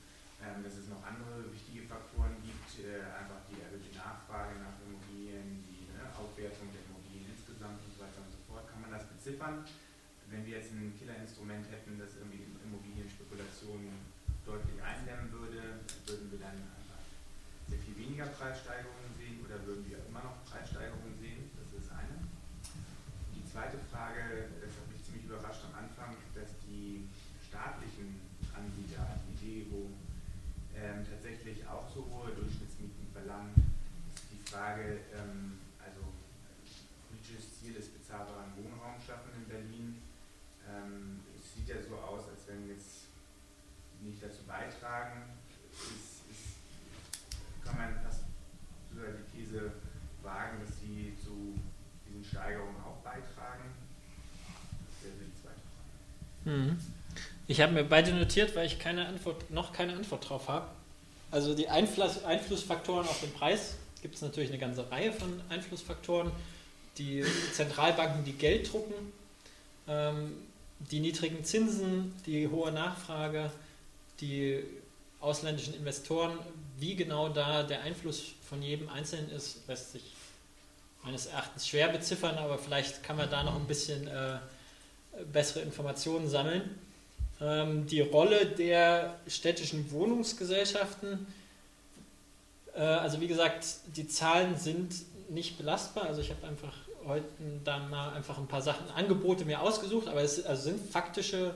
ähm, 0.41 0.65
dass 0.65 0.81
es 0.81 0.89
noch 0.89 1.05
andere 1.05 1.53
wichtige 1.53 1.85
Faktoren 1.85 2.33
gibt, 2.41 2.81
äh, 2.81 3.05
einfach 3.13 3.45
die 3.53 3.61
erhöhte 3.61 3.93
Nachfrage 3.93 4.57
nach 4.57 4.73
Immobilien, 4.81 5.61
die 5.69 5.85
ne, 5.93 6.09
Aufwertung 6.17 6.73
der 6.73 6.81
Immobilien 6.89 7.29
insgesamt 7.29 7.77
und 7.85 7.93
so 7.93 8.01
weiter 8.01 8.25
und 8.25 8.33
so 8.33 8.41
fort. 8.49 8.65
Kann 8.73 8.81
man 8.81 8.89
das 8.89 9.05
beziffern? 9.05 9.69
Wenn 10.33 10.47
wir 10.49 10.65
jetzt 10.65 10.73
ein 10.73 10.97
Killerinstrument 10.97 11.69
hätten, 11.69 12.01
das 12.01 12.17
irgendwie 12.17 12.49
Immobilienspekulationen 12.65 14.01
deutlich 14.49 14.81
eindämmen 14.81 15.29
würde, 15.29 15.85
würden 16.09 16.33
wir 16.33 16.41
dann 16.41 16.57
einfach 16.57 17.05
sehr 17.69 17.81
viel 17.85 18.01
weniger 18.01 18.33
Preissteigerungen 18.33 19.13
sehen 19.21 19.45
oder 19.45 19.61
würden 19.69 19.85
wir 19.85 20.01
immer 20.09 20.25
noch 20.25 20.41
Preissteigerungen 20.49 21.21
sehen? 21.21 21.53
Das 21.61 21.69
ist 21.69 21.85
das 21.85 22.01
eine. 22.01 22.17
Die 23.37 23.45
zweite 23.45 23.77
Frage, 23.93 24.57
das 24.57 24.73
hat 24.73 24.89
mich 24.89 25.05
ziemlich 25.05 25.29
überrascht 25.29 25.69
am 25.69 25.85
Anfang, 25.85 26.17
dass 26.33 26.49
die 26.65 27.05
staatlichen 27.45 28.25
Anbieter, 28.57 29.21
die 29.29 29.37
DEGO, 29.69 29.93
ähm, 30.75 31.05
tatsächlich 31.05 31.67
auch 31.67 31.89
so 31.93 32.07
hohe 32.11 32.31
Durchschnittsmieten 32.33 33.07
verlangen. 33.13 33.53
Das 33.55 34.23
ist 34.23 34.31
die 34.33 34.43
Frage, 34.51 35.01
ähm, 35.15 35.59
also 35.79 36.01
politisches 37.09 37.61
Ziel 37.61 37.77
ist 37.77 37.93
bezahlbaren 37.99 38.51
Wohnraum 38.57 38.97
schaffen 39.01 39.31
in 39.37 39.47
Berlin. 39.49 40.03
Ähm, 40.67 41.21
es 41.37 41.55
sieht 41.55 41.69
ja 41.69 41.77
so 41.83 41.97
aus, 41.97 42.29
als 42.29 42.47
wenn 42.49 42.69
jetzt 42.69 43.11
nicht 44.01 44.23
dazu 44.23 44.43
beitragen. 44.47 45.37
Ist, 45.73 46.25
ist, 46.31 46.57
kann 47.65 47.77
man 47.77 48.01
fast 48.03 48.25
sogar 48.93 49.13
die 49.13 49.31
These 49.31 49.73
wagen, 50.23 50.61
dass 50.65 50.81
sie 50.81 51.15
zu 51.23 51.55
diesen 52.51 52.61
Steigerungen 52.61 52.77
auch 52.85 52.97
beitragen? 53.03 53.65
Das 54.85 55.05
wäre 55.05 55.15
die 55.25 55.43
zweite 55.43 55.61
Frage. 56.45 56.57
Mhm. 56.57 56.79
Ich 57.47 57.61
habe 57.61 57.73
mir 57.73 57.85
beide 57.85 58.13
notiert, 58.13 58.55
weil 58.55 58.67
ich 58.67 58.79
keine 58.79 59.07
Antwort, 59.07 59.51
noch 59.51 59.73
keine 59.73 59.95
Antwort 59.95 60.29
drauf 60.29 60.49
habe. 60.49 60.69
Also 61.31 61.55
die 61.55 61.69
Einfluss, 61.69 62.25
Einflussfaktoren 62.25 63.07
auf 63.07 63.21
den 63.21 63.33
Preis 63.33 63.77
gibt 64.03 64.15
es 64.15 64.23
natürlich 64.23 64.51
eine 64.51 64.59
ganze 64.59 64.91
Reihe 64.91 65.13
von 65.13 65.41
Einflussfaktoren. 65.49 66.31
Die 66.99 67.25
Zentralbanken, 67.53 68.25
die 68.25 68.33
Geld 68.33 68.73
drucken, 68.73 69.13
ähm, 69.89 70.33
die 70.79 71.01
niedrigen 71.01 71.45
Zinsen, 71.45 72.15
die 72.27 72.49
hohe 72.49 72.73
Nachfrage, 72.73 73.51
die 74.21 74.65
ausländischen 75.21 75.75
Investoren, 75.75 76.39
wie 76.79 76.97
genau 76.97 77.29
da 77.29 77.63
der 77.63 77.83
Einfluss 77.83 78.33
von 78.49 78.63
jedem 78.63 78.89
Einzelnen 78.89 79.31
ist, 79.31 79.69
lässt 79.69 79.93
sich 79.93 80.03
meines 81.03 81.27
Erachtens 81.27 81.67
schwer 81.67 81.89
beziffern, 81.89 82.37
aber 82.37 82.59
vielleicht 82.59 83.03
kann 83.03 83.17
man 83.17 83.31
da 83.31 83.43
noch 83.43 83.57
ein 83.57 83.67
bisschen 83.67 84.07
äh, 84.07 84.39
bessere 85.33 85.61
Informationen 85.61 86.29
sammeln. 86.29 86.79
Ähm, 87.41 87.87
die 87.87 88.01
Rolle 88.01 88.47
der 88.47 89.19
städtischen 89.27 89.91
Wohnungsgesellschaften, 89.91 91.27
äh, 92.75 92.81
also 92.81 93.21
wie 93.21 93.29
gesagt, 93.29 93.67
die 93.97 94.07
Zahlen 94.09 94.57
sind 94.57 94.95
nicht 95.31 95.57
belastbar. 95.57 96.05
Also 96.05 96.21
ich 96.21 96.31
habe 96.31 96.47
einfach 96.47 96.75
heute 97.07 97.25
dann 97.65 97.89
mal 97.89 98.13
einfach 98.13 98.37
ein 98.39 98.47
paar 98.47 98.63
Sachen, 98.63 98.91
Angebote 98.95 99.45
mir 99.45 99.61
ausgesucht, 99.63 100.07
aber 100.09 100.23
es 100.23 100.45
also 100.45 100.71
sind 100.71 100.91
faktische 100.91 101.55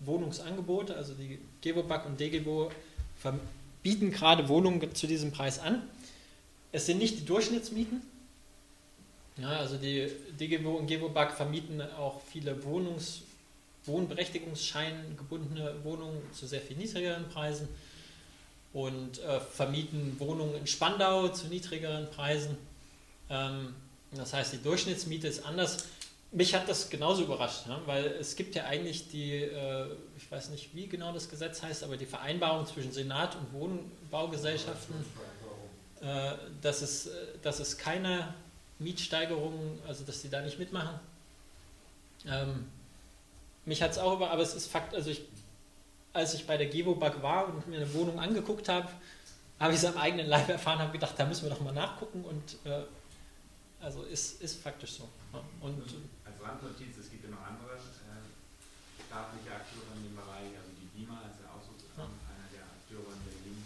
Wohnungsangebote. 0.00 0.94
Also 0.94 1.14
die 1.14 1.40
Gewobag 1.62 2.06
und 2.06 2.20
DGBO 2.20 2.70
bieten 3.82 4.12
gerade 4.12 4.48
Wohnungen 4.48 4.94
zu 4.94 5.06
diesem 5.06 5.32
Preis 5.32 5.58
an. 5.58 5.82
Es 6.70 6.86
sind 6.86 6.98
nicht 6.98 7.18
die 7.18 7.24
Durchschnittsmieten. 7.24 8.02
Ja, 9.36 9.48
also 9.58 9.76
die 9.76 10.08
DGBO 10.38 10.76
und 10.76 10.86
Gewobag 10.86 11.32
vermieten 11.32 11.80
auch 11.80 12.20
viele 12.22 12.62
Wohnungs 12.64 13.22
Wohnberechtigungsschein 13.86 15.16
gebundene 15.16 15.74
Wohnungen 15.84 16.22
zu 16.32 16.46
sehr 16.46 16.60
viel 16.60 16.76
niedrigeren 16.76 17.28
Preisen 17.28 17.68
und 18.72 19.18
äh, 19.22 19.40
vermieten 19.40 20.18
Wohnungen 20.18 20.56
in 20.56 20.66
Spandau 20.66 21.28
zu 21.28 21.48
niedrigeren 21.48 22.10
Preisen. 22.10 22.56
Ähm, 23.28 23.74
das 24.12 24.32
heißt, 24.32 24.52
die 24.52 24.62
Durchschnittsmiete 24.62 25.28
ist 25.28 25.44
anders. 25.44 25.86
Mich 26.32 26.54
hat 26.54 26.68
das 26.68 26.90
genauso 26.90 27.22
überrascht, 27.22 27.66
ja, 27.68 27.80
weil 27.86 28.06
es 28.06 28.34
gibt 28.34 28.54
ja 28.54 28.64
eigentlich 28.64 29.08
die, 29.08 29.34
äh, 29.34 29.86
ich 30.16 30.30
weiß 30.30 30.50
nicht, 30.50 30.74
wie 30.74 30.88
genau 30.88 31.12
das 31.12 31.28
Gesetz 31.28 31.62
heißt, 31.62 31.84
aber 31.84 31.96
die 31.96 32.06
Vereinbarung 32.06 32.66
zwischen 32.66 32.90
Senat 32.90 33.36
und 33.36 33.52
Wohnbaugesellschaften, 33.52 34.96
äh, 36.00 36.32
dass, 36.60 36.82
es, 36.82 37.10
dass 37.42 37.60
es 37.60 37.78
keine 37.78 38.34
Mietsteigerungen, 38.84 39.80
also 39.86 40.04
dass 40.04 40.22
sie 40.22 40.30
da 40.30 40.40
nicht 40.42 40.58
mitmachen. 40.58 40.98
Ähm, 42.26 42.66
mich 43.64 43.82
hat 43.82 43.92
es 43.92 43.98
auch 43.98 44.16
über, 44.16 44.30
aber 44.30 44.42
es 44.42 44.54
ist 44.54 44.70
Fakt, 44.70 44.94
also 44.94 45.10
ich, 45.10 45.22
als 46.12 46.34
ich 46.34 46.46
bei 46.46 46.56
der 46.56 46.68
Gewobag 46.68 47.22
war 47.22 47.48
und 47.48 47.66
mir 47.66 47.76
eine 47.76 47.92
Wohnung 47.94 48.20
angeguckt 48.20 48.68
habe, 48.68 48.88
habe 49.58 49.72
ich 49.72 49.78
es 49.78 49.84
am 49.84 49.96
eigenen 49.96 50.26
Leib 50.26 50.48
erfahren, 50.48 50.78
habe 50.78 50.92
gedacht, 50.92 51.14
da 51.16 51.24
müssen 51.24 51.44
wir 51.44 51.50
doch 51.50 51.60
mal 51.60 51.72
nachgucken 51.72 52.24
und 52.24 52.58
äh, 52.64 52.84
also 53.80 54.02
ist, 54.04 54.40
ist 54.40 54.62
faktisch 54.62 54.92
so. 54.92 55.08
Ja. 55.32 55.40
Und, 55.60 55.82
Als 56.24 56.40
Randnotiz, 56.40 56.96
es 56.98 57.10
gibt 57.10 57.24
ja 57.24 57.30
noch 57.30 57.44
andere 57.44 57.76
äh, 57.76 58.24
staatliche 59.06 59.52
Akteure 59.52 59.92
in 59.96 60.08
dem 60.08 60.16
Bereich, 60.16 60.52
also 60.56 60.72
die 60.76 60.88
BIMA 60.96 61.20
ist 61.28 61.40
ja 61.44 61.52
auch 61.52 61.62
so 61.62 61.72
ja. 61.96 62.04
einer 62.04 62.48
der 62.52 62.64
Akteure 62.64 63.12
in 63.12 63.22
Berlin 63.28 63.60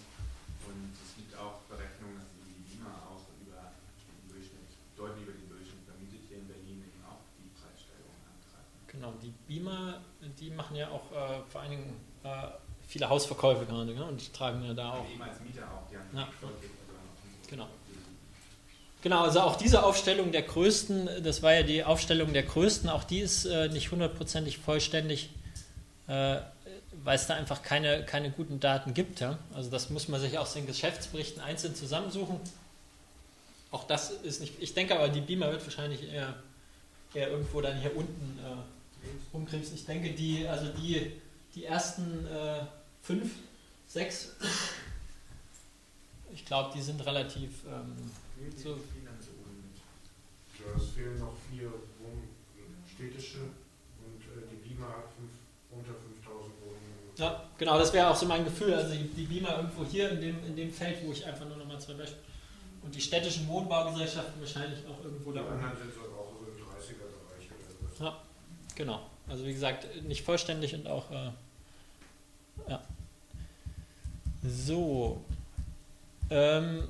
und 0.66 0.90
es 0.98 1.14
gibt 1.16 1.32
auch 1.38 1.62
Berechnungen, 1.70 2.18
dass 2.18 2.30
die 2.34 2.62
BIMA 2.66 2.92
auch 3.08 3.24
über 3.40 3.70
den 3.70 4.26
Durchschnitt, 4.28 4.70
deutlich 4.98 5.22
über 5.26 5.34
den 5.38 5.48
Durchschnitt 5.48 5.82
vermietet 5.86 6.20
hier 6.28 6.38
in 6.42 6.46
Berlin 6.50 6.78
eben 6.82 7.00
auch 7.06 7.22
die 7.38 7.50
Preissteigerung 7.54 8.18
antreiben. 8.28 8.70
Genau, 9.64 9.94
die 10.38 10.50
machen 10.50 10.76
ja 10.76 10.88
auch 10.88 11.10
äh, 11.12 11.40
vor 11.48 11.60
allen 11.60 11.70
Dingen 11.70 11.96
äh, 12.24 12.28
viele 12.86 13.08
Hausverkäufe 13.08 13.66
gerade 13.66 13.94
ne? 13.94 14.04
und 14.04 14.32
tragen 14.32 14.64
ja 14.64 14.74
da 14.74 14.92
auch. 14.94 15.10
Eben 15.10 15.22
als 15.22 15.40
Mieter 15.40 15.62
auch, 15.64 15.88
die 15.90 15.96
haben 15.96 16.08
Ja. 16.14 16.28
deutlich, 16.40 16.70
Genau. 17.48 17.66
Genau, 19.00 19.22
also 19.22 19.40
auch 19.40 19.56
diese 19.56 19.84
Aufstellung 19.84 20.32
der 20.32 20.42
Größten, 20.42 21.22
das 21.22 21.42
war 21.42 21.54
ja 21.54 21.62
die 21.62 21.84
Aufstellung 21.84 22.32
der 22.32 22.42
Größten, 22.42 22.90
auch 22.90 23.04
die 23.04 23.20
ist 23.20 23.44
äh, 23.44 23.68
nicht 23.68 23.92
hundertprozentig 23.92 24.58
vollständig, 24.58 25.30
äh, 26.08 26.38
weil 27.04 27.14
es 27.14 27.26
da 27.28 27.34
einfach 27.34 27.62
keine, 27.62 28.04
keine 28.04 28.30
guten 28.30 28.58
Daten 28.58 28.94
gibt. 28.94 29.20
Ja? 29.20 29.38
Also 29.54 29.70
das 29.70 29.90
muss 29.90 30.08
man 30.08 30.20
sich 30.20 30.36
aus 30.36 30.54
den 30.54 30.66
Geschäftsberichten 30.66 31.40
einzeln 31.40 31.76
zusammensuchen. 31.76 32.40
Auch 33.70 33.84
das 33.84 34.10
ist 34.10 34.40
nicht, 34.40 34.54
ich 34.60 34.74
denke 34.74 34.96
aber, 34.96 35.08
die 35.08 35.20
Beamer 35.20 35.52
wird 35.52 35.62
wahrscheinlich 35.64 36.10
eher, 36.10 36.34
eher 37.14 37.28
irgendwo 37.28 37.60
dann 37.60 37.78
hier 37.80 37.96
unten 37.96 38.38
äh, 38.42 38.56
rumkrebsen. 39.32 39.74
Ich 39.74 39.84
denke, 39.86 40.12
die, 40.12 40.46
also 40.46 40.72
die, 40.72 41.12
die 41.54 41.64
ersten 41.64 42.26
äh, 42.26 42.60
fünf, 43.02 43.32
sechs, 43.86 44.36
ich 46.32 46.44
glaube, 46.44 46.72
die 46.74 46.82
sind 46.82 47.04
relativ 47.04 47.50
ähm, 47.66 47.96
so, 48.56 48.70
Ja, 48.70 48.76
es 50.76 50.88
fehlen 50.90 51.18
noch 51.18 51.34
vier 51.50 51.72
städtische 52.94 53.38
und 53.38 54.20
äh, 54.20 54.46
die 54.50 54.68
Lima 54.70 54.86
hat 54.88 55.04
fünf, 55.16 55.30
unter 55.70 55.92
5000 55.94 56.52
Wohnungen. 56.62 57.14
Ja, 57.16 57.48
genau, 57.56 57.78
das 57.78 57.92
wäre 57.92 58.10
auch 58.10 58.16
so 58.16 58.26
mein 58.26 58.44
Gefühl. 58.44 58.74
Also 58.74 58.94
die, 58.94 59.04
die 59.04 59.24
Beamer 59.24 59.56
irgendwo 59.56 59.84
hier 59.84 60.10
in 60.10 60.20
dem, 60.20 60.44
in 60.44 60.56
dem 60.56 60.72
Feld, 60.72 60.98
wo 61.04 61.12
ich 61.12 61.24
einfach 61.24 61.46
nur 61.46 61.56
noch 61.56 61.66
mal 61.66 61.80
zwei 61.80 61.94
Beispiele. 61.94 62.22
Und 62.82 62.94
die 62.94 63.00
städtischen 63.00 63.46
Wohnbaugesellschaften 63.48 64.40
wahrscheinlich 64.40 64.80
auch 64.86 65.02
irgendwo 65.04 65.30
Die 65.32 65.38
da 65.38 65.44
oben. 65.44 65.52
anderen 65.54 65.76
sind 65.78 65.94
so 65.94 66.00
auch 66.00 66.32
so 66.38 66.46
im 66.46 66.56
30er-Bereich 66.58 67.48
oder 67.50 67.96
so. 67.98 68.04
Ja, 68.04 68.22
genau. 68.78 69.00
Also 69.28 69.44
wie 69.44 69.52
gesagt, 69.52 69.86
nicht 70.04 70.24
vollständig 70.24 70.74
und 70.74 70.86
auch. 70.86 71.10
Äh, 71.10 71.30
ja. 72.68 72.82
So. 74.42 75.22
Ähm, 76.30 76.88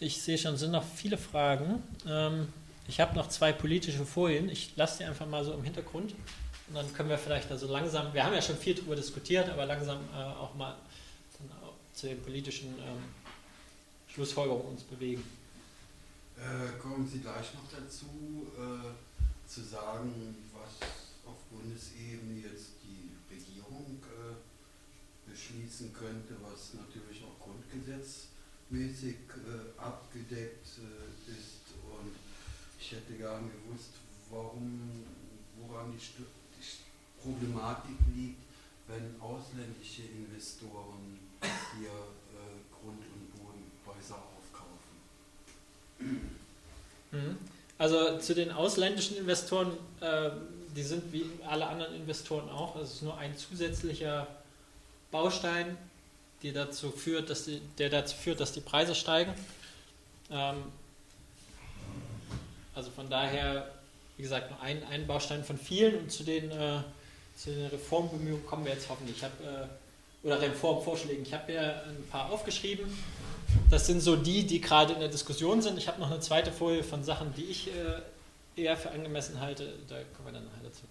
ich 0.00 0.20
sehe 0.20 0.38
schon, 0.38 0.56
sind 0.56 0.72
noch 0.72 0.84
viele 0.84 1.18
Fragen. 1.18 1.82
Ähm, 2.06 2.48
ich 2.88 3.00
habe 3.00 3.14
noch 3.14 3.28
zwei 3.28 3.52
politische 3.52 4.04
Folien. 4.04 4.48
Ich 4.48 4.76
lasse 4.76 4.98
die 4.98 5.04
einfach 5.04 5.26
mal 5.26 5.44
so 5.44 5.52
im 5.52 5.62
Hintergrund. 5.62 6.14
Und 6.68 6.74
dann 6.74 6.92
können 6.92 7.08
wir 7.08 7.18
vielleicht 7.18 7.50
also 7.50 7.66
langsam, 7.66 8.12
wir 8.12 8.24
haben 8.24 8.34
ja 8.34 8.42
schon 8.42 8.56
viel 8.56 8.74
darüber 8.74 8.96
diskutiert, 8.96 9.48
aber 9.48 9.66
langsam 9.66 9.98
äh, 10.12 10.16
auch 10.16 10.54
mal 10.54 10.74
auch 11.62 11.74
zu 11.94 12.08
den 12.08 12.22
politischen 12.22 12.68
ähm, 12.78 13.04
Schlussfolgerungen 14.08 14.72
uns 14.72 14.82
bewegen. 14.82 15.22
Äh, 16.36 16.78
kommen 16.78 17.08
Sie 17.08 17.20
gleich 17.20 17.54
noch 17.54 17.70
dazu, 17.70 18.06
äh, 18.56 19.48
zu 19.48 19.62
sagen, 19.62 20.36
Bundesebene 21.58 22.40
jetzt 22.40 22.78
die 22.86 23.10
Regierung 23.34 23.98
äh, 24.06 25.30
beschließen 25.30 25.92
könnte, 25.92 26.36
was 26.40 26.74
natürlich 26.74 27.22
auch 27.24 27.38
Grundgesetz 27.44 28.28
mäßig 28.70 29.16
äh, 29.34 29.80
abgedeckt 29.80 30.66
äh, 30.78 31.30
ist 31.30 31.74
und 31.82 32.14
ich 32.80 32.92
hätte 32.92 33.14
gern 33.14 33.50
gewusst, 33.50 33.90
warum, 34.30 35.04
woran 35.60 35.92
die, 35.92 35.98
die 35.98 37.22
Problematik 37.22 37.96
liegt, 38.14 38.42
wenn 38.86 39.20
ausländische 39.20 40.02
Investoren 40.02 41.18
hier 41.42 41.90
äh, 41.90 42.58
Grund 42.70 43.02
und 43.02 43.32
Boden 43.34 43.70
Häuser 43.86 44.16
aufkaufen. 44.16 44.94
Mhm. 47.10 47.38
Also 47.78 48.18
zu 48.18 48.34
den 48.34 48.50
ausländischen 48.50 49.16
Investoren, 49.18 49.72
äh, 50.00 50.30
die 50.76 50.82
sind 50.82 51.12
wie 51.12 51.24
alle 51.46 51.66
anderen 51.66 51.94
Investoren 51.94 52.48
auch. 52.50 52.76
Es 52.76 52.94
ist 52.94 53.02
nur 53.02 53.16
ein 53.18 53.36
zusätzlicher 53.36 54.26
Baustein, 55.10 55.76
die 56.42 56.52
dazu 56.52 56.90
führt, 56.90 57.30
dass 57.30 57.44
die, 57.44 57.60
der 57.78 57.90
dazu 57.90 58.16
führt, 58.16 58.40
dass 58.40 58.52
die 58.52 58.60
Preise 58.60 58.94
steigen. 58.94 59.32
Ähm, 60.30 60.56
also 62.74 62.90
von 62.90 63.08
daher, 63.10 63.70
wie 64.16 64.22
gesagt, 64.22 64.50
nur 64.50 64.60
ein, 64.60 64.84
ein 64.84 65.06
Baustein 65.06 65.44
von 65.44 65.58
vielen 65.58 65.98
und 65.98 66.12
zu 66.12 66.22
den, 66.22 66.50
äh, 66.50 66.80
zu 67.36 67.50
den 67.50 67.66
Reformbemühungen 67.66 68.46
kommen 68.46 68.64
wir 68.64 68.72
jetzt 68.72 68.88
hoffentlich. 68.88 69.16
Ich 69.16 69.24
hab, 69.24 69.40
äh, 69.40 69.66
oder 70.22 70.40
Reformvorschlägen. 70.40 71.22
Ich 71.22 71.32
habe 71.32 71.52
ja 71.52 71.62
ein 71.62 72.04
paar 72.10 72.30
aufgeschrieben. 72.30 72.86
Das 73.70 73.86
sind 73.86 74.00
so 74.00 74.16
die, 74.16 74.46
die 74.46 74.60
gerade 74.60 74.92
in 74.92 75.00
der 75.00 75.08
Diskussion 75.08 75.62
sind. 75.62 75.78
Ich 75.78 75.88
habe 75.88 76.00
noch 76.00 76.10
eine 76.10 76.20
zweite 76.20 76.52
Folie 76.52 76.82
von 76.82 77.04
Sachen, 77.04 77.32
die 77.34 77.44
ich 77.44 77.68
äh, 77.68 78.00
eher 78.58 78.76
für 78.76 78.90
angemessen 78.90 79.40
halte. 79.40 79.78
Da 79.88 80.02
kommen 80.14 80.28
wir 80.28 80.32
dann 80.32 80.44
nachher 80.44 80.64
dazu. 80.64 80.84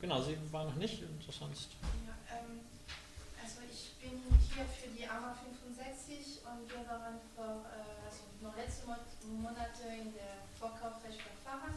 Genau, 0.00 0.20
Sie 0.22 0.36
waren 0.52 0.68
noch 0.68 0.76
nicht 0.76 1.02
und 1.02 1.22
sonst. 1.32 1.70
Ja, 2.04 2.12
ähm, 2.36 2.60
also 3.40 3.64
ich 3.72 3.96
bin 3.96 4.20
hier 4.52 4.66
für 4.68 4.92
die 4.92 5.06
AMA 5.06 5.32
65 5.32 6.44
und 6.44 6.68
wir 6.68 6.84
waren 6.86 7.16
vor, 7.34 7.64
äh, 7.72 8.04
also 8.04 8.28
noch 8.42 8.54
letzte 8.56 8.84
Monate 8.84 9.88
in 9.88 10.12
der 10.12 10.44
Vorkaufsrechtsverfahren 10.60 11.72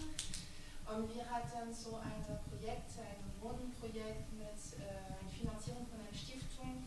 und 0.91 1.15
wir 1.15 1.23
hatten 1.23 1.71
so 1.71 2.03
ein 2.03 2.19
Projekt, 2.51 2.99
ein 2.99 3.23
Wohnprojekt 3.39 4.27
mit 4.35 4.59
äh, 4.75 5.15
Finanzierung 5.31 5.87
von 5.87 5.99
einer 6.03 6.11
Stiftung, 6.11 6.83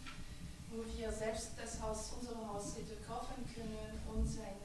wo 0.68 0.84
wir 0.84 1.10
selbst 1.10 1.52
das 1.56 1.80
Haus, 1.80 2.12
unser 2.20 2.36
Haus 2.36 2.76
hätte 2.76 3.00
kaufen 3.08 3.48
können 3.48 3.96
und 4.12 4.28
eine 4.28 4.59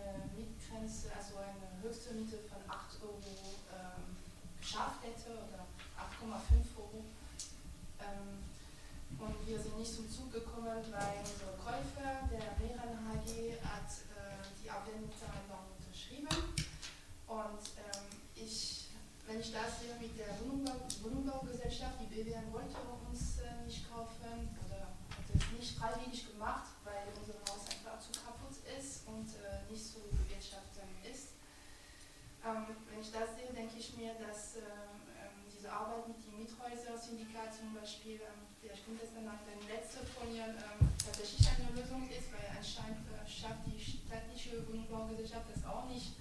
Mietgrenze, 0.86 1.10
also 1.18 1.38
eine 1.42 1.82
höchste 1.82 2.14
Miete 2.14 2.38
von 2.46 2.62
8 2.70 3.02
Euro 3.02 3.18
ähm, 3.74 4.16
geschafft 4.60 5.02
hätte 5.02 5.34
oder 5.34 5.66
8,5 5.98 6.78
Euro. 6.78 7.04
Ähm, 8.00 8.46
und 9.18 9.48
wir 9.48 9.60
sind 9.60 9.78
nicht 9.80 9.94
zum 9.94 10.10
Zug 10.10 10.32
gekommen, 10.32 10.78
weil 10.92 11.16
unser 11.26 11.58
Käufer, 11.58 12.30
der 12.30 12.54
Meran 12.62 12.94
HG, 13.10 13.58
hat 13.66 13.90
äh, 14.14 14.46
die 14.62 14.70
Ablehnungsvereinbarung 14.70 15.74
unterschrieben. 15.78 16.30
Und 17.28 17.66
ähm, 17.82 18.06
ich, 18.36 18.90
wenn 19.26 19.40
ich 19.40 19.52
das 19.52 19.82
sehe 19.82 19.96
mit 20.00 20.18
der 20.20 20.38
Wohnungbau, 20.42 20.86
Wohnungbaugesellschaft, 21.02 21.98
die 22.02 22.14
BWN 22.14 22.54
wollte 22.54 22.78
uns 23.10 23.40
äh, 23.40 23.66
nicht 23.66 23.90
kaufen 23.90 24.54
oder 24.66 24.94
hat 25.10 25.26
es 25.34 25.58
nicht 25.58 25.78
freiwillig 25.80 26.30
gemacht, 26.30 26.78
weil 26.84 27.10
unser 27.18 27.40
Haus 27.50 27.66
einfach 27.70 27.98
zu 28.00 28.12
kaputt 28.20 28.58
ist 28.78 29.08
und 29.08 29.30
äh, 29.42 29.72
nicht 29.72 29.86
zu 29.86 30.00
bewirtschaften 30.00 30.90
ist. 31.10 31.34
Ähm, 32.46 32.76
wenn 32.90 33.02
ich 33.02 33.12
das 33.12 33.36
sehe, 33.36 33.54
denke 33.54 33.78
ich 33.78 33.96
mir, 33.98 34.14
dass 34.16 34.58
ähm, 34.58 35.02
ähm 35.18 35.36
diese 35.50 35.72
Arbeit 35.72 36.08
mit 36.08 36.22
dem 36.22 36.38
Miethäuser-Syndikat 36.38 37.56
zum 37.56 37.74
Beispiel, 37.86 38.18
ähm, 38.18 38.50
vielleicht 38.58 38.82
kommt 38.82 38.98
das 38.98 39.14
dann 39.14 39.30
nach 39.30 39.46
den 39.46 39.62
letzten 39.70 40.02
Folien, 40.10 40.58
ähm, 40.58 40.90
tatsächlich 40.98 41.46
eine 41.46 41.70
Lösung 41.78 42.02
ist, 42.10 42.34
weil 42.34 42.50
anscheinend 42.50 43.06
äh, 43.14 43.22
schafft 43.30 43.62
die 43.70 43.78
staatliche 43.78 44.58
Wohnungsbaugesellschaft 44.66 45.46
das 45.54 45.62
auch 45.70 45.86
nicht, 45.86 46.18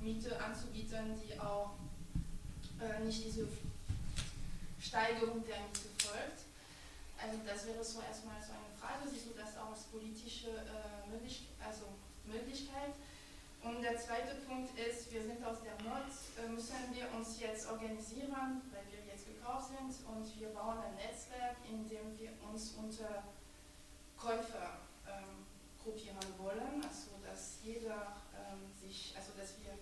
Miete 0.00 0.32
anzubieten, 0.40 1.12
die 1.20 1.36
auch 1.36 1.76
äh, 2.80 3.04
nicht 3.04 3.20
diese 3.20 3.44
Steigerung 4.80 5.44
der 5.44 5.60
Miete 5.68 5.92
folgt. 6.00 6.48
Also 7.20 7.36
das 7.44 7.68
wäre 7.68 7.84
so 7.84 8.00
erstmal 8.00 8.40
so 8.40 8.56
eine 8.56 8.72
Frage, 8.72 9.04
siehst 9.04 9.28
das 9.36 9.60
auch 9.60 9.76
als 9.76 9.84
politische 9.92 10.56
äh, 10.56 11.04
möglich, 11.12 11.52
also 11.60 11.92
Möglichkeit? 12.24 12.96
Und 13.60 13.84
der 13.84 14.00
zweite 14.00 14.40
Punkt 14.48 14.72
ist, 14.80 15.12
wir 15.12 15.20
sind 15.20 15.44
aus 15.44 15.60
der 15.60 15.76
Not, 15.84 16.08
müssen 16.48 16.96
wir 16.96 17.12
uns 17.12 17.40
jetzt 17.40 17.68
organisieren, 17.68 18.64
weil 18.72 18.84
wir 18.88 19.03
gekauft 19.44 19.68
sind 19.76 19.92
und 20.08 20.40
wir 20.40 20.48
bauen 20.48 20.78
ein 20.78 20.94
Netzwerk, 20.96 21.56
in 21.68 21.86
dem 21.86 22.18
wir 22.18 22.30
uns 22.48 22.72
unter 22.78 23.24
Käufer 24.16 24.80
ähm, 25.06 25.44
gruppieren 25.82 26.16
wollen, 26.38 26.80
also 26.82 27.20
dass 27.22 27.58
jeder 27.62 28.16
ähm, 28.32 28.64
sich, 28.72 29.12
also 29.14 29.32
dass 29.36 29.60
wir 29.60 29.76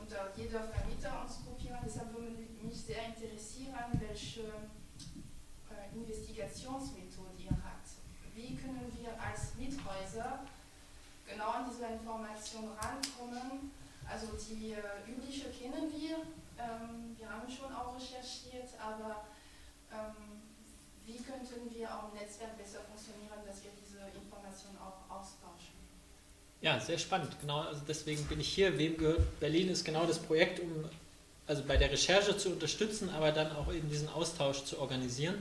unter 0.00 0.34
jeder 0.36 0.64
Vermieter 0.64 1.22
uns 1.22 1.38
gruppieren. 1.44 1.78
Deshalb 1.84 2.12
würde 2.12 2.34
mich 2.62 2.80
sehr 2.80 3.06
interessieren, 3.06 3.94
welche 3.94 4.42
äh, 4.42 5.94
Investigationsmethode 5.94 7.30
ihr 7.38 7.50
habt. 7.50 7.86
Wie 8.34 8.56
können 8.56 8.90
wir 8.98 9.10
als 9.22 9.54
Miethäuser 9.54 10.40
genau 11.30 11.50
an 11.50 11.70
diese 11.70 11.86
Information 11.86 12.72
rankommen. 12.74 13.70
Also 14.10 14.26
die 14.34 14.72
äh, 14.72 15.06
übliche 15.06 15.50
kennen 15.50 15.86
wir, 15.92 16.16
ähm, 16.60 17.16
wir 17.16 17.28
haben 17.28 17.48
schon 17.48 17.72
auch 17.72 17.94
recherchiert, 17.94 18.68
aber 18.80 19.24
ähm, 19.92 20.42
wie 21.06 21.16
könnten 21.16 21.74
wir 21.74 21.88
auch 21.88 22.12
im 22.12 22.20
Netzwerk 22.20 22.56
besser 22.56 22.80
funktionieren, 22.86 23.40
dass 23.46 23.64
wir 23.64 23.70
diese 23.80 23.98
Informationen 24.16 24.78
auch 24.78 25.08
austauschen? 25.10 25.80
Ja, 26.60 26.78
sehr 26.78 26.98
spannend. 26.98 27.34
Genau, 27.40 27.60
also 27.60 27.80
deswegen 27.88 28.24
bin 28.26 28.40
ich 28.40 28.52
hier. 28.52 28.76
Wem 28.76 28.96
gehört 28.96 29.40
Berlin 29.40 29.70
ist 29.70 29.84
genau 29.84 30.06
das 30.06 30.18
Projekt, 30.18 30.60
um 30.60 30.84
also 31.46 31.62
bei 31.64 31.76
der 31.76 31.90
Recherche 31.90 32.36
zu 32.36 32.50
unterstützen, 32.50 33.10
aber 33.10 33.32
dann 33.32 33.50
auch 33.56 33.72
eben 33.72 33.88
diesen 33.88 34.08
Austausch 34.10 34.64
zu 34.64 34.78
organisieren 34.78 35.40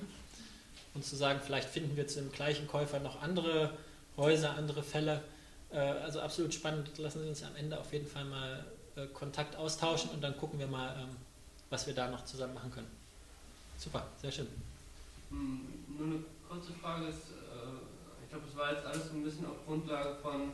und 0.96 1.06
zu 1.06 1.16
sagen, 1.16 1.40
vielleicht 1.46 1.70
finden 1.70 1.96
wir 1.98 2.08
zu 2.08 2.22
dem 2.22 2.32
gleichen 2.32 2.68
Käufer 2.68 3.00
noch 3.00 3.22
andere 3.22 3.78
Häuser, 4.18 4.56
andere 4.56 4.82
Fälle 4.82 5.22
äh, 5.72 5.78
also 5.78 6.20
absolut 6.22 6.54
spannend. 6.54 6.98
Lassen 6.98 7.22
Sie 7.22 7.30
uns 7.30 7.44
am 7.44 7.56
Ende 7.56 7.80
auf 7.80 7.92
jeden 7.94 8.08
Fall 8.08 8.26
mal 8.26 8.66
äh, 8.96 9.08
Kontakt 9.08 9.56
austauschen 9.56 10.12
und 10.12 10.22
dann 10.22 10.38
gucken 10.38 10.60
wir 10.60 10.68
mal, 10.68 10.96
ähm, 11.00 11.16
was 11.70 11.88
wir 11.88 11.94
da 11.94 12.10
noch 12.10 12.26
zusammen 12.26 12.54
machen 12.54 12.72
können. 12.72 12.88
Super, 13.78 14.08
sehr 14.22 14.32
schön. 14.32 14.48
Hm, 15.30 15.62
nur 15.98 16.08
eine 16.08 16.20
kurze 16.48 16.74
Frage 16.74 17.08
ist, 17.08 17.32
äh, 17.32 18.24
ich 18.24 18.30
glaube, 18.30 18.46
es 18.50 18.58
war 18.58 18.74
jetzt 18.74 18.86
alles 18.86 19.10
so 19.10 19.14
ein 19.14 19.24
bisschen 19.24 19.46
auf 19.46 19.66
Grundlage 19.66 20.16
von 20.22 20.52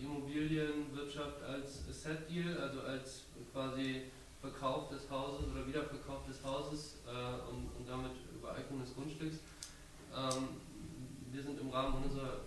Immobilienwirtschaft 0.00 1.42
als 1.42 1.84
Set 2.02 2.30
Deal, 2.30 2.56
also 2.56 2.80
als 2.80 3.24
quasi 3.52 4.04
Verkauf 4.40 4.88
des 4.88 5.08
Hauses 5.10 5.48
oder 5.52 5.66
Wiederverkauf 5.66 6.26
des 6.26 6.42
Hauses 6.42 6.94
und, 7.50 7.68
und 7.78 7.86
damit 7.86 8.12
Übereignung 8.34 8.80
des 8.80 8.94
Grundstücks. 8.94 9.36
Ähm, 10.16 10.48
wir 11.30 11.42
sind 11.42 11.60
im 11.60 11.70
Rahmen 11.70 12.02
unserer 12.02 12.40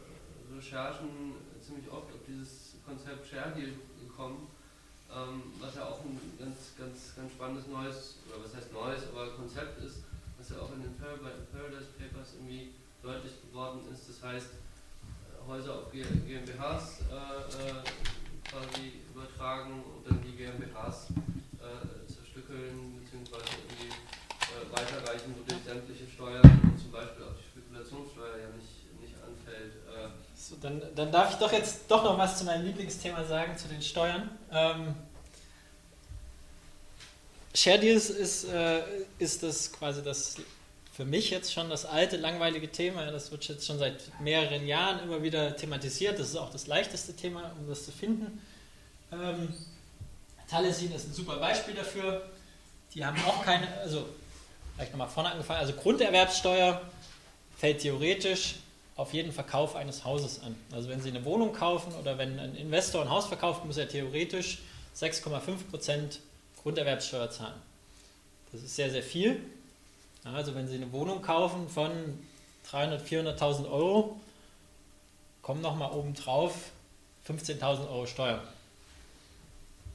Recherchen 0.56 1.36
ziemlich 1.62 1.90
oft 1.90 2.12
auf 2.12 2.20
dieses 2.28 2.71
Konzept 2.86 3.28
Share 3.28 3.52
Deal 3.52 3.74
gekommen, 4.00 4.48
ähm, 5.12 5.54
was 5.60 5.76
ja 5.76 5.86
auch 5.86 6.00
ein 6.02 6.20
ganz, 6.40 6.74
ganz, 6.78 7.16
ganz 7.16 7.32
spannendes 7.32 7.68
neues, 7.68 8.18
oder 8.28 8.44
was 8.44 8.56
heißt 8.56 8.72
neues, 8.74 9.04
aber 9.12 9.32
Konzept 9.36 9.84
ist, 9.84 10.04
was 10.38 10.50
ja 10.50 10.58
auch 10.62 10.72
in 10.74 10.82
den 10.82 10.96
Paradise 10.98 11.92
Papers 12.00 12.36
irgendwie 12.40 12.72
deutlich 13.04 13.34
geworden 13.42 13.82
ist. 13.92 14.10
Das 14.10 14.24
heißt, 14.24 14.50
äh, 14.52 15.48
Häuser 15.48 15.76
auf 15.76 15.92
GmbHs 15.92 17.02
äh, 17.10 17.16
äh, 17.16 17.84
quasi 18.48 19.02
übertragen 19.14 19.84
und 19.84 20.08
dann 20.08 20.22
die 20.22 20.36
GmbHs 20.36 21.12
äh, 21.60 22.08
zerstückeln 22.08 23.02
bzw. 23.02 23.38
irgendwie 23.38 23.92
äh, 23.92 24.66
weiterreichen, 24.72 25.36
wodurch 25.38 25.64
sämtliche 25.64 26.08
Steuern, 26.08 26.76
zum 26.82 26.92
Beispiel 26.92 27.26
auch 27.26 27.38
die 27.38 27.48
Spekulationssteuer 27.48 28.38
ja 28.38 28.50
nicht 28.56 28.82
so, 30.42 30.56
dann, 30.56 30.82
dann 30.96 31.12
darf 31.12 31.32
ich 31.32 31.38
doch 31.38 31.52
jetzt 31.52 31.82
doch 31.88 32.04
noch 32.04 32.18
was 32.18 32.40
zu 32.40 32.46
meinem 32.46 32.66
Lieblingsthema 32.66 33.24
sagen, 33.26 33.56
zu 33.58 33.68
den 33.68 33.82
Steuern. 33.82 34.30
Ähm, 34.52 34.96
Share 37.54 37.78
Deals 37.78 38.10
ist, 38.10 38.46
äh, 38.46 38.82
ist 39.20 39.44
das 39.44 39.72
quasi 39.72 40.02
das 40.02 40.38
für 40.94 41.06
mich 41.06 41.30
jetzt 41.30 41.54
schon 41.54 41.70
das 41.70 41.86
alte, 41.86 42.18
langweilige 42.18 42.72
Thema. 42.72 43.06
Das 43.12 43.32
wird 43.32 43.48
jetzt 43.48 43.68
schon 43.68 43.78
seit 43.78 44.02
mehreren 44.20 44.66
Jahren 44.66 45.04
immer 45.04 45.22
wieder 45.22 45.56
thematisiert. 45.56 46.18
Das 46.18 46.30
ist 46.30 46.36
auch 46.36 46.50
das 46.50 46.66
leichteste 46.66 47.16
Thema, 47.16 47.52
um 47.60 47.68
das 47.70 47.86
zu 47.86 47.92
finden. 47.92 48.42
Ähm, 49.12 49.54
Talesin 50.50 50.92
ist 50.92 51.08
ein 51.08 51.14
super 51.14 51.38
Beispiel 51.38 51.76
dafür. 51.76 52.30
Die 52.96 53.06
haben 53.06 53.24
auch 53.26 53.44
keine, 53.46 53.68
also 53.80 54.10
vielleicht 54.76 54.92
nochmal 54.92 55.08
vorne 55.08 55.32
angefangen, 55.32 55.60
also 55.60 55.74
Grunderwerbssteuer 55.74 56.82
fällt 57.58 57.82
theoretisch 57.82 58.56
auf 59.02 59.14
jeden 59.14 59.32
Verkauf 59.32 59.76
eines 59.76 60.06
Hauses 60.06 60.42
an. 60.44 60.56
Also 60.72 60.88
wenn 60.90 61.02
Sie 61.02 61.10
eine 61.10 61.26
Wohnung 61.26 61.54
kaufen 61.54 61.94
oder 62.00 62.18
wenn 62.18 62.40
ein 62.40 62.56
Investor 62.56 63.02
ein 63.02 63.10
Haus 63.10 63.26
verkauft, 63.26 63.66
muss 63.66 63.78
er 63.78 63.88
theoretisch 63.88 64.60
6,5% 64.96 66.20
Grunderwerbssteuer 66.62 67.32
zahlen. 67.32 67.60
Das 68.52 68.62
ist 68.62 68.76
sehr, 68.76 68.92
sehr 68.92 69.02
viel. 69.02 69.42
Also 70.24 70.54
wenn 70.54 70.68
Sie 70.68 70.76
eine 70.76 70.92
Wohnung 70.92 71.24
kaufen 71.24 71.68
von 71.68 71.92
300.000, 72.72 73.38
400.000 73.38 73.72
Euro, 73.72 74.20
kommen 75.42 75.62
nochmal 75.62 75.92
oben 75.94 76.14
drauf 76.14 76.54
15.000 77.28 77.90
Euro 77.90 78.06
Steuer. 78.06 78.44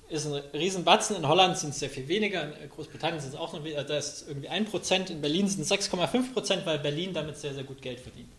Ist 0.08 0.26
ein 0.26 0.32
Riesenbatzen. 0.52 1.16
In 1.16 1.28
Holland 1.28 1.58
sind 1.58 1.70
es 1.70 1.78
sehr 1.78 1.90
viel 1.90 2.08
weniger, 2.08 2.56
in 2.60 2.70
Großbritannien 2.70 3.20
sind 3.20 3.34
es 3.34 3.38
auch 3.38 3.52
noch 3.52 3.62
weniger, 3.62 3.84
da 3.84 3.98
ist 3.98 4.26
irgendwie 4.26 4.50
1%, 4.50 5.10
in 5.10 5.20
Berlin 5.20 5.48
sind 5.48 5.62
es 5.62 5.70
6,5%, 5.70 6.64
weil 6.64 6.80
Berlin 6.80 7.12
damit 7.12 7.36
sehr, 7.36 7.54
sehr 7.54 7.64
gut 7.64 7.80
Geld 7.80 8.00
verdient. 8.00 8.30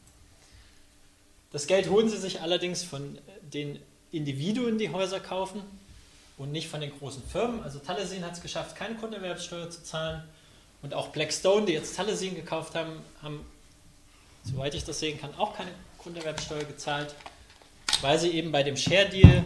Das 1.52 1.68
Geld 1.68 1.90
holen 1.90 2.10
sie 2.10 2.18
sich 2.18 2.41
allerdings 2.41 2.84
von 2.84 3.18
den 3.41 3.80
Individuen, 4.11 4.78
die 4.78 4.90
Häuser 4.90 5.19
kaufen 5.19 5.61
und 6.38 6.52
nicht 6.52 6.68
von 6.68 6.82
den 6.82 6.91
großen 6.98 7.24
Firmen. 7.24 7.64
Also 7.64 7.80
Taliesin 7.80 8.24
hat 8.24 8.34
es 8.34 8.41
geschafft, 8.41 8.76
keine 8.76 8.95
Grunderwerbsteuer 8.95 9.69
zu 9.69 9.84
zahlen. 9.84 10.24
Und 10.82 10.94
auch 10.94 11.10
Blackstone, 11.10 11.65
die 11.65 11.74
jetzt 11.74 11.95
Taliesin 11.95 12.36
gekauft 12.36 12.76
haben, 12.76 13.02
haben, 13.22 13.45
soweit 14.44 14.76
ich 14.76 14.84
das 14.84 14.99
sehen 14.99 15.19
kann, 15.19 15.34
auch 15.36 15.56
keine 15.56 15.72
Grunderwerbsteuer 15.98 16.64
gezahlt, 16.64 17.15
weil 18.02 18.19
sie 18.19 18.30
eben 18.30 18.52
bei 18.52 18.64
dem 18.64 18.78
Share 18.78 19.10
Deal 19.10 19.44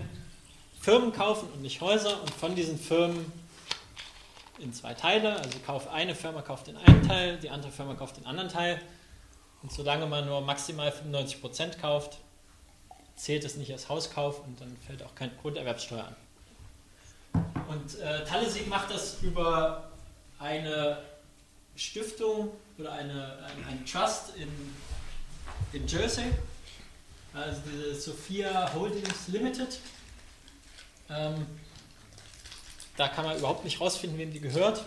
Firmen 0.82 1.14
kaufen 1.14 1.48
und 1.53 1.61
nicht 1.61 1.80
Häuser 1.80 2.22
und 2.22 2.32
von 2.32 2.56
diesen 2.56 2.78
Firmen 2.78 3.32
in 4.60 4.73
zwei 4.73 4.94
Teile, 4.94 5.38
also 5.38 5.57
kauft 5.65 5.88
eine 5.88 6.15
Firma 6.15 6.41
kauft 6.41 6.68
den 6.68 6.78
einen 6.78 7.07
Teil, 7.07 7.38
die 7.38 7.49
andere 7.49 7.72
Firma 7.72 7.94
kauft 7.94 8.18
den 8.18 8.26
anderen 8.26 8.49
Teil. 8.49 8.80
Und 9.62 9.72
solange 9.72 10.08
man 10.08 10.26
nur 10.26 10.42
maximal 10.42 10.90
95% 10.90 11.78
kauft, 11.80 12.18
zählt 13.16 13.44
es 13.44 13.56
nicht 13.56 13.72
als 13.72 13.90
Hauskauf 13.90 14.44
und 14.44 14.60
dann 14.60 14.76
fällt 14.88 15.04
auch 15.04 15.14
keine 15.14 15.32
Grunderwerbsteuer 15.42 16.06
an. 16.06 16.16
Und 17.68 18.00
äh, 18.00 18.26
Talesig 18.26 18.68
macht 18.68 18.92
das 18.92 19.22
über 19.22 19.92
eine 20.40 20.98
Stiftung 21.76 22.52
oder 22.78 22.94
eine, 22.94 23.38
ein, 23.46 23.66
ein 23.70 23.86
Trust 23.86 24.36
in, 24.36 24.50
in 25.72 25.88
Jersey, 25.88 26.26
also 27.34 27.62
diese 27.66 27.96
Sophia 27.96 28.74
Holdings 28.74 29.28
Limited. 29.28 29.80
Ähm, 31.10 31.46
da 32.98 33.08
kann 33.08 33.26
man 33.26 33.38
überhaupt 33.38 33.64
nicht 33.64 33.80
rausfinden, 33.80 34.18
wem 34.20 34.34
die 34.34 34.42
gehört. 34.42 34.84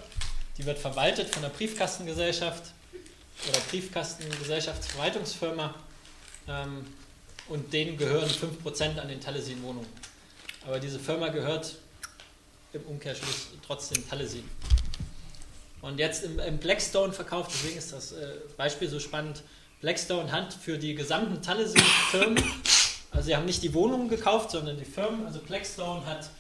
Die 0.59 0.67
wird 0.67 0.79
verwaltet 0.79 1.33
von 1.33 1.43
der 1.43 1.49
Briefkastengesellschaft 1.49 2.73
oder 3.49 3.61
Briefkastengesellschaftsverwaltungsfirma 3.71 5.75
ähm, 6.49 6.85
und 7.49 7.73
denen 7.73 7.97
gehören 7.97 8.29
5% 8.29 8.99
an 8.99 9.09
den 9.09 9.21
Talesin-Wohnungen. 9.21 9.89
Aber 10.67 10.81
diese 10.81 10.99
Firma 10.99 11.29
gehört 11.29 11.77
im 12.73 12.83
Umkehrschluss 12.83 13.49
trotzdem 13.67 14.09
Talesin. 14.09 14.49
Und 15.83 15.99
jetzt 15.99 16.25
im, 16.25 16.39
im, 16.39 16.59
Blackstone 16.59 17.13
verkauft, 17.13 17.51
deswegen 17.53 17.79
ist 17.79 17.93
das 17.93 18.13
äh, 18.13 18.37
Beispiel 18.57 18.89
so 18.89 18.99
spannend. 18.99 19.43
Blackstone 19.81 20.33
hat 20.33 20.55
für 20.55 20.79
die 20.79 20.95
gesamten 20.95 21.43
Talesin-Firmen, 21.43 22.43
also 23.11 23.27
sie 23.27 23.37
haben 23.37 23.45
nicht 23.45 23.63
die 23.63 23.75
Wohnungen 23.75 24.09
gekauft, 24.09 24.51
sondern 24.51 24.79
die 24.79 24.87
Firmen, 24.87 25.27
also 25.27 25.41
Blackstone 25.41 26.07
hat 26.07 26.31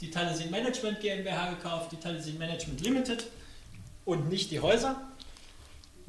die 0.00 0.10
Talesin 0.10 0.50
Management 0.50 1.00
GmbH 1.00 1.50
gekauft, 1.50 1.92
die 1.92 1.96
Talesin 1.96 2.36
Management 2.38 2.80
Limited 2.80 3.26
und 4.04 4.28
nicht 4.28 4.50
die 4.50 4.58
Häuser 4.58 5.00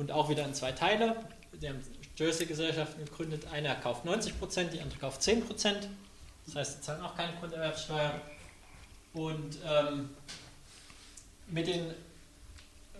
und 0.01 0.11
auch 0.11 0.29
wieder 0.29 0.43
in 0.43 0.53
zwei 0.55 0.71
Teile. 0.71 1.15
Die 1.53 1.69
haben 1.69 1.79
Jersey-Gesellschaften 2.17 3.05
gegründet. 3.05 3.45
Einer 3.53 3.75
kauft 3.75 4.03
90 4.03 4.39
Prozent, 4.39 4.73
die 4.73 4.81
andere 4.81 4.97
kauft 4.97 5.21
10 5.21 5.45
Prozent. 5.45 5.87
Das 6.47 6.55
heißt, 6.55 6.77
sie 6.77 6.81
zahlen 6.81 7.03
auch 7.03 7.15
keine 7.15 7.33
Grunderwerbsteuer. 7.37 8.19
Und 9.13 9.59
ähm, 9.63 10.09
mit, 11.47 11.67
den, 11.67 11.93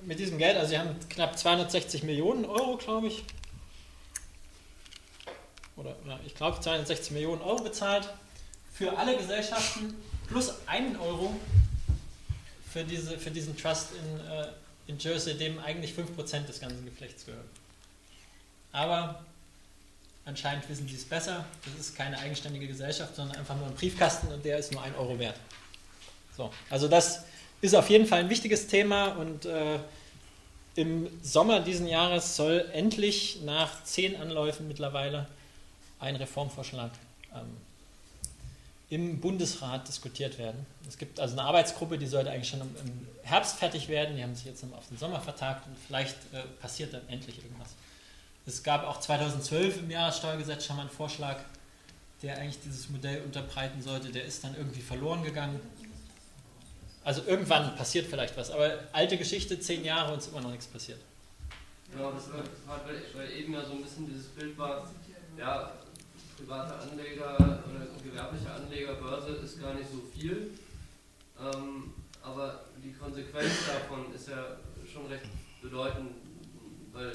mit 0.03 0.19
diesem 0.19 0.37
Geld, 0.37 0.55
also 0.57 0.69
sie 0.69 0.77
haben 0.77 0.95
knapp 1.09 1.37
260 1.39 2.03
Millionen 2.03 2.45
Euro, 2.45 2.77
glaube 2.77 3.07
ich, 3.07 3.23
oder, 5.75 5.95
oder 6.05 6.19
ich 6.23 6.35
glaube 6.35 6.61
260 6.61 7.11
Millionen 7.13 7.41
Euro 7.41 7.63
bezahlt 7.63 8.07
für 8.71 8.95
alle 8.95 9.17
Gesellschaften 9.17 9.95
plus 10.27 10.53
einen 10.67 10.97
Euro 10.97 11.35
für, 12.71 12.83
diese, 12.83 13.17
für 13.17 13.31
diesen 13.31 13.57
Trust 13.57 13.87
in, 13.93 14.19
äh, 14.19 14.49
in 14.91 14.99
Jersey, 14.99 15.37
dem 15.37 15.59
eigentlich 15.59 15.93
5% 15.93 16.45
des 16.45 16.59
ganzen 16.59 16.85
Geflechts 16.85 17.25
gehören. 17.25 17.49
Aber 18.71 19.23
anscheinend 20.25 20.67
wissen 20.69 20.87
sie 20.87 20.95
es 20.95 21.05
besser. 21.05 21.45
Das 21.65 21.87
ist 21.87 21.95
keine 21.95 22.17
eigenständige 22.19 22.67
Gesellschaft, 22.67 23.15
sondern 23.15 23.37
einfach 23.37 23.55
nur 23.55 23.67
ein 23.67 23.75
Briefkasten 23.75 24.27
und 24.27 24.43
der 24.45 24.57
ist 24.57 24.71
nur 24.71 24.81
1 24.81 24.95
Euro 24.97 25.17
wert. 25.17 25.35
So, 26.35 26.51
also 26.69 26.87
das 26.87 27.23
ist 27.61 27.75
auf 27.75 27.89
jeden 27.89 28.05
Fall 28.05 28.19
ein 28.19 28.29
wichtiges 28.29 28.67
Thema 28.67 29.09
und 29.09 29.45
äh, 29.45 29.79
im 30.75 31.07
Sommer 31.21 31.59
diesen 31.59 31.87
Jahres 31.87 32.35
soll 32.35 32.69
endlich 32.73 33.41
nach 33.43 33.83
zehn 33.83 34.15
Anläufen 34.15 34.67
mittlerweile 34.67 35.27
ein 35.99 36.15
Reformvorschlag 36.15 36.91
ähm, 37.33 37.57
im 38.91 39.21
Bundesrat 39.21 39.87
diskutiert 39.87 40.37
werden. 40.37 40.65
Es 40.85 40.97
gibt 40.97 41.17
also 41.17 41.39
eine 41.39 41.47
Arbeitsgruppe, 41.47 41.97
die 41.97 42.07
sollte 42.07 42.29
eigentlich 42.29 42.49
schon 42.49 42.59
im 42.59 43.07
Herbst 43.23 43.55
fertig 43.55 43.87
werden. 43.87 44.17
Die 44.17 44.21
haben 44.21 44.35
sich 44.35 44.45
jetzt 44.45 44.65
auf 44.65 44.85
den 44.89 44.97
Sommer 44.97 45.21
vertagt 45.21 45.65
und 45.65 45.77
vielleicht 45.87 46.17
äh, 46.33 46.41
passiert 46.61 46.93
dann 46.93 47.07
endlich 47.07 47.41
irgendwas. 47.41 47.69
Es 48.45 48.61
gab 48.63 48.85
auch 48.85 48.99
2012 48.99 49.79
im 49.79 49.91
Jahressteuergesetz 49.91 50.65
schon 50.65 50.75
mal 50.75 50.81
einen 50.81 50.91
Vorschlag, 50.91 51.37
der 52.21 52.37
eigentlich 52.37 52.59
dieses 52.65 52.89
Modell 52.89 53.21
unterbreiten 53.21 53.81
sollte. 53.81 54.11
Der 54.11 54.25
ist 54.25 54.43
dann 54.43 54.55
irgendwie 54.57 54.81
verloren 54.81 55.23
gegangen. 55.23 55.61
Also 57.05 57.23
irgendwann 57.25 57.73
passiert 57.77 58.07
vielleicht 58.07 58.35
was, 58.35 58.51
aber 58.51 58.77
alte 58.91 59.17
Geschichte, 59.17 59.57
zehn 59.57 59.85
Jahre 59.85 60.11
und 60.11 60.19
es 60.19 60.25
ist 60.25 60.33
immer 60.33 60.41
noch 60.41 60.51
nichts 60.51 60.67
passiert. 60.67 60.99
Ja, 61.97 62.11
das 62.11 62.29
war, 62.67 62.81
weil 63.15 63.31
eben 63.31 63.53
ja 63.53 63.63
so 63.63 63.71
ein 63.71 63.83
bisschen 63.83 64.05
dieses 64.05 64.27
Bild 64.27 64.57
war, 64.57 64.85
ja, 65.37 65.71
private 66.41 66.73
Anleger 66.79 67.35
oder 67.35 67.87
gewerbliche 68.03 68.51
Anleger, 68.51 68.93
Börse 68.95 69.31
ist 69.43 69.61
gar 69.61 69.73
nicht 69.73 69.89
so 69.89 70.01
viel. 70.13 70.51
Ähm, 71.39 71.93
aber 72.21 72.65
die 72.83 72.93
Konsequenz 72.93 73.67
davon 73.67 74.13
ist 74.13 74.29
ja 74.29 74.57
schon 74.91 75.07
recht 75.07 75.25
bedeutend, 75.61 76.11
weil 76.93 77.11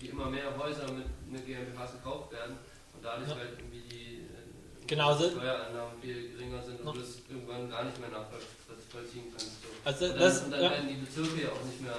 die 0.00 0.06
immer 0.08 0.30
mehr 0.30 0.56
Häuser 0.56 0.92
mit, 0.92 1.06
mit 1.30 1.46
GmbHs 1.46 1.92
gekauft 1.92 2.32
werden 2.32 2.56
und 2.94 3.04
dadurch 3.04 3.28
ja. 3.28 3.36
halt 3.36 3.58
irgendwie 3.58 3.82
die 3.88 4.14
äh, 4.16 4.86
genau, 4.86 5.16
Steuereinnahmen 5.16 6.00
viel 6.00 6.32
geringer 6.32 6.62
sind 6.62 6.80
und 6.80 6.96
du 6.96 7.00
es 7.00 7.22
irgendwann 7.28 7.70
gar 7.70 7.84
nicht 7.84 7.98
mehr 7.98 8.10
nachvollziehen 8.10 9.30
kannst. 9.30 9.62
So. 9.62 9.68
Also 9.84 10.04
und 10.04 10.10
dann, 10.12 10.20
das, 10.20 10.42
und 10.42 10.50
dann 10.50 10.62
ja. 10.62 10.70
werden 10.70 10.88
die 10.88 10.94
Bezirke 10.94 11.42
ja 11.42 11.48
auch 11.48 11.64
nicht 11.64 11.80
mehr 11.80 11.98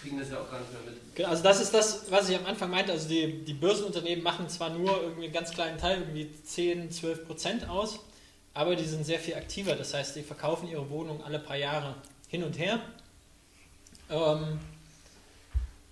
kriegen 0.00 0.18
das 0.18 0.30
ja 0.30 0.40
auch 0.40 0.50
gar 0.50 0.60
nicht 0.60 0.72
mehr 0.72 0.92
mit. 0.92 1.26
Also 1.26 1.42
das 1.42 1.60
ist 1.60 1.74
das, 1.74 2.10
was 2.10 2.28
ich 2.28 2.36
am 2.36 2.46
Anfang 2.46 2.70
meinte. 2.70 2.92
Also 2.92 3.08
die, 3.08 3.44
die 3.44 3.54
Börsenunternehmen 3.54 4.22
machen 4.22 4.48
zwar 4.48 4.70
nur 4.70 5.02
irgendwie 5.02 5.24
einen 5.24 5.32
ganz 5.32 5.50
kleinen 5.50 5.78
Teil, 5.78 6.00
irgendwie 6.00 6.30
10, 6.44 6.90
12 6.90 7.26
Prozent 7.26 7.68
aus, 7.68 8.00
aber 8.54 8.76
die 8.76 8.84
sind 8.84 9.04
sehr 9.04 9.18
viel 9.18 9.34
aktiver. 9.34 9.74
Das 9.74 9.94
heißt, 9.94 10.16
die 10.16 10.22
verkaufen 10.22 10.68
ihre 10.68 10.88
Wohnung 10.90 11.22
alle 11.22 11.38
paar 11.38 11.56
Jahre 11.56 11.94
hin 12.28 12.42
und 12.42 12.58
her. 12.58 12.80
Ähm, 14.08 14.58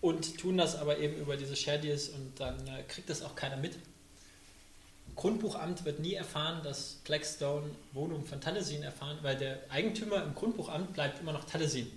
und 0.01 0.39
tun 0.39 0.57
das 0.57 0.77
aber 0.77 0.99
eben 0.99 1.17
über 1.17 1.37
diese 1.37 1.57
Share 1.57 1.79
Deals 1.79 2.09
und 2.09 2.39
dann 2.39 2.57
äh, 2.69 2.83
kriegt 2.87 3.11
das 3.11 3.23
auch 3.23 3.35
keiner 3.35 3.57
mit. 3.57 3.77
Grundbuchamt 5.17 5.85
wird 5.85 5.99
nie 5.99 6.15
erfahren, 6.15 6.63
dass 6.63 6.99
Blackstone 7.05 7.69
Wohnungen 7.93 8.25
von 8.25 8.41
Taliesin 8.41 8.85
erfahren, 8.85 9.19
weil 9.23 9.37
der 9.37 9.59
Eigentümer 9.69 10.23
im 10.23 10.33
Grundbuchamt 10.35 10.93
bleibt 10.93 11.21
immer 11.21 11.33
noch 11.33 11.43
Taliesin. 11.43 11.91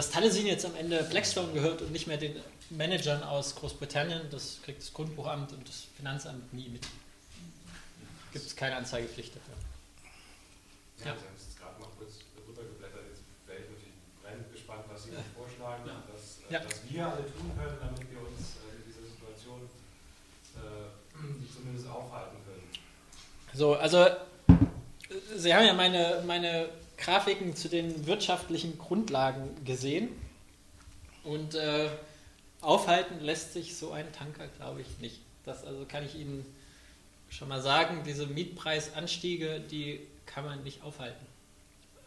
Dass 0.00 0.08
Taliesin 0.08 0.46
jetzt 0.46 0.64
am 0.64 0.74
Ende 0.76 1.04
Blackstone 1.10 1.52
gehört 1.52 1.82
und 1.82 1.92
nicht 1.92 2.06
mehr 2.06 2.16
den 2.16 2.34
Managern 2.70 3.22
aus 3.22 3.54
Großbritannien, 3.54 4.30
das 4.30 4.58
kriegt 4.64 4.80
das 4.80 4.94
Grundbuchamt 4.94 5.52
und 5.52 5.68
das 5.68 5.88
Finanzamt 5.94 6.54
nie 6.54 6.70
mit. 6.70 6.86
Gibt 8.32 8.46
es 8.46 8.56
keine 8.56 8.76
Anzeigepflicht 8.76 9.36
dafür. 9.36 9.52
Ja, 11.00 11.04
ja. 11.04 11.20
Sie 11.20 11.26
haben 11.26 11.36
es 11.36 11.54
gerade 11.54 11.78
mal 11.82 11.88
kurz 11.98 12.12
rübergeblättert. 12.48 13.12
Jetzt 13.12 13.20
wäre 13.46 13.58
ich 13.60 13.68
natürlich 13.68 13.92
brennend 14.24 14.50
gespannt, 14.50 14.84
was 14.88 15.04
Sie 15.04 15.10
ja. 15.10 15.20
vorschlagen, 15.36 15.84
ja. 15.84 16.02
Dass, 16.08 16.48
äh, 16.48 16.54
ja. 16.54 16.64
was 16.64 16.80
wir 16.88 17.04
alle 17.04 17.26
tun 17.36 17.52
können, 17.60 17.76
damit 17.84 18.10
wir 18.10 18.20
uns 18.24 18.56
äh, 18.56 18.80
in 18.80 18.84
dieser 18.88 19.04
Situation 19.04 19.68
äh, 20.56 21.52
zumindest 21.52 21.86
aufhalten 21.92 22.38
können. 22.48 22.64
So, 23.52 23.74
also 23.74 24.08
Sie 25.36 25.54
haben 25.54 25.66
ja 25.66 25.74
meine, 25.74 26.24
meine 26.26 26.70
Grafiken 27.00 27.56
zu 27.56 27.68
den 27.68 28.06
wirtschaftlichen 28.06 28.78
Grundlagen 28.78 29.64
gesehen. 29.64 30.08
Und 31.24 31.54
äh, 31.54 31.88
aufhalten 32.60 33.20
lässt 33.20 33.52
sich 33.52 33.76
so 33.76 33.92
ein 33.92 34.12
Tanker, 34.12 34.46
glaube 34.48 34.82
ich, 34.82 34.98
nicht. 35.00 35.20
Das 35.44 35.64
also 35.64 35.84
kann 35.86 36.04
ich 36.04 36.14
Ihnen 36.14 36.44
schon 37.30 37.48
mal 37.48 37.62
sagen, 37.62 38.02
diese 38.04 38.26
Mietpreisanstiege, 38.26 39.60
die 39.60 40.00
kann 40.26 40.44
man 40.44 40.62
nicht 40.62 40.82
aufhalten. 40.82 41.24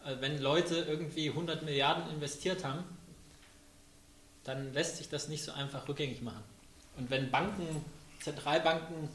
Also 0.04 0.22
wenn 0.22 0.40
Leute 0.42 0.76
irgendwie 0.76 1.30
100 1.30 1.64
Milliarden 1.64 2.10
investiert 2.12 2.64
haben, 2.64 2.84
dann 4.44 4.74
lässt 4.74 4.98
sich 4.98 5.10
das 5.10 5.30
nicht 5.30 5.44
so 5.44 5.54
einfach 5.54 5.88
rückgängig 5.88 6.22
machen. 6.22 6.44
Und 6.98 7.10
wenn 7.10 7.32
Banken, 7.32 7.84
Zentralbanken 8.20 9.10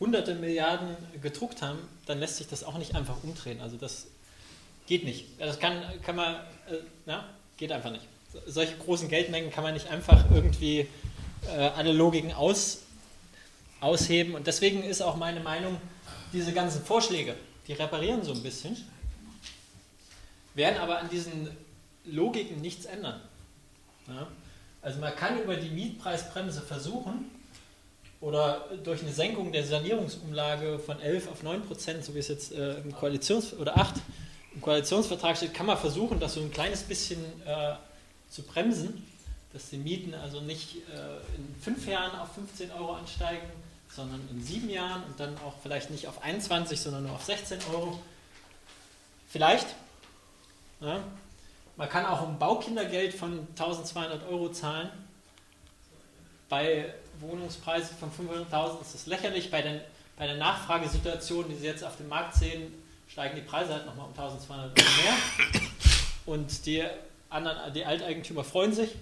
hunderte 0.00 0.34
Milliarden 0.34 0.96
gedruckt 1.20 1.62
haben, 1.62 1.78
dann 2.06 2.18
lässt 2.18 2.38
sich 2.38 2.48
das 2.48 2.64
auch 2.64 2.78
nicht 2.78 2.94
einfach 2.94 3.22
umdrehen. 3.22 3.60
Also 3.60 3.76
das 3.76 4.06
Geht 4.92 5.06
nicht. 5.06 5.24
Das 5.40 5.58
kann, 5.58 5.80
kann 6.02 6.16
man, 6.16 6.34
äh, 6.34 6.76
na, 7.06 7.24
geht 7.56 7.72
einfach 7.72 7.90
nicht. 7.90 8.06
Solche 8.46 8.76
großen 8.76 9.08
Geldmengen 9.08 9.50
kann 9.50 9.64
man 9.64 9.72
nicht 9.72 9.88
einfach 9.88 10.30
irgendwie 10.30 10.86
äh, 11.48 11.56
alle 11.74 11.94
Logiken 11.94 12.30
aus, 12.34 12.82
ausheben. 13.80 14.34
Und 14.34 14.46
deswegen 14.46 14.82
ist 14.82 15.00
auch 15.00 15.16
meine 15.16 15.40
Meinung, 15.40 15.80
diese 16.34 16.52
ganzen 16.52 16.84
Vorschläge, 16.84 17.36
die 17.68 17.72
reparieren 17.72 18.22
so 18.22 18.34
ein 18.34 18.42
bisschen, 18.42 18.76
werden 20.52 20.76
aber 20.76 20.98
an 20.98 21.08
diesen 21.08 21.48
Logiken 22.04 22.60
nichts 22.60 22.84
ändern. 22.84 23.18
Ja? 24.08 24.26
Also 24.82 25.00
man 25.00 25.16
kann 25.16 25.42
über 25.42 25.56
die 25.56 25.70
Mietpreisbremse 25.70 26.60
versuchen, 26.60 27.30
oder 28.20 28.66
durch 28.84 29.00
eine 29.00 29.12
Senkung 29.12 29.52
der 29.52 29.64
Sanierungsumlage 29.64 30.78
von 30.78 31.00
11 31.00 31.28
auf 31.28 31.42
9 31.42 31.62
Prozent, 31.62 32.04
so 32.04 32.14
wie 32.14 32.18
es 32.18 32.28
jetzt 32.28 32.52
äh, 32.52 32.74
im 32.74 32.94
Koalitions- 32.94 33.56
oder 33.56 33.78
8 33.78 33.94
im 34.54 34.60
Koalitionsvertrag 34.60 35.36
steht, 35.36 35.54
kann 35.54 35.66
man 35.66 35.78
versuchen, 35.78 36.20
das 36.20 36.34
so 36.34 36.40
ein 36.40 36.50
kleines 36.50 36.82
bisschen 36.82 37.20
äh, 37.46 37.74
zu 38.30 38.42
bremsen, 38.42 39.06
dass 39.52 39.70
die 39.70 39.76
Mieten 39.76 40.14
also 40.14 40.40
nicht 40.40 40.76
äh, 40.76 41.36
in 41.36 41.54
fünf 41.60 41.86
Jahren 41.86 42.18
auf 42.18 42.34
15 42.34 42.70
Euro 42.72 42.94
ansteigen, 42.94 43.46
sondern 43.88 44.26
in 44.30 44.42
sieben 44.42 44.70
Jahren 44.70 45.02
und 45.04 45.18
dann 45.20 45.36
auch 45.38 45.54
vielleicht 45.62 45.90
nicht 45.90 46.08
auf 46.08 46.22
21, 46.22 46.80
sondern 46.80 47.04
nur 47.04 47.12
auf 47.12 47.24
16 47.24 47.58
Euro. 47.72 47.98
Vielleicht. 49.28 49.66
Ja. 50.80 51.02
Man 51.76 51.88
kann 51.88 52.04
auch 52.06 52.26
ein 52.26 52.38
Baukindergeld 52.38 53.14
von 53.14 53.46
1200 53.50 54.26
Euro 54.28 54.50
zahlen. 54.50 54.90
Bei 56.48 56.92
Wohnungspreisen 57.20 57.96
von 57.96 58.10
500.000 58.10 58.80
ist 58.82 58.94
das 58.94 59.06
lächerlich. 59.06 59.50
Bei, 59.50 59.62
den, 59.62 59.80
bei 60.16 60.26
der 60.26 60.36
Nachfragesituation, 60.36 61.48
die 61.48 61.54
Sie 61.54 61.66
jetzt 61.66 61.84
auf 61.84 61.96
dem 61.96 62.08
Markt 62.08 62.34
sehen, 62.34 62.72
steigen 63.12 63.36
die 63.36 63.42
Preise 63.42 63.74
halt 63.74 63.84
nochmal 63.84 64.06
um 64.06 64.12
1200 64.12 64.78
Euro 64.78 64.90
mehr. 65.02 65.60
Und 66.24 66.64
die, 66.64 66.82
anderen, 67.28 67.72
die 67.74 67.84
Alteigentümer 67.84 68.42
freuen 68.42 68.72
sich. 68.72 68.94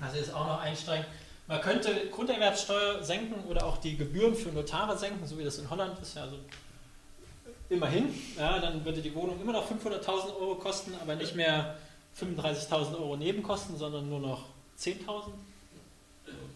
Also 0.00 0.18
ist 0.18 0.32
auch 0.32 0.46
noch 0.46 0.60
einsteigen. 0.60 1.04
Man 1.48 1.60
könnte 1.60 2.08
Grunderwerbsteuer 2.10 3.02
senken 3.02 3.44
oder 3.48 3.66
auch 3.66 3.78
die 3.78 3.96
Gebühren 3.96 4.34
für 4.34 4.50
Notare 4.50 4.96
senken, 4.96 5.26
so 5.26 5.38
wie 5.38 5.44
das 5.44 5.58
in 5.58 5.68
Holland 5.68 5.98
ist. 6.00 6.16
Also 6.16 6.38
immerhin, 7.68 8.14
ja, 8.38 8.58
dann 8.60 8.84
würde 8.84 9.00
die 9.00 9.14
Wohnung 9.14 9.40
immer 9.40 9.52
noch 9.52 9.68
500.000 9.68 10.36
Euro 10.38 10.54
kosten, 10.56 10.92
aber 11.00 11.16
nicht 11.16 11.34
mehr 11.34 11.76
35.000 12.20 12.94
Euro 12.94 13.16
Nebenkosten, 13.16 13.76
sondern 13.76 14.08
nur 14.08 14.20
noch 14.20 14.44
10.000. 14.78 15.30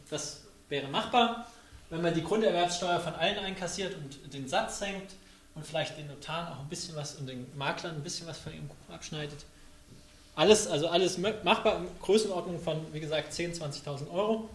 Das 0.09 0.43
wäre 0.69 0.89
machbar, 0.89 1.47
wenn 1.89 2.03
man 2.03 2.15
die 2.15 2.23
Grunderwerbsteuer 2.23 3.01
von 3.01 3.15
allen 3.15 3.39
einkassiert 3.39 3.97
und 3.97 4.33
den 4.33 4.49
Satz 4.49 4.81
senkt 4.81 5.13
und 5.61 5.67
vielleicht 5.67 5.99
den 5.99 6.07
Notaren 6.07 6.49
auch 6.55 6.61
ein 6.61 6.69
bisschen 6.71 6.97
was 6.97 7.17
und 7.17 7.27
den 7.27 7.47
Maklern 7.55 7.97
ein 7.97 8.03
bisschen 8.03 8.27
was 8.27 8.39
von 8.39 8.55
ihrem 8.55 8.67
Kuchen 8.67 8.95
abschneidet. 8.95 9.45
Alles, 10.35 10.67
also 10.67 10.89
alles 10.89 11.19
machbar 11.19 11.77
in 11.77 11.87
Größenordnung 12.01 12.59
von, 12.59 12.81
wie 12.95 13.01
gesagt, 13.01 13.31
10.000, 13.31 13.85
20.000 13.85 14.11
Euro. 14.11 14.49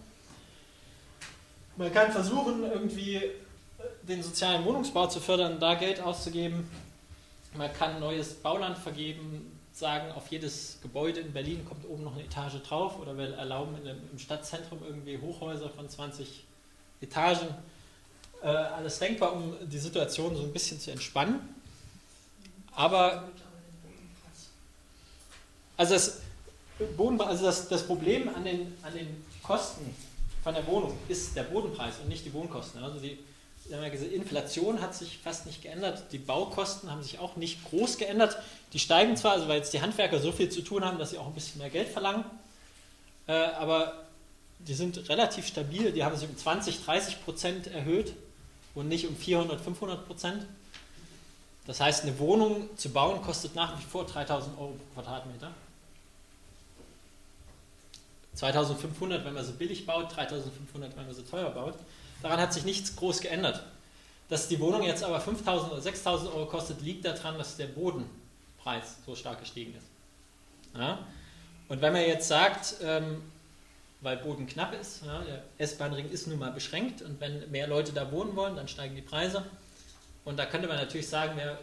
Man 1.76 1.92
kann 1.92 2.10
versuchen, 2.10 2.64
irgendwie 2.64 3.22
den 4.02 4.20
sozialen 4.20 4.64
Wohnungsbau 4.64 5.06
zu 5.06 5.20
fördern, 5.20 5.60
da 5.60 5.74
Geld 5.74 6.00
auszugeben. 6.00 6.68
Man 7.54 7.72
kann 7.72 8.00
neues 8.00 8.34
Bauland 8.34 8.76
vergeben, 8.76 9.56
sagen, 9.72 10.10
auf 10.10 10.26
jedes 10.28 10.78
Gebäude 10.82 11.20
in 11.20 11.32
Berlin 11.32 11.64
kommt 11.64 11.88
oben 11.88 12.02
noch 12.02 12.14
eine 12.14 12.24
Etage 12.24 12.60
drauf 12.66 12.98
oder 12.98 13.16
wir 13.16 13.34
erlauben 13.34 13.76
im 14.10 14.18
Stadtzentrum 14.18 14.80
irgendwie 14.84 15.18
Hochhäuser 15.18 15.70
von 15.70 15.88
20 15.88 16.44
Etagen. 17.00 17.46
Äh, 18.42 18.48
alles 18.48 18.98
denkbar, 18.98 19.32
um 19.32 19.54
die 19.68 19.78
Situation 19.78 20.36
so 20.36 20.42
ein 20.42 20.52
bisschen 20.52 20.78
zu 20.78 20.90
entspannen. 20.90 21.40
Aber 22.72 23.28
also 25.76 25.94
das, 25.94 26.20
Boden, 26.96 27.20
also 27.20 27.44
das, 27.44 27.68
das 27.68 27.86
Problem 27.86 28.28
an 28.34 28.44
den, 28.44 28.74
an 28.82 28.92
den 28.94 29.24
Kosten 29.42 29.94
von 30.42 30.54
der 30.54 30.66
Wohnung 30.66 30.96
ist 31.08 31.34
der 31.36 31.44
Bodenpreis 31.44 31.94
und 32.02 32.08
nicht 32.08 32.24
die 32.24 32.32
Wohnkosten. 32.32 32.82
Also 32.82 32.98
die, 32.98 33.18
die 33.64 34.14
Inflation 34.14 34.80
hat 34.80 34.94
sich 34.94 35.18
fast 35.18 35.46
nicht 35.46 35.62
geändert, 35.62 36.04
die 36.12 36.18
Baukosten 36.18 36.90
haben 36.90 37.02
sich 37.02 37.18
auch 37.18 37.36
nicht 37.36 37.64
groß 37.64 37.98
geändert. 37.98 38.38
Die 38.72 38.78
steigen 38.78 39.16
zwar, 39.16 39.32
also 39.32 39.48
weil 39.48 39.58
jetzt 39.58 39.72
die 39.72 39.80
Handwerker 39.80 40.20
so 40.20 40.32
viel 40.32 40.50
zu 40.50 40.62
tun 40.62 40.84
haben, 40.84 40.98
dass 40.98 41.10
sie 41.10 41.18
auch 41.18 41.26
ein 41.26 41.34
bisschen 41.34 41.60
mehr 41.60 41.70
Geld 41.70 41.88
verlangen, 41.88 42.24
äh, 43.26 43.32
aber 43.32 44.04
die 44.58 44.74
sind 44.74 45.08
relativ 45.08 45.46
stabil, 45.46 45.92
die 45.92 46.04
haben 46.04 46.16
sich 46.16 46.28
um 46.28 46.36
20, 46.36 46.84
30 46.84 47.24
Prozent 47.24 47.66
erhöht 47.66 48.14
und 48.76 48.88
nicht 48.88 49.08
um 49.08 49.16
400, 49.16 49.60
500 49.60 50.06
Prozent. 50.06 50.46
Das 51.66 51.80
heißt, 51.80 52.04
eine 52.04 52.16
Wohnung 52.20 52.68
zu 52.76 52.90
bauen 52.90 53.20
kostet 53.22 53.56
nach 53.56 53.76
wie 53.78 53.82
vor 53.82 54.06
3000 54.06 54.56
Euro 54.56 54.76
pro 54.94 55.00
Quadratmeter. 55.00 55.50
2500, 58.34 59.24
wenn 59.24 59.34
man 59.34 59.44
so 59.44 59.52
billig 59.52 59.86
baut, 59.86 60.14
3500, 60.14 60.96
wenn 60.96 61.06
man 61.06 61.14
so 61.14 61.22
teuer 61.22 61.50
baut. 61.50 61.74
Daran 62.22 62.38
hat 62.38 62.52
sich 62.52 62.64
nichts 62.64 62.94
groß 62.94 63.20
geändert. 63.20 63.64
Dass 64.28 64.46
die 64.46 64.60
Wohnung 64.60 64.82
jetzt 64.82 65.02
aber 65.02 65.20
5000 65.20 65.72
oder 65.72 65.80
6000 65.80 66.32
Euro 66.32 66.46
kostet, 66.46 66.82
liegt 66.82 67.04
daran, 67.04 67.38
dass 67.38 67.56
der 67.56 67.68
Bodenpreis 67.68 68.96
so 69.06 69.16
stark 69.16 69.40
gestiegen 69.40 69.74
ist. 69.74 70.78
Ja? 70.78 70.98
Und 71.68 71.80
wenn 71.80 71.92
man 71.92 72.02
jetzt 72.02 72.28
sagt, 72.28 72.76
ähm, 72.82 73.22
weil 74.06 74.18
Boden 74.18 74.46
knapp 74.46 74.72
ist, 74.72 75.04
ja, 75.04 75.20
der 75.22 75.42
S-Bahn-Ring 75.58 76.08
ist 76.10 76.28
nun 76.28 76.38
mal 76.38 76.52
beschränkt 76.52 77.02
und 77.02 77.20
wenn 77.20 77.50
mehr 77.50 77.66
Leute 77.66 77.92
da 77.92 78.12
wohnen 78.12 78.36
wollen, 78.36 78.54
dann 78.54 78.68
steigen 78.68 78.94
die 78.94 79.02
Preise. 79.02 79.44
Und 80.24 80.38
da 80.38 80.46
könnte 80.46 80.68
man 80.68 80.76
natürlich 80.76 81.08
sagen, 81.08 81.36
wir 81.36 81.58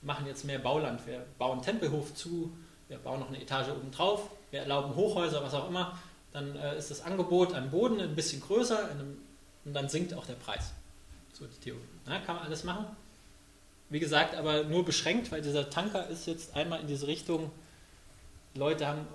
machen 0.00 0.28
jetzt 0.28 0.44
mehr 0.44 0.60
Bauland, 0.60 1.04
wir 1.08 1.26
bauen 1.38 1.62
Tempelhof 1.62 2.14
zu, 2.14 2.56
wir 2.86 2.98
bauen 2.98 3.18
noch 3.18 3.26
eine 3.26 3.42
Etage 3.42 3.70
oben 3.70 3.90
drauf, 3.90 4.30
wir 4.52 4.60
erlauben 4.60 4.94
Hochhäuser, 4.94 5.42
was 5.42 5.54
auch 5.54 5.68
immer, 5.68 5.98
dann 6.32 6.54
äh, 6.54 6.78
ist 6.78 6.92
das 6.92 7.00
Angebot 7.00 7.52
am 7.52 7.68
Boden 7.68 8.00
ein 8.00 8.14
bisschen 8.14 8.40
größer 8.40 8.88
einem, 8.88 9.18
und 9.64 9.74
dann 9.74 9.88
sinkt 9.88 10.14
auch 10.14 10.24
der 10.24 10.34
Preis. 10.34 10.72
So 11.32 11.46
die 11.46 11.58
Theorie. 11.58 11.80
Ja, 12.06 12.20
kann 12.20 12.36
man 12.36 12.44
alles 12.44 12.62
machen. 12.62 12.86
Wie 13.90 13.98
gesagt, 13.98 14.36
aber 14.36 14.62
nur 14.62 14.84
beschränkt, 14.84 15.32
weil 15.32 15.42
dieser 15.42 15.68
Tanker 15.68 16.06
ist 16.06 16.28
jetzt 16.28 16.54
einmal 16.54 16.78
in 16.78 16.86
diese 16.86 17.08
Richtung, 17.08 17.50
Leute 18.54 18.86
haben 18.86 19.08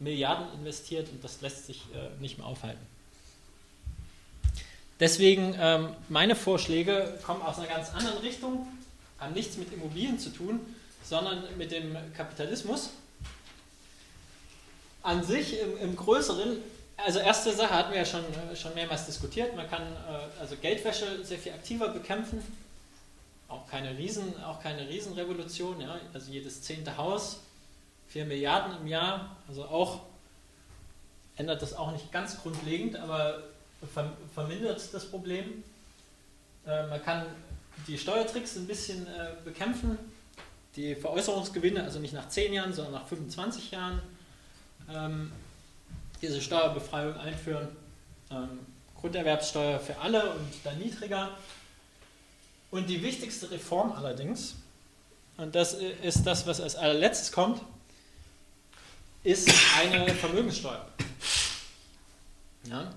Milliarden 0.00 0.52
investiert 0.58 1.08
und 1.10 1.22
das 1.22 1.40
lässt 1.40 1.66
sich 1.66 1.82
äh, 1.94 2.20
nicht 2.20 2.38
mehr 2.38 2.46
aufhalten. 2.46 2.84
Deswegen, 4.98 5.54
ähm, 5.58 5.94
meine 6.08 6.34
Vorschläge 6.34 7.18
kommen 7.24 7.40
aus 7.42 7.58
einer 7.58 7.68
ganz 7.68 7.90
anderen 7.90 8.18
Richtung, 8.18 8.66
haben 9.18 9.34
nichts 9.34 9.56
mit 9.56 9.72
Immobilien 9.72 10.18
zu 10.18 10.30
tun, 10.30 10.60
sondern 11.02 11.44
mit 11.56 11.70
dem 11.70 11.96
Kapitalismus 12.14 12.90
an 15.02 15.24
sich 15.24 15.58
im, 15.60 15.78
im 15.78 15.96
Größeren, 15.96 16.58
also 16.98 17.18
erste 17.18 17.54
Sache 17.54 17.72
hatten 17.72 17.92
wir 17.92 17.98
ja 17.98 18.04
schon, 18.04 18.24
äh, 18.24 18.56
schon 18.56 18.74
mehrmals 18.74 19.06
diskutiert, 19.06 19.56
man 19.56 19.68
kann 19.68 19.82
äh, 19.82 20.40
also 20.40 20.56
Geldwäsche 20.56 21.24
sehr 21.24 21.38
viel 21.38 21.52
aktiver 21.52 21.88
bekämpfen, 21.88 22.42
auch 23.48 23.66
keine, 23.68 23.96
Riesen, 23.96 24.42
auch 24.44 24.62
keine 24.62 24.88
Riesenrevolution, 24.88 25.80
ja? 25.80 25.98
also 26.12 26.30
jedes 26.30 26.62
zehnte 26.62 26.96
Haus, 26.96 27.40
4 28.10 28.26
Milliarden 28.26 28.76
im 28.80 28.86
Jahr, 28.86 29.36
also 29.48 29.64
auch 29.64 30.00
ändert 31.36 31.62
das 31.62 31.74
auch 31.74 31.92
nicht 31.92 32.12
ganz 32.12 32.40
grundlegend, 32.40 32.96
aber 32.96 33.42
vermindert 34.34 34.92
das 34.92 35.06
Problem. 35.06 35.64
Äh, 36.66 36.86
man 36.86 37.02
kann 37.02 37.26
die 37.86 37.96
Steuertricks 37.96 38.56
ein 38.56 38.66
bisschen 38.66 39.06
bekämpfen, 39.44 39.96
die 40.76 40.94
Veräußerungsgewinne, 40.94 41.82
also 41.82 41.98
nicht 41.98 42.14
nach 42.14 42.28
10 42.28 42.52
Jahren, 42.52 42.72
sondern 42.72 42.94
nach 42.94 43.06
25 43.06 43.70
Jahren 43.70 44.00
ähm, 44.92 45.32
diese 46.22 46.40
Steuerbefreiung 46.40 47.16
einführen. 47.16 47.68
Ähm, 48.30 48.60
Grunderwerbssteuer 49.00 49.80
für 49.80 49.98
alle 49.98 50.30
und 50.32 50.50
dann 50.62 50.78
niedriger. 50.78 51.30
Und 52.70 52.88
die 52.88 53.02
wichtigste 53.02 53.50
Reform 53.50 53.92
allerdings, 53.92 54.56
und 55.38 55.54
das 55.54 55.74
ist 55.74 56.26
das, 56.26 56.46
was 56.46 56.60
als 56.60 56.76
allerletztes 56.76 57.32
kommt, 57.32 57.62
ist 59.22 59.50
eine 59.78 60.14
Vermögenssteuer. 60.14 60.86
Ja? 62.64 62.94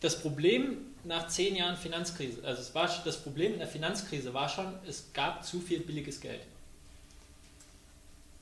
Das 0.00 0.20
Problem 0.20 0.78
nach 1.04 1.28
zehn 1.28 1.56
Jahren 1.56 1.76
Finanzkrise, 1.76 2.44
also 2.44 2.62
es 2.62 2.74
war, 2.74 2.88
das 3.04 3.22
Problem 3.22 3.54
in 3.54 3.58
der 3.58 3.68
Finanzkrise 3.68 4.32
war 4.34 4.48
schon, 4.48 4.72
es 4.86 5.12
gab 5.12 5.44
zu 5.44 5.60
viel 5.60 5.80
billiges 5.80 6.20
Geld. 6.20 6.42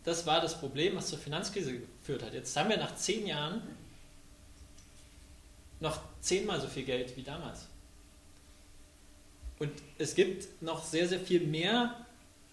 Das 0.04 0.26
war 0.26 0.40
das 0.40 0.58
Problem, 0.58 0.96
was 0.96 1.08
zur 1.08 1.18
Finanzkrise 1.18 1.78
geführt 1.78 2.22
hat. 2.22 2.32
Jetzt 2.32 2.56
haben 2.56 2.70
wir 2.70 2.78
nach 2.78 2.96
zehn 2.96 3.26
Jahren 3.26 3.62
noch 5.78 6.00
zehnmal 6.20 6.60
so 6.60 6.68
viel 6.68 6.84
Geld 6.84 7.16
wie 7.16 7.22
damals. 7.22 7.66
Und 9.58 9.72
es 9.98 10.14
gibt 10.14 10.62
noch 10.62 10.84
sehr, 10.84 11.06
sehr 11.06 11.20
viel 11.20 11.46
mehr 11.46 11.94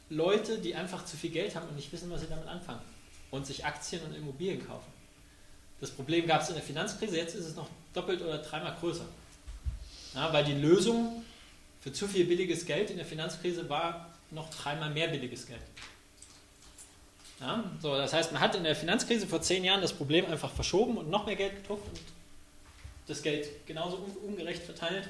Leute, 0.10 0.60
die 0.60 0.76
einfach 0.76 1.06
zu 1.06 1.16
viel 1.16 1.32
Geld 1.32 1.56
haben 1.56 1.68
und 1.68 1.76
nicht 1.76 1.92
wissen, 1.92 2.10
was 2.10 2.22
sie 2.22 2.28
damit 2.28 2.48
anfangen 2.48 2.82
und 3.32 3.46
sich 3.46 3.66
Aktien 3.66 4.02
und 4.04 4.16
Immobilien 4.16 4.66
kaufen. 4.66 4.92
Das 5.80 5.92
Problem 5.92 6.26
gab 6.26 6.42
es 6.42 6.50
in 6.50 6.56
der 6.56 6.64
Finanzkrise, 6.64 7.18
jetzt 7.18 7.36
ist 7.36 7.46
es 7.46 7.56
noch 7.56 7.68
doppelt 7.94 8.22
oder 8.22 8.40
dreimal 8.40 8.76
größer. 8.80 9.06
Ja, 10.16 10.34
weil 10.34 10.44
die 10.44 10.54
Lösung 10.54 11.24
für 11.82 11.94
zu 11.94 12.08
viel 12.08 12.26
billiges 12.26 12.66
Geld 12.66 12.90
in 12.90 12.98
der 12.98 13.06
Finanzkrise 13.06 13.70
war 13.70 14.14
noch 14.32 14.50
dreimal 14.50 14.90
mehr 14.90 15.08
billiges 15.08 15.46
Geld. 15.46 15.62
Ja, 17.40 17.64
so, 17.82 17.96
das 17.96 18.14
heißt, 18.14 18.32
man 18.32 18.42
hat 18.42 18.56
in 18.56 18.64
der 18.64 18.76
Finanzkrise 18.76 19.28
vor 19.28 19.42
zehn 19.42 19.64
Jahren 19.64 19.82
das 19.82 19.94
Problem 19.94 20.26
einfach 20.26 20.52
verschoben 20.52 20.98
und 20.98 21.10
noch 21.10 21.28
mehr 21.28 21.36
Geld 21.36 21.56
gedruckt 21.58 21.88
und 21.88 22.00
das 23.08 23.22
Geld 23.22 23.48
genauso 23.68 24.04
ungerecht 24.26 24.64
verteilt. 24.64 25.08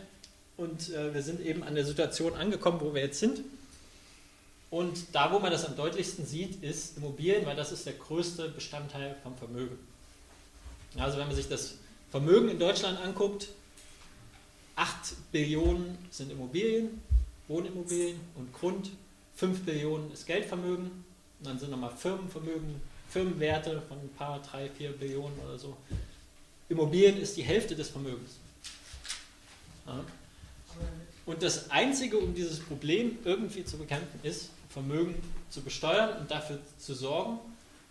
Und 0.57 0.89
äh, 0.89 1.13
wir 1.13 1.21
sind 1.21 1.39
eben 1.39 1.63
an 1.63 1.75
der 1.75 1.85
Situation 1.85 2.35
angekommen, 2.35 2.81
wo 2.81 2.93
wir 2.93 3.01
jetzt 3.01 3.19
sind. 3.19 3.39
Und 4.69 5.15
da, 5.15 5.31
wo 5.31 5.39
man 5.39 5.51
das 5.51 5.65
am 5.65 5.75
deutlichsten 5.75 6.25
sieht, 6.25 6.61
ist 6.61 6.97
Immobilien, 6.97 7.45
weil 7.45 7.55
das 7.55 7.71
ist 7.71 7.85
der 7.85 7.93
größte 7.93 8.49
Bestandteil 8.49 9.15
vom 9.23 9.37
Vermögen. 9.37 9.77
Also 10.97 11.17
wenn 11.17 11.27
man 11.27 11.35
sich 11.35 11.47
das 11.47 11.75
Vermögen 12.11 12.49
in 12.49 12.59
Deutschland 12.59 12.99
anguckt, 12.99 13.49
8 14.75 15.31
Billionen 15.31 15.97
sind 16.11 16.31
Immobilien, 16.31 17.01
Wohnimmobilien 17.47 18.19
und 18.35 18.53
Grund, 18.53 18.91
5 19.35 19.63
Billionen 19.63 20.11
ist 20.11 20.25
Geldvermögen, 20.25 21.05
und 21.39 21.47
dann 21.47 21.59
sind 21.59 21.71
nochmal 21.71 21.95
Firmenvermögen, 21.95 22.81
Firmenwerte 23.09 23.81
von 23.87 23.97
ein 23.97 24.09
paar, 24.17 24.41
3, 24.41 24.69
4 24.69 24.91
Billionen 24.93 25.37
oder 25.39 25.57
so. 25.57 25.77
Immobilien 26.67 27.17
ist 27.17 27.37
die 27.37 27.43
Hälfte 27.43 27.75
des 27.75 27.89
Vermögens. 27.89 28.35
Ja. 29.85 30.03
Und 31.25 31.41
das 31.41 31.71
Einzige, 31.71 32.17
um 32.17 32.33
dieses 32.33 32.59
Problem 32.59 33.17
irgendwie 33.23 33.63
zu 33.63 33.77
bekämpfen, 33.77 34.19
ist, 34.23 34.49
Vermögen 34.77 35.15
zu 35.49 35.61
besteuern 35.61 36.19
und 36.19 36.29
dafür 36.29 36.59
zu 36.77 36.93
sorgen, 36.93 37.39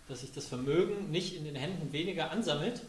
dass 0.07 0.21
sich 0.21 0.31
das 0.31 0.45
Vermögen 0.45 1.11
nicht 1.11 1.35
in 1.35 1.43
den 1.43 1.55
Händen 1.55 1.91
weniger 1.91 2.31
ansammelt 2.31 2.81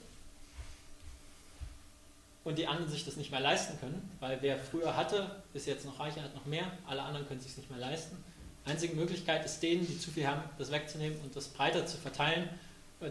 und 2.45 2.59
die 2.59 2.67
anderen 2.67 2.91
sich 2.91 3.05
das 3.05 3.17
nicht 3.17 3.31
mehr 3.31 3.41
leisten 3.41 3.79
können, 3.81 4.09
weil 4.21 4.39
wer 4.41 4.59
früher 4.59 4.97
hatte, 4.97 5.43
ist 5.53 5.67
jetzt 5.67 5.85
noch 5.85 5.99
reicher, 5.99 6.23
hat 6.23 6.35
noch 6.35 6.47
mehr, 6.47 6.71
alle 6.87 7.03
anderen 7.03 7.27
können 7.27 7.41
es 7.41 7.47
sich 7.47 7.57
nicht 7.57 7.71
mehr 7.71 7.81
leisten. 7.81 8.17
Einzige 8.65 8.95
Möglichkeit 8.95 9.45
ist 9.45 9.61
denen, 9.63 9.87
die 9.87 9.99
zu 9.99 10.11
viel 10.11 10.27
haben, 10.27 10.43
das 10.59 10.71
wegzunehmen 10.71 11.19
und 11.21 11.35
das 11.35 11.49
breiter 11.49 11.85
zu 11.85 11.97
verteilen, 11.97 12.49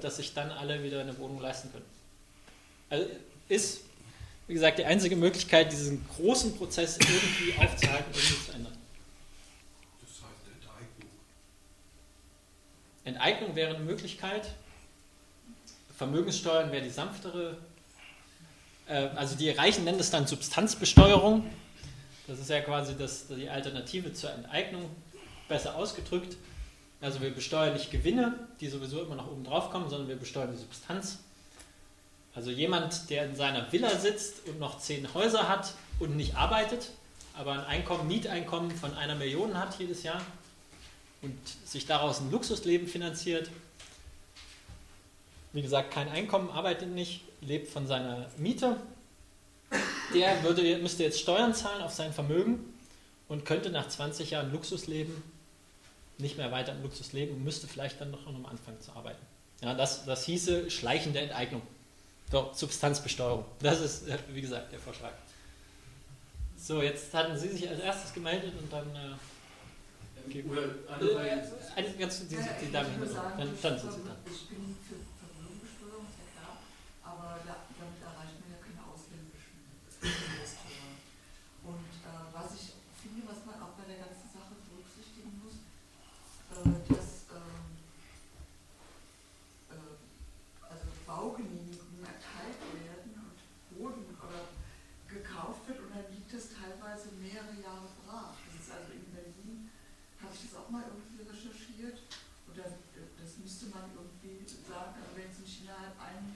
dass 0.01 0.17
sich 0.17 0.33
dann 0.33 0.51
alle 0.51 0.83
wieder 0.83 1.01
eine 1.01 1.17
Wohnung 1.17 1.41
leisten 1.41 1.71
können. 1.71 1.85
Also 2.89 3.07
ist, 3.49 3.81
wie 4.47 4.53
gesagt, 4.53 4.79
die 4.79 4.85
einzige 4.85 5.15
Möglichkeit, 5.15 5.71
diesen 5.71 6.07
großen 6.15 6.55
Prozess 6.55 6.97
irgendwie 6.97 7.53
aufzuhalten, 7.57 8.11
irgendwie 8.13 8.45
zu 8.45 8.53
ändern. 8.53 8.77
Das 10.01 10.09
heißt 10.09 10.47
Enteignung. 10.61 11.09
Enteignung 13.07 13.55
wäre 13.55 13.75
eine 13.75 13.83
Möglichkeit. 13.83 14.49
Vermögenssteuern 15.95 16.71
wäre 16.71 16.83
die 16.83 16.89
sanftere. 16.89 17.57
Äh, 18.87 19.07
also 19.15 19.35
die 19.35 19.49
Reichen 19.49 19.83
nennen 19.83 19.97
das 19.97 20.11
dann 20.11 20.27
Substanzbesteuerung. 20.27 21.49
Das 22.27 22.39
ist 22.39 22.49
ja 22.49 22.61
quasi 22.61 22.95
das, 22.97 23.27
die 23.27 23.49
Alternative 23.49 24.13
zur 24.13 24.31
Enteignung, 24.31 24.89
besser 25.47 25.75
ausgedrückt. 25.75 26.35
Also 26.99 27.21
wir 27.21 27.33
besteuern 27.33 27.73
nicht 27.73 27.91
Gewinne, 27.91 28.33
die 28.59 28.67
sowieso 28.67 29.01
immer 29.01 29.15
nach 29.15 29.27
oben 29.27 29.43
drauf 29.43 29.69
kommen, 29.69 29.89
sondern 29.89 30.07
wir 30.07 30.17
besteuern 30.17 30.51
die 30.51 30.57
Substanz. 30.57 31.19
Also 32.35 32.51
jemand, 32.51 33.09
der 33.09 33.25
in 33.25 33.35
seiner 33.35 33.71
Villa 33.71 33.97
sitzt 33.97 34.47
und 34.47 34.59
noch 34.59 34.79
zehn 34.79 35.11
Häuser 35.13 35.47
hat 35.47 35.73
und 35.99 36.15
nicht 36.15 36.35
arbeitet, 36.35 36.91
aber 37.33 37.53
ein 37.53 37.65
Einkommen, 37.65 38.07
Mieteinkommen 38.07 38.71
von 38.71 38.93
einer 38.95 39.15
Million 39.15 39.57
hat 39.57 39.79
jedes 39.79 40.03
Jahr 40.03 40.21
und 41.21 41.37
sich 41.65 41.85
daraus 41.85 42.19
ein 42.19 42.31
Luxusleben 42.31 42.87
finanziert. 42.87 43.49
Wie 45.53 45.61
gesagt, 45.61 45.91
kein 45.91 46.09
Einkommen, 46.09 46.49
arbeitet 46.49 46.89
nicht, 46.89 47.21
lebt 47.41 47.69
von 47.69 47.87
seiner 47.87 48.29
Miete. 48.37 48.77
Der 50.13 50.43
würde, 50.43 50.77
müsste 50.77 51.03
jetzt 51.03 51.19
Steuern 51.19 51.53
zahlen 51.53 51.81
auf 51.81 51.93
sein 51.93 52.13
Vermögen 52.13 52.73
und 53.27 53.45
könnte 53.45 53.69
nach 53.69 53.87
20 53.87 54.31
Jahren 54.31 54.51
Luxusleben 54.51 55.23
nicht 56.19 56.37
mehr 56.37 56.51
weiter 56.51 56.73
im 56.73 56.83
Luxus 56.83 57.13
leben 57.13 57.35
und 57.35 57.43
müsste 57.43 57.67
vielleicht 57.67 57.99
dann 58.01 58.11
noch 58.11 58.25
am 58.27 58.45
Anfang 58.45 58.79
zu 58.81 58.91
arbeiten. 58.93 59.23
Ja, 59.61 59.73
das, 59.73 60.05
das 60.05 60.25
hieße 60.25 60.69
schleichende 60.69 61.19
Enteignung. 61.19 61.61
Doch, 62.31 62.53
Substanzbesteuerung. 62.53 63.45
Das 63.59 63.81
ist, 63.81 64.07
äh, 64.07 64.17
wie 64.29 64.41
gesagt, 64.41 64.71
der 64.71 64.79
Vorschlag. 64.79 65.13
So, 66.57 66.81
jetzt 66.81 67.13
hatten 67.13 67.37
Sie 67.37 67.49
sich 67.49 67.67
als 67.69 67.79
erstes 67.79 68.13
gemeldet 68.13 68.53
und 68.59 68.71
dann. 68.71 68.87
Äh, 68.95 69.15
Oder 70.27 70.63
äh, 70.63 71.41
eine, 71.75 71.89
ganz, 71.97 72.27
die, 72.27 72.35
die, 72.35 72.71
Dame 72.71 72.89
dann, 72.99 73.37
dann 73.37 73.79
sind 73.79 73.79
Sie 73.79 74.03
da. 74.03 74.15
Ich 74.27 74.49
bin 74.51 74.75
für 74.83 74.99
Vermögenbesteuerung, 75.23 76.03
ist 76.03 76.19
ja 76.19 76.27
klar, 76.35 76.59
aber 77.03 77.39
da, 77.47 77.63
damit 77.79 78.01
erreicht 78.03 78.35
man 78.43 78.51
ja 78.51 78.59
keine 78.59 78.83
ausländischen 78.91 79.55
Investoren. 80.03 80.99
Und 81.63 81.91
äh, 82.03 82.27
was 82.35 82.59
ich 82.59 82.75
finde, 82.99 83.23
was 83.23 83.39
man 83.47 83.55
auch 83.63 83.79
bei 83.79 83.87
der 83.87 84.03
ganzen 84.03 84.27
Sache 84.27 84.51
berücksichtigen 84.67 85.31
muss, 85.39 85.63
äh, 86.51 86.75
dass 86.91 87.31
ähm, 87.31 87.71
äh, 89.71 89.95
also 90.67 90.87
Baugenehmigungen 91.07 92.03
erteilt 92.03 92.59
werden 92.75 93.15
und 93.15 93.39
Boden 93.71 94.11
oder 94.19 94.43
gekauft 95.07 95.63
wird 95.71 95.79
und 95.87 95.95
dann 95.95 96.07
liegt 96.11 96.35
das 96.35 96.51
teilweise 96.51 97.15
mehrere 97.15 97.55
Jahre 97.63 97.87
brach. 98.03 98.35
Das 98.51 98.59
ist 98.59 98.71
also 98.75 98.91
in 98.91 99.07
Berlin, 99.15 99.71
habe 100.21 100.33
ich 100.33 100.49
das 100.49 100.59
auch 100.59 100.69
mal 100.69 100.83
irgendwie 100.83 101.23
recherchiert. 101.23 102.03
Oder 102.51 102.67
äh, 102.67 103.07
das 103.19 103.37
müsste 103.39 103.71
man 103.71 103.87
irgendwie 103.95 104.43
sagen, 104.67 104.99
also 104.99 105.11
wenn 105.15 105.29
es 105.31 105.39
nicht 105.39 105.63
innerhalb, 105.63 105.95
ein, 105.99 106.35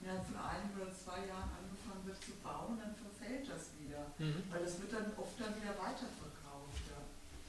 innerhalb 0.00 0.24
von 0.26 0.38
einem 0.40 0.70
oder 0.76 0.90
zwei 0.92 1.24
Jahren 1.24 1.50
angefangen 1.56 2.04
wird 2.04 2.20
zu 2.20 2.34
bauen, 2.44 2.76
dann 2.80 2.92
verfällt 2.96 3.48
das 3.48 3.72
wieder. 3.80 4.12
Mhm. 4.18 4.44
Weil 4.52 4.64
das 4.64 4.80
wird 4.80 4.92
dann 4.92 5.08
oft 5.16 5.36
dann 5.40 5.56
wieder 5.56 5.74
weiterverkauft. 5.78 6.84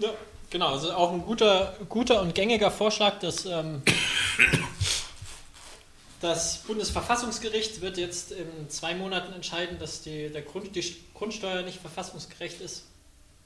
Ja. 0.02 0.10
Genau. 0.50 0.68
Also 0.68 0.92
auch 0.94 1.14
ein 1.14 1.22
guter, 1.22 1.78
guter 1.88 2.22
und 2.22 2.36
gängiger 2.36 2.72
Vorschlag, 2.72 3.20
dass 3.20 3.46
ähm, 3.46 3.84
das 6.20 6.58
Bundesverfassungsgericht 6.68 7.82
wird 7.82 7.98
jetzt 7.98 8.32
in 8.32 8.70
zwei 8.70 8.96
Monaten 8.96 9.32
entscheiden, 9.34 9.80
dass 9.80 10.02
die, 10.02 10.30
der 10.30 10.42
Grund, 10.42 10.76
die 10.76 10.96
Grundsteuer 11.14 11.62
nicht 11.62 11.80
verfassungsgerecht 11.80 12.60
ist. 12.62 12.86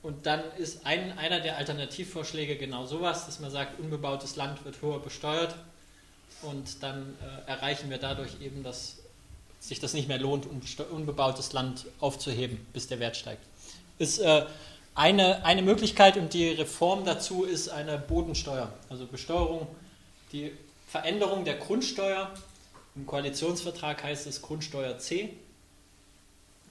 Und 0.02 0.26
dann 0.26 0.44
ist 0.58 0.86
ein, 0.86 1.18
einer 1.18 1.42
der 1.42 1.58
Alternativvorschläge 1.58 2.58
genau 2.58 2.86
sowas, 2.86 3.26
dass 3.26 3.40
man 3.40 3.52
sagt, 3.52 3.80
unbebautes 3.80 4.36
Land 4.36 4.64
wird 4.64 4.82
höher 4.82 5.00
besteuert. 5.00 5.56
Und 6.42 6.82
dann 6.82 7.16
äh, 7.22 7.50
erreichen 7.50 7.90
wir 7.90 7.98
dadurch 7.98 8.42
eben, 8.42 8.64
dass 8.64 8.98
sich 9.60 9.80
das 9.80 9.94
nicht 9.94 10.08
mehr 10.08 10.20
lohnt, 10.20 10.48
unbebautes 10.92 11.54
Land 11.54 11.86
aufzuheben, 12.00 12.66
bis 12.72 12.88
der 12.88 13.00
Wert 13.00 13.18
steigt. 13.18 13.44
Ist 13.98 14.20
äh, 14.20 14.46
eine, 14.96 15.44
eine 15.44 15.62
Möglichkeit 15.62 16.16
und 16.18 16.34
die 16.34 16.50
Reform 16.50 17.04
dazu 17.06 17.44
ist 17.44 17.68
eine 17.68 17.98
Bodensteuer, 17.98 18.74
also 18.90 19.06
Besteuerung, 19.06 19.68
die 20.32 20.54
Veränderung 20.88 21.44
der 21.44 21.56
Grundsteuer. 21.58 22.34
Im 22.96 23.06
Koalitionsvertrag 23.06 24.02
heißt 24.04 24.26
es 24.26 24.42
Grundsteuer 24.42 24.98
C, 24.98 25.34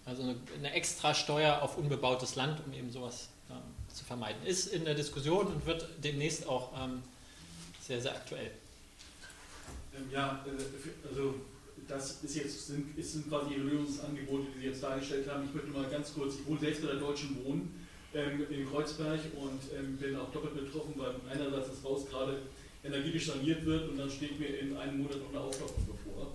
also 0.06 0.22
eine, 0.22 0.36
eine 0.56 0.72
extra 0.72 1.14
Steuer 1.14 1.60
auf 1.60 1.76
unbebautes 1.76 2.34
Land, 2.34 2.62
um 2.66 2.72
eben 2.72 2.90
sowas 2.90 3.28
ähm, 3.50 3.56
zu 3.92 4.04
vermeiden. 4.04 4.42
Ist 4.46 4.68
in 4.68 4.86
der 4.86 4.94
Diskussion 4.94 5.46
und 5.46 5.66
wird 5.66 5.86
demnächst 6.02 6.48
auch 6.48 6.72
ähm, 6.82 7.02
sehr, 7.82 8.00
sehr 8.00 8.12
aktuell. 8.12 8.50
Ähm, 9.94 10.10
ja, 10.10 10.42
äh, 10.46 11.08
also 11.08 11.34
das 11.86 12.22
ist 12.22 12.36
jetzt, 12.36 12.68
sind, 12.68 13.04
sind 13.04 13.28
quasi 13.28 13.52
Ihre 13.52 13.64
Lösungsangebote, 13.64 14.46
die 14.54 14.60
Sie 14.60 14.66
jetzt 14.68 14.82
dargestellt 14.82 15.28
haben. 15.28 15.44
Ich 15.44 15.54
möchte 15.54 15.70
mal 15.70 15.86
ganz 15.90 16.14
kurz, 16.14 16.36
ich 16.36 16.46
wohne 16.46 16.60
selbst 16.60 16.80
bei 16.80 16.88
der 16.88 17.00
Deutschen 17.00 17.44
Wohnen 17.44 17.83
ähm, 18.14 18.46
in 18.50 18.68
Kreuzberg 18.70 19.20
und 19.36 19.60
ähm, 19.76 19.96
bin 19.96 20.16
auch 20.16 20.30
doppelt 20.32 20.54
betroffen, 20.54 20.94
weil 20.96 21.14
einerseits 21.30 21.68
das 21.68 21.84
Haus 21.84 22.08
gerade 22.08 22.38
energetisch 22.84 23.26
saniert 23.26 23.64
wird 23.64 23.88
und 23.88 23.98
dann 23.98 24.10
steht 24.10 24.38
mir 24.38 24.58
in 24.58 24.76
einem 24.76 24.98
Monat 24.98 25.18
noch 25.18 25.30
eine 25.30 25.40
Aufstockung 25.40 25.86
bevor. 25.86 26.32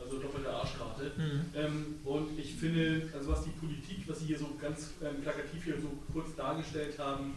Also 0.00 0.18
doppelte 0.18 0.48
Arschkarte. 0.48 1.10
Mhm. 1.16 1.40
Ähm, 1.56 1.96
und 2.04 2.38
ich 2.38 2.54
finde, 2.54 3.08
also 3.12 3.30
was 3.30 3.44
die 3.44 3.50
Politik, 3.50 4.04
was 4.06 4.20
Sie 4.20 4.26
hier 4.26 4.38
so 4.38 4.46
ganz 4.60 4.92
ähm, 5.02 5.20
plakativ 5.22 5.64
hier 5.64 5.74
so 5.80 5.90
kurz 6.12 6.34
dargestellt 6.36 6.98
haben, 6.98 7.34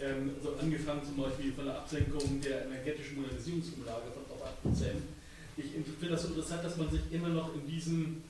also 0.00 0.56
angefangen 0.58 1.02
zum 1.04 1.22
Beispiel 1.22 1.52
von 1.52 1.66
der 1.66 1.76
Absenkung 1.76 2.40
der 2.40 2.64
energetischen 2.64 3.20
Modernisierungsumlage 3.20 4.06
von 4.14 4.24
auf 4.34 4.48
8%. 4.64 4.84
Ich 5.58 5.66
finde 5.72 6.14
das 6.14 6.22
so 6.22 6.28
interessant, 6.28 6.64
dass 6.64 6.78
man 6.78 6.90
sich 6.90 7.02
immer 7.10 7.28
noch 7.28 7.54
in 7.54 7.66
diesen, 7.66 8.22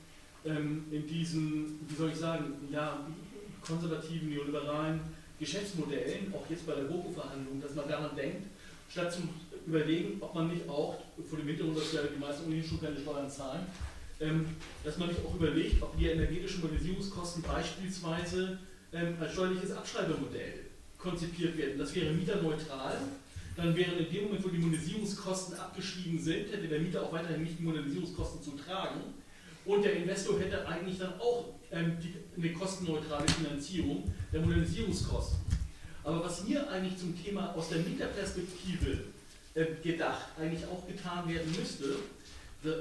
ähm, 0.44 0.86
in 0.90 1.06
diesen, 1.06 1.78
wie 1.88 1.94
soll 1.94 2.10
ich 2.10 2.16
sagen, 2.16 2.54
ja, 2.72 3.06
konservativen, 3.66 4.30
neoliberalen 4.30 5.00
Geschäftsmodellen, 5.38 6.32
auch 6.34 6.48
jetzt 6.50 6.66
bei 6.66 6.74
der 6.74 6.84
GroKo-Verhandlung, 6.84 7.60
dass 7.60 7.74
man 7.74 7.88
daran 7.88 8.14
denkt, 8.16 8.46
statt 8.90 9.12
zu 9.12 9.22
überlegen, 9.66 10.16
ob 10.20 10.34
man 10.34 10.48
nicht 10.48 10.68
auch, 10.68 10.98
vor 11.28 11.38
dem 11.38 11.48
Hintergrund, 11.48 11.78
dass 11.78 11.92
ja 11.92 12.00
die 12.02 12.18
meisten 12.18 12.46
ohnehin 12.46 12.64
schon 12.64 12.80
keine 12.80 12.98
Steuern 12.98 13.30
zahlen, 13.30 13.66
ähm, 14.20 14.46
dass 14.84 14.98
man 14.98 15.08
nicht 15.08 15.20
auch 15.24 15.34
überlegt, 15.34 15.82
ob 15.82 15.96
die 15.96 16.06
energetischen 16.06 16.60
Modernisierungskosten 16.60 17.42
beispielsweise 17.42 18.58
ähm, 18.92 19.16
als 19.20 19.32
steuerliches 19.32 19.72
Abschreibemodell 19.72 20.66
konzipiert 20.98 21.56
werden. 21.56 21.78
Das 21.78 21.94
wäre 21.94 22.12
mieterneutral. 22.12 22.98
Dann 23.56 23.76
wären 23.76 23.98
in 23.98 24.12
dem 24.12 24.24
Moment, 24.24 24.44
wo 24.44 24.48
die 24.48 24.58
Modernisierungskosten 24.58 25.58
abgeschrieben 25.58 26.18
sind, 26.18 26.52
hätte 26.52 26.68
der 26.68 26.80
Mieter 26.80 27.02
auch 27.02 27.12
weiterhin 27.12 27.42
nicht 27.42 27.58
die 27.58 27.62
Modernisierungskosten 27.62 28.42
zu 28.42 28.50
tragen. 28.52 29.00
Und 29.64 29.84
der 29.84 29.96
Investor 29.96 30.38
hätte 30.38 30.66
eigentlich 30.66 30.98
dann 30.98 31.18
auch 31.20 31.54
ähm, 31.72 31.96
die, 32.02 32.14
eine 32.36 32.52
kostenneutrale 32.52 33.28
Finanzierung 33.28 34.12
der 34.32 34.40
Modernisierungskosten. 34.40 35.38
Aber 36.02 36.24
was 36.24 36.44
mir 36.44 36.68
eigentlich 36.70 36.98
zum 36.98 37.22
Thema 37.22 37.54
aus 37.54 37.68
der 37.68 37.78
Mieterperspektive 37.78 38.98
äh, 39.54 39.66
gedacht 39.82 40.26
eigentlich 40.38 40.64
auch 40.66 40.86
getan 40.86 41.28
werden 41.28 41.54
müsste, 41.58 41.96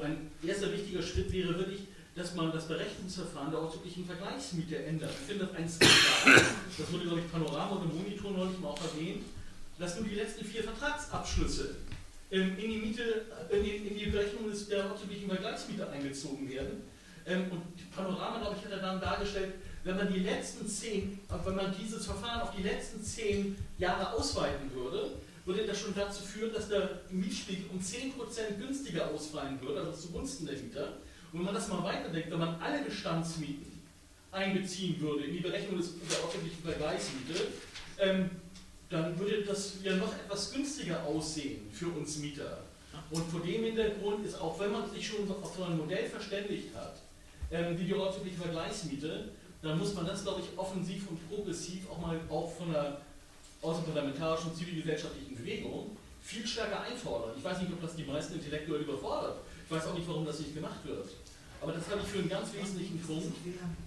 ein 0.04 0.30
erster 0.46 0.72
wichtiger 0.74 1.02
Schritt 1.02 1.32
wäre 1.32 1.58
wirklich, 1.58 1.82
dass 2.16 2.36
man 2.36 2.52
das 2.52 2.68
Berechnungsverfahren 2.68 3.52
der 3.52 3.62
ortsüblichen 3.62 4.06
Vergleichsmiete 4.06 4.84
ändert. 4.84 5.12
Ich 5.22 5.28
finde 5.28 5.46
das 5.46 5.56
ein 5.56 5.70
Skandal. 5.70 6.46
Das 6.78 6.92
wurde, 6.92 7.06
glaube 7.06 7.20
ich, 7.22 7.32
Panorama 7.32 7.78
und 7.78 7.92
im 7.92 7.98
Monitor 7.98 8.32
neulich 8.32 8.60
mal 8.60 8.70
auch 8.70 8.82
erwähnt, 8.82 9.24
dass 9.78 9.98
nur 9.98 10.08
die 10.08 10.16
letzten 10.16 10.44
vier 10.44 10.64
Vertragsabschlüsse 10.64 11.76
in 12.30 12.58
die, 12.58 12.68
Miete, 12.68 13.26
in 13.50 13.64
die, 13.64 13.76
in 13.78 13.98
die 13.98 14.06
Berechnung 14.08 14.52
der 14.70 14.92
ortsüblichen 14.92 15.30
Vergleichsmiete 15.30 15.90
eingezogen 15.90 16.50
werden. 16.50 16.82
Ähm, 17.30 17.46
und 17.52 17.92
Panorama, 17.96 18.40
glaube 18.40 18.56
ich, 18.58 18.66
hat 18.66 18.72
er 18.72 18.80
dann 18.80 19.00
dargestellt, 19.00 19.54
wenn 19.84 19.96
man 19.96 20.12
die 20.12 20.20
letzten 20.20 20.68
zehn, 20.68 21.20
wenn 21.46 21.56
man 21.56 21.74
dieses 21.80 22.06
Verfahren 22.06 22.42
auf 22.42 22.56
die 22.56 22.64
letzten 22.64 23.02
zehn 23.02 23.56
Jahre 23.78 24.14
ausweiten 24.14 24.74
würde, 24.74 25.12
würde 25.46 25.66
das 25.66 25.80
schon 25.80 25.96
dazu 25.96 26.24
führen, 26.24 26.54
dass 26.54 26.68
der 26.68 27.02
Mietspiegel 27.10 27.66
um 27.72 27.80
10% 27.80 28.58
günstiger 28.60 29.10
ausfallen 29.12 29.60
würde, 29.62 29.80
also 29.80 29.92
zugunsten 29.94 30.48
der 30.48 30.58
Mieter. 30.58 30.98
Und 31.32 31.40
wenn 31.40 31.46
man 31.46 31.56
das 31.56 31.68
mal 31.70 31.84
weiterdenkt, 31.84 32.32
wenn 32.32 32.40
man 32.40 32.60
alle 32.60 32.84
Bestandsmieten 32.84 33.80
einbeziehen 34.32 35.00
würde 35.00 35.24
in 35.26 35.34
die 35.34 35.40
Berechnung 35.40 35.78
des, 35.78 35.94
der 36.08 36.20
öffentlichen 36.20 36.62
Vergleichsmiete, 36.64 37.48
ähm, 38.00 38.30
dann 38.90 39.18
würde 39.18 39.44
das 39.44 39.76
ja 39.84 39.96
noch 39.96 40.14
etwas 40.14 40.52
günstiger 40.52 41.04
aussehen 41.04 41.68
für 41.72 41.88
uns 41.88 42.18
Mieter. 42.18 42.60
Und 43.12 43.30
vor 43.30 43.40
dem 43.40 43.64
Hintergrund 43.64 44.26
ist, 44.26 44.40
auch 44.40 44.60
wenn 44.60 44.72
man 44.72 44.90
sich 44.92 45.08
schon 45.08 45.30
auf 45.30 45.56
so 45.56 45.64
ein 45.64 45.78
Modell 45.78 46.08
verständigt 46.08 46.76
hat, 46.76 46.98
ähm, 47.52 47.78
wie 47.78 47.86
die 47.86 47.94
ortsübliche 47.94 48.38
Vergleichsmiete, 48.38 49.30
dann 49.62 49.78
muss 49.78 49.94
man 49.94 50.06
das, 50.06 50.24
glaube 50.24 50.42
ich, 50.42 50.58
offensiv 50.58 51.10
und 51.10 51.30
progressiv 51.30 51.90
auch 51.90 52.00
mal 52.00 52.20
auch 52.30 52.52
von 52.54 52.72
der 52.72 53.02
außerparlamentarischen 53.62 54.56
zivilgesellschaftlichen 54.56 55.36
Bewegung 55.36 55.98
viel 56.22 56.48
stärker 56.48 56.82
einfordern. 56.82 57.32
Ich 57.38 57.44
weiß 57.44 57.62
nicht, 57.62 57.74
ob 57.74 57.82
das 57.82 57.96
die 57.96 58.04
meisten 58.04 58.36
intellektuell 58.36 58.82
überfordert. 58.82 59.38
Ich 59.66 59.72
weiß 59.72 59.88
auch 59.88 59.94
nicht, 59.94 60.08
warum 60.08 60.26
das 60.26 60.40
nicht 60.40 60.56
gemacht 60.56 60.80
wird. 60.86 61.10
Aber 61.62 61.74
das 61.74 61.90
halte 61.90 62.04
ich 62.06 62.12
für 62.12 62.20
einen 62.20 62.30
ganz 62.30 62.54
wesentlichen 62.54 63.02
Punkt, 63.02 63.34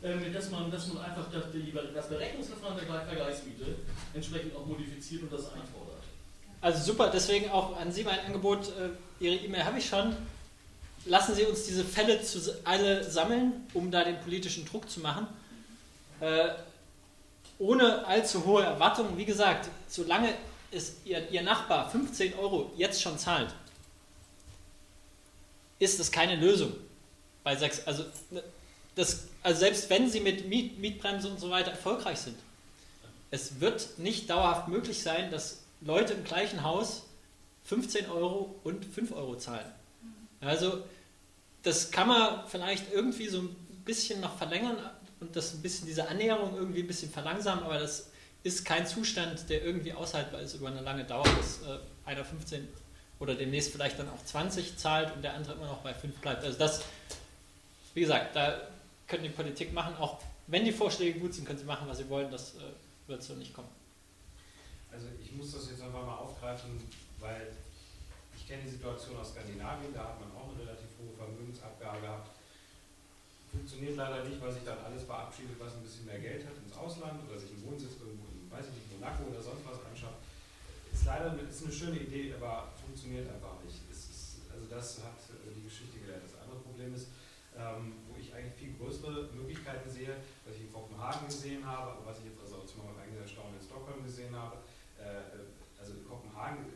äh, 0.03 0.31
dass, 0.31 0.51
man, 0.51 0.71
dass 0.71 0.93
man 0.93 1.05
einfach 1.05 1.25
das, 1.33 1.45
das 1.95 2.09
Berechnungsverfahren 2.09 2.77
der 2.77 3.01
Vergleichsmiete 3.01 3.65
entsprechend 4.13 4.55
auch 4.55 4.67
modifiziert 4.67 5.23
und 5.23 5.33
das 5.33 5.47
einfordert. 5.47 6.03
Also 6.61 6.93
super, 6.93 7.11
deswegen 7.13 7.51
auch 7.51 7.77
an 7.79 7.91
Sie 7.91 8.05
mein 8.05 8.21
Angebot. 8.21 8.69
Äh, 8.69 9.25
Ihre 9.25 9.37
E-Mail 9.37 9.65
habe 9.65 9.79
ich 9.79 9.87
schon. 9.89 10.15
Lassen 11.05 11.35
Sie 11.35 11.45
uns 11.45 11.65
diese 11.65 11.85
Fälle 11.85 12.21
alle 12.65 13.11
sammeln, 13.11 13.67
um 13.75 13.91
da 13.91 14.05
den 14.05 14.21
politischen 14.21 14.65
Druck 14.65 14.89
zu 14.89 15.01
machen. 15.01 15.27
Äh, 16.21 16.51
ohne 17.59 18.07
allzu 18.07 18.45
hohe 18.45 18.63
Erwartungen. 18.63 19.17
Wie 19.17 19.25
gesagt, 19.25 19.69
solange 19.89 20.33
es 20.71 20.95
Ihr, 21.05 21.31
Ihr 21.31 21.43
Nachbar 21.43 21.91
15 21.91 22.35
Euro 22.35 22.73
jetzt 22.77 23.03
schon 23.03 23.19
zahlt, 23.19 23.55
ist 25.79 25.99
das 25.99 26.13
keine 26.13 26.37
Lösung. 26.37 26.73
Bei 27.43 27.57
sechs, 27.57 27.87
also, 27.87 28.05
ne, 28.31 28.43
das, 28.95 29.25
also 29.43 29.61
selbst 29.61 29.91
wenn 29.91 30.09
Sie 30.09 30.21
mit 30.21 30.49
Miet, 30.49 30.79
Mietbremse 30.79 31.29
und 31.29 31.41
so 31.41 31.51
weiter 31.51 31.73
erfolgreich 31.73 32.19
sind, 32.19 32.39
es 33.31 33.61
wird 33.61 33.99
nicht 33.99 34.31
dauerhaft 34.31 34.69
möglich 34.69 35.03
sein, 35.03 35.31
dass 35.31 35.63
Leute 35.81 36.13
im 36.13 36.23
gleichen 36.23 36.63
Haus 36.63 37.03
15 37.65 38.11
Euro 38.11 38.55
und 38.63 38.85
5 38.85 39.13
Euro 39.13 39.37
zahlen. 39.37 39.67
Also 40.43 40.85
das 41.63 41.91
kann 41.91 42.09
man 42.09 42.47
vielleicht 42.49 42.93
irgendwie 42.93 43.29
so 43.29 43.41
ein 43.41 43.57
bisschen 43.85 44.21
noch 44.21 44.37
verlängern 44.37 44.77
und 45.21 45.35
das 45.37 45.55
ein 45.55 45.63
bisschen 45.63 45.87
diese 45.87 46.09
Annäherung 46.09 46.57
irgendwie 46.57 46.81
ein 46.81 46.87
bisschen 46.87 47.11
verlangsamen, 47.11 47.65
aber 47.65 47.79
das 47.79 48.11
ist 48.43 48.65
kein 48.65 48.87
Zustand, 48.87 49.49
der 49.49 49.65
irgendwie 49.65 49.93
aushaltbar 49.93 50.41
ist 50.41 50.55
über 50.55 50.69
eine 50.69 50.81
lange 50.81 51.05
Dauer, 51.05 51.25
dass 51.25 51.63
äh, 51.63 51.79
einer 52.05 52.25
15 52.25 52.67
oder 53.21 53.37
demnächst 53.37 53.71
vielleicht 53.71 54.01
dann 54.01 54.09
auch 54.09 54.25
20 54.25 54.77
zahlt 54.77 55.15
und 55.15 55.23
der 55.23 55.35
andere 55.35 55.55
immer 55.55 55.67
noch 55.67 55.79
bei 55.79 55.95
5 55.95 56.19
bleibt. 56.19 56.43
Also 56.43 56.59
das, 56.59 56.83
wie 57.95 58.01
gesagt, 58.01 58.35
da 58.35 58.61
können 59.07 59.23
die 59.23 59.29
Politik 59.29 59.73
machen, 59.73 59.95
auch 59.97 60.19
wenn 60.49 60.65
die 60.65 60.73
Vorschläge 60.73 61.21
gut 61.21 61.35
sind, 61.35 61.45
können 61.47 61.59
sie 61.59 61.65
machen, 61.65 61.87
was 61.87 61.99
sie 61.99 62.09
wollen, 62.09 62.31
das 62.33 62.55
äh, 62.55 63.09
wird 63.09 63.23
so 63.23 63.35
nicht 63.35 63.55
kommen. 63.55 63.69
Also 64.91 65.07
ich 65.23 65.33
muss 65.33 65.53
das 65.53 65.71
jetzt 65.71 65.83
einfach 65.83 66.05
mal 66.05 66.17
aufgreifen, 66.17 66.71
weil 67.21 67.47
kenne 68.53 68.69
die 68.69 68.77
Situation 68.77 69.17
aus 69.17 69.33
Skandinavien, 69.33 69.97
da 69.97 70.13
hat 70.13 70.21
man 70.21 70.29
auch 70.37 70.53
eine 70.53 70.61
relativ 70.61 70.93
hohe 71.01 71.17
Vermögensabgabe 71.17 72.05
gehabt. 72.05 72.37
Funktioniert 73.49 73.97
leider 73.97 74.29
nicht, 74.29 74.37
weil 74.45 74.53
sich 74.53 74.65
dann 74.69 74.77
alles 74.85 75.09
verabschiedet, 75.09 75.57
was 75.57 75.73
ein 75.73 75.81
bisschen 75.81 76.05
mehr 76.05 76.21
Geld 76.21 76.45
hat 76.45 76.61
ins 76.61 76.77
Ausland 76.77 77.25
oder 77.25 77.41
sich 77.41 77.57
einen 77.57 77.65
Wohnsitz 77.65 77.97
irgendwo 77.97 78.29
in, 78.29 78.53
weiß 78.53 78.69
ich 78.69 78.77
nicht, 78.77 78.93
Monaco 78.93 79.25
oder 79.25 79.41
sonst 79.41 79.65
was 79.65 79.81
anschaut. 79.89 80.21
Ist 80.93 81.09
leider 81.09 81.33
ist 81.33 81.65
eine 81.65 81.73
schöne 81.73 81.97
Idee, 81.97 82.37
aber 82.37 82.77
funktioniert 82.77 83.25
einfach 83.33 83.57
nicht. 83.65 83.81
Ist, 83.89 84.45
also 84.53 84.69
das 84.69 85.01
hat 85.01 85.17
äh, 85.33 85.49
die 85.49 85.65
Geschichte 85.65 85.97
gelernt. 86.05 86.29
Das 86.29 86.37
andere 86.45 86.61
Problem 86.61 86.93
ist, 86.93 87.09
ähm, 87.57 88.05
wo 88.05 88.21
ich 88.21 88.37
eigentlich 88.37 88.57
viel 88.61 88.77
größere 88.77 89.33
Möglichkeiten 89.33 89.89
sehe, 89.89 90.21
was 90.45 90.61
ich 90.61 90.69
in 90.69 90.73
Kopenhagen 90.73 91.25
gesehen 91.25 91.65
habe, 91.65 91.97
aber 91.97 92.05
was 92.05 92.21
ich 92.21 92.29
jetzt 92.29 92.41
also 92.45 92.69
zu 92.69 92.85
meinem 92.85 93.01
eigenen 93.01 93.25
Erstaunen 93.25 93.57
in 93.57 93.65
Stockholm 93.65 94.05
gesehen 94.05 94.37
habe. 94.37 94.61
Äh, 95.01 95.49
also 95.81 95.99
in 95.99 96.05
Kopenhagen 96.07 96.69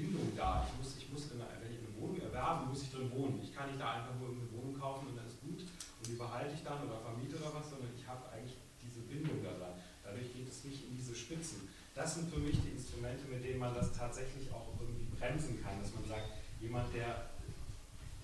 Bindung 0.00 0.32
da. 0.36 0.64
Ich 0.64 0.72
muss, 0.80 0.96
ich 0.96 1.06
muss 1.12 1.28
in, 1.30 1.38
wenn 1.38 1.72
ich 1.72 1.84
eine 1.84 1.92
Wohnung 2.00 2.16
erwerbe, 2.20 2.72
muss 2.72 2.82
ich 2.82 2.90
drin 2.90 3.12
wohnen. 3.12 3.36
Ich 3.44 3.52
kann 3.52 3.68
nicht 3.68 3.80
da 3.80 4.00
einfach 4.00 4.16
nur 4.16 4.32
eine 4.32 4.48
Wohnung 4.56 4.72
kaufen 4.72 5.12
und 5.12 5.16
dann 5.20 5.28
ist 5.28 5.40
gut 5.44 5.60
und 5.60 6.06
die 6.08 6.16
behalte 6.16 6.56
ich 6.56 6.64
dann 6.64 6.80
oder 6.88 6.96
vermiete 7.04 7.36
oder 7.36 7.52
was, 7.52 7.68
sondern 7.68 7.92
ich 7.92 8.08
habe 8.08 8.24
eigentlich 8.32 8.56
diese 8.80 9.04
Bindung 9.04 9.44
daran. 9.44 9.76
Dadurch 10.00 10.32
geht 10.32 10.48
es 10.48 10.64
nicht 10.64 10.88
in 10.88 10.96
diese 10.96 11.12
Spitzen. 11.12 11.68
Das 11.94 12.16
sind 12.16 12.32
für 12.32 12.40
mich 12.40 12.56
die 12.64 12.72
Instrumente, 12.72 13.28
mit 13.28 13.44
denen 13.44 13.60
man 13.60 13.74
das 13.76 13.92
tatsächlich 13.92 14.48
auch 14.50 14.72
irgendwie 14.80 15.04
bremsen 15.12 15.60
kann, 15.60 15.76
dass 15.82 15.92
man 15.92 16.08
sagt, 16.08 16.32
jemand, 16.60 16.88
der 16.94 17.28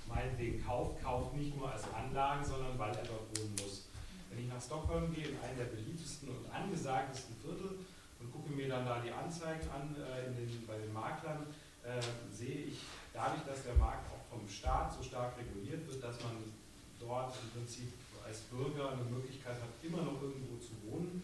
meinetwegen 0.08 0.64
kauft, 0.64 1.02
kauft 1.02 1.36
nicht 1.36 1.54
nur 1.56 1.70
als 1.70 1.84
Anlage, 1.92 2.44
sondern 2.44 2.78
weil 2.78 2.94
er 2.96 3.04
dort 3.04 3.28
wohnen 3.36 3.54
muss. 3.60 3.88
Wenn 4.30 4.40
ich 4.40 4.48
nach 4.48 4.62
Stockholm 4.62 5.12
gehe, 5.12 5.28
in 5.28 5.38
einen 5.44 5.58
der 5.58 5.66
beliebtesten 5.66 6.30
und 6.30 6.48
angesagtesten 6.50 7.36
Viertel, 7.42 7.84
und 8.20 8.32
gucke 8.32 8.50
mir 8.52 8.68
dann 8.68 8.86
da 8.86 9.00
die 9.00 9.12
Anzeigen 9.12 9.68
an 9.68 9.94
äh, 9.94 10.32
den, 10.32 10.66
bei 10.66 10.78
den 10.78 10.92
Maklern, 10.92 11.46
äh, 11.86 12.02
sehe 12.34 12.66
ich 12.66 12.78
dadurch, 13.14 13.42
dass 13.46 13.62
der 13.62 13.74
Markt 13.76 14.10
auch 14.10 14.24
vom 14.28 14.48
Staat 14.48 14.92
so 14.92 15.02
stark 15.02 15.38
reguliert 15.38 15.86
wird, 15.86 16.02
dass 16.02 16.18
man 16.22 16.52
dort 16.98 17.34
im 17.42 17.50
Prinzip 17.50 17.92
als 18.26 18.40
Bürger 18.50 18.92
eine 18.92 19.04
Möglichkeit 19.04 19.54
hat, 19.54 19.70
immer 19.82 20.02
noch 20.02 20.20
irgendwo 20.20 20.58
zu 20.58 20.74
wohnen. 20.84 21.22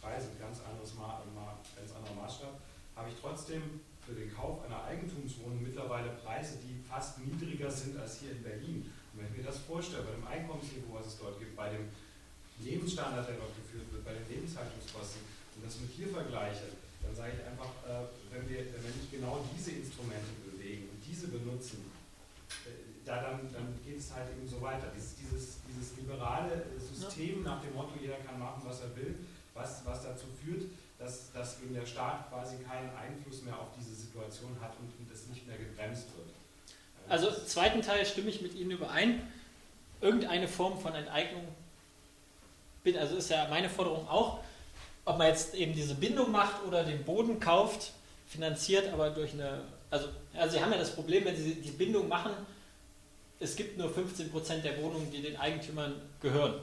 Preise, 0.00 0.30
ganz, 0.38 0.60
anderes 0.60 0.94
Ma 0.94 1.22
ganz 1.76 1.90
anderer 1.94 2.14
Maßstab, 2.14 2.60
habe 2.96 3.08
ich 3.08 3.16
trotzdem 3.20 3.80
für 4.04 4.14
den 4.14 4.32
Kauf 4.34 4.64
einer 4.64 4.84
Eigentumswohnung 4.84 5.62
mittlerweile 5.62 6.10
Preise, 6.22 6.58
die 6.62 6.82
fast 6.88 7.18
niedriger 7.18 7.70
sind 7.70 7.98
als 7.98 8.20
hier 8.20 8.32
in 8.32 8.42
Berlin. 8.42 8.90
Und 9.12 9.20
wenn 9.20 9.26
ich 9.30 9.36
mir 9.38 9.44
das 9.44 9.58
vorstelle, 9.58 10.02
bei 10.02 10.14
dem 10.14 10.26
Einkommensniveau, 10.26 10.94
was 10.94 11.06
es 11.06 11.18
dort 11.18 11.38
gibt, 11.38 11.56
bei 11.56 11.70
dem 11.70 11.90
Lebensstandard, 12.60 13.28
der 13.28 13.36
dort 13.36 13.54
geführt 13.56 13.90
wird, 13.92 14.04
bei 14.04 14.14
den 14.14 14.28
Lebenshaltungskosten 14.28 15.22
und 15.56 15.64
das 15.64 15.80
mit 15.80 15.90
hier 15.90 16.08
vergleiche, 16.08 16.70
dann 17.06 17.14
sage 17.14 17.32
ich 17.38 17.42
einfach, 17.46 17.70
äh, 17.86 18.10
wenn 18.34 18.48
wir 18.48 18.58
wenn 18.58 18.94
ich 18.98 19.10
genau 19.10 19.44
diese 19.54 19.70
Instrumente 19.78 20.34
bewegen 20.44 20.90
und 20.90 20.98
diese 21.06 21.28
benutzen, 21.28 21.90
äh, 22.66 23.06
da 23.06 23.22
dann, 23.22 23.46
dann 23.52 23.78
geht 23.86 23.98
es 23.98 24.12
halt 24.12 24.30
eben 24.34 24.46
so 24.46 24.60
weiter. 24.60 24.90
Dieses, 24.94 25.14
dieses, 25.14 25.62
dieses 25.62 25.96
liberale 25.96 26.66
System 26.76 27.42
nach 27.42 27.62
dem 27.62 27.74
Motto, 27.74 27.94
jeder 28.00 28.18
kann 28.26 28.38
machen, 28.38 28.62
was 28.64 28.82
er 28.82 28.94
will, 28.96 29.14
was, 29.54 29.86
was 29.86 30.02
dazu 30.02 30.26
führt, 30.42 30.64
dass, 30.98 31.32
dass 31.32 31.62
eben 31.62 31.74
der 31.74 31.86
Staat 31.86 32.28
quasi 32.28 32.56
keinen 32.58 32.90
Einfluss 32.96 33.42
mehr 33.42 33.54
auf 33.54 33.68
diese 33.78 33.94
Situation 33.94 34.56
hat 34.60 34.74
und, 34.80 34.90
und 34.98 35.12
es 35.12 35.28
nicht 35.28 35.46
mehr 35.46 35.56
gebremst 35.56 36.06
wird. 36.16 36.28
Also 37.08 37.30
zweiten 37.30 37.82
Teil 37.82 38.04
stimme 38.04 38.30
ich 38.30 38.42
mit 38.42 38.54
Ihnen 38.54 38.72
überein. 38.72 39.22
Irgendeine 40.00 40.48
Form 40.48 40.78
von 40.78 40.94
Enteignung, 40.94 41.46
also 42.98 43.16
ist 43.16 43.30
ja 43.30 43.46
meine 43.48 43.68
Forderung 43.68 44.08
auch, 44.08 44.40
ob 45.06 45.18
man 45.18 45.28
jetzt 45.28 45.54
eben 45.54 45.72
diese 45.72 45.94
Bindung 45.94 46.30
macht 46.30 46.62
oder 46.66 46.84
den 46.84 47.04
Boden 47.04 47.40
kauft, 47.40 47.92
finanziert, 48.26 48.92
aber 48.92 49.10
durch 49.10 49.32
eine, 49.32 49.62
also, 49.90 50.08
also 50.34 50.56
Sie 50.56 50.62
haben 50.62 50.72
ja 50.72 50.78
das 50.78 50.90
Problem, 50.90 51.24
wenn 51.24 51.36
Sie 51.36 51.54
die 51.54 51.70
Bindung 51.70 52.08
machen, 52.08 52.32
es 53.38 53.54
gibt 53.54 53.78
nur 53.78 53.88
15% 53.88 54.62
der 54.62 54.82
Wohnungen, 54.82 55.10
die 55.12 55.22
den 55.22 55.36
Eigentümern 55.36 55.94
gehören. 56.20 56.54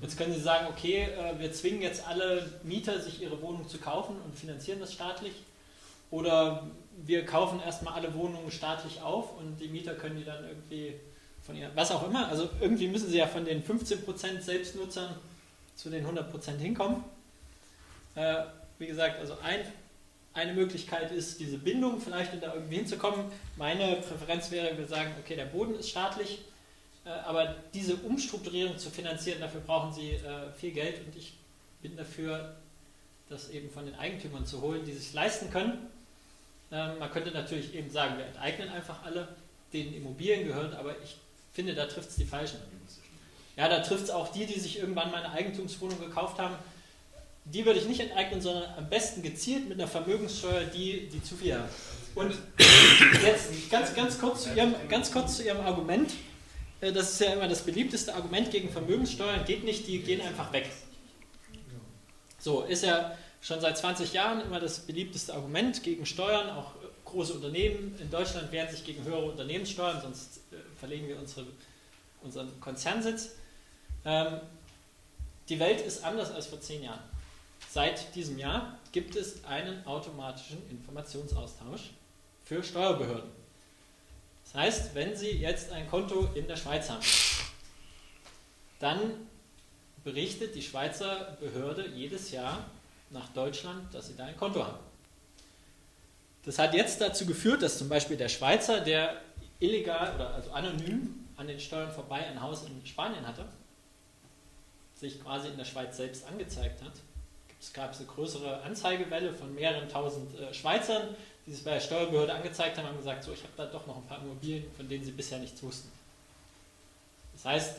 Jetzt 0.00 0.16
können 0.16 0.32
Sie 0.32 0.40
sagen, 0.40 0.68
okay, 0.70 1.02
äh, 1.02 1.38
wir 1.38 1.52
zwingen 1.52 1.82
jetzt 1.82 2.06
alle 2.06 2.60
Mieter, 2.62 3.00
sich 3.00 3.20
ihre 3.20 3.42
Wohnung 3.42 3.68
zu 3.68 3.78
kaufen 3.78 4.16
und 4.24 4.38
finanzieren 4.38 4.78
das 4.78 4.92
staatlich. 4.92 5.32
Oder 6.12 6.68
wir 7.04 7.26
kaufen 7.26 7.60
erstmal 7.60 7.94
alle 7.94 8.14
Wohnungen 8.14 8.50
staatlich 8.50 9.02
auf 9.02 9.36
und 9.36 9.58
die 9.60 9.68
Mieter 9.68 9.94
können 9.94 10.16
die 10.16 10.24
dann 10.24 10.44
irgendwie 10.44 10.94
von 11.42 11.56
ihr, 11.56 11.70
was 11.74 11.90
auch 11.90 12.06
immer. 12.06 12.28
Also 12.28 12.48
irgendwie 12.60 12.88
müssen 12.88 13.10
sie 13.10 13.18
ja 13.18 13.26
von 13.26 13.44
den 13.44 13.64
15% 13.64 14.40
Selbstnutzern 14.40 15.16
zu 15.74 15.90
den 15.90 16.06
100% 16.06 16.58
hinkommen. 16.58 17.02
Äh, 18.14 18.44
wie 18.78 18.86
gesagt, 18.86 19.20
also 19.20 19.36
ein, 19.42 19.60
eine 20.32 20.54
Möglichkeit 20.54 21.12
ist, 21.12 21.40
diese 21.40 21.58
Bindung 21.58 22.00
vielleicht 22.00 22.32
da 22.42 22.54
irgendwie 22.54 22.76
hinzukommen. 22.76 23.26
Meine 23.56 23.96
Präferenz 23.96 24.50
wäre, 24.50 24.76
wir 24.76 24.86
sagen, 24.86 25.12
okay, 25.20 25.36
der 25.36 25.46
Boden 25.46 25.74
ist 25.74 25.90
staatlich, 25.90 26.40
äh, 27.04 27.10
aber 27.10 27.56
diese 27.74 27.96
Umstrukturierung 27.96 28.78
zu 28.78 28.90
finanzieren, 28.90 29.40
dafür 29.40 29.60
brauchen 29.60 29.92
sie 29.92 30.12
äh, 30.12 30.52
viel 30.58 30.72
Geld 30.72 31.04
und 31.06 31.16
ich 31.16 31.34
bin 31.82 31.96
dafür, 31.96 32.56
das 33.28 33.50
eben 33.50 33.70
von 33.70 33.86
den 33.86 33.94
Eigentümern 33.94 34.44
zu 34.44 34.60
holen, 34.60 34.84
die 34.84 34.92
sich 34.92 35.12
leisten 35.12 35.50
können. 35.50 35.88
Ähm, 36.72 36.98
man 36.98 37.10
könnte 37.10 37.30
natürlich 37.30 37.74
eben 37.74 37.90
sagen, 37.90 38.18
wir 38.18 38.26
enteignen 38.26 38.68
einfach 38.68 39.02
alle, 39.04 39.28
denen 39.72 39.94
Immobilien 39.94 40.46
gehören, 40.46 40.74
aber 40.74 40.94
ich 41.02 41.16
finde, 41.52 41.74
da 41.74 41.86
trifft 41.86 42.10
es 42.10 42.16
die 42.16 42.24
Falschen. 42.24 42.58
Ja, 43.56 43.68
da 43.68 43.80
trifft 43.80 44.04
es 44.04 44.10
auch 44.10 44.32
die, 44.32 44.46
die 44.46 44.58
sich 44.58 44.78
irgendwann 44.78 45.10
mal 45.10 45.22
eine 45.22 45.32
Eigentumswohnung 45.32 46.00
gekauft 46.00 46.38
haben. 46.38 46.54
Die 47.44 47.64
würde 47.64 47.80
ich 47.80 47.86
nicht 47.86 48.00
enteignen, 48.00 48.40
sondern 48.40 48.64
am 48.76 48.88
besten 48.88 49.22
gezielt 49.22 49.68
mit 49.68 49.78
einer 49.78 49.88
Vermögenssteuer, 49.88 50.64
die, 50.64 51.08
die 51.08 51.22
zu 51.22 51.36
viel 51.36 51.54
haben. 51.54 51.68
Und 52.14 52.34
jetzt 53.22 53.70
ganz, 53.70 53.94
ganz, 53.94 54.18
kurz 54.18 54.44
zu 54.44 54.54
ihrem, 54.54 54.74
ganz 54.88 55.12
kurz 55.12 55.36
zu 55.36 55.44
Ihrem 55.44 55.60
Argument. 55.60 56.12
Äh, 56.80 56.92
Das 56.92 57.12
ist 57.12 57.20
ja 57.20 57.32
immer 57.32 57.48
das 57.48 57.62
beliebteste 57.62 58.14
Argument 58.14 58.50
gegen 58.50 58.68
Vermögenssteuern. 58.68 59.44
Geht 59.44 59.64
nicht, 59.64 59.86
die 59.86 60.00
gehen 60.00 60.20
einfach 60.20 60.52
weg. 60.52 60.70
So, 62.38 62.62
ist 62.62 62.84
ja 62.84 63.16
schon 63.40 63.60
seit 63.60 63.78
20 63.78 64.12
Jahren 64.12 64.40
immer 64.40 64.60
das 64.60 64.80
beliebteste 64.80 65.34
Argument 65.34 65.82
gegen 65.82 66.06
Steuern. 66.06 66.50
Auch 66.50 66.72
große 67.04 67.34
Unternehmen 67.34 67.96
in 68.00 68.10
Deutschland 68.10 68.50
wehren 68.52 68.70
sich 68.70 68.84
gegen 68.84 69.04
höhere 69.04 69.26
Unternehmenssteuern, 69.30 70.00
sonst 70.00 70.40
äh, 70.52 70.56
verlegen 70.78 71.08
wir 71.08 71.18
unsere, 71.18 71.46
unseren 72.22 72.60
Konzernsitz. 72.60 73.30
Ähm, 74.04 74.40
die 75.48 75.58
Welt 75.58 75.80
ist 75.80 76.04
anders 76.04 76.30
als 76.30 76.46
vor 76.46 76.60
zehn 76.60 76.82
Jahren. 76.82 77.00
Seit 77.72 78.16
diesem 78.16 78.36
Jahr 78.36 78.76
gibt 78.90 79.14
es 79.14 79.44
einen 79.44 79.86
automatischen 79.86 80.58
Informationsaustausch 80.70 81.90
für 82.42 82.64
Steuerbehörden. 82.64 83.30
Das 84.42 84.54
heißt, 84.54 84.94
wenn 84.96 85.14
Sie 85.14 85.30
jetzt 85.30 85.70
ein 85.70 85.88
Konto 85.88 86.30
in 86.34 86.48
der 86.48 86.56
Schweiz 86.56 86.90
haben, 86.90 87.04
dann 88.80 88.98
berichtet 90.02 90.56
die 90.56 90.62
Schweizer 90.62 91.36
Behörde 91.38 91.86
jedes 91.90 92.32
Jahr 92.32 92.66
nach 93.10 93.28
Deutschland, 93.28 93.94
dass 93.94 94.08
Sie 94.08 94.16
da 94.16 94.24
ein 94.24 94.36
Konto 94.36 94.66
haben. 94.66 94.80
Das 96.44 96.58
hat 96.58 96.74
jetzt 96.74 97.00
dazu 97.00 97.24
geführt, 97.24 97.62
dass 97.62 97.78
zum 97.78 97.88
Beispiel 97.88 98.16
der 98.16 98.28
Schweizer, 98.28 98.80
der 98.80 99.22
illegal 99.60 100.16
oder 100.16 100.34
also 100.34 100.50
anonym 100.50 101.28
an 101.36 101.46
den 101.46 101.60
Steuern 101.60 101.92
vorbei 101.92 102.26
ein 102.26 102.42
Haus 102.42 102.64
in 102.64 102.84
Spanien 102.84 103.24
hatte, 103.24 103.44
sich 104.96 105.22
quasi 105.22 105.46
in 105.46 105.56
der 105.56 105.64
Schweiz 105.64 105.96
selbst 105.96 106.26
angezeigt 106.26 106.82
hat. 106.82 106.94
Es 107.60 107.72
gab 107.72 107.94
eine 107.94 108.06
größere 108.06 108.62
Anzeigewelle 108.62 109.34
von 109.34 109.54
mehreren 109.54 109.88
tausend 109.88 110.38
äh, 110.38 110.52
Schweizern, 110.54 111.14
die 111.46 111.52
sich 111.52 111.62
bei 111.62 111.74
der 111.74 111.80
Steuerbehörde 111.80 112.32
angezeigt 112.32 112.78
haben 112.78 112.88
und 112.88 112.98
gesagt, 112.98 113.24
so, 113.24 113.32
ich 113.32 113.42
habe 113.42 113.52
da 113.56 113.66
doch 113.66 113.86
noch 113.86 113.96
ein 113.96 114.06
paar 114.06 114.22
Immobilien, 114.22 114.64
von 114.76 114.88
denen 114.88 115.04
sie 115.04 115.12
bisher 115.12 115.38
nichts 115.38 115.62
wussten. 115.62 115.90
Das 117.34 117.44
heißt, 117.44 117.76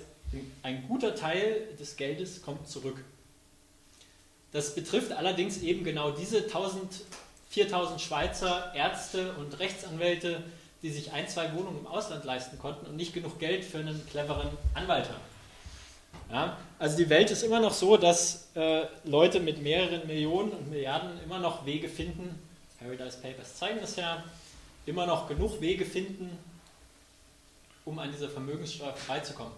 ein 0.64 0.88
guter 0.88 1.16
Teil 1.16 1.68
des 1.80 1.98
Geldes 1.98 2.42
kommt 2.42 2.68
zurück. 2.68 3.04
Das 4.52 4.76
betrifft 4.76 5.12
allerdings 5.12 5.62
eben 5.62 5.84
genau 5.84 6.12
diese 6.12 6.44
1000, 6.44 7.06
4000 7.50 8.02
Schweizer 8.02 8.74
Ärzte 8.76 9.34
und 9.34 9.60
Rechtsanwälte, 9.60 10.44
die 10.82 10.90
sich 10.90 11.12
ein, 11.12 11.28
zwei 11.28 11.54
Wohnungen 11.54 11.80
im 11.80 11.88
Ausland 11.88 12.26
leisten 12.26 12.58
konnten 12.60 12.86
und 12.86 12.96
nicht 12.96 13.14
genug 13.14 13.40
Geld 13.40 13.64
für 13.64 13.80
einen 13.80 14.06
cleveren 14.10 14.50
Anwalt 14.74 15.10
haben. 15.10 15.31
Ja, 16.32 16.58
also 16.80 16.96
die 16.98 17.10
Welt 17.10 17.30
ist 17.30 17.44
immer 17.44 17.60
noch 17.60 17.74
so, 17.74 17.98
dass 17.98 18.48
äh, 18.56 18.86
Leute 19.04 19.42
mit 19.42 19.62
mehreren 19.62 20.08
Millionen 20.08 20.52
und 20.52 20.70
Milliarden 20.70 21.22
immer 21.24 21.40
noch 21.40 21.66
Wege 21.66 21.90
finden, 21.90 22.40
Paradise 22.80 23.18
Papers 23.22 23.58
zeigen 23.58 23.80
das 23.82 23.98
ja, 23.98 24.24
immer 24.86 25.06
noch 25.06 25.28
genug 25.28 25.60
Wege 25.60 25.86
finden, 25.86 26.38
um 27.84 28.00
an 28.00 28.12
dieser 28.12 28.30
Vermögenssteuer 28.30 28.94
freizukommen. 28.94 29.54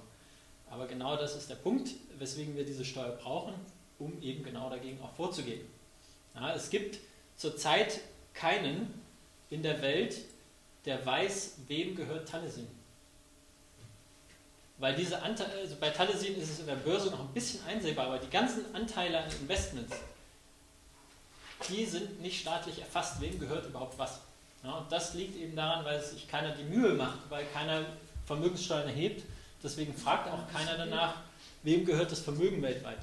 Aber 0.69 0.87
genau 0.87 1.15
das 1.15 1.35
ist 1.35 1.49
der 1.49 1.55
Punkt, 1.55 1.91
weswegen 2.17 2.55
wir 2.55 2.65
diese 2.65 2.83
Steuer 2.83 3.11
brauchen, 3.11 3.53
um 3.99 4.19
eben 4.21 4.43
genau 4.43 4.69
dagegen 4.69 4.99
auch 5.01 5.13
vorzugehen. 5.13 5.61
Ja, 6.33 6.55
es 6.55 6.71
gibt 6.71 6.97
zurzeit 7.37 7.99
keinen 8.33 8.91
in 9.51 9.61
der 9.61 9.81
Welt, 9.83 10.17
der 10.85 11.05
weiß, 11.05 11.57
wem 11.67 11.95
gehört 11.95 12.27
Taliesin. 12.27 12.67
Weil 14.77 14.95
diese 14.95 15.21
Anteile, 15.21 15.53
also 15.61 15.75
bei 15.79 15.89
Taliesin 15.89 16.35
ist 16.35 16.49
es 16.49 16.59
in 16.59 16.67
der 16.67 16.75
Börse 16.75 17.09
noch 17.11 17.19
ein 17.19 17.33
bisschen 17.33 17.63
einsehbar, 17.65 18.07
aber 18.07 18.19
die 18.19 18.29
ganzen 18.29 18.73
Anteile 18.73 19.19
an 19.23 19.31
Investments, 19.41 19.95
die 21.69 21.85
sind 21.85 22.21
nicht 22.21 22.41
staatlich 22.41 22.79
erfasst, 22.79 23.21
wem 23.21 23.39
gehört 23.39 23.65
überhaupt 23.65 23.97
was. 23.97 24.19
Ja, 24.63 24.85
das 24.89 25.13
liegt 25.13 25.37
eben 25.37 25.55
daran, 25.55 25.85
weil 25.85 26.01
sich 26.01 26.27
keiner 26.27 26.55
die 26.55 26.63
Mühe 26.63 26.93
macht, 26.93 27.19
weil 27.29 27.45
keiner 27.53 27.85
Vermögenssteuern 28.25 28.87
erhebt. 28.87 29.23
Deswegen 29.61 29.93
fragt 29.93 30.29
auch 30.29 30.51
keiner 30.51 30.77
danach, 30.77 31.15
wem 31.63 31.85
gehört 31.85 32.11
das 32.11 32.19
Vermögen 32.19 32.61
weltweit. 32.61 32.99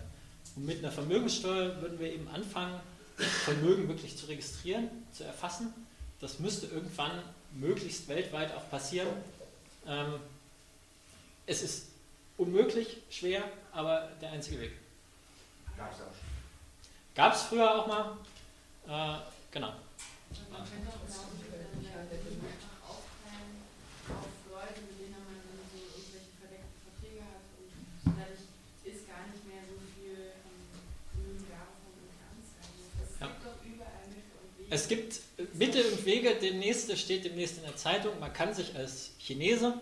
Und 0.56 0.66
mit 0.66 0.78
einer 0.78 0.92
Vermögenssteuer 0.92 1.80
würden 1.80 1.98
wir 1.98 2.12
eben 2.12 2.28
anfangen, 2.28 2.80
Vermögen 3.16 3.88
wirklich 3.88 4.16
zu 4.16 4.26
registrieren, 4.26 4.88
zu 5.12 5.24
erfassen. 5.24 5.72
Das 6.20 6.38
müsste 6.38 6.66
irgendwann 6.66 7.22
möglichst 7.52 8.09
weltweit 8.09 8.55
auch 8.55 8.68
passieren. 8.70 9.09
Ähm, 9.86 10.14
es 11.51 11.62
ist 11.62 11.86
unmöglich, 12.36 12.98
schwer, 13.10 13.43
aber 13.72 14.09
der 14.20 14.31
einzige 14.31 14.60
Weg. 14.60 14.72
Gab 15.77 15.93
es 15.93 16.01
auch. 16.01 16.14
Gab 17.16 17.35
es 17.35 17.43
früher 17.43 17.74
auch 17.74 17.86
mal. 17.89 18.16
Äh, 18.86 19.18
genau. 19.51 19.74
Man 20.52 20.62
könnte 20.62 20.89
auch, 20.94 21.02
glaube 21.10 21.35
ich, 21.35 21.51
dann 21.51 21.82
ja, 21.82 21.98
einfach 22.06 22.78
aufteilen 22.86 23.66
auf 24.14 24.31
Leute, 24.47 24.78
mit 24.86 24.94
denen 25.02 25.18
man 25.27 25.43
dann 25.43 25.66
so 25.74 25.82
irgendwelche 25.90 26.31
verdeckten 26.39 26.78
Verträge 26.86 27.27
hat 27.27 27.43
und 27.51 28.14
dadurch 28.14 28.47
ist 28.86 29.10
gar 29.10 29.27
nicht 29.27 29.43
mehr 29.51 29.66
so 29.66 29.74
viel 29.98 30.39
Vermögen 31.10 31.51
da, 31.51 31.66
von 31.82 31.90
irgendwelche 31.98 32.31
Anzeigen. 32.31 32.78
Es 33.02 33.18
gibt 33.18 33.43
doch 33.43 33.59
überall 33.66 34.06
Mittel 34.06 34.39
und 34.39 34.55
Wege. 34.55 34.70
Es 34.70 34.86
gibt 34.86 35.18
Mittel 35.59 35.82
und 35.82 36.06
Wege, 36.06 36.31
demnächst, 36.39 36.86
das 36.89 37.01
steht 37.01 37.24
demnächst 37.24 37.59
in 37.59 37.64
der 37.64 37.74
Zeitung, 37.74 38.20
man 38.20 38.32
kann 38.32 38.55
sich 38.55 38.77
als 38.77 39.10
Chinese, 39.18 39.74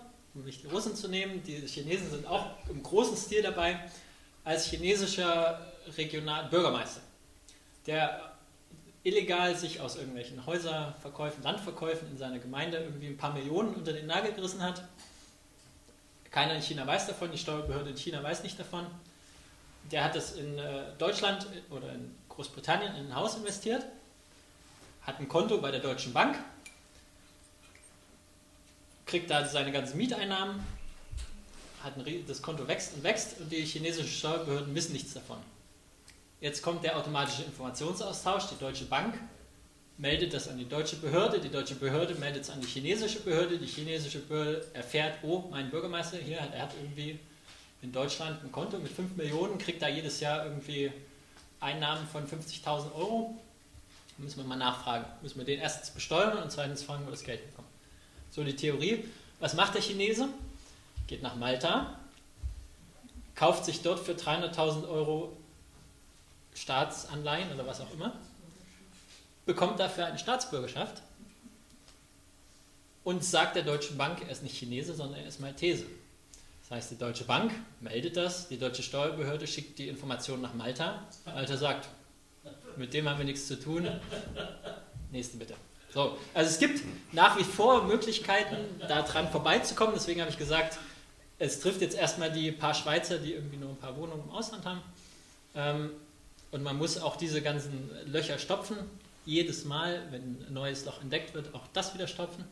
nicht 0.45 0.63
die 0.63 0.69
Russen 0.69 0.95
zu 0.95 1.09
nehmen, 1.09 1.43
die 1.43 1.67
Chinesen 1.67 2.11
sind 2.11 2.27
auch 2.27 2.47
im 2.69 2.83
großen 2.83 3.17
Stil 3.17 3.43
dabei, 3.43 3.79
als 4.45 4.67
chinesischer 4.67 5.61
Regional 5.97 6.49
Bürgermeister, 6.49 7.01
der 7.87 8.37
illegal 9.03 9.57
sich 9.57 9.81
aus 9.81 9.97
irgendwelchen 9.97 10.45
Häuserverkäufen, 10.47 11.43
Landverkäufen 11.43 12.09
in 12.11 12.19
seiner 12.19 12.39
Gemeinde 12.39 12.79
irgendwie 12.79 13.09
ein 13.09 13.17
paar 13.17 13.33
Millionen 13.33 13.75
unter 13.75 13.93
den 13.93 14.07
Nagel 14.07 14.33
gerissen 14.33 14.63
hat. 14.63 14.83
Keiner 16.31 16.55
in 16.55 16.63
China 16.63 16.87
weiß 16.87 17.07
davon, 17.07 17.33
die 17.33 17.39
Steuerbehörde 17.39 17.91
in 17.91 17.97
China 17.97 18.23
weiß 18.23 18.43
nicht 18.43 18.59
davon. 18.59 18.87
Der 19.91 20.05
hat 20.05 20.17
es 20.17 20.33
in 20.33 20.59
äh, 20.59 20.85
Deutschland 20.99 21.47
oder 21.71 21.93
in 21.93 22.15
Großbritannien 22.29 22.95
in 22.97 23.07
ein 23.07 23.15
Haus 23.15 23.37
investiert, 23.37 23.85
hat 25.03 25.19
ein 25.19 25.29
Konto 25.29 25.59
bei 25.59 25.71
der 25.71 25.81
Deutschen 25.81 26.13
Bank, 26.13 26.39
kriegt 29.09 29.31
da 29.31 29.45
seine 29.45 29.73
ganzen 29.73 29.97
Mieteinnahmen, 29.97 30.65
hat 31.83 31.97
ein, 31.97 32.25
das 32.27 32.41
Konto 32.41 32.69
wächst 32.69 32.95
und 32.95 33.03
wächst 33.03 33.41
und 33.41 33.51
die 33.51 33.65
chinesischen 33.65 34.11
Steuerbehörden 34.11 34.75
wissen 34.75 34.93
nichts 34.93 35.15
davon. 35.15 35.39
Jetzt 36.41 36.63
kommt 36.63 36.85
der 36.85 36.97
automatische 36.97 37.43
Informationsaustausch, 37.43 38.45
die 38.51 38.59
Deutsche 38.59 38.85
Bank 38.85 39.15
meldet 39.97 40.33
das 40.33 40.47
an 40.47 40.59
die 40.59 40.69
deutsche 40.69 40.95
Behörde, 40.97 41.41
die 41.41 41.49
deutsche 41.49 41.75
Behörde 41.75 42.15
meldet 42.15 42.45
es 42.45 42.51
an 42.51 42.61
die 42.61 42.69
chinesische 42.69 43.19
Behörde, 43.21 43.59
die 43.59 43.67
chinesische 43.67 44.21
Behörde 44.21 44.65
erfährt, 44.73 45.19
oh, 45.23 45.45
mein 45.51 45.71
Bürgermeister 45.71 46.19
hier, 46.19 46.37
er 46.37 46.63
hat 46.63 46.75
irgendwie 46.81 47.19
in 47.83 47.91
Deutschland 47.91 48.45
ein 48.45 48.53
Konto 48.53 48.79
mit 48.79 48.93
5 48.93 49.17
Millionen, 49.17 49.59
kriegt 49.59 49.83
da 49.83 49.89
jedes 49.89 50.21
Jahr 50.21 50.45
irgendwie 50.45 50.93
Einnahmen 51.59 52.07
von 52.07 52.25
50.000 52.29 52.95
Euro. 52.95 53.37
Müssen 54.19 54.39
wir 54.39 54.45
mal 54.45 54.57
nachfragen. 54.57 55.05
Müssen 55.23 55.39
wir 55.39 55.45
den 55.45 55.61
erstens 55.61 55.91
besteuern 55.91 56.43
und 56.43 56.51
zweitens 56.51 56.83
fragen, 56.83 57.05
wo 57.07 57.11
das 57.11 57.23
Geld 57.23 57.41
herkommt. 57.41 57.58
So 58.31 58.45
die 58.45 58.57
Theorie. 58.57 59.05
Was 59.41 59.55
macht 59.55 59.75
der 59.75 59.83
Chinese? 59.83 60.29
Geht 61.07 61.23
nach 61.23 61.37
Malta, 61.37 61.99
kauft 63.35 63.65
sich 63.65 63.83
dort 63.83 64.01
für 64.01 64.13
300.000 64.13 64.89
Euro 64.89 65.33
Staatsanleihen 66.55 67.53
oder 67.53 67.67
was 67.67 67.81
auch 67.81 67.93
immer, 67.93 68.13
bekommt 69.47 69.79
dafür 69.79 70.07
eine 70.07 70.19
Staatsbürgerschaft 70.19 71.03
und 73.05 73.25
sagt 73.25 73.57
der 73.57 73.63
Deutschen 73.63 73.97
Bank, 73.97 74.23
er 74.23 74.31
ist 74.31 74.43
nicht 74.43 74.57
Chinese, 74.57 74.95
sondern 74.95 75.21
er 75.21 75.29
ist 75.29 75.41
Maltese. 75.41 75.87
Das 76.63 76.77
heißt, 76.77 76.91
die 76.91 76.99
Deutsche 76.99 77.25
Bank 77.25 77.53
meldet 77.81 78.17
das, 78.17 78.49
die 78.49 78.59
deutsche 78.59 78.83
Steuerbehörde 78.83 79.47
schickt 79.47 79.79
die 79.79 79.89
Informationen 79.89 80.43
nach 80.43 80.53
Malta. 80.53 81.03
Malta 81.25 81.57
sagt, 81.57 81.89
mit 82.77 82.93
dem 82.93 83.09
haben 83.09 83.19
wir 83.19 83.25
nichts 83.25 83.47
zu 83.47 83.59
tun. 83.59 83.89
Nächsten 85.11 85.39
bitte. 85.39 85.55
So, 85.93 86.19
also 86.35 86.51
es 86.51 86.59
gibt 86.59 86.83
nach 87.13 87.39
wie 87.39 87.45
vor 87.45 87.85
Möglichkeiten, 87.85 88.57
da 88.87 89.03
dran 89.03 89.31
vorbeizukommen. 89.31 89.95
Deswegen 89.95 90.21
habe 90.21 90.31
ich 90.31 90.39
gesagt, 90.39 90.79
es 91.39 91.61
trifft 91.61 91.81
jetzt 91.81 91.97
erstmal 91.97 92.31
die 92.31 92.53
paar 92.53 92.75
Schweizer, 92.75 93.19
die 93.19 93.33
irgendwie 93.33 93.57
nur 93.57 93.71
ein 93.71 93.77
paar 93.77 93.97
Wohnungen 93.97 94.25
im 94.25 94.31
Ausland 94.31 94.67
haben. 94.67 94.83
Ähm, 95.55 95.91
und 96.51 96.63
man 96.63 96.77
muss 96.77 96.99
auch 96.99 97.17
diese 97.17 97.43
ganzen 97.43 97.91
Löcher 98.07 98.39
stopfen. 98.39 98.77
Jedes 99.25 99.65
Mal, 99.65 100.03
wenn 100.11 100.23
ein 100.23 100.53
neues 100.53 100.85
Loch 100.85 101.01
entdeckt 101.03 101.35
wird, 101.35 101.55
auch 101.55 101.67
das 101.73 101.95
wieder 101.95 102.07
stopfen. 102.07 102.45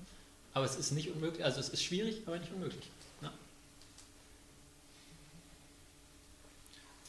Aber 0.53 0.65
es 0.65 0.77
ist 0.77 0.93
nicht 0.93 1.11
unmöglich, 1.11 1.45
also 1.45 1.61
es 1.61 1.69
ist 1.69 1.83
schwierig, 1.83 2.23
aber 2.27 2.39
nicht 2.39 2.53
unmöglich. 2.53 2.89
Ja. 3.21 3.31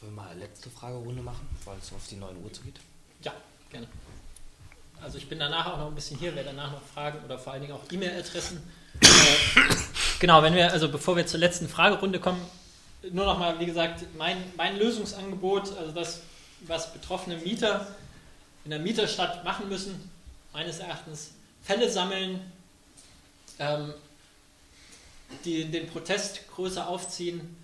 Wollen 0.00 0.14
wir 0.14 0.22
mal 0.22 0.28
eine 0.30 0.40
letzte 0.40 0.70
Fragerunde 0.70 1.22
machen, 1.22 1.48
weil 1.64 1.78
es 1.78 1.92
auf 1.92 2.06
die 2.08 2.16
9 2.16 2.42
Uhr 2.42 2.52
zugeht? 2.52 2.76
Ja, 3.22 3.32
gerne. 3.70 3.88
Also 5.02 5.18
ich 5.18 5.28
bin 5.28 5.38
danach 5.38 5.66
auch 5.66 5.78
noch 5.78 5.86
ein 5.86 5.94
bisschen 5.94 6.18
hier, 6.18 6.34
wer 6.34 6.44
danach 6.44 6.72
noch 6.72 6.82
Fragen 6.82 7.24
oder 7.24 7.38
vor 7.38 7.52
allen 7.52 7.62
Dingen 7.62 7.74
auch 7.74 7.90
E-Mail-Adressen. 7.90 8.62
Äh, 9.00 10.20
genau, 10.20 10.42
wenn 10.42 10.54
wir, 10.54 10.72
also 10.72 10.88
bevor 10.88 11.16
wir 11.16 11.24
zur 11.24 11.38
letzten 11.38 11.68
Fragerunde 11.68 12.18
kommen, 12.18 12.40
nur 13.12 13.26
nochmal, 13.26 13.60
wie 13.60 13.66
gesagt, 13.66 14.04
mein, 14.16 14.36
mein 14.56 14.76
Lösungsangebot, 14.76 15.76
also 15.78 15.92
das, 15.92 16.22
was 16.62 16.92
betroffene 16.92 17.36
Mieter 17.36 17.86
in 18.64 18.70
der 18.70 18.80
Mieterstadt 18.80 19.44
machen 19.44 19.68
müssen, 19.68 20.10
meines 20.52 20.80
Erachtens 20.80 21.30
Fälle 21.62 21.88
sammeln, 21.88 22.40
ähm, 23.60 23.94
die 25.44 25.64
den 25.66 25.88
Protest 25.88 26.48
größer 26.54 26.88
aufziehen. 26.88 27.56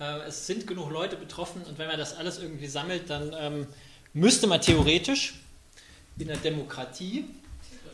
Äh, 0.00 0.20
es 0.28 0.46
sind 0.46 0.66
genug 0.66 0.90
Leute 0.90 1.16
betroffen 1.16 1.62
und 1.64 1.78
wenn 1.78 1.88
man 1.88 1.98
das 1.98 2.16
alles 2.16 2.38
irgendwie 2.38 2.68
sammelt, 2.68 3.10
dann 3.10 3.34
ähm, 3.38 3.66
müsste 4.14 4.46
man 4.46 4.60
theoretisch 4.60 5.34
in 6.18 6.28
der 6.28 6.36
Demokratie, 6.36 7.24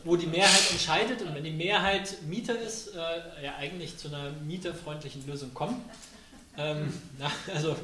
wo 0.03 0.15
die 0.15 0.27
Mehrheit 0.27 0.71
entscheidet 0.71 1.21
und 1.21 1.33
wenn 1.35 1.43
die 1.43 1.51
Mehrheit 1.51 2.21
Mieter 2.23 2.59
ist, 2.59 2.95
äh, 2.95 3.43
ja 3.43 3.55
eigentlich 3.57 3.97
zu 3.97 4.07
einer 4.07 4.31
mieterfreundlichen 4.45 5.25
Lösung 5.27 5.53
kommen. 5.53 5.83
Ähm, 6.57 6.93
na, 7.19 7.31
also 7.53 7.75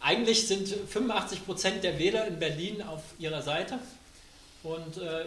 eigentlich 0.00 0.46
sind 0.46 0.68
85 0.68 1.44
Prozent 1.44 1.84
der 1.84 1.98
Wähler 1.98 2.26
in 2.26 2.38
Berlin 2.38 2.82
auf 2.82 3.02
ihrer 3.18 3.42
Seite 3.42 3.78
und 4.62 4.98
äh, 4.98 5.26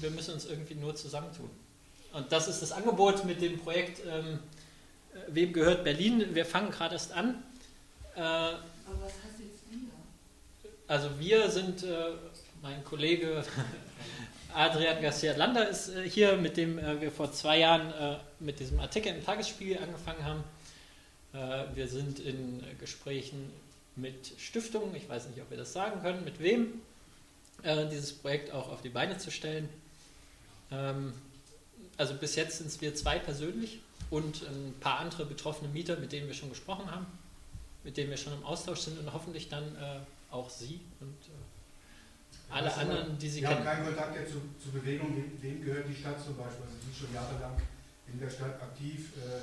wir 0.00 0.10
müssen 0.10 0.34
uns 0.34 0.46
irgendwie 0.46 0.74
nur 0.74 0.94
zusammentun. 0.94 1.50
Und 2.12 2.30
das 2.32 2.48
ist 2.48 2.62
das 2.62 2.72
Angebot 2.72 3.24
mit 3.24 3.42
dem 3.42 3.58
Projekt 3.58 4.00
ähm, 4.06 4.38
Wem 5.28 5.52
gehört 5.52 5.84
Berlin? 5.84 6.34
Wir 6.34 6.44
fangen 6.44 6.70
gerade 6.70 6.94
erst 6.94 7.12
an. 7.12 7.42
Äh, 8.14 8.20
Aber 8.20 8.58
was 9.00 9.12
heißt 9.12 9.40
jetzt 9.40 9.62
wir? 9.70 9.90
Also 10.86 11.10
wir 11.18 11.50
sind, 11.50 11.82
äh, 11.82 12.12
mein 12.66 12.84
Kollege 12.84 13.44
Adrian 14.54 15.00
Garcia 15.00 15.36
Lander 15.36 15.68
ist 15.68 15.88
äh, 15.88 16.08
hier, 16.08 16.36
mit 16.36 16.56
dem 16.56 16.80
äh, 16.80 17.00
wir 17.00 17.12
vor 17.12 17.30
zwei 17.30 17.60
Jahren 17.60 17.92
äh, 17.92 18.16
mit 18.40 18.58
diesem 18.58 18.80
Artikel 18.80 19.14
im 19.14 19.24
Tagesspiegel 19.24 19.78
angefangen 19.78 20.24
haben. 20.24 20.44
Wir 21.74 21.86
sind 21.86 22.18
in 22.18 22.64
Gesprächen 22.80 23.52
mit 23.94 24.32
Stiftungen, 24.38 24.94
ich 24.96 25.06
weiß 25.06 25.28
nicht, 25.28 25.42
ob 25.42 25.50
wir 25.50 25.58
das 25.58 25.74
sagen 25.74 26.00
können, 26.00 26.24
mit 26.24 26.40
wem, 26.40 26.80
dieses 27.62 28.14
Projekt 28.14 28.52
auch 28.52 28.70
auf 28.70 28.80
die 28.80 28.88
Beine 28.88 29.18
zu 29.18 29.30
stellen. 29.30 29.68
Ähm, 30.70 31.12
also 31.98 32.14
bis 32.14 32.36
jetzt 32.36 32.56
sind 32.56 32.68
es 32.68 32.80
wir 32.80 32.94
zwei 32.94 33.18
persönlich 33.18 33.80
und 34.08 34.44
ein 34.44 34.74
paar 34.80 35.00
andere 35.00 35.26
betroffene 35.26 35.70
Mieter, 35.70 35.98
mit 35.98 36.12
denen 36.12 36.26
wir 36.26 36.34
schon 36.34 36.48
gesprochen 36.48 36.90
haben, 36.90 37.06
mit 37.84 37.98
denen 37.98 38.08
wir 38.08 38.16
schon 38.16 38.32
im 38.32 38.42
Austausch 38.42 38.80
sind 38.80 38.98
und 38.98 39.12
hoffentlich 39.12 39.50
dann 39.50 39.76
auch 40.30 40.48
Sie 40.48 40.80
und 41.00 41.18
alle 42.50 42.68
also, 42.68 42.80
anderen, 42.80 43.18
die 43.18 43.28
Sie 43.28 43.40
kennen. 43.40 43.50
Wir 43.50 43.58
haben 43.58 43.64
keinen 43.64 43.84
Kontakt 43.86 44.16
jetzt 44.16 44.32
zu, 44.32 44.40
zur 44.62 44.72
Bewegung, 44.80 45.16
wem, 45.40 45.64
gehört 45.64 45.88
die 45.88 45.94
Stadt 45.94 46.22
zum 46.22 46.36
Beispiel? 46.36 46.64
Also 46.64 46.76
Sie 46.78 46.84
sind 46.86 46.96
schon 46.96 47.14
jahrelang 47.14 47.56
in 48.06 48.20
der 48.20 48.30
Stadt 48.30 48.62
aktiv, 48.62 49.12
äh, 49.18 49.42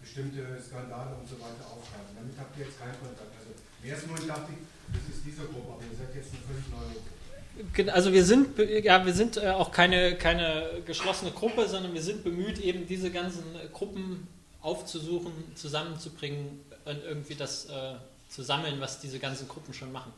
bestimmte 0.00 0.42
Skandale 0.60 1.16
und 1.16 1.28
so 1.28 1.36
weiter 1.38 1.64
aufgreifen. 1.70 2.16
Damit 2.16 2.34
habt 2.38 2.56
ihr 2.58 2.64
jetzt 2.64 2.78
keinen 2.78 2.98
Kontakt. 2.98 3.30
Also 3.38 3.54
ersten 3.84 4.10
Moment 4.10 4.28
dachte 4.28 4.52
ich, 4.52 4.60
das 4.92 5.16
ist 5.16 5.24
diese 5.24 5.46
Gruppe, 5.46 5.72
aber 5.72 5.82
ihr 5.82 5.96
seid 5.96 6.14
jetzt 6.14 6.30
eine 6.34 6.42
völlig 6.44 6.66
neue 6.68 6.92
Gruppe. 6.94 7.92
Also 7.92 8.12
wir 8.12 8.24
sind, 8.24 8.58
ja, 8.58 9.04
wir 9.04 9.12
sind 9.12 9.36
äh, 9.36 9.50
auch 9.50 9.70
keine, 9.70 10.16
keine 10.16 10.82
geschlossene 10.86 11.30
Gruppe, 11.32 11.68
sondern 11.68 11.92
wir 11.94 12.02
sind 12.02 12.24
bemüht, 12.24 12.58
eben 12.58 12.86
diese 12.86 13.10
ganzen 13.10 13.44
Gruppen 13.72 14.26
aufzusuchen, 14.62 15.32
zusammenzubringen 15.54 16.60
und 16.84 17.02
irgendwie 17.04 17.34
das 17.34 17.66
äh, 17.66 17.94
zu 18.28 18.42
sammeln, 18.42 18.80
was 18.80 19.00
diese 19.00 19.18
ganzen 19.18 19.48
Gruppen 19.48 19.74
schon 19.74 19.92
machen. 19.92 20.12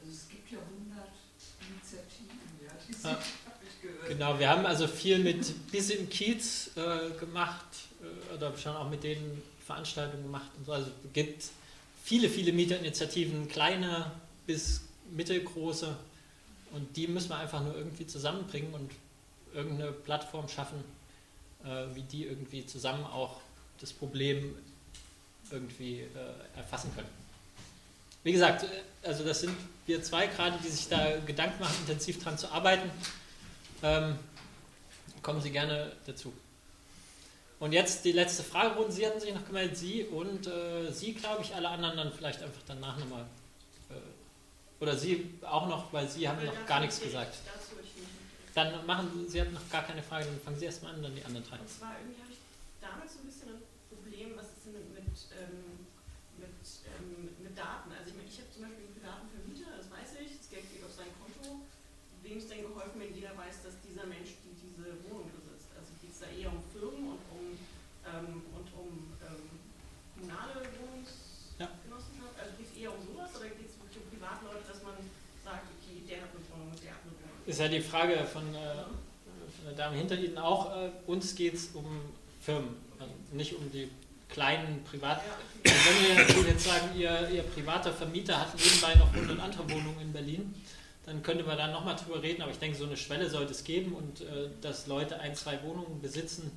Also 0.00 0.12
es 0.12 0.28
gibt 0.28 0.50
ja 0.50 0.58
100 0.58 1.08
Initiativen, 1.66 2.38
Genau, 4.08 4.38
wir 4.38 4.48
haben 4.48 4.66
also 4.66 4.86
viel 4.86 5.18
mit 5.18 5.70
Bis 5.70 5.90
im 5.90 6.08
Kiez 6.08 6.70
äh, 6.76 7.10
gemacht 7.18 7.66
äh, 8.00 8.34
oder 8.34 8.56
schon 8.56 8.76
auch 8.76 8.88
mit 8.88 9.02
denen 9.02 9.42
Veranstaltungen 9.64 10.22
gemacht. 10.22 10.50
Und 10.56 10.66
so. 10.66 10.72
Also 10.72 10.90
es 11.04 11.12
gibt 11.12 11.44
viele, 12.04 12.28
viele 12.28 12.52
Mieterinitiativen, 12.52 13.48
kleine 13.48 14.10
bis 14.46 14.82
mittelgroße 15.10 15.96
und 16.72 16.96
die 16.96 17.08
müssen 17.08 17.30
wir 17.30 17.38
einfach 17.38 17.62
nur 17.62 17.76
irgendwie 17.76 18.06
zusammenbringen 18.06 18.72
und 18.74 18.90
irgendeine 19.54 19.92
Plattform 19.92 20.48
schaffen, 20.48 20.82
äh, 21.64 21.94
wie 21.94 22.02
die 22.02 22.24
irgendwie 22.26 22.66
zusammen 22.66 23.04
auch 23.04 23.40
das 23.80 23.92
Problem 23.92 24.54
irgendwie 25.50 26.00
äh, 26.00 26.58
erfassen 26.58 26.92
können. 26.94 27.08
Wie 28.22 28.32
gesagt, 28.32 28.64
äh, 28.64 28.66
also 29.06 29.24
das 29.24 29.40
sind 29.40 29.56
wir 29.86 30.02
zwei 30.02 30.26
gerade, 30.26 30.58
die 30.62 30.68
sich 30.68 30.88
da 30.88 31.18
Gedanken 31.20 31.60
machen, 31.60 31.76
intensiv 31.80 32.18
daran 32.18 32.38
zu 32.38 32.50
arbeiten. 32.50 32.90
Ähm, 33.82 34.18
kommen 35.22 35.40
Sie 35.40 35.50
gerne 35.50 35.92
dazu. 36.06 36.32
Und 37.58 37.72
jetzt 37.72 38.04
die 38.04 38.12
letzte 38.12 38.42
Fragerunde. 38.42 38.92
Sie 38.92 39.06
hatten 39.06 39.20
sich 39.20 39.32
noch 39.32 39.46
gemeldet, 39.46 39.76
Sie 39.76 40.04
und 40.04 40.46
äh, 40.46 40.92
Sie, 40.92 41.14
glaube 41.14 41.42
ich, 41.42 41.54
alle 41.54 41.68
anderen 41.68 41.96
dann 41.96 42.12
vielleicht 42.12 42.42
einfach 42.42 42.62
danach 42.66 42.98
nochmal 42.98 43.26
oder 44.80 44.96
Sie 44.96 45.32
auch 45.42 45.68
noch, 45.68 45.92
weil 45.92 46.08
Sie 46.08 46.28
haben 46.28 46.44
noch 46.44 46.66
gar 46.66 46.80
nichts 46.80 47.00
gesagt. 47.00 47.38
Dann 48.54 48.84
machen 48.86 49.08
Sie, 49.12 49.30
Sie 49.30 49.40
hatten 49.40 49.54
noch 49.54 49.68
gar 49.70 49.82
keine 49.84 50.02
Frage, 50.02 50.26
dann 50.26 50.40
fangen 50.40 50.58
Sie 50.58 50.66
erstmal 50.66 50.94
an, 50.94 51.02
dann 51.02 51.14
die 51.14 51.24
anderen 51.24 51.46
drei. 51.48 51.58
Und 51.58 51.68
zwar 51.68 51.96
irgendwie 52.00 52.20
habe 52.20 52.32
ich 52.32 52.40
damals 52.80 53.14
so 53.14 53.20
ein 53.20 53.26
bisschen 53.26 53.48
ein 53.56 53.62
Problem, 53.88 54.36
was 54.36 54.52
ist 54.52 54.68
denn 54.68 54.76
mit, 54.76 54.88
mit, 54.92 55.16
ähm, 55.36 55.88
mit, 56.36 56.60
ähm, 56.92 57.32
mit 57.40 57.56
Daten? 57.56 57.92
Also 57.92 58.12
ich 58.12 58.16
meine, 58.16 58.28
ich 58.28 58.36
habe 58.40 58.52
zum 58.52 58.62
Beispiel 58.68 58.84
einen 58.84 58.96
privaten 58.96 59.28
Vermieter, 59.32 59.68
das 59.76 59.88
weiß 59.88 60.20
ich, 60.24 60.36
das 60.36 60.48
Geld 60.52 60.68
geht 60.72 60.84
auf 60.84 60.92
sein 60.92 61.12
Konto. 61.20 61.64
Wem 62.20 62.36
ist 62.36 62.48
denn 62.50 62.68
geholfen, 62.68 63.00
wenn 63.00 63.12
jeder 63.16 63.32
weiß, 63.36 63.64
dass 63.64 63.80
dieser 63.80 64.04
Mensch 64.04 64.40
die 64.44 64.52
diese 64.56 64.92
Wohnung 65.08 65.32
besitzt? 65.32 65.72
Also 65.76 65.92
geht 66.00 66.12
es 66.12 66.20
da 66.20 66.28
eher 66.32 66.52
um 66.52 66.60
Firmen 66.68 67.16
und 67.16 67.24
um, 67.32 67.44
ähm, 68.04 68.44
und 68.52 68.68
um 68.76 68.88
ähm, 69.24 69.56
kommunale 70.16 70.64
Wohnungsgenossenschaft? 70.80 72.36
Also 72.40 72.52
geht 72.56 72.68
es 72.72 72.74
eher 72.76 72.92
um 72.92 73.00
sowas 73.04 73.30
oder 73.36 73.48
geht 73.52 73.68
es 73.68 73.76
wirklich 73.76 74.00
um 74.00 74.08
Privatleute, 74.10 74.64
dass 74.66 74.82
man 74.82 74.96
sagt, 75.44 75.70
okay, 75.78 76.02
der 76.08 76.24
hat 76.26 76.30
eine 76.34 76.42
Wohnung, 76.50 76.74
der 76.82 76.92
hat 76.92 77.02
eine 77.06 77.14
Wohnung? 77.14 77.45
Ist 77.56 77.62
ja 77.62 77.68
die 77.68 77.80
Frage 77.80 78.22
von, 78.30 78.42
äh, 78.54 78.58
von 78.58 79.64
der 79.64 79.72
Dame 79.72 79.96
hinter 79.96 80.14
Ihnen 80.14 80.36
auch. 80.36 80.76
Äh, 80.76 80.90
uns 81.06 81.34
geht 81.34 81.54
es 81.54 81.68
um 81.68 81.86
Firmen, 82.38 82.76
also 82.98 83.10
nicht 83.32 83.56
um 83.56 83.72
die 83.72 83.88
kleinen 84.28 84.84
Privat. 84.84 85.22
Also 85.64 85.74
wenn 86.28 86.44
wir 86.44 86.50
jetzt 86.52 86.64
sagen, 86.64 86.90
ihr, 86.94 87.30
ihr 87.30 87.42
privater 87.44 87.94
Vermieter 87.94 88.38
hat 88.38 88.48
nebenbei 88.56 88.94
noch 88.96 89.10
100 89.10 89.40
andere 89.40 89.70
Wohnungen 89.70 90.02
in 90.02 90.12
Berlin, 90.12 90.54
dann 91.06 91.22
könnte 91.22 91.44
man 91.44 91.56
da 91.56 91.68
nochmal 91.68 91.96
drüber 91.96 92.22
reden, 92.22 92.42
aber 92.42 92.52
ich 92.52 92.58
denke, 92.58 92.76
so 92.76 92.84
eine 92.84 92.98
Schwelle 92.98 93.30
sollte 93.30 93.52
es 93.52 93.64
geben 93.64 93.94
und 93.94 94.20
äh, 94.20 94.50
dass 94.60 94.86
Leute 94.86 95.18
ein, 95.20 95.34
zwei 95.34 95.62
Wohnungen 95.62 96.02
besitzen, 96.02 96.50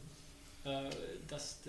äh, 0.66 0.90
das 1.30 1.60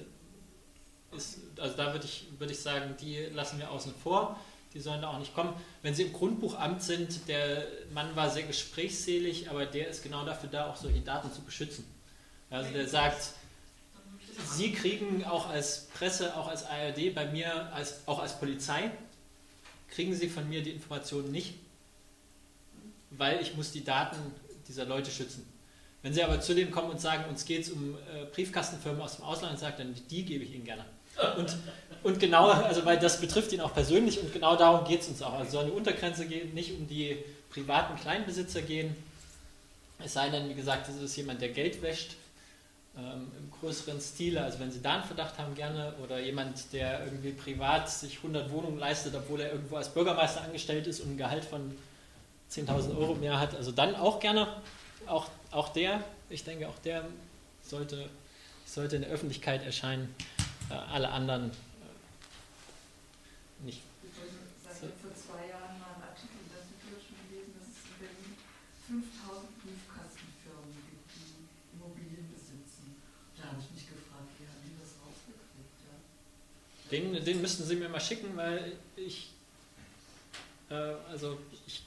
ist, 1.17 1.39
also 1.57 1.77
da 1.77 1.93
würde 1.93 2.05
ich, 2.05 2.25
würd 2.37 2.51
ich 2.51 2.59
sagen, 2.59 2.97
die 3.01 3.27
lassen 3.33 3.61
wir 3.61 3.71
außen 3.71 3.95
vor, 3.95 4.41
die 4.73 4.81
sollen 4.81 5.03
da 5.03 5.09
auch 5.09 5.19
nicht 5.19 5.35
kommen. 5.35 5.53
Wenn 5.83 5.95
sie 5.95 6.05
im 6.05 6.13
Grundbuchamt 6.13 6.83
sind, 6.83 7.29
der 7.29 7.67
Mann 7.93 8.15
war 8.15 8.31
sehr 8.31 8.45
gesprächsselig, 8.45 9.51
aber 9.51 9.67
der 9.67 9.89
ist 9.89 10.03
genau 10.03 10.25
dafür 10.25 10.49
da, 10.49 10.71
auch 10.71 10.77
solche 10.77 11.01
Daten 11.01 11.33
zu 11.33 11.43
beschützen. 11.43 11.85
Also 12.51 12.71
der 12.73 12.89
sagt, 12.89 13.35
Sie 14.47 14.73
kriegen 14.73 15.25
auch 15.25 15.49
als 15.49 15.89
Presse, 15.95 16.37
auch 16.37 16.49
als 16.49 16.65
ARD, 16.65 17.15
bei 17.15 17.27
mir, 17.27 17.73
als, 17.75 18.07
auch 18.07 18.21
als 18.21 18.39
Polizei, 18.39 18.91
kriegen 19.91 20.15
Sie 20.15 20.29
von 20.29 20.49
mir 20.49 20.63
die 20.63 20.71
Informationen 20.71 21.31
nicht, 21.31 21.55
weil 23.11 23.41
ich 23.43 23.57
muss 23.57 23.73
die 23.73 23.85
Daten 23.85 24.17
dieser 24.69 24.87
Leute 24.87 25.11
schützen. 25.11 25.47
Wenn 26.03 26.15
Sie 26.15 26.23
aber 26.23 26.41
zu 26.41 26.55
dem 26.55 26.71
kommen 26.71 26.91
und 26.91 27.01
sagen, 27.01 27.29
uns 27.29 27.45
geht 27.45 27.63
es 27.63 27.71
um 27.71 27.95
äh, 27.95 28.25
Briefkastenfirmen 28.33 29.03
aus 29.03 29.17
dem 29.17 29.25
Ausland, 29.25 29.59
sagt 29.59 29.81
dann, 29.81 29.95
die 30.09 30.25
gebe 30.25 30.45
ich 30.45 30.55
Ihnen 30.55 30.65
gerne. 30.65 30.85
Und, 31.37 31.57
und 32.03 32.21
genau, 32.21 32.49
also 32.49 32.85
weil 32.85 32.99
das 32.99 33.21
betrifft 33.21 33.53
ihn 33.53 33.61
auch 33.61 33.75
persönlich 33.75 34.21
und 34.21 34.33
genau 34.33 34.57
darum 34.57 34.87
geht 34.87 35.03
es 35.03 35.09
uns 35.09 35.23
auch. 35.23 35.35
Also 35.35 35.53
soll 35.53 35.65
eine 35.65 35.73
Untergrenze 35.73 36.27
gehen, 36.27 36.55
nicht 36.55 36.73
um 36.73 36.87
die 36.87 37.19
privaten 37.51 38.01
Kleinbesitzer 38.01 38.63
gehen. 38.63 38.97
Es 40.03 40.15
sei 40.15 40.31
denn, 40.31 40.49
wie 40.49 40.55
gesagt, 40.55 40.89
es 40.89 40.97
ist 40.97 41.17
jemand, 41.17 41.43
der 41.43 41.51
Geld 41.51 41.83
wäscht 41.83 42.17
ähm, 42.97 43.31
im 43.39 43.51
größeren 43.61 44.01
Stile. 44.01 44.43
Also 44.43 44.59
wenn 44.59 44.71
Sie 44.71 44.81
da 44.83 44.95
einen 44.95 45.05
Verdacht 45.05 45.39
haben, 45.39 45.55
gerne. 45.55 45.95
Oder 46.03 46.21
jemand, 46.21 46.73
der 46.73 47.05
irgendwie 47.05 47.33
privat 47.33 47.91
sich 47.91 48.17
100 48.19 48.51
Wohnungen 48.51 48.79
leistet, 48.79 49.15
obwohl 49.15 49.41
er 49.41 49.53
irgendwo 49.53 49.77
als 49.77 49.91
Bürgermeister 49.91 50.43
angestellt 50.43 50.87
ist 50.87 51.01
und 51.01 51.13
ein 51.13 51.19
Gehalt 51.19 51.45
von 51.45 51.77
10.000 52.51 52.97
Euro 52.99 53.15
im 53.15 53.23
Jahr 53.23 53.39
hat. 53.39 53.55
Also 53.55 53.73
dann 53.73 53.95
auch 53.95 54.21
gerne. 54.21 54.49
Auch, 55.07 55.29
auch 55.51 55.71
der, 55.71 56.03
ich 56.29 56.45
denke, 56.45 56.69
auch 56.69 56.79
der 56.85 57.05
sollte, 57.63 58.09
sollte 58.67 58.97
in 58.97 59.03
der 59.03 59.11
Öffentlichkeit 59.11 59.65
erscheinen. 59.65 60.15
Äh, 60.71 60.75
alle 60.75 61.11
anderen 61.11 61.51
äh, 61.51 61.55
nicht. 63.65 63.81
Ich 63.83 64.87
habe 64.87 64.93
vor 65.03 65.13
zwei 65.13 65.49
Jahren 65.51 65.77
mal 65.83 65.93
einen 65.99 66.07
Artikel 66.09 66.39
in 66.41 66.49
der 66.55 66.63
Süddeutschen 66.63 67.19
gelesen, 67.27 67.53
dass 67.59 67.69
es 67.69 67.83
in 67.85 67.99
Berlin 67.99 68.33
5000 68.89 69.51
Briefkastenfirmen 69.61 70.73
gibt, 70.89 71.11
die 71.19 71.51
Immobilien 71.75 72.31
besitzen. 72.31 72.97
Da 73.37 73.51
habe 73.51 73.59
ich 73.61 73.69
mich 73.75 73.85
gefragt, 73.91 74.31
wie 74.39 74.47
haben 74.47 74.63
die 74.65 74.79
das 74.79 74.95
rausgekriegt? 75.03 75.75
Ja? 75.85 75.99
Den, 76.89 77.19
den 77.19 77.43
müssten 77.43 77.67
Sie 77.67 77.77
mir 77.77 77.91
mal 77.91 78.01
schicken, 78.01 78.31
weil 78.37 78.79
ich, 78.97 79.35
äh, 80.71 80.95
also 81.11 81.37
ich 81.67 81.83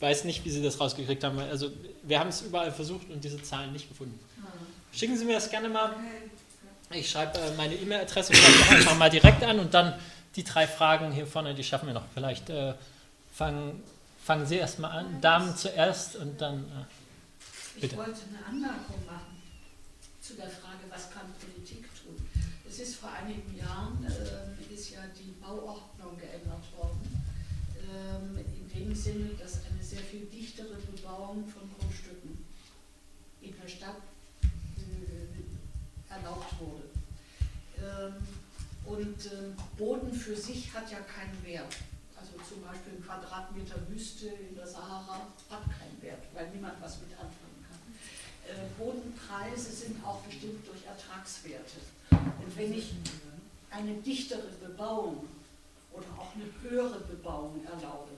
weiß 0.00 0.24
nicht, 0.24 0.44
wie 0.44 0.50
Sie 0.50 0.62
das 0.62 0.80
rausgekriegt 0.80 1.22
haben. 1.22 1.38
Also 1.38 1.70
wir 2.02 2.18
haben 2.18 2.30
es 2.30 2.40
überall 2.42 2.72
versucht 2.72 3.08
und 3.10 3.22
diese 3.22 3.42
Zahlen 3.42 3.72
nicht 3.72 3.88
gefunden. 3.88 4.18
Schicken 4.92 5.16
Sie 5.16 5.24
mir 5.24 5.34
das 5.34 5.50
gerne 5.50 5.68
mal. 5.68 5.94
Ich 6.90 7.10
schreibe 7.10 7.38
äh, 7.38 7.54
meine 7.56 7.74
E-Mail-Adresse 7.74 8.32
einfach 8.70 8.96
mal 8.96 9.10
direkt 9.10 9.42
an 9.42 9.58
und 9.58 9.74
dann 9.74 9.94
die 10.36 10.44
drei 10.44 10.66
Fragen 10.66 11.12
hier 11.12 11.26
vorne, 11.26 11.54
die 11.54 11.64
schaffen 11.64 11.86
wir 11.86 11.94
noch. 11.94 12.04
Vielleicht 12.14 12.48
äh, 12.50 12.74
fangen, 13.32 13.82
fangen 14.22 14.46
Sie 14.46 14.56
erstmal 14.56 14.92
an. 14.92 15.20
Damen 15.20 15.56
zuerst 15.56 16.16
und 16.16 16.40
dann. 16.40 16.60
Äh, 16.60 17.80
bitte. 17.80 17.86
Ich 17.86 17.96
wollte 17.96 18.20
eine 18.28 18.46
Anmerkung 18.46 19.04
machen 19.06 19.42
zu 20.20 20.34
der 20.34 20.50
Frage, 20.50 20.84
was 20.90 21.10
kann 21.10 21.32
Politik 21.40 21.88
tun. 22.02 22.16
Es 22.68 22.78
ist 22.78 22.96
vor 22.96 23.10
einigen 23.12 23.56
Jahren, 23.56 24.04
äh, 24.04 24.74
ist 24.74 24.90
ja 24.90 25.00
die 25.16 25.32
Bauordnung 25.40 26.18
geändert 26.18 26.64
worden, 26.76 27.24
ähm, 27.80 28.38
in 28.38 28.68
dem 28.68 28.94
Sinne, 28.94 29.30
dass 29.40 29.60
eine 29.64 29.82
sehr 29.82 30.00
viel 30.00 30.26
dichtere 30.26 30.74
Bebauung 30.74 31.46
von 31.48 31.65
erlaubt 36.26 36.54
wurde. 36.60 36.84
Ähm, 37.78 38.14
und 38.84 39.26
äh, 39.26 39.52
Boden 39.76 40.12
für 40.12 40.36
sich 40.36 40.72
hat 40.74 40.90
ja 40.90 40.98
keinen 41.00 41.44
Wert. 41.44 41.76
Also 42.18 42.32
zum 42.48 42.62
Beispiel 42.62 42.94
ein 42.94 43.04
Quadratmeter 43.04 43.76
Wüste 43.88 44.28
in 44.28 44.56
der 44.56 44.66
Sahara 44.66 45.26
hat 45.50 45.62
keinen 45.64 46.00
Wert, 46.02 46.22
weil 46.34 46.48
niemand 46.50 46.80
was 46.80 46.98
mit 47.00 47.12
anfangen 47.12 47.64
kann. 47.68 47.78
Äh, 48.48 48.66
Bodenpreise 48.78 49.72
sind 49.72 50.04
auch 50.04 50.20
bestimmt 50.22 50.66
durch 50.66 50.84
Ertragswerte. 50.86 51.78
Und 52.10 52.56
wenn 52.56 52.72
ich 52.72 52.94
eine 53.70 53.94
dichtere 53.94 54.48
Bebauung 54.64 55.26
oder 55.92 56.06
auch 56.18 56.32
eine 56.34 56.46
höhere 56.62 57.00
Bebauung 57.00 57.60
erlaube, 57.64 58.12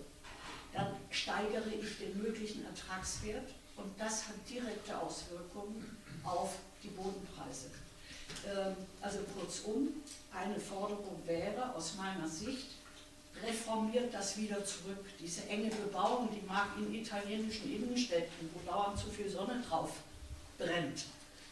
dann 0.74 0.94
steigere 1.10 1.70
ich 1.70 1.98
den 1.98 2.22
möglichen 2.22 2.64
Ertragswert 2.66 3.48
und 3.76 3.90
das 3.98 4.28
hat 4.28 4.34
direkte 4.48 4.98
Auswirkungen 4.98 5.96
auf 6.22 6.56
die 6.82 6.88
Bodenpreise. 6.88 7.70
Ähm, 8.46 8.76
also 9.00 9.18
kurzum, 9.38 9.88
eine 10.32 10.58
Forderung 10.58 11.22
wäre 11.26 11.74
aus 11.74 11.94
meiner 11.96 12.28
Sicht, 12.28 12.68
reformiert 13.44 14.12
das 14.12 14.36
wieder 14.36 14.64
zurück. 14.64 15.04
Diese 15.18 15.46
enge 15.48 15.70
Bebauung, 15.70 16.28
die 16.32 16.46
mag 16.46 16.68
in 16.76 16.94
italienischen 16.94 17.72
Innenstädten, 17.72 18.50
wo 18.52 18.70
dauernd 18.70 18.98
zu 18.98 19.08
viel 19.08 19.28
Sonne 19.28 19.62
drauf 19.68 19.90
brennt, 20.58 21.04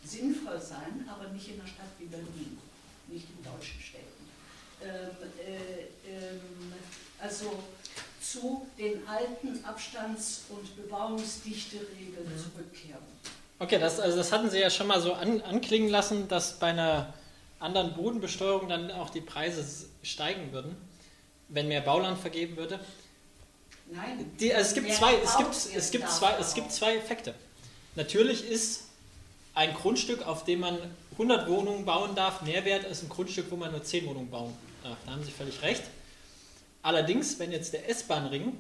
sinnvoll 0.04 0.60
sein, 0.60 1.08
aber 1.08 1.28
nicht 1.28 1.48
in 1.48 1.60
einer 1.60 1.68
Stadt 1.68 1.90
wie 1.98 2.06
Berlin, 2.06 2.58
nicht 3.08 3.26
in 3.30 3.44
deutschen 3.44 3.80
Städten. 3.80 4.06
Ähm, 4.82 5.10
äh, 5.40 6.10
ähm, 6.10 6.72
also 7.18 7.62
zu 8.20 8.66
den 8.78 9.06
alten 9.06 9.64
Abstands- 9.64 10.42
und 10.50 10.76
Bebauungsdichteregeln 10.76 12.28
mhm. 12.28 12.38
zurückkehren. 12.38 13.04
Okay, 13.58 13.78
das, 13.78 14.00
also 14.00 14.18
das 14.18 14.32
hatten 14.32 14.50
Sie 14.50 14.58
ja 14.58 14.68
schon 14.68 14.86
mal 14.86 15.00
so 15.00 15.14
an, 15.14 15.40
anklingen 15.42 15.88
lassen, 15.88 16.28
dass 16.28 16.58
bei 16.58 16.68
einer 16.68 17.14
anderen 17.58 17.94
Bodenbesteuerung 17.94 18.68
dann 18.68 18.90
auch 18.90 19.10
die 19.10 19.22
Preise 19.22 19.64
steigen 20.02 20.52
würden, 20.52 20.76
wenn 21.48 21.68
mehr 21.68 21.80
Bauland 21.80 22.18
vergeben 22.18 22.56
würde. 22.56 22.78
Nein. 23.90 24.30
Die, 24.38 24.52
also 24.52 24.68
es, 24.68 24.74
gibt 24.74 24.92
zwei, 24.92 25.14
es, 25.14 25.36
gibt, 25.36 25.54
es, 25.74 25.90
gibt 25.90 26.10
zwei, 26.10 26.34
es 26.38 26.54
gibt 26.54 26.72
zwei 26.72 26.96
Effekte. 26.96 27.34
Natürlich 27.94 28.46
ist 28.48 28.84
ein 29.54 29.72
Grundstück, 29.72 30.26
auf 30.26 30.44
dem 30.44 30.60
man 30.60 30.78
100 31.12 31.48
Wohnungen 31.48 31.86
bauen 31.86 32.14
darf, 32.14 32.42
mehr 32.42 32.64
wert 32.66 32.84
als 32.84 33.02
ein 33.02 33.08
Grundstück, 33.08 33.50
wo 33.50 33.56
man 33.56 33.70
nur 33.70 33.82
10 33.82 34.06
Wohnungen 34.06 34.28
bauen 34.28 34.52
darf. 34.82 34.98
Da 35.06 35.12
haben 35.12 35.24
Sie 35.24 35.30
völlig 35.30 35.62
recht. 35.62 35.82
Allerdings, 36.82 37.38
wenn 37.38 37.52
jetzt 37.52 37.72
der 37.72 37.88
S-Bahn-Ring 37.88 38.52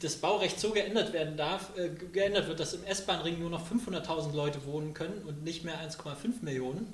das 0.00 0.16
Baurecht 0.16 0.60
so 0.60 0.70
geändert 0.70 1.12
werden 1.12 1.36
darf, 1.36 1.76
äh, 1.78 1.88
geändert 2.12 2.48
wird, 2.48 2.60
dass 2.60 2.74
im 2.74 2.84
S-Bahn-Ring 2.84 3.38
nur 3.38 3.50
noch 3.50 3.66
500.000 3.66 4.34
Leute 4.34 4.64
wohnen 4.66 4.92
können 4.94 5.22
und 5.26 5.44
nicht 5.44 5.64
mehr 5.64 5.78
1,5 5.80 6.42
Millionen, 6.42 6.92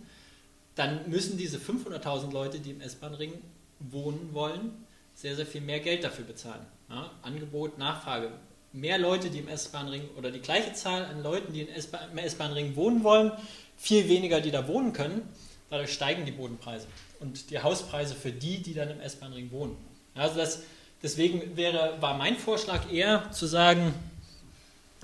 dann 0.75 1.11
müssen 1.11 1.37
diese 1.37 1.59
500.000 1.59 2.33
Leute, 2.33 2.61
die 2.61 2.71
im 2.71 2.81
S-Bahn-Ring 2.81 3.33
wohnen 3.81 4.31
wollen, 4.33 4.85
sehr, 5.15 5.35
sehr 5.35 5.47
viel 5.47 5.61
mehr 5.61 5.81
Geld 5.81 6.05
dafür 6.05 6.25
bezahlen. 6.25 6.65
Ja? 6.89 7.11
Angebot, 7.23 7.79
Nachfrage. 7.79 8.31
Mehr 8.73 8.99
Leute, 8.99 9.31
die 9.31 9.41
im 9.41 9.49
S-Bahn-Ring 9.49 10.09
oder 10.17 10.31
die 10.31 10.41
gleiche 10.41 10.73
Zahl 10.75 11.05
an 11.05 11.23
Leuten, 11.23 11.53
die 11.53 11.63
im 11.63 12.19
S-Bahn-Ring 12.19 12.77
wohnen 12.77 13.03
wollen, 13.03 13.33
viel 13.77 14.09
weniger, 14.09 14.41
die 14.41 14.53
da 14.53 14.69
wohnen 14.69 14.93
können. 14.93 15.23
Dadurch 15.71 15.93
steigen 15.93 16.25
die 16.25 16.33
Bodenpreise 16.33 16.87
und 17.19 17.51
die 17.51 17.59
Hauspreise 17.59 18.15
für 18.15 18.31
die, 18.31 18.63
die 18.63 18.75
dann 18.75 18.91
im 18.91 19.01
S-Bahn-Ring 19.01 19.51
wohnen. 19.51 19.77
Also 20.15 20.37
das 20.37 20.63
Deswegen 21.03 21.57
wäre, 21.57 21.97
war 22.01 22.17
mein 22.17 22.37
Vorschlag 22.37 22.91
eher 22.93 23.31
zu 23.31 23.47
sagen, 23.47 23.95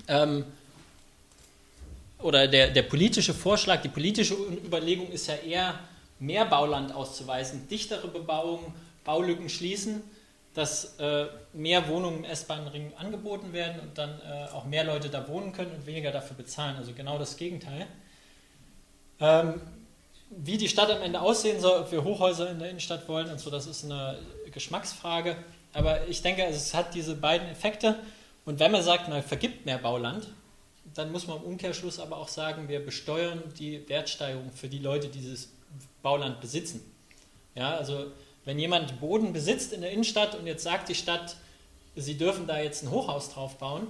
ähm, 0.07 0.45
oder 2.19 2.47
der, 2.47 2.69
der 2.69 2.83
politische 2.83 3.33
Vorschlag, 3.33 3.81
die 3.81 3.89
politische 3.89 4.33
Überlegung 4.33 5.11
ist 5.11 5.27
ja 5.27 5.35
eher, 5.35 5.79
mehr 6.19 6.45
Bauland 6.45 6.93
auszuweisen, 6.93 7.67
dichtere 7.67 8.07
Bebauung, 8.07 8.73
Baulücken 9.03 9.49
schließen, 9.49 10.01
dass 10.53 10.97
äh, 10.99 11.27
mehr 11.53 11.87
Wohnungen 11.89 12.19
im 12.19 12.23
S-Bahn-Ring 12.23 12.93
angeboten 12.97 13.51
werden 13.51 13.81
und 13.81 13.97
dann 13.97 14.21
äh, 14.21 14.51
auch 14.53 14.65
mehr 14.65 14.85
Leute 14.85 15.09
da 15.09 15.27
wohnen 15.27 15.51
können 15.51 15.71
und 15.71 15.85
weniger 15.85 16.11
dafür 16.11 16.37
bezahlen. 16.37 16.77
Also 16.77 16.93
genau 16.93 17.19
das 17.19 17.35
Gegenteil. 17.35 17.85
Ähm, 19.19 19.61
wie 20.29 20.57
die 20.57 20.69
Stadt 20.69 20.89
am 20.89 21.01
Ende 21.01 21.19
aussehen 21.19 21.59
soll, 21.59 21.81
ob 21.81 21.91
wir 21.91 22.03
Hochhäuser 22.03 22.49
in 22.49 22.59
der 22.59 22.69
Innenstadt 22.69 23.07
wollen 23.07 23.29
und 23.29 23.39
so, 23.39 23.49
das 23.49 23.67
ist 23.67 23.83
eine 23.83 24.17
Geschmacksfrage. 24.51 25.35
Aber 25.75 26.07
ich 26.07 26.21
denke, 26.21 26.45
es 26.45 26.73
hat 26.73 26.95
diese 26.95 27.15
beiden 27.15 27.49
Effekte. 27.49 27.99
Und 28.45 28.59
wenn 28.59 28.71
man 28.71 28.81
sagt, 28.81 29.09
man 29.09 29.21
vergibt 29.21 29.65
mehr 29.65 29.77
Bauland, 29.77 30.29
dann 30.93 31.11
muss 31.11 31.27
man 31.27 31.37
im 31.37 31.43
Umkehrschluss 31.43 31.99
aber 31.99 32.15
auch 32.15 32.29
sagen, 32.29 32.69
wir 32.69 32.83
besteuern 32.83 33.43
die 33.59 33.87
Wertsteigerung 33.89 34.51
für 34.53 34.69
die 34.69 34.79
Leute, 34.79 35.09
die 35.09 35.19
dieses 35.19 35.49
Bauland 36.01 36.39
besitzen. 36.39 36.79
Ja, 37.55 37.75
also 37.75 38.05
wenn 38.45 38.57
jemand 38.57 39.01
Boden 39.01 39.33
besitzt 39.33 39.73
in 39.73 39.81
der 39.81 39.91
Innenstadt 39.91 40.35
und 40.35 40.47
jetzt 40.47 40.63
sagt 40.63 40.87
die 40.87 40.95
Stadt, 40.95 41.35
sie 41.97 42.17
dürfen 42.17 42.47
da 42.47 42.61
jetzt 42.61 42.83
ein 42.83 42.91
Hochhaus 42.91 43.33
drauf 43.33 43.57
bauen 43.57 43.87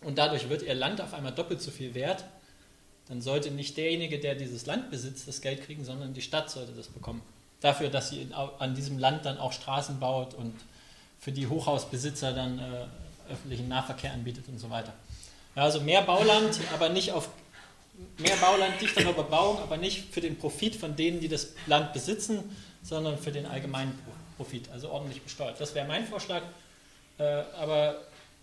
und 0.00 0.16
dadurch 0.16 0.48
wird 0.48 0.62
ihr 0.62 0.74
Land 0.74 1.02
auf 1.02 1.12
einmal 1.12 1.34
doppelt 1.34 1.60
so 1.60 1.72
viel 1.72 1.94
wert, 1.94 2.24
dann 3.08 3.20
sollte 3.20 3.50
nicht 3.50 3.76
derjenige, 3.76 4.18
der 4.18 4.34
dieses 4.34 4.64
Land 4.64 4.90
besitzt, 4.90 5.28
das 5.28 5.42
Geld 5.42 5.62
kriegen, 5.62 5.84
sondern 5.84 6.14
die 6.14 6.22
Stadt 6.22 6.48
sollte 6.48 6.72
das 6.72 6.88
bekommen 6.88 7.20
dafür, 7.64 7.88
dass 7.88 8.10
sie 8.10 8.28
an 8.58 8.74
diesem 8.74 8.98
Land 8.98 9.24
dann 9.24 9.38
auch 9.38 9.52
Straßen 9.52 9.98
baut 9.98 10.34
und 10.34 10.54
für 11.18 11.32
die 11.32 11.46
Hochhausbesitzer 11.46 12.32
dann 12.34 12.58
äh, 12.58 13.32
öffentlichen 13.32 13.68
Nahverkehr 13.68 14.12
anbietet 14.12 14.44
und 14.48 14.58
so 14.58 14.68
weiter. 14.68 14.92
Ja, 15.56 15.62
also 15.62 15.80
mehr 15.80 16.02
Bauland, 16.02 16.60
aber 16.74 16.90
nicht 16.90 17.12
auf 17.12 17.30
mehr 18.18 18.36
Bauland, 18.36 18.78
dichtere 18.80 19.14
Bebauung, 19.14 19.58
aber 19.60 19.78
nicht 19.78 20.12
für 20.12 20.20
den 20.20 20.36
Profit 20.36 20.76
von 20.76 20.94
denen, 20.94 21.20
die 21.20 21.28
das 21.28 21.54
Land 21.66 21.94
besitzen, 21.94 22.54
sondern 22.82 23.16
für 23.16 23.32
den 23.32 23.46
allgemeinen 23.46 23.98
Profit, 24.36 24.68
also 24.70 24.90
ordentlich 24.90 25.22
besteuert. 25.22 25.58
Das 25.58 25.74
wäre 25.74 25.86
mein 25.86 26.06
Vorschlag, 26.06 26.42
äh, 27.16 27.24
aber 27.58 27.96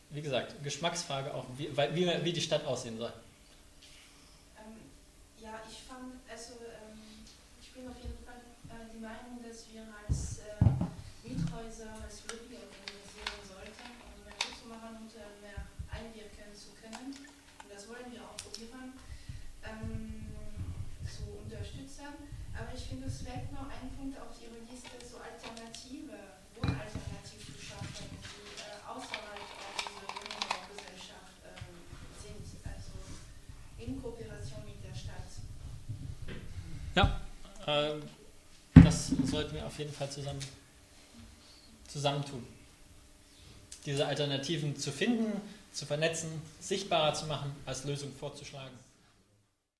wie 0.09 0.21
gesagt, 0.21 0.63
Geschmacksfrage 0.63 1.33
auch, 1.33 1.45
wie, 1.57 1.69
wie, 1.93 2.11
wie 2.23 2.33
die 2.33 2.41
Stadt 2.41 2.65
aussehen 2.65 2.97
soll. 2.97 3.13
Das 38.73 39.11
sollten 39.25 39.55
wir 39.55 39.65
auf 39.65 39.77
jeden 39.79 39.93
Fall 39.93 40.09
zusammen, 40.09 40.39
zusammentun. 41.87 42.45
Diese 43.85 44.05
Alternativen 44.05 44.75
zu 44.75 44.91
finden, 44.91 45.41
zu 45.71 45.85
vernetzen, 45.85 46.29
sichtbarer 46.59 47.13
zu 47.13 47.25
machen, 47.25 47.55
als 47.65 47.83
Lösung 47.83 48.11
vorzuschlagen. 48.19 48.77